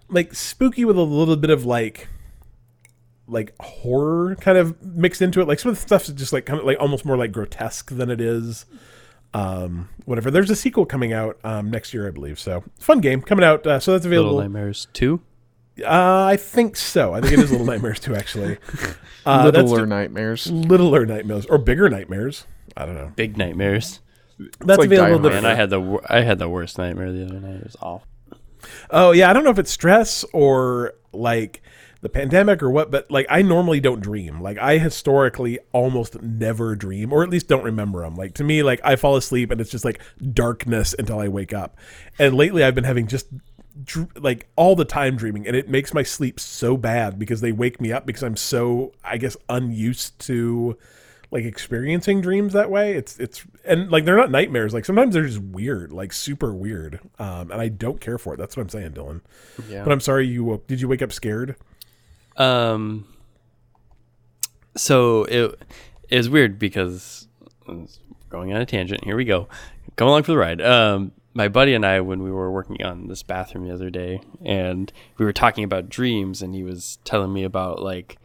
like 0.09 0.34
spooky 0.34 0.86
with 0.86 0.95
a 0.97 1.01
little 1.01 1.36
bit 1.36 1.49
of 1.49 1.66
like 1.66 2.07
like 3.28 3.53
horror 3.59 4.36
kind 4.36 4.57
of 4.57 4.82
mixed 4.84 5.21
into 5.21 5.41
it. 5.41 5.47
Like 5.47 5.59
some 5.59 5.69
of 5.71 5.76
the 5.78 5.82
stuff's 5.82 6.07
just 6.09 6.32
like 6.34 6.45
kind 6.45 6.59
of 6.59 6.65
like 6.65 6.78
almost 6.80 7.05
more 7.05 7.17
like 7.17 7.32
grotesque 7.32 7.91
than 7.91 8.09
it 8.09 8.21
is. 8.21 8.65
Um, 9.34 9.89
whatever. 10.05 10.32
There's 10.32 10.49
a 10.49 10.55
sequel 10.55 10.86
coming 10.86 11.11
out 11.11 11.38
um, 11.43 11.69
next 11.69 11.93
year, 11.93 12.07
I 12.07 12.11
believe. 12.11 12.39
So 12.39 12.63
fun 12.80 12.99
game 13.01 13.21
coming 13.21 13.43
out. 13.43 13.65
Uh, 13.67 13.80
so 13.80 13.91
that's 13.91 14.05
available. 14.05 14.36
Little. 14.36 14.43
Nightmares 14.49 14.88
2? 14.93 15.19
Uh, 15.84 16.23
I 16.23 16.38
think 16.38 16.78
so. 16.78 17.13
I 17.13 17.19
think 17.19 17.34
it 17.34 17.39
is 17.39 17.51
Little 17.51 17.65
Nightmares 17.73 17.99
too, 17.99 18.15
actually. 18.15 18.57
Uh, 19.28 19.45
Littler 19.51 19.80
ju- 19.80 19.86
nightmares. 19.88 20.51
littler 20.51 21.03
nightmares 21.03 21.47
or 21.47 21.57
bigger 21.57 21.89
nightmares. 21.89 22.45
I 22.78 22.86
don't 22.86 22.93
know. 22.93 23.11
Big 23.15 23.38
Nightmares. 23.39 23.99
That's 24.59 24.78
like 24.78 24.86
available. 24.86 25.13
Hard. 25.13 25.23
The 25.23 25.30
Man, 25.32 25.45
I 25.47 25.55
had 25.55 25.71
the 25.71 25.82
wor- 25.82 26.05
I 26.07 26.21
had 26.21 26.38
the 26.38 26.47
worst 26.47 26.78
nightmare 26.78 27.11
the 27.11 27.26
other 27.26 27.39
night. 27.39 27.55
It 27.55 27.63
was 27.63 27.76
awful. 27.82 28.07
Oh 28.91 29.13
yeah, 29.13 29.28
I 29.28 29.34
don't 29.34 29.43
know 29.43 29.49
if 29.49 29.57
it's 29.57 29.71
stress 29.71 30.23
or 30.32 30.93
like 31.11 31.63
the 32.06 32.10
pandemic 32.10 32.62
or 32.62 32.70
what, 32.70 32.91
but 32.91 33.10
like 33.10 33.26
I 33.32 33.41
normally 33.41 33.80
don't 33.80 33.99
dream. 33.99 34.39
Like 34.39 34.60
I 34.60 34.78
historically 34.78 35.58
almost 35.72 36.22
never 36.22 36.76
dream, 36.76 37.12
or 37.12 37.24
at 37.24 37.30
least 37.30 37.47
don't 37.47 37.64
remember 37.64 38.03
them. 38.03 38.16
Like 38.16 38.36
to 38.36 38.43
me, 38.43 38.62
like 38.62 38.80
I 38.84 38.95
fall 38.95 39.16
asleep 39.16 39.49
and 39.49 39.60
it's 39.60 39.72
just 39.72 39.84
like 39.84 39.99
darkness 40.34 40.93
until 40.99 41.20
I 41.20 41.28
wake 41.30 41.51
up. 41.51 41.78
And 42.20 42.36
lately, 42.36 42.64
I've 42.64 42.76
been 42.76 42.84
having 42.84 43.08
just 43.08 43.26
dr- 43.84 44.12
like 44.22 44.47
all 44.56 44.76
the 44.76 44.86
time 44.86 45.16
dreaming, 45.18 45.47
and 45.47 45.56
it 45.56 45.68
makes 45.68 45.95
my 45.95 46.03
sleep 46.03 46.39
so 46.39 46.78
bad 46.78 47.18
because 47.18 47.41
they 47.41 47.51
wake 47.51 47.82
me 47.82 47.91
up 47.91 48.06
because 48.06 48.22
I'm 48.22 48.38
so 48.38 48.93
I 49.03 49.18
guess 49.18 49.36
unused 49.49 50.20
to 50.28 50.78
like 51.32 51.43
experiencing 51.43 52.22
dreams 52.22 52.53
that 52.53 52.70
way 52.70 52.93
it's 52.93 53.20
it's 53.20 53.43
and 53.66 53.91
like 53.91 54.06
they're 54.06 54.16
not 54.16 54.30
nightmares 54.30 54.76
like 54.76 54.86
sometimes 54.86 55.16
they're 55.16 55.26
just 55.26 55.39
weird 55.41 55.91
like 55.91 56.14
super 56.14 56.53
weird 56.53 56.99
um 57.18 57.49
and 57.51 57.60
i 57.60 57.68
don't 57.68 57.99
care 57.99 58.20
for 58.20 58.36
it 58.36 58.38
that's 58.38 58.56
what 58.56 58.62
i'm 58.62 58.70
saying 58.70 58.91
dylan 58.91 59.22
Yeah. 59.68 59.84
but 59.84 59.91
i'm 59.91 59.99
sorry 59.99 60.28
you 60.28 60.43
woke 60.43 60.68
did 60.68 60.80
you 60.80 60.88
wake 60.88 61.01
up 61.01 61.12
scared 61.12 61.56
Um. 62.38 63.07
So 64.75 65.23
it 65.23 65.59
it 66.09 66.17
was 66.17 66.29
weird 66.29 66.59
because 66.59 67.27
going 68.29 68.53
on 68.53 68.61
a 68.61 68.65
tangent. 68.65 69.03
Here 69.03 69.15
we 69.15 69.25
go. 69.25 69.47
Come 69.95 70.07
along 70.07 70.23
for 70.23 70.31
the 70.31 70.38
ride. 70.38 70.61
Um, 70.61 71.11
my 71.33 71.47
buddy 71.47 71.73
and 71.73 71.86
I, 71.86 71.99
when 72.01 72.23
we 72.23 72.31
were 72.31 72.51
working 72.51 72.83
on 72.83 73.07
this 73.07 73.23
bathroom 73.23 73.67
the 73.67 73.73
other 73.73 73.89
day, 73.89 74.21
and 74.43 74.91
we 75.17 75.25
were 75.25 75.33
talking 75.33 75.63
about 75.63 75.89
dreams, 75.89 76.41
and 76.41 76.53
he 76.55 76.63
was 76.63 76.97
telling 77.03 77.33
me 77.33 77.43
about 77.43 77.81
like 77.81 78.17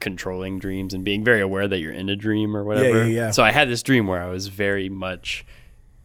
controlling 0.00 0.58
dreams 0.58 0.94
and 0.94 1.04
being 1.04 1.24
very 1.24 1.40
aware 1.40 1.66
that 1.66 1.78
you're 1.78 1.92
in 1.92 2.08
a 2.08 2.16
dream 2.16 2.56
or 2.56 2.64
whatever. 2.64 3.04
yeah, 3.04 3.24
yeah. 3.24 3.30
So 3.30 3.42
I 3.42 3.50
had 3.50 3.68
this 3.68 3.82
dream 3.82 4.06
where 4.06 4.22
I 4.22 4.28
was 4.28 4.48
very 4.48 4.88
much 4.88 5.44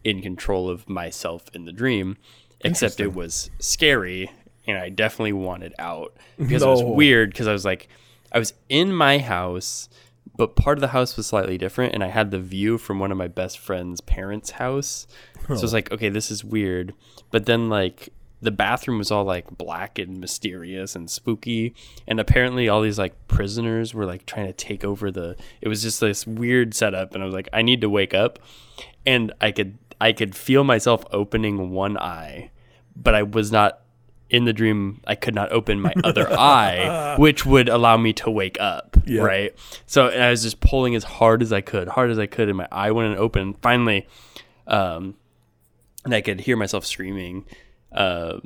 in 0.02 0.20
control 0.20 0.68
of 0.68 0.88
myself 0.88 1.44
in 1.54 1.64
the 1.64 1.72
dream, 1.72 2.16
except 2.60 3.00
it 3.00 3.14
was 3.14 3.50
scary 3.58 4.30
and 4.66 4.78
I 4.78 4.88
definitely 4.88 5.32
wanted 5.32 5.74
out 5.78 6.16
because 6.38 6.62
it 6.62 6.68
was 6.68 6.82
weird 6.82 7.30
because 7.30 7.46
I 7.46 7.52
was 7.52 7.64
like, 7.64 7.88
I 8.32 8.38
was 8.38 8.52
in 8.68 8.92
my 8.92 9.18
house, 9.18 9.88
but 10.36 10.56
part 10.56 10.78
of 10.78 10.80
the 10.80 10.88
house 10.88 11.16
was 11.16 11.26
slightly 11.26 11.58
different 11.58 11.94
and 11.94 12.02
I 12.02 12.08
had 12.08 12.30
the 12.30 12.38
view 12.38 12.78
from 12.78 12.98
one 12.98 13.12
of 13.12 13.18
my 13.18 13.28
best 13.28 13.58
friend's 13.58 14.00
parents' 14.00 14.52
house. 14.52 15.06
So 15.46 15.54
I 15.54 15.60
was 15.60 15.72
like, 15.72 15.92
okay, 15.92 16.08
this 16.08 16.30
is 16.30 16.42
weird. 16.42 16.94
But 17.30 17.46
then 17.46 17.68
like 17.68 18.08
the 18.44 18.50
bathroom 18.50 18.98
was 18.98 19.10
all 19.10 19.24
like 19.24 19.56
black 19.56 19.98
and 19.98 20.20
mysterious 20.20 20.94
and 20.94 21.10
spooky 21.10 21.74
and 22.06 22.20
apparently 22.20 22.68
all 22.68 22.82
these 22.82 22.98
like 22.98 23.26
prisoners 23.26 23.94
were 23.94 24.04
like 24.04 24.26
trying 24.26 24.46
to 24.46 24.52
take 24.52 24.84
over 24.84 25.10
the 25.10 25.34
it 25.62 25.68
was 25.68 25.82
just 25.82 25.98
this 26.00 26.26
weird 26.26 26.74
setup 26.74 27.14
and 27.14 27.22
I 27.22 27.26
was 27.26 27.34
like 27.34 27.48
I 27.54 27.62
need 27.62 27.80
to 27.80 27.88
wake 27.88 28.12
up 28.12 28.38
and 29.06 29.32
I 29.40 29.50
could 29.50 29.78
I 29.98 30.12
could 30.12 30.36
feel 30.36 30.62
myself 30.62 31.04
opening 31.10 31.70
one 31.70 31.96
eye 31.96 32.50
but 32.94 33.14
I 33.14 33.22
was 33.22 33.50
not 33.50 33.80
in 34.34 34.44
the 34.44 34.52
dream 34.52 35.00
I 35.06 35.14
could 35.14 35.34
not 35.34 35.52
open 35.52 35.80
my 35.80 35.92
other 36.04 36.26
eye 36.32 37.14
which 37.18 37.44
would 37.46 37.68
allow 37.68 37.96
me 37.96 38.12
to 38.14 38.30
wake 38.30 38.58
up 38.60 38.96
Yeah. 39.06 39.22
right? 39.22 39.54
So 39.86 40.08
I 40.08 40.30
was 40.30 40.42
just 40.42 40.60
pulling 40.60 40.94
as 40.94 41.04
hard 41.04 41.42
as 41.42 41.52
I 41.52 41.60
could 41.60 41.88
hard 41.88 42.10
as 42.10 42.18
I 42.18 42.26
could 42.26 42.48
and 42.48 42.56
my 42.58 42.68
eye 42.72 42.90
wouldn't 42.90 43.18
open. 43.18 43.54
Finally 43.62 44.06
um 44.66 45.14
and 46.04 46.14
I 46.14 46.20
could 46.20 46.40
hear 46.40 46.56
myself 46.56 46.84
screaming 46.84 47.44
uh 47.92 48.40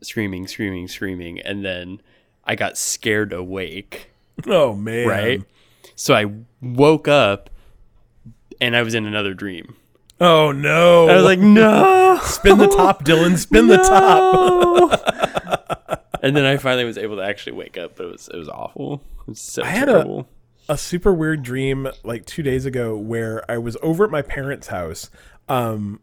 screaming 0.00 0.46
screaming 0.46 0.86
screaming 0.88 1.40
and 1.40 1.64
then 1.64 2.00
I 2.44 2.54
got 2.56 2.76
scared 2.78 3.32
awake 3.32 4.10
oh 4.46 4.74
man. 4.74 5.08
right? 5.08 5.42
So 5.96 6.14
I 6.14 6.26
woke 6.60 7.08
up 7.08 7.50
and 8.60 8.76
I 8.76 8.82
was 8.82 8.94
in 8.94 9.06
another 9.06 9.34
dream 9.34 9.76
oh 10.20 10.52
no 10.52 11.08
I 11.08 11.16
was 11.16 11.24
like 11.24 11.38
no 11.40 12.18
spin 12.22 12.58
the 12.58 12.68
top 12.68 13.04
dylan 13.04 13.36
spin 13.38 13.66
the 13.68 13.76
top 13.78 15.00
and 16.22 16.34
then 16.36 16.44
I 16.46 16.56
finally 16.56 16.84
was 16.84 16.96
able 16.96 17.16
to 17.16 17.22
actually 17.22 17.52
wake 17.52 17.76
up, 17.76 17.96
but 17.96 18.06
it 18.06 18.12
was 18.12 18.28
it 18.32 18.36
was 18.38 18.48
awful. 18.48 19.02
It 19.20 19.26
was 19.28 19.40
so 19.40 19.62
I 19.62 19.66
had 19.66 19.88
a- 19.90 20.24
a 20.70 20.78
super 20.78 21.12
weird 21.12 21.42
dream 21.42 21.86
like 22.02 22.24
two 22.24 22.42
days 22.42 22.64
ago 22.64 22.96
where 22.96 23.44
I 23.50 23.58
was 23.58 23.76
over 23.82 24.04
at 24.06 24.10
my 24.10 24.22
parents' 24.22 24.68
house. 24.68 25.10
Um, 25.50 26.00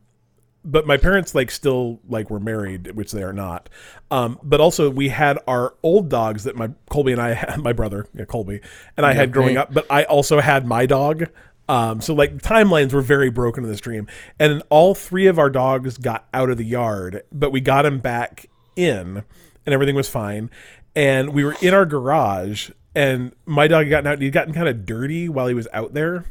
but 0.63 0.85
my 0.85 0.97
parents 0.97 1.33
like 1.33 1.49
still 1.49 1.99
like 2.07 2.29
were 2.29 2.39
married, 2.39 2.91
which 2.91 3.11
they 3.13 3.23
are 3.23 3.33
not. 3.33 3.67
Um, 4.11 4.37
but 4.43 4.61
also 4.61 4.91
we 4.91 5.09
had 5.09 5.39
our 5.47 5.73
old 5.81 6.09
dogs 6.09 6.43
that 6.43 6.55
my 6.55 6.69
Colby 6.91 7.13
and 7.13 7.21
I 7.21 7.33
had, 7.33 7.57
my 7.63 7.73
brother 7.73 8.05
yeah, 8.13 8.25
Colby 8.25 8.61
and 8.97 9.03
I 9.07 9.13
had 9.13 9.31
growing 9.31 9.55
me. 9.55 9.57
up. 9.57 9.73
But 9.73 9.87
I 9.89 10.03
also 10.03 10.39
had 10.39 10.67
my 10.67 10.85
dog. 10.85 11.25
Um, 11.71 12.01
so 12.01 12.13
like 12.13 12.39
timelines 12.39 12.91
were 12.91 13.01
very 13.01 13.29
broken 13.29 13.63
in 13.63 13.69
this 13.69 13.79
dream, 13.79 14.05
and 14.37 14.61
all 14.69 14.93
three 14.93 15.25
of 15.27 15.39
our 15.39 15.49
dogs 15.49 15.97
got 15.97 16.27
out 16.33 16.49
of 16.49 16.57
the 16.57 16.65
yard, 16.65 17.23
but 17.31 17.53
we 17.53 17.61
got 17.61 17.83
them 17.83 17.99
back 17.99 18.47
in, 18.75 19.23
and 19.65 19.73
everything 19.73 19.95
was 19.95 20.09
fine. 20.09 20.49
And 20.97 21.33
we 21.33 21.45
were 21.45 21.55
in 21.61 21.73
our 21.73 21.85
garage, 21.85 22.71
and 22.93 23.33
my 23.45 23.69
dog 23.69 23.85
had 23.85 23.89
gotten 23.89 24.07
out. 24.07 24.21
He'd 24.21 24.33
gotten 24.33 24.53
kind 24.53 24.67
of 24.67 24.85
dirty 24.85 25.29
while 25.29 25.47
he 25.47 25.53
was 25.53 25.69
out 25.71 25.93
there, 25.93 26.25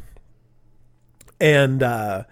and 1.41 1.83
uh, 1.83 2.25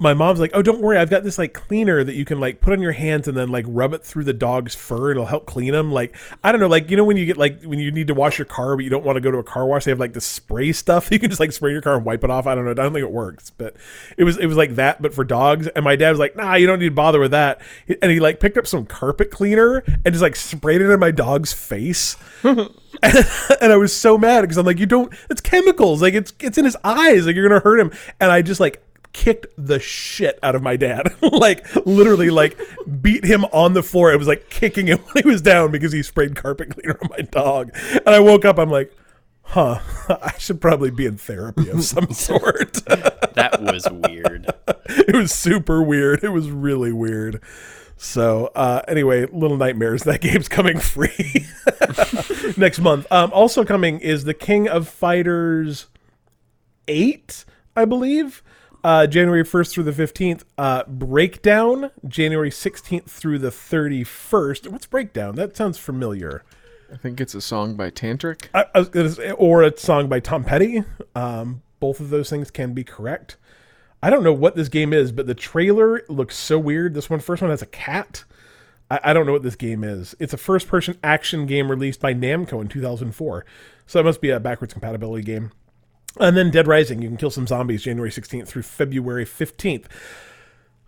my 0.00 0.14
mom's 0.14 0.40
like, 0.40 0.50
"Oh, 0.54 0.62
don't 0.62 0.80
worry, 0.80 0.96
I've 0.96 1.10
got 1.10 1.24
this 1.24 1.36
like 1.36 1.52
cleaner 1.52 2.02
that 2.02 2.14
you 2.14 2.24
can 2.24 2.40
like 2.40 2.62
put 2.62 2.72
on 2.72 2.80
your 2.80 2.92
hands 2.92 3.28
and 3.28 3.36
then 3.36 3.50
like 3.50 3.66
rub 3.68 3.92
it 3.92 4.02
through 4.02 4.24
the 4.24 4.32
dog's 4.32 4.74
fur. 4.74 5.10
It'll 5.10 5.26
help 5.26 5.44
clean 5.44 5.72
them." 5.72 5.92
Like, 5.92 6.16
I 6.42 6.50
don't 6.50 6.60
know, 6.60 6.68
like 6.68 6.90
you 6.90 6.96
know 6.96 7.04
when 7.04 7.18
you 7.18 7.26
get 7.26 7.36
like 7.36 7.62
when 7.62 7.78
you 7.78 7.92
need 7.92 8.06
to 8.06 8.14
wash 8.14 8.38
your 8.38 8.46
car 8.46 8.76
but 8.76 8.82
you 8.82 8.90
don't 8.90 9.04
want 9.04 9.16
to 9.16 9.20
go 9.20 9.30
to 9.30 9.36
a 9.36 9.44
car 9.44 9.66
wash, 9.66 9.84
they 9.84 9.90
have 9.90 10.00
like 10.00 10.14
the 10.14 10.20
spray 10.20 10.72
stuff. 10.72 11.10
You 11.10 11.18
can 11.18 11.28
just 11.28 11.40
like 11.40 11.52
spray 11.52 11.72
your 11.72 11.82
car 11.82 11.96
and 11.96 12.04
wipe 12.04 12.24
it 12.24 12.30
off. 12.30 12.46
I 12.46 12.54
don't 12.54 12.64
know. 12.64 12.70
I 12.70 12.74
don't 12.74 12.94
think 12.94 13.04
it 13.04 13.10
works, 13.12 13.50
but 13.50 13.76
it 14.16 14.24
was 14.24 14.38
it 14.38 14.46
was 14.46 14.56
like 14.56 14.76
that, 14.76 15.02
but 15.02 15.12
for 15.12 15.22
dogs. 15.22 15.66
And 15.66 15.84
my 15.84 15.96
dad 15.96 16.10
was 16.10 16.18
like, 16.18 16.34
"Nah, 16.34 16.54
you 16.54 16.66
don't 16.66 16.78
need 16.78 16.86
to 16.86 16.94
bother 16.94 17.20
with 17.20 17.32
that." 17.32 17.60
And 18.00 18.10
he 18.10 18.20
like 18.20 18.40
picked 18.40 18.56
up 18.56 18.66
some 18.66 18.86
carpet 18.86 19.30
cleaner 19.30 19.82
and 19.86 20.06
just 20.06 20.22
like 20.22 20.34
sprayed 20.34 20.80
it 20.80 20.88
in 20.90 20.98
my 20.98 21.10
dog's 21.10 21.52
face. 21.52 22.16
and 23.02 23.72
I 23.72 23.76
was 23.76 23.94
so 23.94 24.18
mad 24.18 24.42
because 24.42 24.56
I'm 24.56 24.66
like, 24.66 24.78
you 24.78 24.86
don't. 24.86 25.12
It's 25.28 25.40
chemicals. 25.40 26.02
Like 26.02 26.14
it's 26.14 26.32
it's 26.40 26.58
in 26.58 26.64
his 26.64 26.76
eyes. 26.84 27.26
Like 27.26 27.36
you're 27.36 27.48
gonna 27.48 27.60
hurt 27.60 27.78
him. 27.78 27.92
And 28.18 28.30
I 28.30 28.42
just 28.42 28.60
like 28.60 28.82
kicked 29.12 29.46
the 29.56 29.80
shit 29.80 30.38
out 30.42 30.54
of 30.54 30.62
my 30.62 30.76
dad. 30.76 31.14
like 31.22 31.64
literally, 31.86 32.30
like 32.30 32.58
beat 33.00 33.24
him 33.24 33.44
on 33.46 33.74
the 33.74 33.82
floor. 33.82 34.12
It 34.12 34.18
was 34.18 34.28
like 34.28 34.50
kicking 34.50 34.86
him 34.86 34.98
when 35.12 35.22
he 35.22 35.28
was 35.28 35.42
down 35.42 35.70
because 35.70 35.92
he 35.92 36.02
sprayed 36.02 36.36
carpet 36.36 36.70
cleaner 36.70 36.98
on 37.02 37.08
my 37.10 37.22
dog. 37.22 37.70
And 37.92 38.08
I 38.08 38.20
woke 38.20 38.44
up. 38.44 38.58
I'm 38.58 38.70
like, 38.70 38.92
huh. 39.42 39.80
I 40.08 40.34
should 40.38 40.60
probably 40.60 40.90
be 40.90 41.06
in 41.06 41.16
therapy 41.16 41.68
of 41.68 41.84
some 41.84 42.10
sort. 42.12 42.74
That 42.84 43.58
was 43.60 43.88
weird. 43.90 44.46
it 44.88 45.14
was 45.14 45.32
super 45.32 45.82
weird. 45.82 46.24
It 46.24 46.30
was 46.30 46.50
really 46.50 46.92
weird. 46.92 47.42
So 47.96 48.50
uh, 48.54 48.80
anyway, 48.88 49.26
Little 49.26 49.58
Nightmares. 49.58 50.04
That 50.04 50.22
game's 50.22 50.48
coming 50.48 50.78
free 50.78 51.46
next 52.56 52.78
month. 52.78 53.06
Um, 53.12 53.30
also 53.32 53.62
coming 53.64 54.00
is 54.00 54.24
the 54.24 54.32
King 54.32 54.68
of 54.68 54.88
Fighters 54.88 55.86
eight, 56.88 57.44
I 57.76 57.84
believe. 57.84 58.42
Uh, 58.82 59.06
January 59.06 59.44
1st 59.44 59.72
through 59.72 59.84
the 59.84 59.92
15th. 59.92 60.44
Uh, 60.56 60.84
Breakdown, 60.84 61.90
January 62.06 62.50
16th 62.50 63.04
through 63.04 63.38
the 63.38 63.50
31st. 63.50 64.68
What's 64.68 64.86
Breakdown? 64.86 65.34
That 65.34 65.56
sounds 65.56 65.78
familiar. 65.78 66.44
I 66.92 66.96
think 66.96 67.20
it's 67.20 67.34
a 67.34 67.40
song 67.40 67.76
by 67.76 67.90
Tantric. 67.90 68.48
I, 68.54 68.64
I 68.74 69.08
say, 69.08 69.30
or 69.32 69.62
a 69.62 69.76
song 69.76 70.08
by 70.08 70.20
Tom 70.20 70.44
Petty. 70.44 70.82
Um, 71.14 71.62
both 71.78 72.00
of 72.00 72.10
those 72.10 72.30
things 72.30 72.50
can 72.50 72.72
be 72.72 72.82
correct. 72.84 73.36
I 74.02 74.10
don't 74.10 74.24
know 74.24 74.32
what 74.32 74.56
this 74.56 74.68
game 74.68 74.92
is, 74.92 75.12
but 75.12 75.26
the 75.26 75.34
trailer 75.34 76.02
looks 76.08 76.36
so 76.36 76.58
weird. 76.58 76.94
This 76.94 77.10
one, 77.10 77.20
first 77.20 77.42
one 77.42 77.50
has 77.50 77.62
a 77.62 77.66
cat. 77.66 78.24
I, 78.90 79.00
I 79.04 79.12
don't 79.12 79.26
know 79.26 79.32
what 79.32 79.42
this 79.42 79.56
game 79.56 79.84
is. 79.84 80.16
It's 80.18 80.32
a 80.32 80.38
first-person 80.38 80.98
action 81.04 81.46
game 81.46 81.70
released 81.70 82.00
by 82.00 82.14
Namco 82.14 82.60
in 82.60 82.68
2004, 82.68 83.44
so 83.86 84.00
it 84.00 84.04
must 84.04 84.20
be 84.20 84.30
a 84.30 84.40
backwards 84.40 84.72
compatibility 84.72 85.22
game. 85.22 85.52
And 86.18 86.36
then 86.36 86.50
Dead 86.50 86.66
Rising, 86.66 87.02
you 87.02 87.08
can 87.08 87.16
kill 87.16 87.30
some 87.30 87.46
zombies 87.46 87.82
January 87.84 88.10
16th 88.10 88.48
through 88.48 88.62
February 88.62 89.24
15th. 89.24 89.84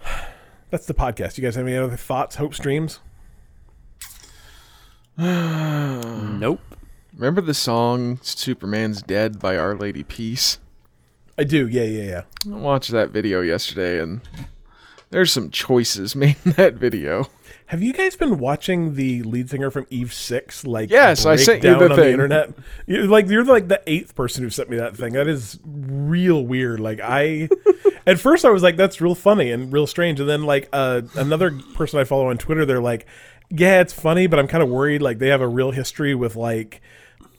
That's 0.70 0.86
the 0.86 0.94
podcast. 0.94 1.38
You 1.38 1.44
guys 1.44 1.54
have 1.54 1.66
any 1.66 1.76
other 1.76 1.96
thoughts, 1.96 2.36
hopes, 2.36 2.58
dreams? 2.58 3.00
Nope. 5.18 6.60
Remember 7.14 7.42
the 7.42 7.54
song 7.54 8.18
"Superman's 8.22 9.02
Dead" 9.02 9.38
by 9.38 9.56
Our 9.56 9.76
Lady 9.76 10.02
Peace? 10.02 10.58
I 11.36 11.44
do. 11.44 11.68
Yeah, 11.68 11.82
yeah, 11.84 12.02
yeah. 12.02 12.22
I 12.52 12.56
watched 12.56 12.90
that 12.90 13.10
video 13.10 13.42
yesterday, 13.42 14.00
and 14.00 14.22
there's 15.10 15.30
some 15.30 15.50
choices 15.50 16.16
made 16.16 16.36
in 16.44 16.52
that 16.52 16.74
video. 16.74 17.28
Have 17.72 17.82
you 17.82 17.94
guys 17.94 18.16
been 18.16 18.38
watching 18.38 18.96
the 18.96 19.22
lead 19.22 19.48
singer 19.48 19.70
from 19.70 19.86
Eve 19.88 20.12
Six? 20.12 20.66
Like, 20.66 20.90
Yes, 20.90 21.24
I 21.24 21.36
sent 21.36 21.64
you 21.64 21.70
down 21.70 21.78
the 21.78 21.84
on 21.88 21.96
thing. 21.96 22.04
the 22.04 22.12
internet. 22.12 22.52
You're 22.86 23.06
like 23.06 23.30
you're 23.30 23.46
like 23.46 23.68
the 23.68 23.80
eighth 23.86 24.14
person 24.14 24.44
who 24.44 24.50
sent 24.50 24.68
me 24.68 24.76
that 24.76 24.94
thing. 24.94 25.14
That 25.14 25.26
is 25.26 25.58
real 25.64 26.44
weird. 26.44 26.80
Like 26.80 27.00
I, 27.02 27.48
at 28.06 28.20
first 28.20 28.44
I 28.44 28.50
was 28.50 28.62
like, 28.62 28.76
that's 28.76 29.00
real 29.00 29.14
funny 29.14 29.50
and 29.50 29.72
real 29.72 29.86
strange, 29.86 30.20
and 30.20 30.28
then 30.28 30.42
like 30.42 30.68
uh, 30.70 31.00
another 31.16 31.58
person 31.74 31.98
I 31.98 32.04
follow 32.04 32.28
on 32.28 32.36
Twitter, 32.36 32.66
they're 32.66 32.82
like, 32.82 33.06
yeah, 33.48 33.80
it's 33.80 33.94
funny, 33.94 34.26
but 34.26 34.38
I'm 34.38 34.48
kind 34.48 34.62
of 34.62 34.68
worried. 34.68 35.00
Like 35.00 35.18
they 35.18 35.28
have 35.28 35.40
a 35.40 35.48
real 35.48 35.70
history 35.70 36.14
with 36.14 36.36
like 36.36 36.82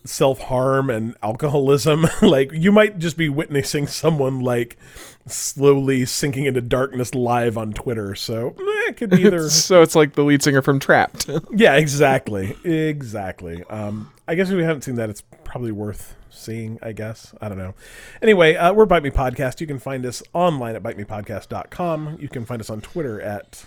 self 0.03 0.39
harm 0.39 0.89
and 0.89 1.15
alcoholism. 1.21 2.07
like 2.23 2.51
you 2.51 2.71
might 2.71 2.97
just 2.97 3.17
be 3.17 3.29
witnessing 3.29 3.85
someone 3.85 4.39
like 4.39 4.77
slowly 5.25 6.05
sinking 6.05 6.45
into 6.45 6.61
darkness 6.61 7.15
live 7.15 7.57
on 7.57 7.73
Twitter. 7.73 8.15
So 8.15 8.49
eh, 8.49 8.89
it 8.89 8.97
could 8.97 9.09
be 9.09 9.23
either. 9.23 9.49
So 9.49 9.81
it's 9.81 9.95
like 9.95 10.13
the 10.13 10.23
lead 10.23 10.43
singer 10.43 10.61
from 10.61 10.79
Trapt. 10.79 11.29
Yeah, 11.55 11.75
exactly. 11.75 12.55
Exactly. 12.63 13.63
Um, 13.65 14.11
I 14.27 14.35
guess 14.35 14.49
if 14.49 14.55
we 14.55 14.63
haven't 14.63 14.83
seen 14.83 14.95
that, 14.95 15.09
it's 15.09 15.21
probably 15.43 15.71
worth 15.71 16.15
seeing, 16.29 16.79
I 16.81 16.91
guess. 16.93 17.33
I 17.41 17.47
don't 17.49 17.57
know. 17.57 17.75
Anyway, 18.21 18.55
uh, 18.55 18.73
we're 18.73 18.85
Bite 18.85 19.03
Me 19.03 19.09
Podcast. 19.11 19.61
You 19.61 19.67
can 19.67 19.79
find 19.79 20.05
us 20.05 20.23
online 20.33 20.75
at 20.75 20.83
bitemepodcast.com. 20.83 22.17
You 22.19 22.27
can 22.29 22.45
find 22.45 22.61
us 22.61 22.69
on 22.69 22.81
Twitter 22.81 23.21
at 23.21 23.65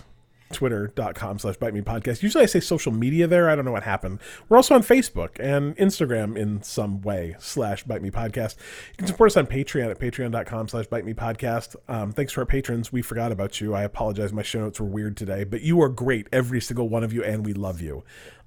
twitter.com 0.51 1.39
slash 1.39 1.57
bite 1.57 1.73
me 1.73 1.81
podcast. 1.81 2.23
Usually 2.23 2.43
i 2.43 2.47
say 2.47 2.59
social 2.59 2.91
media 2.91 3.27
there. 3.27 3.49
I 3.49 3.55
don't 3.55 3.65
know 3.65 3.71
what 3.71 3.83
happened. 3.83 4.19
We're 4.47 4.57
also 4.57 4.75
on 4.75 4.83
facebook 4.83 5.39
and 5.39 5.75
instagram 5.77 6.37
in 6.37 6.63
some 6.63 7.01
way 7.01 7.35
slash 7.39 7.83
bite 7.83 8.01
me 8.01 8.11
podcast. 8.11 8.55
You 8.91 8.97
can 8.97 9.07
support 9.07 9.31
us 9.31 9.37
on 9.37 9.47
patreon 9.47 9.89
at 9.89 9.99
patreon.com 9.99 10.67
slash 10.67 10.87
bite 10.87 11.05
me 11.05 11.13
podcast. 11.13 11.75
Um, 11.87 12.11
thanks 12.11 12.33
to 12.33 12.41
our 12.41 12.45
patrons. 12.45 12.91
We 12.91 13.01
forgot 13.01 13.31
about 13.31 13.59
you. 13.59 13.73
I 13.73 13.83
apologize. 13.83 14.33
My 14.33 14.43
show 14.43 14.59
notes 14.59 14.79
were 14.79 14.87
weird 14.87 15.17
today 15.17 15.43
but 15.43 15.61
you 15.61 15.81
are 15.81 15.89
great 15.89 16.27
every 16.31 16.61
single 16.61 16.89
one 16.89 17.03
of 17.03 17.13
you 17.13 17.23
and 17.23 17.45
we 17.45 17.53
love 17.53 17.81
you. 17.81 18.03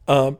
Um, 0.08 0.38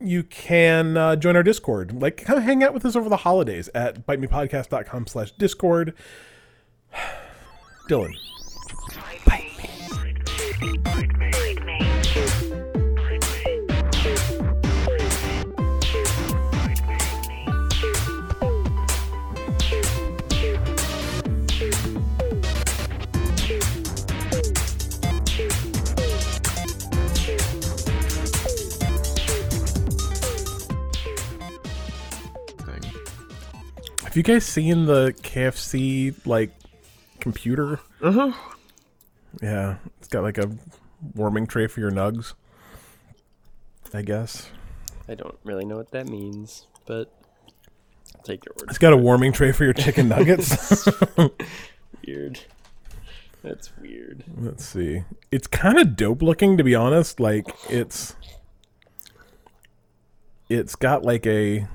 you 0.00 0.22
can 0.22 0.96
uh, 0.96 1.16
join 1.16 1.36
our 1.36 1.42
discord. 1.42 2.00
Like 2.00 2.24
come 2.24 2.40
hang 2.40 2.62
out 2.62 2.74
with 2.74 2.84
us 2.84 2.96
over 2.96 3.08
the 3.08 3.18
holidays 3.18 3.68
at 3.74 4.04
bite 4.06 4.20
me 4.20 4.26
bitemepodcast.com 4.26 5.06
slash 5.06 5.32
discord. 5.32 5.94
Dylan. 7.88 8.14
Have 10.62 10.70
you 34.18 34.22
guys 34.22 34.44
seen 34.44 34.84
the 34.84 35.14
KFC 35.22 36.14
like 36.26 36.50
computer? 37.18 37.80
Uh 38.02 38.12
huh. 38.12 38.32
Yeah, 39.40 39.76
got 40.12 40.22
like 40.22 40.38
a 40.38 40.50
warming 41.14 41.46
tray 41.46 41.66
for 41.66 41.80
your 41.80 41.90
nugs. 41.90 42.34
I 43.94 44.02
guess 44.02 44.48
I 45.08 45.14
don't 45.14 45.36
really 45.44 45.64
know 45.64 45.76
what 45.76 45.90
that 45.90 46.06
means, 46.06 46.66
but 46.86 47.12
I'll 48.14 48.22
take 48.22 48.44
your 48.44 48.54
word. 48.58 48.68
it's 48.70 48.78
got 48.78 48.92
a 48.92 48.96
warming 48.96 49.32
tray 49.32 49.52
for 49.52 49.64
your 49.64 49.72
chicken 49.74 50.08
nuggets. 50.08 50.88
Weird. 52.06 52.40
That's 53.42 53.76
weird. 53.76 54.22
Let's 54.38 54.64
see. 54.64 55.02
It's 55.32 55.48
kind 55.48 55.76
of 55.78 55.96
dope 55.96 56.22
looking, 56.22 56.56
to 56.58 56.64
be 56.64 56.76
honest. 56.76 57.18
Like 57.18 57.46
it's, 57.68 58.14
it's 60.48 60.76
got 60.76 61.02
like 61.04 61.26
a 61.26 61.66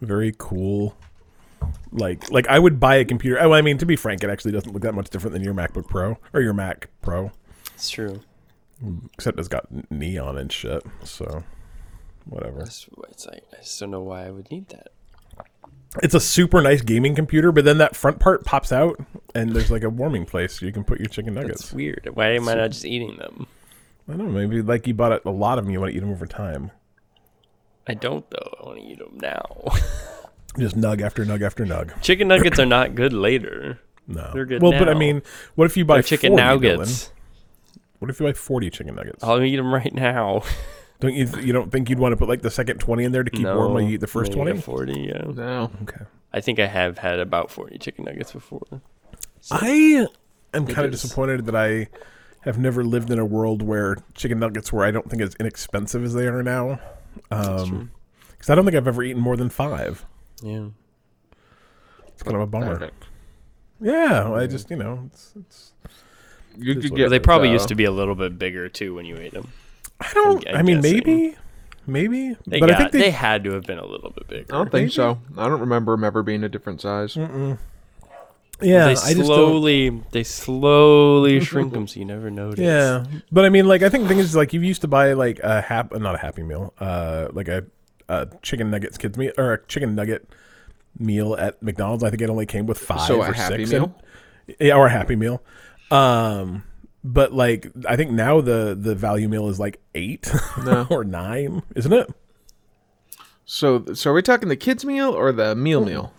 very 0.00 0.34
cool, 0.36 0.96
like 1.92 2.28
like 2.32 2.48
I 2.48 2.58
would 2.58 2.80
buy 2.80 2.96
a 2.96 3.04
computer. 3.04 3.40
Oh, 3.40 3.52
I 3.52 3.62
mean, 3.62 3.78
to 3.78 3.86
be 3.86 3.94
frank, 3.94 4.24
it 4.24 4.30
actually 4.30 4.52
doesn't 4.52 4.72
look 4.72 4.82
that 4.82 4.94
much 4.94 5.08
different 5.08 5.34
than 5.34 5.44
your 5.44 5.54
MacBook 5.54 5.88
Pro 5.88 6.18
or 6.32 6.40
your 6.40 6.52
Mac 6.52 6.88
Pro. 7.00 7.30
It's 7.84 7.90
true. 7.90 8.18
except 9.12 9.38
it's 9.38 9.48
got 9.48 9.66
neon 9.90 10.38
and 10.38 10.50
shit. 10.50 10.82
So, 11.04 11.44
whatever. 12.24 12.62
It's, 12.62 12.88
it's 13.10 13.26
like, 13.26 13.44
I 13.52 13.56
just 13.56 13.78
don't 13.78 13.90
know 13.90 14.00
why 14.00 14.24
I 14.26 14.30
would 14.30 14.50
need 14.50 14.70
that. 14.70 14.88
It's 16.02 16.14
a 16.14 16.18
super 16.20 16.62
nice 16.62 16.80
gaming 16.80 17.14
computer, 17.14 17.52
but 17.52 17.66
then 17.66 17.76
that 17.78 17.94
front 17.94 18.20
part 18.20 18.42
pops 18.42 18.72
out, 18.72 18.98
and 19.34 19.50
there's 19.50 19.70
like 19.70 19.84
a 19.84 19.90
warming 19.90 20.24
place 20.24 20.62
you 20.62 20.72
can 20.72 20.82
put 20.82 20.98
your 20.98 21.08
chicken 21.08 21.34
nuggets. 21.34 21.60
That's 21.60 21.74
weird. 21.74 22.08
Why 22.14 22.28
am 22.30 22.48
I 22.48 22.54
not 22.54 22.70
just 22.70 22.86
eating 22.86 23.18
them? 23.18 23.48
I 24.08 24.12
don't 24.12 24.32
know. 24.32 24.40
Maybe 24.40 24.62
like 24.62 24.86
you 24.86 24.94
bought 24.94 25.20
a- 25.26 25.30
lot 25.30 25.58
of 25.58 25.66
them, 25.66 25.72
you 25.74 25.78
want 25.78 25.92
to 25.92 25.96
eat 25.98 26.00
them 26.00 26.10
over 26.10 26.26
time. 26.26 26.70
I 27.86 27.92
don't 27.92 28.24
though. 28.30 28.54
I 28.62 28.66
want 28.66 28.78
to 28.78 28.84
eat 28.86 28.98
them 28.98 29.18
now. 29.20 29.62
Just 30.58 30.76
nug 30.76 31.02
after 31.02 31.24
nug 31.26 31.42
after 31.42 31.66
nug. 31.66 32.00
chicken 32.00 32.28
nuggets 32.28 32.58
are 32.60 32.64
not 32.64 32.94
good 32.94 33.12
later. 33.12 33.80
No, 34.06 34.30
They're 34.32 34.46
good 34.46 34.62
Well, 34.62 34.72
but 34.72 34.88
I 34.88 34.94
mean, 34.94 35.22
what 35.54 35.64
if 35.64 35.76
you 35.76 35.84
buy 35.84 35.96
They're 35.96 36.02
chicken 36.02 36.30
40, 36.32 36.42
nuggets. 36.42 37.10
Dylan? 38.04 38.08
What 38.08 38.10
if 38.10 38.20
you 38.20 38.26
buy 38.26 38.32
forty 38.32 38.70
chicken 38.70 38.94
nuggets? 38.94 39.24
I'll 39.24 39.42
eat 39.42 39.56
them 39.56 39.72
right 39.72 39.92
now. 39.92 40.42
Don't 41.00 41.14
you? 41.14 41.28
You 41.40 41.52
don't 41.52 41.70
think 41.70 41.90
you'd 41.90 41.98
want 41.98 42.12
to 42.12 42.16
put 42.16 42.28
like 42.28 42.42
the 42.42 42.50
second 42.50 42.78
twenty 42.78 43.04
in 43.04 43.12
there 43.12 43.24
to 43.24 43.30
keep 43.30 43.42
no, 43.42 43.56
warm 43.56 43.74
while 43.74 43.82
you 43.82 43.94
eat 43.94 44.00
the 44.00 44.06
first 44.06 44.30
maybe 44.30 44.42
twenty? 44.42 44.60
Forty. 44.60 45.00
Yeah. 45.12 45.24
No. 45.26 45.70
Okay. 45.82 46.04
I 46.32 46.40
think 46.40 46.58
I 46.58 46.66
have 46.66 46.98
had 46.98 47.18
about 47.18 47.50
forty 47.50 47.78
chicken 47.78 48.04
nuggets 48.04 48.32
before. 48.32 48.80
I 49.50 50.06
am 50.54 50.66
kind 50.66 50.86
of 50.86 50.92
disappointed 50.92 51.46
that 51.46 51.56
I 51.56 51.88
have 52.42 52.58
never 52.58 52.84
lived 52.84 53.10
in 53.10 53.18
a 53.18 53.24
world 53.24 53.60
where 53.60 53.98
chicken 54.14 54.38
nuggets 54.38 54.72
were 54.72 54.84
I 54.84 54.90
don't 54.90 55.10
think 55.10 55.20
as 55.20 55.34
inexpensive 55.34 56.04
as 56.04 56.14
they 56.14 56.26
are 56.26 56.42
now. 56.42 56.78
Um, 57.30 57.90
because 58.30 58.50
I 58.50 58.54
don't 58.54 58.64
think 58.64 58.76
I've 58.76 58.88
ever 58.88 59.02
eaten 59.02 59.20
more 59.20 59.36
than 59.36 59.50
five. 59.50 60.06
Yeah. 60.42 60.68
It's 62.08 62.22
kind 62.22 62.36
of 62.36 62.42
a 62.42 62.46
bummer. 62.46 62.90
Yeah, 63.80 64.32
I 64.32 64.46
just 64.46 64.70
you 64.70 64.76
know 64.76 65.10
it's 65.12 65.32
it's 65.36 65.72
You 66.58 66.74
could 66.76 66.94
get. 66.94 67.10
They 67.10 67.18
probably 67.18 67.48
uh, 67.50 67.52
used 67.52 67.68
to 67.68 67.74
be 67.74 67.84
a 67.84 67.90
little 67.90 68.14
bit 68.14 68.38
bigger 68.38 68.68
too 68.68 68.94
when 68.94 69.06
you 69.06 69.16
ate 69.16 69.32
them. 69.32 69.48
I 70.00 70.10
don't. 70.14 70.46
I'm 70.48 70.56
I 70.56 70.62
mean, 70.62 70.80
guessing. 70.80 71.04
maybe, 71.06 71.36
maybe, 71.86 72.36
They 72.46 72.60
but 72.60 72.68
got, 72.70 72.74
I 72.74 72.78
think 72.78 72.92
they, 72.92 72.98
they. 73.00 73.10
had 73.10 73.44
to 73.44 73.52
have 73.52 73.64
been 73.64 73.78
a 73.78 73.86
little 73.86 74.10
bit 74.10 74.26
bigger. 74.28 74.54
I 74.54 74.58
don't 74.58 74.70
think 74.70 74.90
so. 74.92 75.18
I 75.36 75.48
don't 75.48 75.60
remember 75.60 75.92
them 75.92 76.04
ever 76.04 76.22
being 76.22 76.42
a 76.44 76.48
different 76.48 76.80
size. 76.80 77.16
yeah, 77.16 77.56
they 78.60 78.90
I 78.92 78.94
just 78.94 79.16
slowly 79.26 80.02
they 80.12 80.22
slowly 80.24 81.40
shrink 81.40 81.72
them 81.72 81.86
so 81.86 81.98
you 82.00 82.04
never 82.06 82.30
notice. 82.30 82.60
Yeah, 82.60 83.04
but 83.32 83.44
I 83.44 83.48
mean, 83.48 83.66
like, 83.66 83.82
I 83.82 83.88
think 83.88 84.04
the 84.04 84.08
thing 84.08 84.18
is, 84.18 84.34
like, 84.36 84.52
you 84.52 84.60
used 84.60 84.80
to 84.82 84.88
buy 84.88 85.12
like 85.12 85.40
a 85.40 85.60
hap, 85.60 85.92
not 85.92 86.14
a 86.14 86.18
Happy 86.18 86.42
Meal, 86.42 86.72
uh, 86.80 87.28
like 87.32 87.48
a, 87.48 87.64
a 88.08 88.28
chicken 88.42 88.70
nuggets 88.70 88.96
kids 88.98 89.16
meal 89.18 89.32
or 89.38 89.54
a 89.54 89.64
chicken 89.66 89.94
nugget 89.94 90.28
meal 90.98 91.34
at 91.36 91.62
McDonald's. 91.62 92.04
I 92.04 92.10
think 92.10 92.22
it 92.22 92.30
only 92.30 92.46
came 92.46 92.66
with 92.66 92.78
five 92.78 93.00
So 93.06 93.22
a 93.22 93.30
or 93.30 93.32
Happy 93.32 93.58
six, 93.66 93.70
Meal? 93.72 93.94
in- 94.48 94.54
yeah, 94.60 94.74
or 94.76 94.86
a 94.86 94.90
Happy 94.90 95.16
Meal. 95.16 95.42
Um, 95.94 96.64
but 97.02 97.32
like, 97.32 97.70
I 97.88 97.96
think 97.96 98.10
now 98.10 98.40
the 98.40 98.76
the 98.78 98.94
value 98.94 99.28
meal 99.28 99.48
is 99.48 99.60
like 99.60 99.80
eight 99.94 100.30
No. 100.64 100.86
or 100.90 101.04
nine, 101.04 101.62
isn't 101.76 101.92
it? 101.92 102.10
So, 103.44 103.84
so 103.94 104.10
are 104.10 104.14
we 104.14 104.22
talking 104.22 104.48
the 104.48 104.56
kids 104.56 104.84
meal 104.84 105.10
or 105.10 105.30
the 105.32 105.54
meal 105.54 105.80
Hmm. 105.82 105.86
meal? 105.88 106.12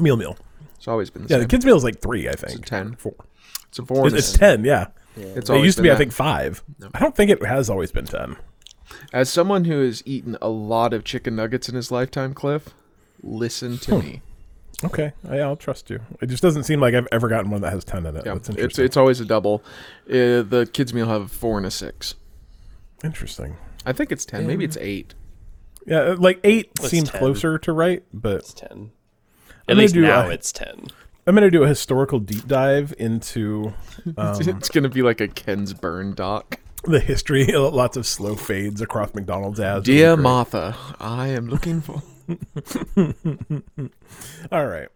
Meal 0.00 0.16
meal. 0.16 0.36
It's 0.76 0.88
always 0.88 1.10
been 1.10 1.22
the 1.22 1.28
Yeah, 1.28 1.34
same. 1.36 1.42
the 1.42 1.48
kids 1.48 1.64
meal 1.64 1.76
is 1.76 1.84
like 1.84 2.00
three, 2.00 2.28
I 2.28 2.32
think. 2.32 2.52
It's 2.58 2.60
a 2.60 2.62
10. 2.62 2.96
Four. 2.96 3.14
It's 3.68 3.78
a 3.78 3.84
four. 3.86 4.06
It's, 4.08 4.16
it's 4.16 4.32
ten. 4.32 4.58
ten. 4.58 4.64
Yeah. 4.64 4.86
It's 5.14 5.48
It 5.48 5.60
used 5.62 5.76
to 5.76 5.82
been 5.82 5.90
be, 5.90 5.94
I 5.94 5.98
think, 5.98 6.10
five. 6.12 6.62
I 6.94 6.98
don't 6.98 7.14
think 7.14 7.30
it 7.30 7.44
has 7.44 7.70
always 7.70 7.92
been 7.92 8.06
ten. 8.06 8.36
As 9.12 9.30
someone 9.30 9.64
who 9.66 9.80
has 9.84 10.02
eaten 10.06 10.36
a 10.42 10.48
lot 10.48 10.92
of 10.92 11.04
chicken 11.04 11.36
nuggets 11.36 11.68
in 11.68 11.74
his 11.76 11.90
lifetime, 11.92 12.34
Cliff, 12.34 12.70
listen 13.22 13.78
to 13.78 13.94
Hmm. 13.94 14.00
me. 14.00 14.22
Okay, 14.84 15.12
yeah, 15.24 15.42
I'll 15.42 15.56
trust 15.56 15.90
you. 15.90 16.00
It 16.20 16.26
just 16.26 16.42
doesn't 16.42 16.64
seem 16.64 16.80
like 16.80 16.94
I've 16.94 17.06
ever 17.12 17.28
gotten 17.28 17.50
one 17.50 17.60
that 17.62 17.72
has 17.72 17.84
ten 17.84 18.04
in 18.06 18.16
it. 18.16 18.24
Yeah, 18.26 18.34
That's 18.34 18.48
it's 18.48 18.56
interesting. 18.58 18.84
it's 18.84 18.96
always 18.96 19.20
a 19.20 19.24
double. 19.24 19.62
Uh, 20.08 20.42
the 20.42 20.68
kids 20.72 20.92
meal 20.92 21.06
have 21.06 21.22
a 21.22 21.28
four 21.28 21.56
and 21.56 21.66
a 21.66 21.70
six. 21.70 22.14
interesting. 23.04 23.56
I 23.84 23.92
think 23.92 24.12
it's 24.12 24.24
ten. 24.24 24.46
Maybe 24.46 24.64
it's 24.64 24.76
eight. 24.78 25.14
Yeah, 25.86 25.98
uh, 26.00 26.16
like 26.18 26.38
eight 26.44 26.70
What's 26.78 26.90
seems 26.90 27.10
10? 27.10 27.18
closer 27.18 27.58
to 27.58 27.72
right, 27.72 28.02
but 28.12 28.36
It's 28.36 28.54
ten. 28.54 28.90
I'm 29.68 29.72
At 29.72 29.76
least 29.76 29.94
do 29.94 30.02
now 30.02 30.28
a- 30.28 30.30
it's 30.30 30.52
ten. 30.52 30.86
I'm 31.26 31.34
gonna 31.34 31.50
do 31.50 31.62
a 31.62 31.68
historical 31.68 32.18
deep 32.18 32.46
dive 32.48 32.92
into 32.98 33.72
um, 34.16 34.36
it's 34.40 34.68
gonna 34.68 34.88
be 34.88 35.02
like 35.02 35.20
a 35.20 35.28
Ken 35.28 35.64
Burns 35.80 36.16
doc. 36.16 36.58
the 36.84 36.98
history. 37.00 37.46
Lots 37.52 37.96
of 37.96 38.06
slow 38.06 38.34
fades 38.34 38.80
across 38.80 39.14
McDonald's 39.14 39.60
ads. 39.60 39.84
Dear 39.86 40.04
It'll 40.12 40.16
be 40.16 40.22
great. 40.22 40.22
Martha, 40.24 40.76
I 41.00 41.28
am 41.28 41.48
looking 41.48 41.80
for. 41.80 42.02
All 44.52 44.66
right. 44.66 44.88